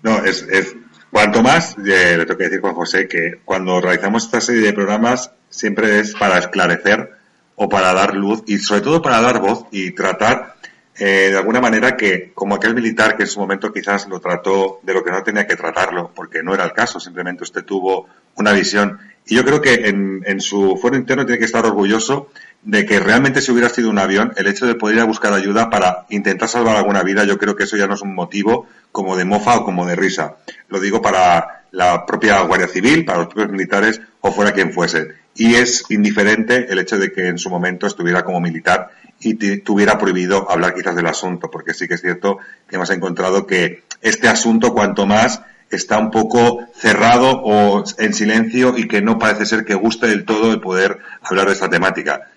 No, 0.02 0.24
es, 0.24 0.42
es 0.42 0.74
cuanto 1.10 1.42
más, 1.42 1.76
eh, 1.78 2.16
le 2.16 2.24
tengo 2.24 2.38
que 2.38 2.44
decir 2.44 2.60
Juan 2.60 2.74
José 2.74 3.08
que 3.08 3.40
cuando 3.44 3.80
realizamos 3.80 4.24
esta 4.24 4.40
serie 4.40 4.62
de 4.62 4.72
programas 4.72 5.30
siempre 5.50 5.98
es 6.00 6.14
para 6.14 6.38
esclarecer 6.38 7.12
o 7.56 7.68
para 7.68 7.92
dar 7.92 8.14
luz 8.14 8.42
y 8.46 8.58
sobre 8.58 8.80
todo 8.80 9.02
para 9.02 9.20
dar 9.20 9.40
voz 9.40 9.66
y 9.70 9.90
tratar 9.90 10.56
eh, 11.02 11.30
de 11.30 11.36
alguna 11.38 11.62
manera 11.62 11.96
que, 11.96 12.30
como 12.34 12.54
aquel 12.54 12.74
militar 12.74 13.16
que 13.16 13.22
en 13.22 13.28
su 13.28 13.40
momento 13.40 13.72
quizás 13.72 14.06
lo 14.06 14.20
trató 14.20 14.80
de 14.82 14.92
lo 14.92 15.02
que 15.02 15.10
no 15.10 15.22
tenía 15.22 15.46
que 15.46 15.56
tratarlo, 15.56 16.12
porque 16.14 16.42
no 16.42 16.52
era 16.52 16.64
el 16.64 16.74
caso, 16.74 17.00
simplemente 17.00 17.42
usted 17.42 17.64
tuvo 17.64 18.06
una 18.34 18.52
visión. 18.52 19.00
Y 19.26 19.36
yo 19.36 19.44
creo 19.44 19.60
que 19.60 19.88
en, 19.88 20.22
en 20.26 20.40
su 20.40 20.76
fuero 20.76 20.96
interno 20.96 21.24
tiene 21.24 21.38
que 21.38 21.44
estar 21.44 21.64
orgulloso 21.64 22.30
de 22.62 22.84
que 22.84 23.00
realmente 23.00 23.40
si 23.40 23.52
hubiera 23.52 23.68
sido 23.68 23.90
un 23.90 23.98
avión, 23.98 24.32
el 24.36 24.46
hecho 24.46 24.66
de 24.66 24.74
poder 24.74 24.96
ir 24.96 25.02
a 25.02 25.06
buscar 25.06 25.32
ayuda 25.32 25.70
para 25.70 26.06
intentar 26.10 26.48
salvar 26.48 26.76
alguna 26.76 27.02
vida, 27.02 27.24
yo 27.24 27.38
creo 27.38 27.56
que 27.56 27.64
eso 27.64 27.76
ya 27.76 27.86
no 27.86 27.94
es 27.94 28.02
un 28.02 28.14
motivo 28.14 28.66
como 28.92 29.16
de 29.16 29.24
mofa 29.24 29.58
o 29.58 29.64
como 29.64 29.86
de 29.86 29.96
risa. 29.96 30.36
Lo 30.68 30.80
digo 30.80 31.00
para 31.00 31.64
la 31.72 32.04
propia 32.04 32.40
Guardia 32.42 32.68
Civil, 32.68 33.04
para 33.04 33.18
los 33.18 33.28
propios 33.28 33.50
militares 33.50 34.00
o 34.20 34.32
fuera 34.32 34.52
quien 34.52 34.72
fuese. 34.72 35.08
Y 35.34 35.54
es 35.54 35.84
indiferente 35.90 36.66
el 36.70 36.78
hecho 36.78 36.98
de 36.98 37.12
que 37.12 37.28
en 37.28 37.38
su 37.38 37.48
momento 37.50 37.86
estuviera 37.86 38.24
como 38.24 38.40
militar 38.40 38.90
y 39.20 39.34
tuviera 39.58 39.98
prohibido 39.98 40.50
hablar 40.50 40.74
quizás 40.74 40.96
del 40.96 41.06
asunto, 41.06 41.50
porque 41.50 41.74
sí 41.74 41.86
que 41.86 41.94
es 41.94 42.00
cierto 42.00 42.38
que 42.68 42.76
hemos 42.76 42.90
encontrado 42.90 43.46
que 43.46 43.84
este 44.02 44.28
asunto, 44.28 44.72
cuanto 44.72 45.06
más 45.06 45.42
está 45.70 45.98
un 45.98 46.10
poco 46.10 46.60
cerrado 46.74 47.40
o 47.42 47.84
en 47.98 48.12
silencio 48.12 48.76
y 48.76 48.88
que 48.88 49.02
no 49.02 49.18
parece 49.18 49.46
ser 49.46 49.64
que 49.64 49.74
guste 49.74 50.08
del 50.08 50.24
todo 50.24 50.52
el 50.52 50.60
poder 50.60 50.98
hablar 51.22 51.46
de 51.46 51.52
esta 51.52 51.70
temática. 51.70 52.30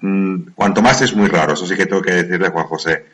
Mm, 0.00 0.50
cuanto 0.54 0.82
más 0.82 1.00
es 1.02 1.14
muy 1.14 1.28
raro, 1.28 1.54
eso 1.54 1.66
sí 1.66 1.76
que 1.76 1.86
tengo 1.86 2.02
que 2.02 2.12
decirle, 2.12 2.50
Juan 2.50 2.66
José. 2.66 3.06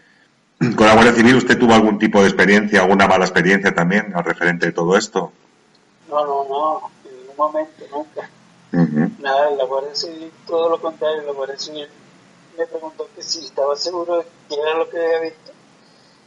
¿Con 0.76 0.86
la 0.86 0.94
Guardia 0.94 1.14
Civil 1.14 1.36
usted 1.36 1.58
tuvo 1.58 1.74
algún 1.74 1.98
tipo 1.98 2.20
de 2.20 2.28
experiencia, 2.28 2.80
alguna 2.80 3.06
mala 3.06 3.24
experiencia 3.24 3.74
también 3.74 4.12
al 4.14 4.24
referente 4.24 4.66
de 4.66 4.72
todo 4.72 4.96
esto? 4.96 5.32
No, 6.08 6.24
no, 6.24 6.44
no, 6.48 6.90
en 7.04 7.18
ningún 7.18 7.36
momento, 7.36 7.84
nunca. 7.90 8.30
Nada, 9.20 9.50
la 9.50 9.64
Guardia 9.64 9.94
Civil, 9.94 10.32
todo 10.46 10.68
lo 10.68 10.80
contrario, 10.80 11.22
la 11.22 11.32
Guardia 11.32 11.58
Civil 11.58 11.86
me 12.58 12.66
preguntó 12.66 13.08
que 13.14 13.22
si 13.22 13.44
estaba 13.44 13.76
seguro 13.76 14.18
de 14.18 14.24
que 14.48 14.54
era 14.54 14.76
lo 14.76 14.88
que 14.88 14.98
había 14.98 15.20
visto. 15.20 15.52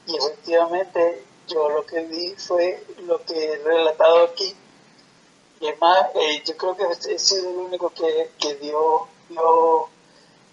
Y 0.08 0.16
efectivamente, 0.16 1.24
yo 1.48 1.70
lo 1.70 1.86
que 1.86 2.02
vi 2.06 2.36
fue 2.38 2.84
lo 3.06 3.24
que 3.24 3.54
he 3.54 3.58
relatado 3.64 4.26
aquí. 4.26 4.54
Y 5.60 5.68
además, 5.68 6.08
eh, 6.16 6.44
yo 6.46 6.56
creo 6.56 6.78
que 6.78 7.14
he 7.14 7.20
sido 7.20 7.50
el 7.50 7.58
único 7.58 7.90
que, 7.90 8.32
que 8.40 8.56
dio, 8.56 9.08
dio, 9.30 9.90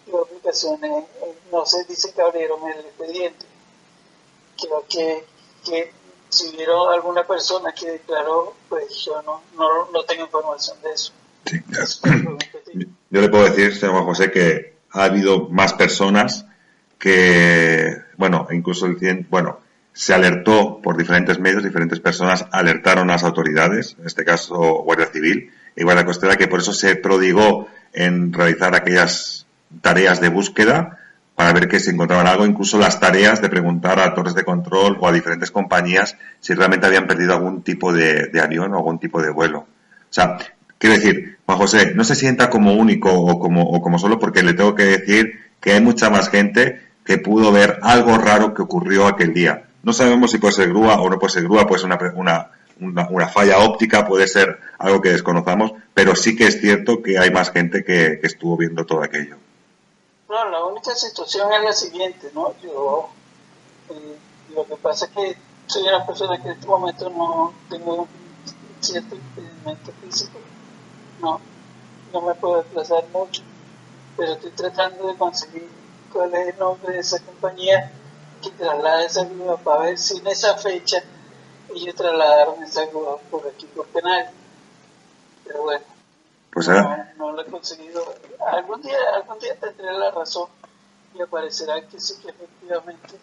dio 0.07 0.23
aplicaciones. 0.23 1.05
No 1.53 1.67
sé, 1.67 1.85
dice 1.85 2.13
que 2.13 2.23
abrieron 2.23 2.61
el 2.71 2.81
expediente. 2.81 3.45
Creo 4.59 4.85
que, 4.89 5.25
que 5.65 5.93
si 6.29 6.49
hubiera 6.49 6.73
alguna 6.93 7.27
persona 7.27 7.73
que 7.73 7.91
declaró, 7.91 8.55
pues 8.69 9.05
yo 9.05 9.21
no, 9.23 9.43
no, 9.57 9.91
no 9.91 10.05
tengo 10.05 10.25
información 10.25 10.81
de 10.83 10.93
eso. 10.93 11.13
Sí, 11.45 11.63
yo 13.11 13.21
le 13.21 13.29
puedo 13.29 13.45
decir, 13.45 13.75
señor 13.77 13.95
Juan 13.95 14.07
José, 14.07 14.31
que 14.31 14.75
ha 14.91 15.05
habido 15.05 15.49
más 15.51 15.75
personas 15.75 16.47
que, 16.99 17.97
bueno, 18.17 18.47
incluso 18.51 18.87
el 18.87 18.99
100, 18.99 19.27
bueno, 19.29 19.61
se 19.95 20.13
alertó 20.13 20.81
por 20.83 20.97
diferentes 20.97 21.39
medios, 21.39 21.63
diferentes 21.63 22.01
personas 22.01 22.47
alertaron 22.51 23.09
a 23.09 23.15
las 23.15 23.23
autoridades, 23.23 23.97
en 23.99 24.07
este 24.07 24.25
caso 24.25 24.83
Guardia 24.83 25.07
Civil 25.07 25.53
y 25.77 25.85
Guardia 25.85 26.05
Costera, 26.05 26.37
que 26.37 26.49
por 26.49 26.61
eso 26.61 26.75
se 26.75 26.97
prodigó 26.97 27.69
en 27.93 28.33
realizar 28.33 28.75
aquellas 28.75 29.47
tareas 29.81 30.21
de 30.21 30.29
búsqueda 30.29 30.99
para 31.37 31.53
ver 31.53 31.69
que 31.69 31.79
se 31.79 31.93
encontraban 31.93 32.27
algo, 32.27 32.45
incluso 32.45 32.77
las 32.79 32.99
tareas 32.99 33.41
de 33.41 33.49
preguntar 33.49 34.01
a 34.01 34.15
torres 34.15 34.35
de 34.35 34.45
control 34.45 34.99
o 35.01 35.07
a 35.07 35.13
diferentes 35.13 35.53
compañías 35.53 36.17
si 36.41 36.55
realmente 36.55 36.87
habían 36.87 37.07
perdido 37.07 37.35
algún 37.35 37.63
tipo 37.63 37.93
de, 37.93 38.31
avión 38.43 38.73
o 38.73 38.79
algún 38.79 38.99
tipo 38.99 39.23
de 39.23 39.31
vuelo. 39.31 39.61
O 39.61 39.67
sea, 40.11 40.39
quiero 40.77 40.97
decir, 40.97 41.39
Juan 41.47 41.59
José, 41.59 41.93
no 41.95 42.03
se 42.03 42.17
sienta 42.17 42.51
como 42.51 42.75
único 42.75 43.13
o 43.13 43.39
como, 43.39 43.63
o 43.63 43.81
como 43.81 43.99
solo 44.01 44.19
porque 44.19 44.43
le 44.43 44.55
tengo 44.55 44.75
que 44.75 44.85
decir 44.85 45.41
que 45.61 45.73
hay 45.73 45.81
mucha 45.81 46.11
más 46.11 46.29
gente 46.29 46.81
que 47.05 47.19
pudo 47.19 47.53
ver 47.53 47.79
algo 47.83 48.19
raro 48.19 48.55
que 48.55 48.63
ocurrió 48.63 49.07
aquel 49.07 49.33
día. 49.33 49.65
No 49.85 49.93
sabemos 49.93 50.31
si 50.31 50.39
puede 50.39 50.55
ser 50.55 50.69
grúa 50.69 51.01
o 51.01 51.09
no 51.09 51.19
puede 51.19 51.35
ser 51.35 51.45
grúa, 51.45 51.67
puede 51.67 51.83
ser 51.83 51.91
una, 51.91 52.51
una, 52.79 53.09
una, 53.09 53.29
falla 53.29 53.59
óptica, 53.59 54.07
puede 54.07 54.27
ser 54.27 54.59
algo 54.79 55.01
que 55.01 55.11
desconozcamos, 55.11 55.73
pero 55.93 56.17
sí 56.17 56.35
que 56.35 56.47
es 56.47 56.61
cierto 56.61 57.03
que 57.03 57.19
hay 57.19 57.31
más 57.31 57.51
gente 57.51 57.85
que 57.85 58.19
estuvo 58.23 58.57
viendo 58.57 58.85
todo 58.87 59.03
aquello. 59.03 59.37
No, 60.29 60.51
la 60.51 60.65
única 60.65 60.95
situación 60.95 61.53
es 61.53 61.63
la 61.63 61.73
siguiente, 61.73 62.31
¿no? 62.35 62.55
Yo, 62.61 63.09
eh, 63.91 64.17
lo 64.55 64.67
que 64.67 64.75
pasa 64.77 65.05
es 65.05 65.11
que 65.13 65.37
soy 65.67 65.87
una 65.87 66.05
persona 66.05 66.43
que 66.43 66.49
en 66.49 66.55
este 66.55 66.67
momento 66.67 67.11
no 67.11 67.55
tengo 67.71 68.09
cierto 68.81 69.15
impedimento 69.15 69.93
físico, 70.03 70.39
no, 71.21 71.41
no 72.13 72.21
me 72.23 72.35
puedo 72.35 72.63
desplazar 72.63 73.05
mucho, 73.13 73.43
pero 74.17 74.33
estoy 74.33 74.51
tratando 74.53 75.07
de 75.07 75.17
conseguir 75.17 75.69
cuál 76.13 76.35
es 76.35 76.49
el 76.49 76.59
nombre 76.59 76.95
de 76.95 76.99
esa 77.01 77.21
compañía 77.21 77.93
que 78.51 78.65
traslada 78.65 79.05
esa 79.05 79.25
grúa 79.25 79.57
para 79.57 79.83
ver 79.83 79.99
si 79.99 80.19
en 80.19 80.27
esa 80.27 80.57
fecha 80.57 81.03
ellos 81.75 81.95
trasladaron 81.95 82.63
esa 82.63 82.87
grúa 82.87 83.19
por 83.31 83.47
aquí 83.47 83.67
por 83.67 83.87
penal. 83.87 84.31
Pero 85.45 85.63
bueno, 85.63 85.85
pues, 86.53 86.69
no, 86.69 87.07
no 87.17 87.33
lo 87.33 87.43
he 87.43 87.47
conseguido. 87.47 88.15
Algún 88.47 88.81
día, 88.83 88.97
algún 89.15 89.39
día 89.39 89.57
tendré 89.59 89.93
la 89.93 90.11
razón 90.11 90.49
y 91.15 91.23
aparecerá 91.23 91.81
que 91.87 92.01
sí 92.01 92.15
que 92.23 92.31
efectivamente 92.31 93.17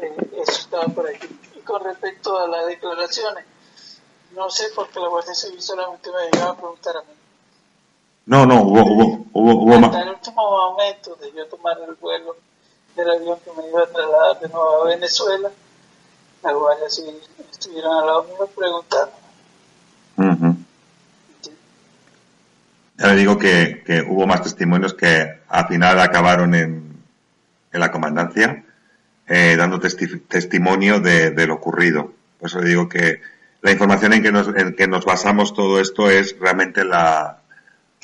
eh, 0.00 0.16
eso 0.42 0.60
estaba 0.60 0.86
por 0.86 1.08
aquí. 1.08 1.28
Y 1.56 1.60
con 1.60 1.82
respecto 1.82 2.38
a 2.38 2.48
las 2.48 2.66
declaraciones, 2.66 3.44
no 4.34 4.50
sé 4.50 4.68
por 4.74 4.88
qué 4.88 5.00
la 5.00 5.08
Guardia 5.08 5.34
Civil 5.34 5.62
solamente 5.62 6.10
me 6.10 6.30
llegaba 6.30 6.52
a 6.52 6.56
preguntar 6.56 6.96
a 6.96 7.00
mí. 7.00 7.14
No, 8.26 8.46
no, 8.46 8.62
hubo, 8.62 8.80
hubo, 8.82 9.26
hubo, 9.32 9.62
hubo 9.62 9.86
Hasta 9.86 10.02
el 10.02 10.08
último 10.10 10.50
momento 10.50 11.14
de 11.16 11.32
yo 11.32 11.46
tomar 11.46 11.78
el 11.80 11.94
vuelo 11.94 12.36
del 12.96 13.10
avión 13.10 13.38
que 13.44 13.50
me 13.60 13.68
iba 13.68 13.82
a 13.82 13.86
trasladar 13.86 14.40
de 14.40 14.48
nuevo 14.48 14.82
a 14.82 14.86
Venezuela, 14.86 15.50
la 16.42 16.52
Guardia 16.52 16.88
Civil 16.88 17.16
estuvieron 17.50 17.92
al 17.98 18.06
lado 18.06 18.24
mío 18.24 18.48
preguntando. 18.54 19.12
Ya 22.96 23.08
le 23.08 23.16
digo 23.16 23.38
que, 23.38 23.82
que, 23.84 24.02
hubo 24.02 24.26
más 24.26 24.42
testimonios 24.42 24.94
que 24.94 25.40
al 25.48 25.66
final 25.66 25.98
acabaron 25.98 26.54
en, 26.54 27.02
en 27.72 27.80
la 27.80 27.90
comandancia 27.90 28.64
eh, 29.26 29.56
dando 29.56 29.80
testimonio 29.80 31.00
de, 31.00 31.30
de, 31.30 31.46
lo 31.46 31.54
ocurrido. 31.54 32.12
Por 32.38 32.48
eso 32.48 32.60
le 32.60 32.68
digo 32.68 32.88
que 32.88 33.20
la 33.62 33.72
información 33.72 34.12
en 34.12 34.22
que 34.22 34.30
nos, 34.30 34.48
en 34.48 34.76
que 34.76 34.86
nos 34.86 35.04
basamos 35.04 35.54
todo 35.54 35.80
esto 35.80 36.10
es 36.10 36.36
realmente 36.38 36.84
la... 36.84 37.40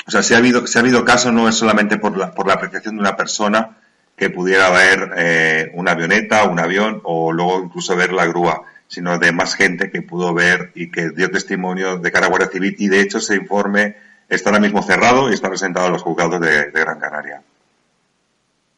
O 0.07 0.11
sea, 0.11 0.23
si 0.23 0.35
ha 0.35 0.39
habido, 0.39 0.67
si 0.67 0.79
ha 0.79 0.81
habido 0.81 1.05
caso 1.05 1.31
no 1.31 1.49
es 1.49 1.55
solamente 1.55 1.99
por 1.99 2.17
la, 2.17 2.33
por 2.33 2.47
la 2.47 2.55
apreciación 2.55 2.97
de 2.97 3.03
una 3.03 3.17
persona 3.17 3.77
que 4.21 4.29
pudiera 4.29 4.69
ver 4.69 5.13
eh, 5.17 5.71
una 5.73 5.93
avioneta, 5.93 6.45
un 6.45 6.61
avión 6.61 7.01
o 7.05 7.33
luego 7.33 7.63
incluso 7.65 7.97
ver 7.97 8.13
la 8.13 8.27
grúa, 8.27 8.65
sino 8.87 9.19
de 9.19 9.33
más 9.33 9.55
gente 9.55 9.91
que 9.91 10.03
pudo 10.03 10.35
ver 10.35 10.73
y 10.75 10.91
que 10.91 11.09
dio 11.09 11.31
testimonio 11.31 11.97
de 11.97 12.13
cara 12.13 12.27
a 12.27 12.29
Guardia 12.29 12.51
Civil 12.51 12.77
y 12.79 12.89
de 12.89 13.01
hecho 13.01 13.17
ese 13.17 13.37
informe 13.37 13.97
está 14.29 14.51
ahora 14.51 14.61
mismo 14.61 14.83
cerrado 14.83 15.31
y 15.31 15.33
está 15.33 15.49
presentado 15.49 15.87
a 15.87 15.91
los 15.91 16.03
juzgados 16.03 16.39
de, 16.39 16.71
Gran 16.71 17.01
Canaria. 17.01 17.43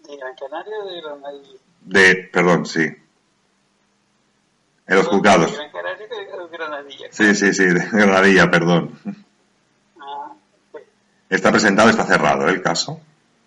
¿De 0.07 0.17
Gran 0.17 0.33
Canaria 0.37 0.75
o 0.81 0.87
de 0.87 1.01
Granadilla? 1.01 1.59
De, 1.81 2.15
perdón, 2.33 2.65
sí. 2.65 2.87
En 4.87 4.97
los 4.97 5.09
juzgados. 5.09 5.51
¿De 5.51 5.57
Gran 5.57 5.73
Canaria 5.73 6.07
o 6.37 6.47
de 6.47 6.57
Granadilla? 6.57 7.07
Sí, 7.11 7.35
sí, 7.35 7.53
sí, 7.53 7.65
de 7.65 7.85
Granadilla, 7.91 8.49
perdón. 8.49 8.97
Ah, 10.01 10.35
está 11.29 11.51
presentado, 11.51 11.91
está 11.91 12.05
cerrado 12.05 12.49
¿eh? 12.49 12.53
el 12.53 12.63
caso 12.63 13.01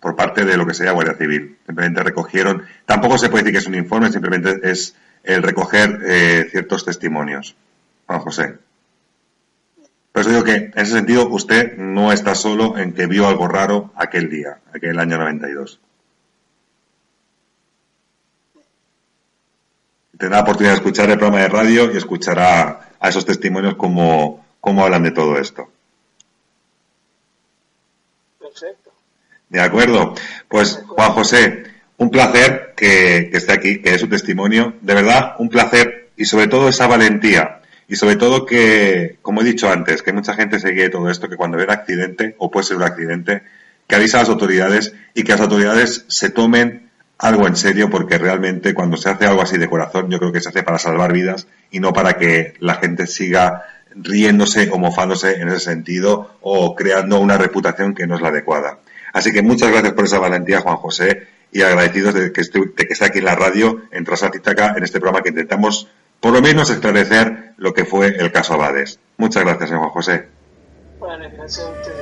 por 0.06 0.14
parte 0.14 0.44
de 0.44 0.56
lo 0.56 0.64
que 0.64 0.72
sería 0.72 0.92
Guardia 0.92 1.16
Civil. 1.16 1.58
Simplemente 1.66 2.00
recogieron, 2.00 2.62
tampoco 2.84 3.18
se 3.18 3.28
puede 3.28 3.42
decir 3.42 3.54
que 3.54 3.58
es 3.58 3.66
un 3.66 3.74
informe, 3.74 4.12
simplemente 4.12 4.60
es 4.62 4.94
el 5.24 5.42
recoger 5.42 5.98
eh, 6.06 6.46
ciertos 6.48 6.84
testimonios. 6.84 7.56
Juan 8.06 8.20
José. 8.20 8.58
Por 10.12 10.20
eso 10.20 10.30
digo 10.30 10.44
que, 10.44 10.54
en 10.54 10.72
ese 10.76 10.92
sentido, 10.92 11.28
usted 11.28 11.76
no 11.76 12.12
está 12.12 12.36
solo 12.36 12.78
en 12.78 12.92
que 12.92 13.08
vio 13.08 13.26
algo 13.26 13.48
raro 13.48 13.90
aquel 13.96 14.30
día, 14.30 14.58
aquel 14.72 14.96
año 15.00 15.18
92. 15.18 15.80
Tendrá 20.16 20.36
la 20.36 20.42
oportunidad 20.44 20.74
de 20.74 20.76
escuchar 20.76 21.10
el 21.10 21.18
programa 21.18 21.42
de 21.42 21.48
radio 21.48 21.92
y 21.92 21.96
escuchará 21.96 22.90
a 23.00 23.08
esos 23.08 23.26
testimonios 23.26 23.74
cómo, 23.74 24.46
cómo 24.60 24.84
hablan 24.84 25.02
de 25.02 25.10
todo 25.10 25.36
esto. 25.36 25.68
De 29.48 29.60
acuerdo. 29.60 30.14
Pues, 30.48 30.82
Juan 30.86 31.12
José, 31.12 31.64
un 31.98 32.10
placer 32.10 32.74
que, 32.76 33.30
esté 33.32 33.52
aquí, 33.52 33.80
que 33.80 33.92
dé 33.92 33.98
su 33.98 34.08
testimonio. 34.08 34.74
De 34.80 34.94
verdad, 34.94 35.34
un 35.38 35.48
placer 35.48 36.10
y 36.16 36.24
sobre 36.24 36.48
todo 36.48 36.68
esa 36.68 36.86
valentía 36.86 37.60
y 37.88 37.96
sobre 37.96 38.16
todo 38.16 38.46
que, 38.46 39.18
como 39.22 39.42
he 39.42 39.44
dicho 39.44 39.70
antes, 39.70 40.02
que 40.02 40.12
mucha 40.12 40.34
gente 40.34 40.58
se 40.58 40.72
guíe 40.72 40.88
todo 40.88 41.08
esto, 41.08 41.28
que 41.28 41.36
cuando 41.36 41.56
ve 41.56 41.64
un 41.64 41.70
accidente, 41.70 42.34
o 42.38 42.50
puede 42.50 42.66
ser 42.66 42.78
un 42.78 42.82
accidente, 42.82 43.42
que 43.86 43.94
avisa 43.94 44.18
a 44.18 44.20
las 44.22 44.28
autoridades 44.28 44.94
y 45.14 45.22
que 45.22 45.32
las 45.32 45.40
autoridades 45.40 46.04
se 46.08 46.30
tomen 46.30 46.90
algo 47.18 47.46
en 47.46 47.56
serio 47.56 47.88
porque 47.88 48.18
realmente 48.18 48.74
cuando 48.74 48.96
se 48.96 49.08
hace 49.08 49.26
algo 49.26 49.40
así 49.40 49.56
de 49.56 49.68
corazón 49.68 50.10
yo 50.10 50.18
creo 50.18 50.32
que 50.32 50.40
se 50.40 50.50
hace 50.50 50.62
para 50.62 50.78
salvar 50.78 51.12
vidas 51.12 51.46
y 51.70 51.80
no 51.80 51.92
para 51.92 52.18
que 52.18 52.54
la 52.58 52.74
gente 52.74 53.06
siga 53.06 53.64
riéndose 53.94 54.68
o 54.70 54.78
mofándose 54.78 55.40
en 55.40 55.48
ese 55.48 55.60
sentido 55.60 56.36
o 56.42 56.74
creando 56.74 57.18
una 57.18 57.38
reputación 57.38 57.94
que 57.94 58.06
no 58.06 58.16
es 58.16 58.20
la 58.20 58.28
adecuada. 58.28 58.80
Así 59.16 59.32
que 59.32 59.40
muchas 59.40 59.70
gracias 59.70 59.94
por 59.94 60.04
esa 60.04 60.18
valentía, 60.18 60.60
Juan 60.60 60.76
José, 60.76 61.26
y 61.50 61.62
agradecidos 61.62 62.12
de 62.12 62.32
que 62.34 62.42
esté, 62.42 62.60
de 62.60 62.86
que 62.86 62.92
esté 62.92 63.06
aquí 63.06 63.20
en 63.20 63.24
la 63.24 63.34
radio, 63.34 63.80
en 63.90 64.04
Trasatitaca, 64.04 64.74
en 64.76 64.84
este 64.84 65.00
programa 65.00 65.22
que 65.22 65.30
intentamos 65.30 65.88
por 66.20 66.34
lo 66.34 66.42
menos 66.42 66.68
esclarecer 66.68 67.54
lo 67.56 67.72
que 67.72 67.86
fue 67.86 68.08
el 68.08 68.30
caso 68.30 68.52
Abades. 68.52 69.00
Muchas 69.16 69.42
gracias, 69.42 69.70
señor 69.70 69.84
Juan 69.84 69.92
José. 69.92 70.28
Vale, 71.00 71.30
gracias 71.30 71.66
a 71.66 71.70
usted. 71.70 71.92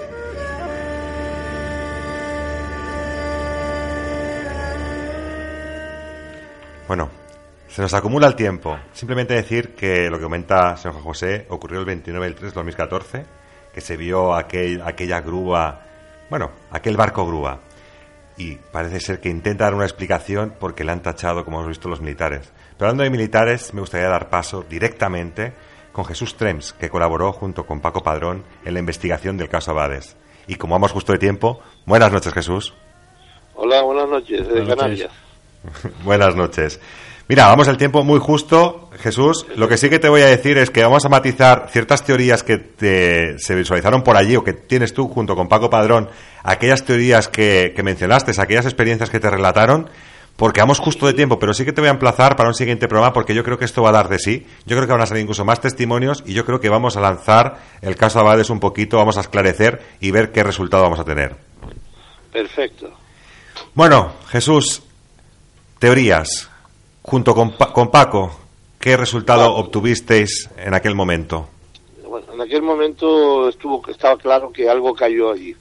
Bueno, 6.88 7.10
se 7.68 7.80
nos 7.80 7.94
acumula 7.94 8.26
el 8.26 8.34
tiempo. 8.34 8.76
Simplemente 8.92 9.34
decir 9.34 9.76
que 9.76 10.10
lo 10.10 10.18
que 10.18 10.24
comenta 10.24 10.76
señor 10.76 10.94
Juan 10.94 11.04
José 11.04 11.46
ocurrió 11.48 11.78
el 11.78 11.86
29 11.86 12.26
del 12.26 12.34
3 12.34 12.50
de 12.50 12.54
2014, 12.56 13.24
que 13.72 13.80
se 13.80 13.96
vio 13.96 14.34
aquel, 14.34 14.82
aquella 14.82 15.20
grúa, 15.20 15.84
bueno, 16.30 16.50
aquel 16.70 16.96
barco 16.96 17.26
grúa. 17.26 17.60
Y 18.36 18.56
parece 18.56 18.98
ser 19.00 19.20
que 19.20 19.28
intenta 19.28 19.64
dar 19.64 19.74
una 19.74 19.84
explicación 19.84 20.54
porque 20.58 20.82
le 20.82 20.92
han 20.92 21.02
tachado, 21.02 21.44
como 21.44 21.58
hemos 21.58 21.68
visto, 21.68 21.88
los 21.88 22.00
militares. 22.00 22.52
Pero 22.76 22.88
hablando 22.88 23.04
de 23.04 23.10
militares, 23.10 23.72
me 23.74 23.80
gustaría 23.80 24.08
dar 24.08 24.28
paso 24.28 24.64
directamente 24.68 25.52
con 25.92 26.04
Jesús 26.04 26.36
Trems, 26.36 26.72
que 26.72 26.90
colaboró 26.90 27.32
junto 27.32 27.64
con 27.64 27.80
Paco 27.80 28.02
Padrón 28.02 28.42
en 28.64 28.74
la 28.74 28.80
investigación 28.80 29.36
del 29.36 29.48
caso 29.48 29.70
Abades. 29.70 30.16
Y 30.48 30.56
como 30.56 30.74
vamos 30.74 30.90
justo 30.90 31.12
de 31.12 31.18
tiempo, 31.18 31.60
buenas 31.86 32.12
noches 32.12 32.34
Jesús. 32.34 32.74
Hola, 33.54 33.82
buenas 33.82 34.08
noches, 34.08 34.48
desde 34.48 34.66
Canarias. 34.66 35.12
buenas 36.04 36.34
noches. 36.34 36.80
Mira, 37.26 37.46
vamos 37.46 37.68
el 37.68 37.78
tiempo 37.78 38.04
muy 38.04 38.20
justo, 38.20 38.90
Jesús. 38.98 39.46
Lo 39.56 39.66
que 39.66 39.78
sí 39.78 39.88
que 39.88 39.98
te 39.98 40.10
voy 40.10 40.20
a 40.20 40.26
decir 40.26 40.58
es 40.58 40.68
que 40.68 40.82
vamos 40.82 41.06
a 41.06 41.08
matizar 41.08 41.68
ciertas 41.70 42.04
teorías 42.04 42.42
que 42.42 42.58
te, 42.58 43.38
se 43.38 43.54
visualizaron 43.54 44.02
por 44.02 44.18
allí 44.18 44.36
o 44.36 44.44
que 44.44 44.52
tienes 44.52 44.92
tú 44.92 45.08
junto 45.08 45.34
con 45.34 45.48
Paco 45.48 45.70
Padrón, 45.70 46.10
aquellas 46.42 46.84
teorías 46.84 47.28
que, 47.28 47.72
que 47.74 47.82
mencionaste, 47.82 48.32
aquellas 48.38 48.66
experiencias 48.66 49.08
que 49.08 49.20
te 49.20 49.30
relataron, 49.30 49.88
porque 50.36 50.60
vamos 50.60 50.80
justo 50.80 51.06
de 51.06 51.14
tiempo, 51.14 51.38
pero 51.38 51.54
sí 51.54 51.64
que 51.64 51.72
te 51.72 51.80
voy 51.80 51.88
a 51.88 51.92
emplazar 51.92 52.36
para 52.36 52.50
un 52.50 52.54
siguiente 52.54 52.88
programa 52.88 53.14
porque 53.14 53.34
yo 53.34 53.42
creo 53.42 53.58
que 53.58 53.64
esto 53.64 53.82
va 53.82 53.88
a 53.88 53.92
dar 53.92 54.10
de 54.10 54.18
sí. 54.18 54.46
Yo 54.66 54.76
creo 54.76 54.86
que 54.86 54.92
van 54.92 55.02
a 55.02 55.06
salir 55.06 55.22
incluso 55.22 55.46
más 55.46 55.60
testimonios 55.60 56.22
y 56.26 56.34
yo 56.34 56.44
creo 56.44 56.60
que 56.60 56.68
vamos 56.68 56.98
a 56.98 57.00
lanzar 57.00 57.58
el 57.80 57.96
caso 57.96 58.20
Abades 58.20 58.50
un 58.50 58.60
poquito, 58.60 58.98
vamos 58.98 59.16
a 59.16 59.20
esclarecer 59.20 59.80
y 60.00 60.10
ver 60.10 60.30
qué 60.30 60.42
resultado 60.42 60.82
vamos 60.82 60.98
a 60.98 61.04
tener. 61.04 61.36
Perfecto. 62.30 62.92
Bueno, 63.72 64.12
Jesús, 64.28 64.82
teorías 65.78 66.50
junto 67.04 67.34
con, 67.34 67.50
con 67.50 67.90
Paco, 67.90 68.30
¿qué 68.80 68.96
resultado 68.96 69.54
obtuvisteis 69.54 70.48
en 70.56 70.74
aquel 70.74 70.94
momento? 70.94 71.48
Bueno, 72.08 72.32
en 72.32 72.40
aquel 72.40 72.62
momento 72.62 73.48
estuvo 73.48 73.86
estaba 73.88 74.16
claro 74.16 74.50
que 74.50 74.68
algo 74.68 74.94
cayó 74.94 75.32
allí, 75.32 75.54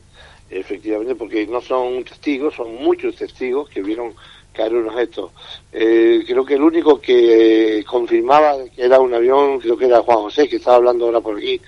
efectivamente, 0.49 1.15
porque 1.15 1.45
no 1.45 1.61
son 1.61 2.03
testigos, 2.05 2.55
son 2.55 2.75
muchos 2.75 3.15
testigos 3.15 3.69
que 3.69 3.81
vieron 3.81 4.13
caer 4.53 4.73
un 4.73 4.87
objeto. 4.87 5.31
Eh, 5.71 6.23
creo 6.25 6.45
que 6.45 6.53
el 6.53 6.61
único 6.61 7.01
que 7.01 7.83
confirmaba 7.85 8.55
que 8.73 8.83
era 8.83 8.99
un 8.99 9.13
avión, 9.13 9.59
creo 9.59 9.75
que 9.75 9.85
era 9.85 10.01
Juan 10.01 10.19
José, 10.19 10.47
que 10.47 10.57
estaba 10.57 10.77
hablando 10.77 11.05
ahora 11.05 11.19
por 11.19 11.37
aquí, 11.37 11.59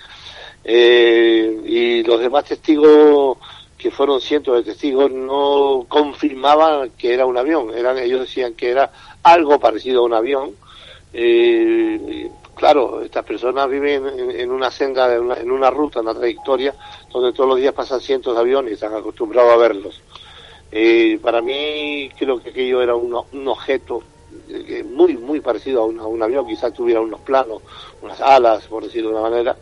eh, 0.63 1.61
y 1.65 2.03
los 2.03 2.21
demás 2.21 2.45
testigos 2.45 3.37
que 3.77 3.91
fueron 3.91 4.21
cientos 4.21 4.55
de 4.55 4.71
testigos 4.71 5.11
no 5.11 5.85
confirmaban 5.87 6.91
que 6.97 7.13
era 7.13 7.25
un 7.25 7.37
avión, 7.37 7.71
eran 7.75 7.97
ellos 7.97 8.21
decían 8.21 8.53
que 8.53 8.69
era 8.69 8.91
algo 9.25 9.59
parecido 9.59 10.01
a 10.01 10.05
un 10.05 10.13
avión. 10.13 10.51
Eh, 11.11 12.29
claro, 12.55 13.01
estas 13.01 13.25
personas 13.25 13.67
viven 13.69 14.03
en, 14.31 14.51
una 14.51 14.69
senda, 14.69 15.13
en 15.15 15.51
una, 15.51 15.69
ruta, 15.71 15.99
en 15.99 16.07
una 16.07 16.17
trayectoria, 16.17 16.75
donde 17.11 17.33
todos 17.33 17.49
los 17.49 17.59
días 17.59 17.73
pasan 17.73 18.01
cientos 18.01 18.35
de 18.35 18.41
aviones 18.41 18.71
y 18.71 18.73
están 18.75 18.93
acostumbrados 18.93 19.51
a 19.51 19.57
verlos. 19.57 20.01
Eh, 20.71 21.17
para 21.21 21.41
mí 21.41 22.09
creo 22.17 22.41
que 22.41 22.49
aquello 22.49 22.81
era 22.81 22.95
un, 22.95 23.47
objeto 23.47 24.03
eh, 24.47 24.83
muy, 24.83 25.17
muy 25.17 25.39
parecido 25.39 25.81
a 25.81 25.85
un, 25.85 26.21
avión, 26.21 26.45
quizás 26.45 26.71
tuviera 26.71 27.01
unos 27.01 27.21
planos, 27.21 27.63
unas 28.03 28.21
alas, 28.21 28.67
por 28.67 28.83
decirlo 28.83 29.09
de 29.09 29.15
una 29.15 29.29
manera, 29.29 29.57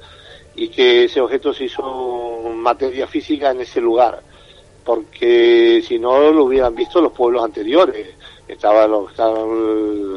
y 0.56 0.68
que 0.68 1.06
ese 1.06 1.22
objeto 1.22 1.53
se 1.53 1.65
hizo 1.65 2.52
materia 2.53 3.07
física 3.07 3.52
en 3.52 3.61
ese 3.61 3.80
lugar, 3.80 4.22
porque 4.84 5.81
si 5.88 5.99
no 5.99 6.31
lo 6.31 6.44
hubieran 6.44 6.76
visto 6.76 6.99
los 6.99 7.14
pueblos 7.14 7.45
anteriores 7.45 8.07
estaba, 8.54 8.88
lo, 8.88 9.08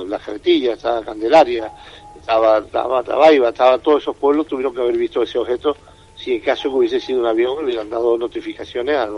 la 0.06 0.18
Jertilla, 0.18 0.74
estaba 0.74 1.02
Candelaria, 1.02 1.72
estaba, 2.18 2.58
estaba 2.58 3.02
Tabaiba, 3.02 3.50
estaba 3.50 3.78
todos 3.78 4.02
esos 4.02 4.16
pueblos 4.16 4.46
tuvieron 4.46 4.74
que 4.74 4.80
haber 4.80 4.96
visto 4.96 5.22
ese 5.22 5.38
objeto 5.38 5.76
si 6.16 6.34
en 6.34 6.40
caso 6.40 6.70
que 6.70 6.76
hubiese 6.76 6.98
sido 6.98 7.20
un 7.20 7.26
avión 7.26 7.62
hubieran 7.62 7.90
dado 7.90 8.16
notificaciones 8.16 8.96
a, 8.96 9.08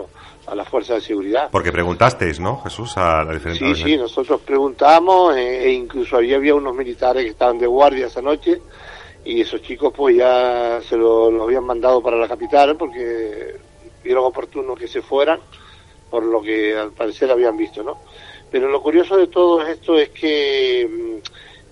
a 0.47 0.55
las 0.55 0.67
fuerzas 0.67 0.97
de 0.97 1.07
seguridad. 1.07 1.49
Porque 1.51 1.71
preguntasteis, 1.71 2.39
¿no, 2.39 2.61
Jesús, 2.61 2.97
a 2.97 3.23
la 3.23 3.33
diferente 3.33 3.73
Sí, 3.73 3.83
sí, 3.83 3.97
nosotros 3.97 4.41
preguntamos 4.41 5.35
e, 5.37 5.65
e, 5.65 5.71
incluso 5.71 6.17
ahí 6.17 6.33
había 6.33 6.55
unos 6.55 6.75
militares 6.75 7.23
que 7.23 7.29
estaban 7.29 7.57
de 7.57 7.67
guardia 7.67 8.07
esa 8.07 8.21
noche 8.21 8.61
y 9.23 9.41
esos 9.41 9.61
chicos 9.61 9.93
pues 9.95 10.17
ya 10.17 10.81
se 10.81 10.97
lo, 10.97 11.31
lo 11.31 11.43
habían 11.43 11.63
mandado 11.63 12.01
para 12.01 12.17
la 12.17 12.27
capital 12.27 12.75
porque 12.75 13.55
vieron 14.03 14.25
oportuno 14.25 14.75
que 14.75 14.87
se 14.87 15.01
fueran 15.01 15.39
por 16.09 16.23
lo 16.23 16.41
que 16.41 16.75
al 16.75 16.91
parecer 16.91 17.31
habían 17.31 17.55
visto, 17.55 17.83
¿no? 17.83 17.99
Pero 18.51 18.67
lo 18.69 18.81
curioso 18.81 19.17
de 19.17 19.27
todo 19.27 19.61
esto 19.65 19.97
es 19.97 20.09
que 20.09 20.87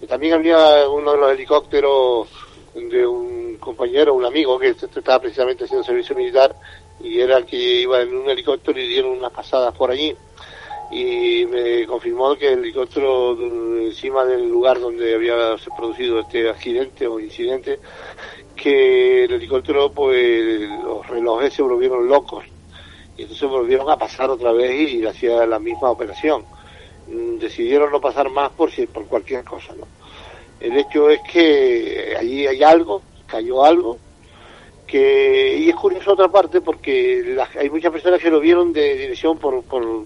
mm, 0.01 0.05
también 0.05 0.33
había 0.33 0.87
uno 0.87 1.13
de 1.13 1.17
los 1.17 1.31
helicópteros 1.31 2.27
de 2.75 3.07
un 3.07 3.57
compañero, 3.57 4.13
un 4.13 4.25
amigo 4.25 4.59
que 4.59 4.69
estaba 4.69 5.19
precisamente 5.19 5.63
haciendo 5.63 5.83
servicio 5.83 6.15
militar 6.15 6.55
y 6.99 7.19
era 7.19 7.37
el 7.37 7.45
que 7.45 7.57
iba 7.57 8.01
en 8.01 8.15
un 8.15 8.29
helicóptero 8.29 8.79
y 8.79 8.87
dieron 8.87 9.17
unas 9.17 9.31
pasadas 9.31 9.73
por 9.75 9.89
allí. 9.89 10.15
Y 10.91 11.45
me 11.47 11.85
confirmó 11.85 12.35
que 12.35 12.53
el 12.53 12.59
helicóptero 12.59 13.37
encima 13.81 14.23
del 14.23 14.47
lugar 14.47 14.79
donde 14.79 15.15
había 15.15 15.55
producido 15.75 16.19
este 16.21 16.49
accidente 16.49 17.07
o 17.07 17.19
incidente 17.19 17.79
que 18.55 19.25
el 19.25 19.33
helicóptero 19.33 19.91
pues 19.91 20.61
los 20.83 21.05
relojes 21.07 21.53
se 21.53 21.63
volvieron 21.63 22.07
locos. 22.07 22.45
Y 23.17 23.23
entonces 23.23 23.49
volvieron 23.49 23.89
a 23.89 23.97
pasar 23.97 24.29
otra 24.29 24.51
vez 24.51 24.91
y 24.91 25.05
hacía 25.05 25.45
la 25.47 25.59
misma 25.59 25.89
operación 25.89 26.45
decidieron 27.07 27.91
no 27.91 28.01
pasar 28.01 28.29
más 28.29 28.51
por, 28.51 28.71
si, 28.71 28.85
por 28.87 29.05
cualquier 29.07 29.43
cosa. 29.43 29.73
¿no? 29.77 29.87
El 30.59 30.77
hecho 30.77 31.09
es 31.09 31.19
que 31.31 32.15
allí 32.19 32.47
hay 32.47 32.63
algo, 32.63 33.01
cayó 33.27 33.63
algo, 33.63 33.97
que, 34.87 35.57
y 35.57 35.69
es 35.69 35.75
curioso 35.75 36.13
otra 36.13 36.29
parte 36.29 36.61
porque 36.61 37.37
hay 37.59 37.69
muchas 37.69 37.91
personas 37.91 38.21
que 38.21 38.31
lo 38.31 38.39
vieron 38.39 38.71
de 38.71 38.95
dirección 38.95 39.37
por, 39.37 39.63
por, 39.63 40.05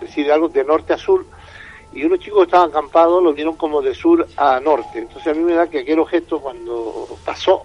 decir 0.00 0.32
algo 0.32 0.48
de 0.48 0.64
norte 0.64 0.92
a 0.92 0.98
sur 0.98 1.24
y 1.94 2.04
unos 2.04 2.18
chicos 2.18 2.40
que 2.40 2.44
estaban 2.44 2.70
acampados 2.70 3.22
lo 3.22 3.32
vieron 3.32 3.54
como 3.54 3.82
de 3.82 3.94
sur 3.94 4.26
a 4.36 4.58
norte. 4.60 4.98
Entonces 4.98 5.26
a 5.26 5.34
mí 5.34 5.44
me 5.44 5.54
da 5.54 5.68
que 5.68 5.80
aquel 5.80 5.98
objeto 5.98 6.40
cuando 6.40 7.06
pasó 7.24 7.64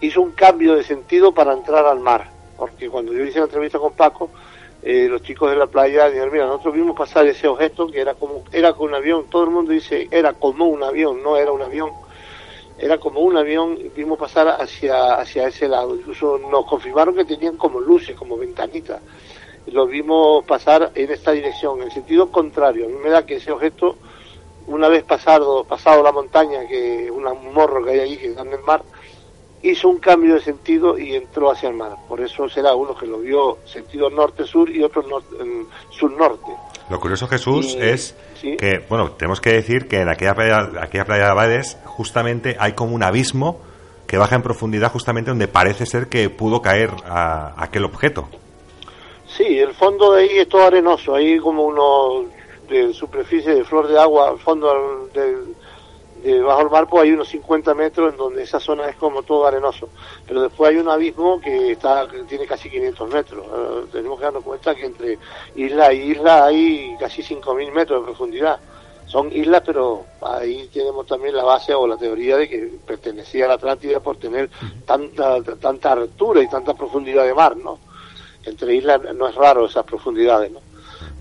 hizo 0.00 0.22
un 0.22 0.32
cambio 0.32 0.74
de 0.74 0.82
sentido 0.82 1.32
para 1.32 1.52
entrar 1.52 1.84
al 1.86 2.00
mar, 2.00 2.30
porque 2.56 2.88
cuando 2.88 3.12
yo 3.12 3.22
hice 3.24 3.38
la 3.38 3.44
entrevista 3.44 3.78
con 3.78 3.92
Paco, 3.92 4.30
eh, 4.82 5.08
los 5.08 5.22
chicos 5.22 5.50
de 5.50 5.56
la 5.56 5.66
playa 5.66 6.08
dijeron, 6.08 6.32
mira, 6.32 6.46
nosotros 6.46 6.74
vimos 6.74 6.96
pasar 6.96 7.26
ese 7.26 7.46
objeto 7.46 7.86
que 7.88 8.00
era 8.00 8.14
como, 8.14 8.44
era 8.50 8.72
con 8.72 8.88
un 8.88 8.94
avión, 8.94 9.26
todo 9.28 9.44
el 9.44 9.50
mundo 9.50 9.72
dice, 9.72 10.08
era 10.10 10.32
como 10.32 10.66
un 10.66 10.82
avión, 10.82 11.22
no 11.22 11.36
era 11.36 11.52
un 11.52 11.60
avión, 11.60 11.90
era 12.78 12.96
como 12.98 13.20
un 13.20 13.36
avión, 13.36 13.78
vimos 13.94 14.18
pasar 14.18 14.48
hacia, 14.48 15.14
hacia 15.16 15.48
ese 15.48 15.68
lado, 15.68 15.94
incluso 15.94 16.38
nos 16.38 16.64
confirmaron 16.64 17.14
que 17.14 17.26
tenían 17.26 17.58
como 17.58 17.78
luces, 17.78 18.16
como 18.16 18.38
ventanitas, 18.38 19.02
lo 19.66 19.86
vimos 19.86 20.44
pasar 20.46 20.92
en 20.94 21.10
esta 21.10 21.32
dirección, 21.32 21.82
en 21.82 21.90
sentido 21.90 22.30
contrario, 22.30 22.86
a 22.86 22.88
mí 22.88 22.96
me 23.02 23.10
da 23.10 23.26
que 23.26 23.36
ese 23.36 23.52
objeto, 23.52 23.96
una 24.66 24.88
vez 24.88 25.02
pasado, 25.02 25.64
pasado 25.64 26.02
la 26.02 26.12
montaña, 26.12 26.66
que 26.66 27.10
un 27.10 27.24
morro 27.52 27.84
que 27.84 27.90
hay 27.90 28.00
allí 28.00 28.16
que 28.16 28.28
está 28.28 28.42
en 28.42 28.52
el 28.54 28.60
mar, 28.60 28.82
hizo 29.62 29.88
un 29.88 29.98
cambio 29.98 30.34
de 30.34 30.40
sentido 30.40 30.98
y 30.98 31.14
entró 31.14 31.50
hacia 31.50 31.68
el 31.68 31.76
mar. 31.76 31.96
Por 32.08 32.20
eso 32.20 32.48
será 32.48 32.74
uno 32.74 32.94
que 32.96 33.06
lo 33.06 33.18
vio 33.18 33.58
sentido 33.64 34.10
norte-sur 34.10 34.70
y 34.70 34.82
otro 34.82 35.04
sur-norte. 35.90 36.52
Lo 36.88 36.98
curioso, 36.98 37.28
Jesús, 37.28 37.76
es 37.78 38.16
que, 38.40 38.84
bueno, 38.88 39.12
tenemos 39.12 39.40
que 39.40 39.52
decir 39.52 39.86
que 39.86 40.00
en 40.00 40.08
aquella 40.08 40.34
playa, 40.34 40.70
aquella 40.80 41.04
playa 41.04 41.24
de 41.24 41.30
Abades 41.30 41.78
justamente 41.84 42.56
hay 42.58 42.72
como 42.72 42.94
un 42.94 43.02
abismo 43.02 43.60
que 44.10 44.18
baja 44.18 44.34
en 44.34 44.42
profundidad 44.42 44.90
justamente 44.90 45.30
donde 45.30 45.46
parece 45.46 45.86
ser 45.86 46.08
que 46.08 46.28
pudo 46.30 46.60
caer 46.60 46.90
a, 47.06 47.54
aquel 47.62 47.84
objeto. 47.84 48.28
Sí, 49.36 49.60
el 49.60 49.72
fondo 49.74 50.14
de 50.14 50.22
ahí 50.22 50.38
es 50.38 50.48
todo 50.48 50.64
arenoso, 50.64 51.14
hay 51.14 51.38
como 51.38 51.62
uno 51.62 52.24
de 52.68 52.92
superficie 52.92 53.54
de 53.54 53.64
flor 53.64 53.86
de 53.86 54.00
agua, 54.00 54.30
al 54.30 54.38
fondo 54.40 55.08
del, 55.14 55.54
bajo 56.44 56.62
el 56.62 56.70
mar 56.70 56.86
pues 56.88 57.04
hay 57.04 57.12
unos 57.12 57.28
50 57.28 57.74
metros 57.74 58.12
en 58.12 58.18
donde 58.18 58.42
esa 58.42 58.60
zona 58.60 58.88
es 58.88 58.96
como 58.96 59.22
todo 59.22 59.46
arenoso, 59.46 59.88
pero 60.26 60.42
después 60.42 60.70
hay 60.70 60.76
un 60.76 60.88
abismo 60.88 61.40
que 61.40 61.72
está 61.72 62.06
tiene 62.28 62.46
casi 62.46 62.70
500 62.70 63.12
metros. 63.12 63.46
Eh, 63.46 63.86
tenemos 63.92 64.18
que 64.18 64.24
darnos 64.24 64.44
cuenta 64.44 64.74
que 64.74 64.86
entre 64.86 65.18
isla 65.54 65.92
y 65.92 66.12
isla 66.12 66.46
hay 66.46 66.96
casi 66.98 67.22
5.000 67.22 67.72
metros 67.72 68.00
de 68.00 68.06
profundidad. 68.06 68.60
Son 69.06 69.32
islas, 69.32 69.62
pero 69.66 70.04
ahí 70.22 70.70
tenemos 70.72 71.04
también 71.04 71.34
la 71.34 71.42
base 71.42 71.74
o 71.74 71.84
la 71.84 71.96
teoría 71.96 72.36
de 72.36 72.48
que 72.48 72.70
pertenecía 72.86 73.46
a 73.46 73.48
la 73.48 73.54
Atlántida 73.54 73.98
por 73.98 74.18
tener 74.18 74.48
tanta, 74.86 75.42
tanta 75.42 75.92
altura 75.92 76.42
y 76.42 76.48
tanta 76.48 76.74
profundidad 76.74 77.24
de 77.24 77.34
mar, 77.34 77.56
¿no? 77.56 77.80
Entre 78.44 78.76
islas 78.76 79.00
no 79.14 79.26
es 79.26 79.34
raro 79.34 79.66
esas 79.66 79.84
profundidades, 79.84 80.52
¿no? 80.52 80.60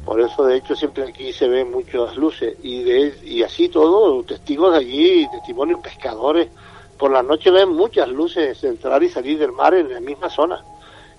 Por 0.10 0.22
eso, 0.22 0.44
de 0.44 0.58
hecho, 0.58 0.76
siempre 0.76 1.04
aquí 1.04 1.32
se 1.32 1.48
ven 1.48 1.70
muchas 1.70 2.18
luces. 2.18 2.56
Y, 2.64 2.82
de, 2.82 3.14
y 3.26 3.44
así 3.44 3.70
todo, 3.70 4.24
testigos 4.24 4.72
de 4.72 4.80
allí, 4.80 5.28
testimonios 5.32 5.82
pescadores, 5.82 6.50
por 6.98 7.12
la 7.12 7.22
noche 7.22 7.52
ven 7.52 7.70
muchas 7.70 8.10
luces 8.10 8.64
entrar 8.64 9.04
y 9.04 9.10
salir 9.10 9.38
del 9.38 9.52
mar 9.52 9.76
en 9.76 9.94
la 9.94 10.00
misma 10.00 10.28
zona, 10.32 10.66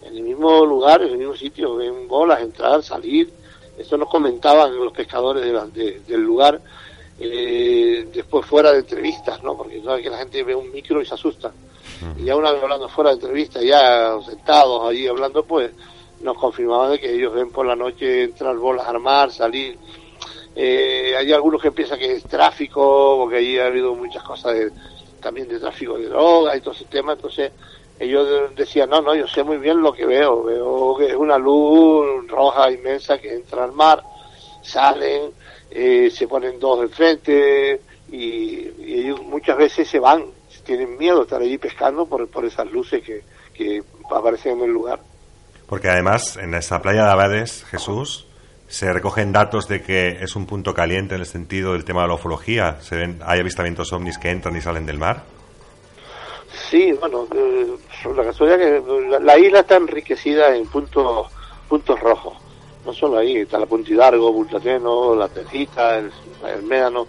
en 0.03 0.17
el 0.17 0.25
mismo 0.25 0.67
lugar, 0.67 1.03
en 1.03 1.11
el 1.11 1.19
mismo 1.19 1.37
sitio. 1.37 1.77
Ven 1.77 2.09
bolas 2.09 2.41
entrar, 2.41 2.83
salir. 2.83 3.33
Eso 3.79 3.97
nos 3.97 4.09
comentaban 4.09 4.75
los 4.77 4.93
pescadores 4.93 5.45
del 5.45 6.21
lugar. 6.21 6.61
Eh, 7.21 8.09
después 8.13 8.45
fuera 8.45 8.73
de 8.73 8.81
entrevistas, 8.81 9.41
¿no? 9.45 9.57
Porque 9.57 9.81
sabes 9.85 10.03
que 10.03 10.11
la 10.11 10.19
gente 10.19 10.43
ve 10.43 10.57
un 10.57 10.73
micro 10.73 11.01
y 11.01 11.07
se 11.07 11.15
asusta. 11.15 11.53
Y 12.19 12.25
ya 12.25 12.35
una 12.35 12.51
vez 12.51 12.61
hablando 12.61 12.89
fuera 12.89 13.11
de 13.11 13.15
entrevistas, 13.15 13.63
ya 13.63 14.21
sentados 14.27 14.83
allí 14.91 15.07
hablando, 15.07 15.45
pues 15.45 15.71
nos 16.21 16.37
confirmaban 16.37 16.93
de 16.93 17.01
que 17.01 17.15
ellos 17.15 17.33
ven 17.33 17.51
por 17.51 17.67
la 17.67 17.77
noche 17.77 18.25
entrar 18.25 18.57
bolas 18.57 18.87
a 18.87 18.91
armar, 18.91 19.31
salir. 19.31 19.79
Eh, 20.55 21.15
hay 21.17 21.33
algunos 21.33 21.63
que 21.63 21.73
piensan 21.73 21.99
que 21.99 22.13
es 22.17 22.25
tráfico, 22.25 23.17
porque 23.21 23.37
allí 23.37 23.59
ha 23.59 23.67
habido 23.67 23.95
muchas 23.95 24.23
cosas 24.23 24.55
de, 24.55 24.71
también 25.21 25.49
de 25.49 25.61
tráfico 25.61 25.97
de 25.97 26.09
drogas 26.09 26.57
y 26.57 26.61
todo 26.61 26.75
ese 26.75 26.87
tema, 26.87 27.13
entonces 27.13 27.53
ellos 27.99 28.55
decían, 28.57 28.89
no, 28.91 29.01
no, 29.03 29.15
yo 29.15 29.27
sé 29.27 29.43
muy 29.43 29.59
bien 29.59 29.83
lo 29.83 29.93
que 29.93 30.07
veo, 30.07 30.43
veo 30.43 30.97
que 30.97 31.09
es 31.09 31.15
una 31.15 31.39
luz 31.39 32.27
roja 32.29 32.71
inmensa 32.71 33.19
que 33.19 33.35
entra 33.35 33.65
al 33.65 33.73
mar, 33.73 34.03
salen, 34.63 35.33
eh, 35.71 36.11
se 36.11 36.27
ponen 36.27 36.59
dos 36.59 36.83
enfrente 36.83 37.81
y, 38.11 38.17
y 38.17 39.01
ellos 39.01 39.23
muchas 39.23 39.57
veces 39.57 39.87
se 39.87 39.99
van, 39.99 40.25
tienen 40.65 40.97
miedo 40.97 41.19
de 41.19 41.23
estar 41.25 41.43
allí 41.43 41.59
pescando 41.59 42.07
por, 42.07 42.29
por 42.29 42.45
esas 42.45 42.71
luces 42.71 43.03
que, 43.03 43.23
que 43.53 43.83
aparecen 44.11 44.59
en 44.59 44.65
el 44.65 44.71
lugar. 44.71 45.01
Porque 45.71 45.89
además 45.89 46.37
en 46.37 46.53
esa 46.55 46.83
playa 46.83 47.05
de 47.05 47.11
Abades, 47.13 47.65
Jesús, 47.71 48.27
se 48.67 48.93
recogen 48.93 49.31
datos 49.31 49.69
de 49.69 49.81
que 49.81 50.19
es 50.21 50.35
un 50.35 50.45
punto 50.45 50.75
caliente 50.75 51.15
en 51.15 51.21
el 51.21 51.29
sentido 51.29 51.75
del 51.75 51.85
tema 51.85 52.03
de 52.03 52.09
la 52.09 52.15
ufología. 52.15 52.81
Se 52.81 52.97
ven, 52.97 53.21
hay 53.25 53.39
avistamientos 53.39 53.93
ovnis 53.93 54.19
que 54.19 54.31
entran 54.31 54.57
y 54.57 54.61
salen 54.61 54.85
del 54.85 54.99
mar. 54.99 55.23
Sí, 56.69 56.91
bueno, 56.95 57.29
eh, 57.33 57.69
la 58.17 58.25
casualidad 58.25 58.59
que 58.59 59.21
la, 59.21 59.39
isla 59.39 59.61
está 59.61 59.77
enriquecida 59.77 60.57
en 60.57 60.67
puntos 60.67 61.29
puntos 61.69 62.01
rojos. 62.01 62.37
No 62.85 62.93
solo 62.93 63.19
ahí, 63.19 63.37
está 63.37 63.57
la 63.57 63.67
Puntidargo, 63.67 64.33
Bultateno, 64.33 65.15
la 65.15 65.29
Tejita, 65.29 65.99
el, 65.99 66.11
el, 66.53 66.65
Médano, 66.65 67.07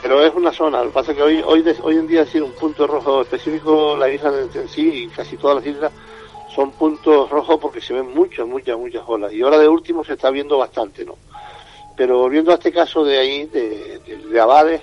pero 0.00 0.24
es 0.24 0.34
una 0.34 0.52
zona. 0.52 0.78
Lo 0.78 0.86
que 0.86 0.94
pasa 0.94 1.10
es 1.10 1.18
que 1.18 1.22
hoy, 1.22 1.42
hoy, 1.44 1.62
hoy 1.82 1.96
en 1.96 2.06
día 2.06 2.20
decir 2.20 2.42
un 2.42 2.52
punto 2.52 2.86
rojo 2.86 3.20
específico, 3.20 3.94
la 3.98 4.08
isla 4.08 4.32
en 4.54 4.68
sí 4.70 5.04
y 5.04 5.08
casi 5.08 5.36
todas 5.36 5.56
las 5.56 5.66
islas 5.66 5.92
son 6.54 6.72
puntos 6.72 7.30
rojos 7.30 7.58
porque 7.60 7.80
se 7.80 7.94
ven 7.94 8.12
muchas, 8.14 8.46
muchas, 8.46 8.78
muchas 8.78 9.02
olas. 9.06 9.32
Y 9.32 9.42
ahora 9.42 9.58
de 9.58 9.68
último 9.68 10.04
se 10.04 10.14
está 10.14 10.30
viendo 10.30 10.58
bastante, 10.58 11.04
¿no? 11.04 11.16
Pero 11.96 12.18
volviendo 12.18 12.50
a 12.50 12.54
este 12.54 12.72
caso 12.72 13.04
de 13.04 13.18
ahí, 13.18 13.46
de, 13.46 14.00
de, 14.06 14.16
de 14.16 14.40
Abades, 14.40 14.82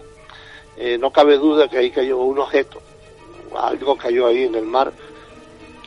eh, 0.77 0.97
no 0.99 1.11
cabe 1.11 1.37
duda 1.37 1.67
que 1.67 1.77
ahí 1.77 1.89
cayó 1.89 2.19
un 2.19 2.37
objeto, 2.39 2.79
algo 3.57 3.97
cayó 3.97 4.27
ahí 4.27 4.43
en 4.43 4.55
el 4.55 4.65
mar 4.65 4.93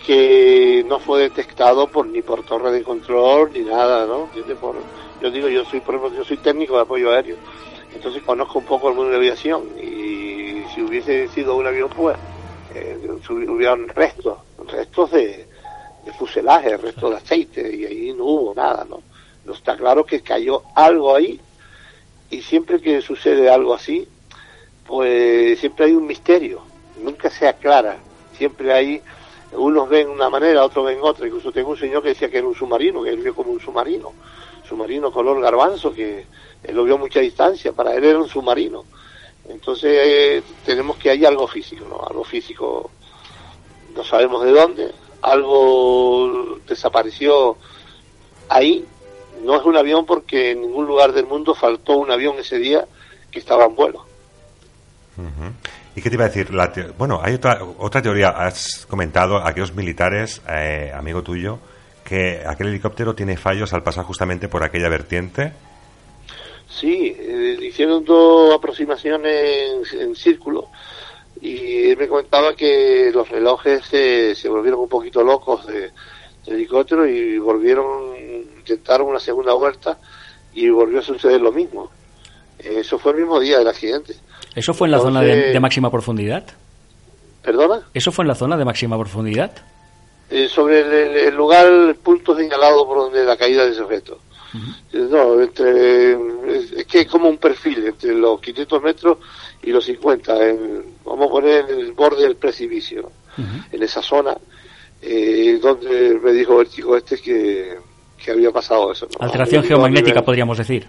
que 0.05 0.85
no 0.89 0.99
fue 0.99 1.21
detectado 1.21 1.87
por 1.87 2.07
ni 2.07 2.23
por 2.23 2.43
torre 2.43 2.73
de 2.73 2.83
control 2.83 3.53
ni 3.53 3.61
nada, 3.61 4.07
¿no? 4.07 4.29
Yo 4.35 5.31
digo, 5.31 5.49
yo 5.49 5.65
soy, 5.65 5.81
por 5.81 5.95
ejemplo, 5.95 6.19
yo 6.19 6.25
soy 6.25 6.39
técnico 6.39 6.75
de 6.75 6.83
apoyo 6.83 7.13
aéreo, 7.13 7.37
entonces 7.95 8.23
conozco 8.23 8.59
un 8.59 8.65
poco 8.65 8.89
el 8.89 8.95
mundo 8.95 9.11
de 9.11 9.19
aviación 9.19 9.63
y 9.79 10.65
si 10.75 10.83
hubiese 10.83 11.29
sido 11.29 11.55
un 11.57 11.67
avión, 11.67 11.91
pues 11.95 12.17
eh, 12.75 12.99
hubieran 13.29 13.89
restos, 13.89 14.39
restos 14.67 15.11
de, 15.13 15.47
de 16.11 16.19
fuselaje, 16.19 16.77
restos 16.77 17.11
de 17.11 17.17
aceite 17.17 17.77
y 17.77 17.85
ahí 17.85 18.13
no 18.13 18.25
hubo 18.25 18.55
nada, 18.55 18.85
¿no? 18.89 19.03
no 19.45 19.53
está 19.55 19.77
claro 19.77 20.05
que 20.05 20.21
cayó 20.21 20.63
algo 20.75 21.15
ahí 21.15 21.41
y 22.31 22.43
siempre 22.43 22.81
que 22.81 23.01
sucede 23.01 23.51
algo 23.51 23.75
así, 23.75 24.07
pues 24.87 25.59
siempre 25.59 25.87
hay 25.87 25.93
un 25.93 26.07
misterio, 26.07 26.63
nunca 27.03 27.31
se 27.31 27.49
aclara, 27.49 27.99
siempre 28.37 28.73
hay 28.73 29.03
unos 29.53 29.89
ven 29.89 30.09
una 30.09 30.31
manera, 30.31 30.65
otros 30.65 30.87
ven 30.87 30.99
otra. 31.03 31.27
Incluso 31.27 31.51
tengo 31.51 31.71
un 31.71 31.79
señor 31.79 32.03
que 32.03 32.11
decía 32.11 32.31
que 32.31 32.39
era 32.39 32.47
un 32.47 32.55
submarino, 32.55 33.03
que 33.03 33.11
él 33.11 33.19
vio 33.19 33.35
como 33.35 33.51
un 33.51 33.61
submarino, 33.61 34.13
submarino 34.69 35.11
color 35.11 35.41
garbanzo, 35.41 35.93
que 35.93 36.27
lo 36.73 36.85
vio 36.85 36.95
a 36.95 36.99
mucha 36.99 37.21
distancia, 37.21 37.73
para 37.73 37.95
él 37.95 38.05
era 38.05 38.19
un 38.19 38.29
submarino. 38.29 38.85
Entonces 39.49 39.91
eh, 39.93 40.43
tenemos 40.65 40.97
que 40.97 41.11
hay 41.11 41.25
algo 41.25 41.49
físico, 41.49 41.85
¿no? 41.89 42.07
Algo 42.07 42.23
físico, 42.23 42.91
no 43.97 44.05
sabemos 44.05 44.45
de 44.45 44.53
dónde, 44.53 44.93
algo 45.23 46.59
desapareció 46.67 47.57
ahí. 48.49 48.85
No 49.43 49.57
es 49.57 49.65
un 49.65 49.77
avión 49.77 50.05
porque 50.05 50.51
en 50.51 50.63
ningún 50.63 50.87
lugar 50.87 51.13
del 51.13 51.27
mundo 51.27 51.55
faltó 51.55 51.97
un 51.97 52.11
avión 52.11 52.39
ese 52.39 52.59
día 52.59 52.87
que 53.31 53.39
estaba 53.39 53.65
en 53.65 53.75
vuelo. 53.75 54.05
Uh 55.17 55.23
-huh. 55.23 55.53
¿Y 55.97 56.03
qué 56.03 56.09
te 56.09 56.17
iba 56.17 56.25
a 56.25 56.29
decir? 56.29 56.53
La 56.55 56.73
bueno, 56.97 57.21
hay 57.23 57.35
otra, 57.35 57.61
otra 57.79 58.01
teoría. 58.01 58.31
Has 58.31 58.87
comentado 58.87 59.39
a 59.39 59.49
aquellos 59.49 59.75
militares, 59.75 60.41
eh, 60.49 60.93
amigo 60.95 61.23
tuyo, 61.23 61.59
que 62.05 62.43
aquel 62.47 62.69
helicóptero 62.69 63.15
tiene 63.15 63.37
fallos 63.37 63.73
al 63.73 63.83
pasar 63.83 64.05
justamente 64.05 64.49
por 64.49 64.63
aquella 64.63 64.89
vertiente. 64.89 65.53
Sí, 66.69 67.15
eh, 67.19 67.59
hicieron 67.61 68.05
dos 68.05 68.55
aproximaciones 68.55 69.93
en, 69.93 70.01
en, 70.01 70.15
círculo 70.15 70.69
y 71.41 71.91
él 71.91 71.97
me 71.97 72.09
comentaba 72.09 72.55
que 72.55 73.11
los 73.13 73.29
relojes 73.29 73.83
eh, 73.93 74.35
se 74.35 74.49
volvieron 74.49 74.81
un 74.81 74.89
poquito 74.89 75.23
locos 75.23 75.67
de, 75.67 75.91
de, 76.45 76.55
helicóptero 76.55 77.07
y 77.07 77.39
volvieron, 77.39 78.17
intentaron 78.59 79.09
una 79.09 79.21
segunda 79.21 79.55
vuelta 79.55 79.99
y 80.53 80.69
volvió 80.69 80.99
a 80.99 81.03
suceder 81.03 81.41
lo 81.41 81.53
mismo. 81.53 81.91
Eso 82.59 82.99
fue 82.99 83.13
el 83.13 83.19
mismo 83.19 83.41
día 83.41 83.59
del 83.59 83.69
accidente. 83.69 84.15
¿Eso 84.55 84.75
fue 84.75 84.87
en 84.87 84.93
la 84.93 84.99
Entonces, 84.99 85.23
zona 85.23 85.35
de, 85.35 85.53
de, 85.53 85.61
máxima 85.61 85.91
profundidad? 85.91 86.45
¿Perdona? 87.43 87.83
¿Eso 87.95 88.13
fue 88.13 88.25
en 88.25 88.29
la 88.29 88.35
zona 88.35 88.57
de 88.57 88.65
máxima 88.65 88.99
profundidad? 88.99 89.53
Eh, 90.31 90.49
sobre 90.49 91.27
el, 91.27 91.35
lugar, 91.35 91.67
el 91.67 91.97
punto 91.97 92.37
señalado 92.37 92.87
por 92.87 92.99
donde 92.99 93.25
la 93.25 93.37
caída 93.37 93.65
de 93.65 93.73
ese 93.73 93.81
objeto. 93.81 94.21
Uh 94.53 94.59
-huh. 94.59 95.09
No, 95.11 95.41
entre, 95.41 96.13
es, 96.13 96.73
es, 96.73 96.87
que 96.87 97.01
es 97.01 97.07
como 97.07 97.29
un 97.29 97.39
perfil 97.39 97.87
entre 97.87 98.15
los 98.15 98.41
500 98.41 98.83
metros 98.83 99.19
y 99.63 99.71
los 99.71 99.85
50. 99.85 100.49
En, 100.49 100.85
vamos 101.05 101.29
a 101.29 101.31
poner 101.31 101.71
en 101.71 101.81
el 101.81 101.93
borde 101.93 102.23
del 102.23 102.37
precipicio, 102.37 103.11
uh 103.39 103.41
-huh. 103.41 103.65
en 103.73 103.83
esa 103.83 104.03
zona, 104.03 104.37
eh, 105.03 105.59
donde 105.63 106.19
me 106.23 106.33
dijo 106.33 106.61
el 106.61 106.69
chico 106.69 106.97
este 106.97 107.17
que, 107.19 107.79
que 108.23 108.31
había 108.31 108.51
pasado 108.51 108.93
eso. 108.93 109.07
¿no? 109.07 109.25
Alteración 109.25 109.65
geomagnética, 109.65 110.23
podríamos 110.23 110.59
decir. 110.59 110.87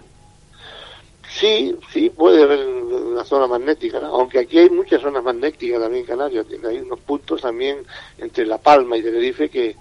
Sí, 1.30 1.74
sí, 1.92 2.10
puede 2.10 2.42
haber 2.42 2.66
una 2.66 3.24
zona 3.24 3.46
magnética, 3.46 4.00
¿no? 4.00 4.08
aunque 4.08 4.40
aquí 4.40 4.58
hay 4.58 4.68
muchas 4.70 5.00
zonas 5.00 5.24
magnéticas 5.24 5.80
también 5.80 6.02
en 6.02 6.06
Canarias, 6.06 6.46
hay 6.68 6.78
unos 6.78 7.00
puntos 7.00 7.40
también 7.40 7.78
entre 8.18 8.44
La 8.44 8.58
Palma 8.58 8.98
y 8.98 9.02
Tenerife 9.02 9.48
que 9.48 9.76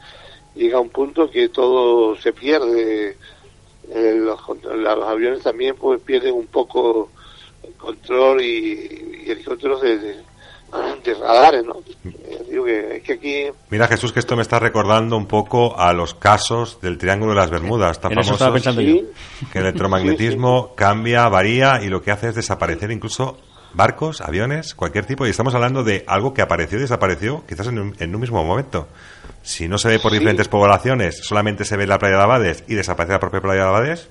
llega 0.55 0.77
a 0.77 0.81
un 0.81 0.89
punto 0.89 1.29
que 1.29 1.49
todo 1.49 2.15
se 2.15 2.31
pierde, 2.31 3.17
eh, 3.93 4.15
los, 4.15 4.39
los, 4.63 5.05
aviones 5.05 5.43
también 5.43 5.75
pues 5.75 6.01
pierden 6.01 6.33
un 6.33 6.47
poco 6.47 7.09
el 7.63 7.73
control 7.73 8.41
y, 8.41 9.23
y 9.25 9.31
helicópteros 9.31 9.81
de, 9.81 9.97
de, 9.97 10.15
de 11.03 11.13
radares, 11.15 11.65
¿no? 11.65 11.75
Eh, 12.05 12.45
digo 12.49 12.65
que, 12.65 12.97
es 12.97 13.03
que 13.03 13.13
aquí... 13.13 13.45
Mira 13.69 13.87
Jesús 13.87 14.13
que 14.13 14.19
esto 14.19 14.35
me 14.35 14.41
está 14.41 14.59
recordando 14.59 15.17
un 15.17 15.25
poco 15.25 15.77
a 15.77 15.93
los 15.93 16.13
casos 16.13 16.79
del 16.81 16.97
Triángulo 16.97 17.33
de 17.33 17.39
las 17.39 17.49
Bermudas, 17.49 17.99
tan 17.99 18.13
famosos 18.13 18.63
¿Sí? 18.75 19.07
que 19.51 19.59
el 19.59 19.65
electromagnetismo 19.65 20.63
sí, 20.63 20.67
sí. 20.69 20.75
cambia, 20.75 21.27
varía 21.29 21.81
y 21.83 21.87
lo 21.87 22.01
que 22.01 22.11
hace 22.11 22.29
es 22.29 22.35
desaparecer 22.35 22.91
incluso 22.91 23.37
barcos, 23.73 24.21
aviones, 24.21 24.75
cualquier 24.75 25.05
tipo, 25.05 25.25
y 25.25 25.29
estamos 25.29 25.55
hablando 25.55 25.83
de 25.83 26.03
algo 26.07 26.33
que 26.33 26.41
apareció 26.41 26.77
y 26.77 26.81
desapareció 26.81 27.43
quizás 27.47 27.67
en 27.67 27.79
un, 27.79 27.95
en 27.99 28.13
un 28.13 28.21
mismo 28.21 28.43
momento. 28.43 28.87
Si 29.43 29.67
no 29.67 29.77
se 29.77 29.89
ve 29.89 29.99
por 29.99 30.11
diferentes 30.11 30.47
poblaciones, 30.47 31.17
solamente 31.17 31.65
se 31.65 31.77
ve 31.77 31.87
la 31.87 31.97
playa 31.97 32.17
de 32.17 32.23
Abades 32.23 32.63
y 32.67 32.75
desaparece 32.75 33.13
la 33.13 33.19
propia 33.19 33.41
playa 33.41 33.63
de 33.63 33.67
Abades. 33.67 34.09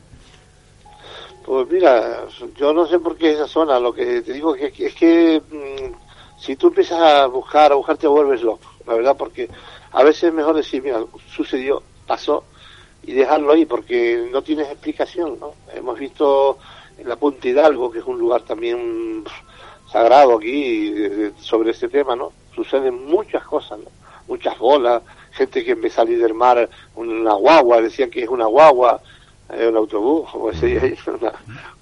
Pues 1.44 1.68
mira, 1.68 2.24
yo 2.56 2.72
no 2.72 2.86
sé 2.86 2.98
por 2.98 3.16
qué 3.16 3.32
esa 3.32 3.46
zona, 3.46 3.80
lo 3.80 3.92
que 3.92 4.22
te 4.22 4.32
digo 4.32 4.54
es 4.54 4.72
que, 4.72 4.86
es 4.86 4.94
que 4.94 5.42
mmm, 5.50 5.92
si 6.38 6.56
tú 6.56 6.68
empiezas 6.68 7.00
a 7.00 7.26
buscar, 7.26 7.72
a 7.72 7.74
buscar 7.76 7.96
te 7.96 8.06
vuelves 8.06 8.42
loco, 8.42 8.70
la 8.86 8.94
verdad, 8.94 9.16
porque 9.16 9.48
a 9.92 10.02
veces 10.02 10.24
es 10.24 10.32
mejor 10.32 10.56
decir, 10.56 10.82
mira, 10.82 11.00
sucedió, 11.34 11.82
pasó, 12.06 12.44
y 13.02 13.12
dejarlo 13.12 13.52
ahí, 13.52 13.64
porque 13.66 14.28
no 14.30 14.42
tienes 14.42 14.68
explicación, 14.68 15.38
¿no? 15.40 15.54
Hemos 15.74 15.98
visto 15.98 16.58
en 16.98 17.08
la 17.08 17.16
Punta 17.16 17.48
Hidalgo, 17.48 17.90
que 17.90 18.00
es 18.00 18.04
un 18.04 18.18
lugar 18.18 18.42
también 18.42 19.24
sagrado 19.90 20.36
aquí, 20.36 20.94
sobre 21.40 21.70
este 21.70 21.88
tema, 21.88 22.14
¿no? 22.14 22.32
Suceden 22.54 23.06
muchas 23.06 23.44
cosas, 23.44 23.78
¿no? 23.78 23.90
Muchas 24.28 24.58
bolas, 24.58 25.02
gente 25.40 25.64
que 25.64 25.86
a 25.86 25.90
salir 25.90 26.20
del 26.20 26.34
mar, 26.34 26.68
una 26.94 27.32
guagua, 27.32 27.80
decían 27.80 28.10
que 28.10 28.22
es 28.22 28.28
una 28.28 28.46
guagua, 28.46 29.00
eh, 29.52 29.66
un 29.68 29.76
autobús, 29.76 30.28
como 30.32 30.50
decía 30.50 30.82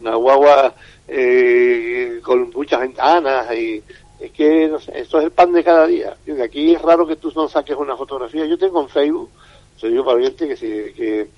una, 0.01 0.15
guagua 0.15 0.75
eh, 1.09 2.21
con 2.23 2.51
muchas 2.51 2.81
ventanas 2.81 3.53
y 3.55 3.83
es 4.21 4.31
que 4.33 4.69
no 4.69 4.81
sé, 4.81 5.01
esto 5.01 5.19
es 5.19 5.25
el 5.25 5.31
pan 5.33 5.53
de 5.53 5.65
cada 5.65 5.87
día. 5.87 6.17
De 6.25 6.43
aquí 6.43 6.75
es 6.75 6.83
raro 6.83 7.07
que 7.07 7.17
tú 7.17 7.33
no 7.35 7.49
saques 7.49 7.77
una 7.77 7.97
fotografía. 7.97 8.47
Yo 8.47 8.59
tengo 8.59 8.81
en 8.81 8.89
Facebook, 8.89 9.31
soy 9.77 9.95
yo 9.95 10.05
pariente 10.05 10.49
que, 10.49 10.57
si, 10.57 10.67
que 10.93 11.29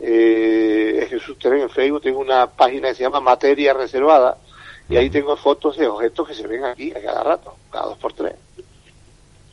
eh, 0.00 1.06
Jesús 1.08 1.38
Teren 1.38 1.62
en 1.62 1.70
Facebook, 1.70 2.02
tengo 2.02 2.20
una 2.20 2.46
página 2.46 2.88
que 2.88 2.94
se 2.94 3.02
llama 3.02 3.20
Materia 3.20 3.72
Reservada 3.72 4.38
y 4.88 4.96
ahí 4.96 5.10
tengo 5.10 5.36
fotos 5.36 5.76
de 5.76 5.88
objetos 5.88 6.28
que 6.28 6.34
se 6.34 6.46
ven 6.46 6.64
aquí 6.64 6.92
a 6.92 7.02
cada 7.02 7.22
rato, 7.22 7.54
cada 7.70 7.86
dos 7.86 7.98
por 7.98 8.12
tres. 8.12 8.34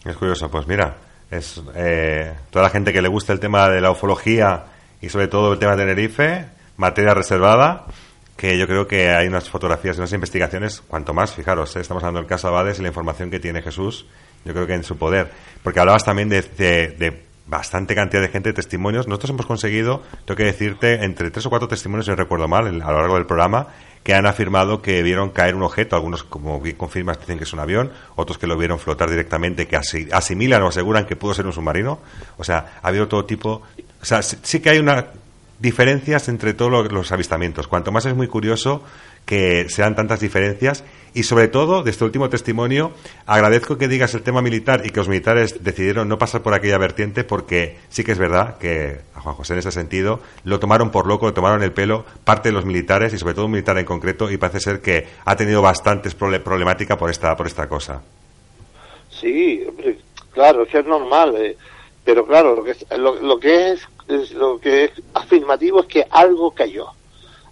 Es 0.06 0.18
curioso, 0.18 0.50
pues 0.50 0.68
mira, 0.68 0.98
es 1.38 1.62
eh, 1.76 2.34
toda 2.50 2.64
la 2.64 2.70
gente 2.70 2.94
que 2.94 3.02
le 3.02 3.08
gusta 3.08 3.34
el 3.34 3.40
tema 3.40 3.70
de 3.70 3.82
la 3.82 3.92
ufología 3.92 4.66
y 5.02 5.10
sobre 5.10 5.28
todo 5.28 5.54
el 5.54 5.60
tema 5.60 5.76
de 5.76 5.84
Tenerife, 5.84 6.46
Materia 6.78 7.14
Reservada, 7.14 7.86
que 8.38 8.58
yo 8.58 8.68
creo 8.68 8.88
que 8.88 9.10
hay 9.10 9.28
unas 9.28 9.50
fotografías 9.50 9.98
y 9.98 10.00
unas 10.00 10.14
investigaciones, 10.14 10.82
cuanto 10.88 11.14
más, 11.14 11.34
fijaros, 11.34 11.76
¿eh? 11.76 11.82
estamos 11.82 12.04
hablando 12.04 12.20
del 12.20 12.30
caso 12.30 12.48
Abades 12.48 12.80
y 12.80 12.82
la 12.82 12.88
información 12.88 13.30
que 13.30 13.40
tiene 13.40 13.62
Jesús, 13.62 14.06
yo 14.46 14.54
creo 14.54 14.68
que 14.68 14.74
en 14.74 14.84
su 14.84 14.98
poder. 14.98 15.32
Porque 15.62 15.80
hablabas 15.80 16.04
también 16.04 16.30
de, 16.30 16.42
de, 16.42 16.90
de 16.90 17.24
bastante 17.46 17.96
cantidad 17.96 18.22
de 18.22 18.30
gente, 18.30 18.54
testimonios. 18.54 19.08
Nosotros 19.08 19.32
hemos 19.32 19.46
conseguido, 19.46 20.02
tengo 20.26 20.38
que 20.38 20.46
decirte, 20.46 21.04
entre 21.04 21.32
tres 21.32 21.46
o 21.46 21.50
cuatro 21.50 21.68
testimonios, 21.68 22.06
si 22.06 22.12
no 22.12 22.16
recuerdo 22.16 22.48
mal, 22.48 22.68
a 22.68 22.92
lo 22.92 23.00
largo 23.00 23.16
del 23.16 23.26
programa, 23.26 23.68
que 24.04 24.14
han 24.14 24.26
afirmado 24.26 24.82
que 24.82 25.02
vieron 25.02 25.30
caer 25.30 25.56
un 25.56 25.64
objeto. 25.64 25.96
Algunos, 25.96 26.24
como 26.24 26.60
bien 26.60 26.76
confirmas, 26.76 27.20
dicen 27.20 27.38
que 27.38 27.46
es 27.46 27.54
un 27.54 27.60
avión, 27.60 27.92
otros 28.16 28.38
que 28.38 28.48
lo 28.48 28.58
vieron 28.58 28.80
flotar 28.80 29.10
directamente, 29.10 29.68
que 29.68 29.78
asimilan 29.78 30.62
o 30.62 30.68
aseguran 30.68 31.06
que 31.06 31.16
pudo 31.16 31.34
ser 31.34 31.46
un 31.46 31.54
submarino. 31.54 32.00
O 32.38 32.44
sea, 32.44 32.80
ha 32.82 32.88
habido 32.88 33.08
todo 33.08 33.26
tipo. 33.26 33.62
O 34.02 34.06
sea, 34.06 34.22
sí 34.22 34.60
que 34.60 34.70
hay 34.70 34.80
una 34.80 35.08
diferencias 35.64 36.28
entre 36.28 36.54
todos 36.54 36.92
los 36.92 37.12
avistamientos. 37.14 37.68
Cuanto 37.68 37.92
más 37.92 38.06
es 38.06 38.14
muy 38.14 38.28
curioso 38.28 38.84
que 39.26 39.68
sean 39.70 39.96
tantas 39.96 40.20
diferencias 40.20 40.84
y 41.14 41.24
sobre 41.24 41.48
todo 41.48 41.84
de 41.84 41.92
este 41.92 42.04
último 42.04 42.30
testimonio 42.30 42.92
agradezco 43.26 43.78
que 43.78 43.88
digas 43.88 44.14
el 44.16 44.24
tema 44.24 44.42
militar 44.42 44.82
y 44.86 44.90
que 44.90 45.00
los 45.00 45.08
militares 45.08 45.64
decidieron 45.64 46.10
no 46.10 46.18
pasar 46.18 46.42
por 46.42 46.54
aquella 46.54 46.78
vertiente 46.78 47.24
porque 47.24 47.78
sí 47.90 48.04
que 48.04 48.14
es 48.14 48.18
verdad 48.18 48.58
que 48.58 49.00
a 49.16 49.22
Juan 49.22 49.36
José 49.36 49.54
en 49.54 49.60
ese 49.60 49.72
sentido 49.72 50.20
lo 50.44 50.60
tomaron 50.60 50.92
por 50.92 51.08
loco, 51.08 51.28
lo 51.28 51.34
tomaron 51.34 51.62
el 51.64 51.72
pelo 51.72 52.06
parte 52.24 52.50
de 52.50 52.54
los 52.54 52.66
militares 52.66 53.14
y 53.14 53.18
sobre 53.18 53.36
todo 53.36 53.46
un 53.46 53.52
militar 53.52 53.78
en 53.78 53.86
concreto 53.86 54.32
y 54.32 54.38
parece 54.38 54.60
ser 54.60 54.82
que 54.82 55.08
ha 55.26 55.36
tenido 55.36 55.62
bastantes 55.62 56.16
problemática 56.16 56.98
por 56.98 57.10
esta 57.10 57.36
por 57.36 57.48
esta 57.48 57.68
cosa. 57.68 58.02
Sí, 59.10 59.64
claro, 60.32 60.64
es 60.64 60.74
es 60.74 60.86
normal, 60.86 61.36
eh, 61.38 61.56
pero 62.04 62.26
claro, 62.26 62.56
lo 62.56 62.64
que 62.64 62.76
lo 62.98 63.40
que 63.40 63.72
es 63.72 63.88
lo 64.32 64.60
que 64.60 64.86
es 64.86 64.92
afirmativo 65.14 65.82
es 65.82 65.86
que 65.88 66.06
algo 66.10 66.52
cayó, 66.52 66.88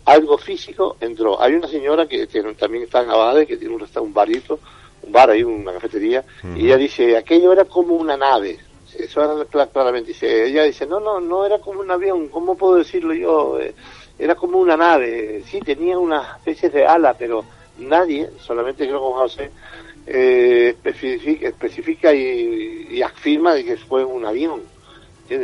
algo 0.06 0.38
físico 0.38 0.98
entró. 1.00 1.42
Hay 1.42 1.54
una 1.54 1.68
señora 1.68 2.08
que 2.08 2.28
tiene, 2.28 2.54
también 2.54 2.84
está 2.84 3.02
en 3.04 3.10
Abade, 3.10 3.48
que 3.48 3.58
tiene 3.58 3.76
un, 3.76 3.84
un 3.84 4.14
barito, 4.14 4.60
un 5.04 5.12
bar 5.12 5.30
ahí, 5.30 5.44
una 5.44 5.74
cafetería, 5.74 6.24
y 6.56 6.66
ella 6.66 6.78
dice, 6.78 7.18
aquello 7.18 7.54
era 7.54 7.66
como 7.66 7.96
una 7.96 8.18
nave. 8.18 8.60
Eso 8.98 9.22
era 9.24 9.66
claramente. 9.68 10.10
Dice, 10.10 10.48
ella 10.48 10.64
dice, 10.64 10.86
no, 10.86 11.00
no, 11.00 11.20
no 11.20 11.46
era 11.46 11.60
como 11.60 11.80
un 11.80 11.90
avión, 11.90 12.28
¿cómo 12.28 12.56
puedo 12.56 12.76
decirlo 12.76 13.14
yo? 13.14 13.60
Eh, 13.60 13.74
era 14.20 14.36
como 14.36 14.60
una 14.60 14.76
nave. 14.76 15.44
Sí, 15.48 15.60
tenía 15.60 15.98
una 15.98 16.36
especie 16.38 16.70
de 16.70 16.86
ala, 16.86 17.14
pero 17.14 17.46
nadie, 17.80 18.30
solamente 18.40 18.86
creo 18.86 19.00
que 19.00 19.20
José, 19.20 19.52
eh, 20.06 20.70
especifica, 20.70 21.48
especifica 21.48 22.14
y, 22.14 22.88
y 22.92 23.02
afirma 23.02 23.54
de 23.54 23.64
que 23.64 23.78
fue 23.78 24.04
un 24.04 24.26
avión. 24.26 24.62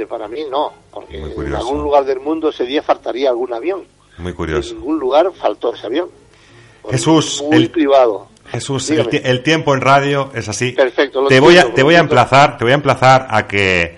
Para 0.10 0.28
mí 0.28 0.44
no, 0.52 0.74
porque 0.92 1.16
en 1.18 1.56
algún 1.56 1.82
lugar 1.82 2.04
del 2.04 2.20
mundo 2.20 2.50
ese 2.50 2.66
día 2.66 2.84
faltaría 2.84 3.30
algún 3.30 3.54
avión. 3.54 3.86
Muy 4.18 4.34
curioso. 4.34 4.72
En 4.72 4.80
ningún 4.80 5.00
lugar 5.00 5.32
faltó 5.34 5.74
ese 5.74 5.86
avión. 5.86 6.10
Jesús. 6.90 7.44
Muy 7.50 7.68
privado. 7.68 8.28
Jesús, 8.50 8.90
el, 8.90 9.44
tiempo 9.44 9.74
en 9.74 9.82
radio 9.82 10.32
es 10.34 10.48
así. 10.48 10.72
Perfecto. 10.72 11.28
te 11.28 11.40
voy 11.42 11.58
a, 11.58 11.74
te 11.74 11.84
voy 11.84 11.96
a 11.96 12.00
emplazar, 12.00 12.58
te 12.58 12.64
voy 12.64 12.72
a 12.72 12.76
emplazar 12.76 13.28
a 13.30 13.46
que 13.46 13.98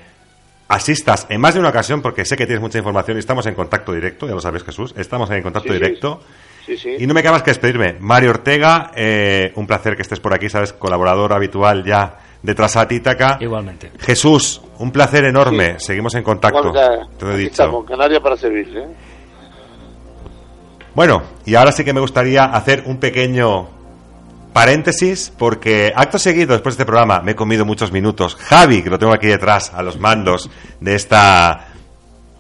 asistas 0.68 1.28
en 1.30 1.40
más 1.40 1.54
de 1.54 1.60
una 1.60 1.70
ocasión 1.70 2.02
porque 2.02 2.26
sé 2.26 2.36
que 2.36 2.46
tienes 2.46 2.62
mucha 2.62 2.80
información 2.80 3.18
y 3.18 3.20
estamos 3.20 3.46
en 3.46 3.54
contacto 3.54 3.94
directo, 3.94 4.28
ya 4.28 4.34
lo 4.34 4.41
sabes 4.41 4.64
Jesús, 4.64 4.94
estamos 4.98 5.30
en 5.32 5.44
contacto 5.44 5.72
directo. 5.72 6.22
Sí, 6.66 6.78
sí. 6.78 6.96
Y 7.00 7.08
no 7.08 7.14
me 7.14 7.22
queda 7.22 7.32
más 7.32 7.44
que 7.44 7.52
despedirme. 7.52 7.96
Mario 8.00 8.32
Ortega, 8.32 8.91
eh, 8.96 9.52
un 9.56 9.68
placer 9.68 9.96
que 9.96 10.02
estés 10.02 10.20
por 10.20 10.34
aquí, 10.34 10.50
sabes, 10.50 10.74
colaborador 10.74 11.34
habitual 11.34 11.84
ya 11.84 12.18
de 12.41 12.56
Trasatítaca. 12.56 13.38
Igualmente. 13.40 13.91
Jesús, 14.00 14.62
un 14.78 14.91
placer 14.91 15.26
enorme. 15.26 15.80
Seguimos 15.80 16.14
en 16.16 16.24
contacto. 16.24 16.72
te 17.18 17.26
lo 17.26 17.34
he 17.34 17.38
dicho. 17.38 17.52
Estamos, 17.52 17.86
Canarias 17.86 18.22
para 18.22 18.38
servirle. 18.38 18.84
¿eh? 18.84 18.88
Bueno, 21.00 21.24
y 21.46 21.56
ahora 21.56 21.72
sí 21.72 21.86
que 21.86 21.94
me 21.94 22.02
gustaría 22.02 22.44
hacer 22.44 22.84
un 22.86 22.98
pequeño 22.98 23.70
paréntesis, 24.52 25.32
porque 25.38 25.94
acto 25.96 26.20
seguido, 26.20 26.52
después 26.52 26.76
de 26.76 26.82
este 26.82 26.86
programa, 26.86 27.22
me 27.22 27.32
he 27.32 27.36
comido 27.36 27.64
muchos 27.64 27.94
minutos. 27.94 28.36
Javi, 28.36 28.82
que 28.82 28.90
lo 28.90 29.00
tengo 29.00 29.14
aquí 29.14 29.28
detrás, 29.28 29.72
a 29.74 29.82
los 29.82 29.98
mandos 29.98 30.50
de 30.82 30.96
esta. 30.96 31.68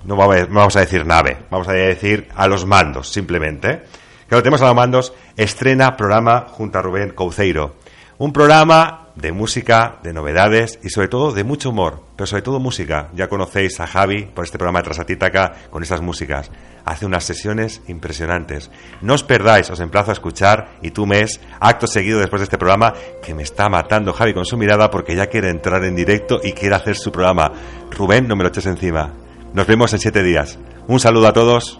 No 0.03 0.17
vamos 0.17 0.75
a 0.75 0.81
decir 0.81 1.05
nave, 1.05 1.37
vamos 1.49 1.69
a 1.69 1.71
decir 1.71 2.27
a 2.35 2.49
los 2.49 2.65
mandos, 2.65 3.07
simplemente. 3.07 3.83
Que 4.27 4.35
lo 4.35 4.43
tenemos 4.43 4.61
a 4.61 4.65
los 4.65 4.75
mandos, 4.75 5.13
estrena 5.37 5.95
programa 5.95 6.47
junto 6.49 6.79
a 6.79 6.81
Rubén 6.81 7.11
Couceiro. 7.11 7.75
Un 8.17 8.33
programa 8.33 9.07
de 9.15 9.31
música, 9.31 9.99
de 10.03 10.13
novedades 10.13 10.79
y 10.83 10.89
sobre 10.89 11.07
todo 11.07 11.31
de 11.31 11.43
mucho 11.43 11.69
humor, 11.69 12.03
pero 12.15 12.27
sobre 12.27 12.41
todo 12.41 12.59
música. 12.59 13.09
Ya 13.13 13.27
conocéis 13.29 13.79
a 13.79 13.87
Javi 13.87 14.25
por 14.25 14.43
este 14.43 14.57
programa 14.57 14.79
de 14.79 14.83
Trasatítaca 14.83 15.53
con 15.69 15.81
esas 15.81 16.01
músicas. 16.01 16.51
Hace 16.89 17.05
unas 17.05 17.23
sesiones 17.23 17.83
impresionantes. 17.87 18.71
No 19.01 19.13
os 19.13 19.21
perdáis, 19.21 19.69
os 19.69 19.79
emplazo 19.79 20.09
a 20.09 20.13
escuchar 20.13 20.79
y 20.81 20.89
tú 20.89 21.05
mes, 21.05 21.39
acto 21.59 21.85
seguido 21.85 22.17
después 22.17 22.39
de 22.39 22.45
este 22.45 22.57
programa, 22.57 22.95
que 23.21 23.35
me 23.35 23.43
está 23.43 23.69
matando 23.69 24.11
Javi 24.11 24.33
con 24.33 24.43
su 24.43 24.57
mirada 24.57 24.89
porque 24.89 25.15
ya 25.15 25.27
quiere 25.27 25.51
entrar 25.51 25.83
en 25.83 25.95
directo 25.95 26.39
y 26.43 26.53
quiere 26.53 26.73
hacer 26.73 26.95
su 26.95 27.11
programa. 27.11 27.51
Rubén, 27.91 28.27
no 28.27 28.35
me 28.35 28.41
lo 28.41 28.49
eches 28.49 28.65
encima. 28.65 29.13
Nos 29.53 29.67
vemos 29.67 29.93
en 29.93 29.99
siete 29.99 30.23
días. 30.23 30.57
Un 30.87 30.99
saludo 30.99 31.27
a 31.27 31.33
todos 31.33 31.79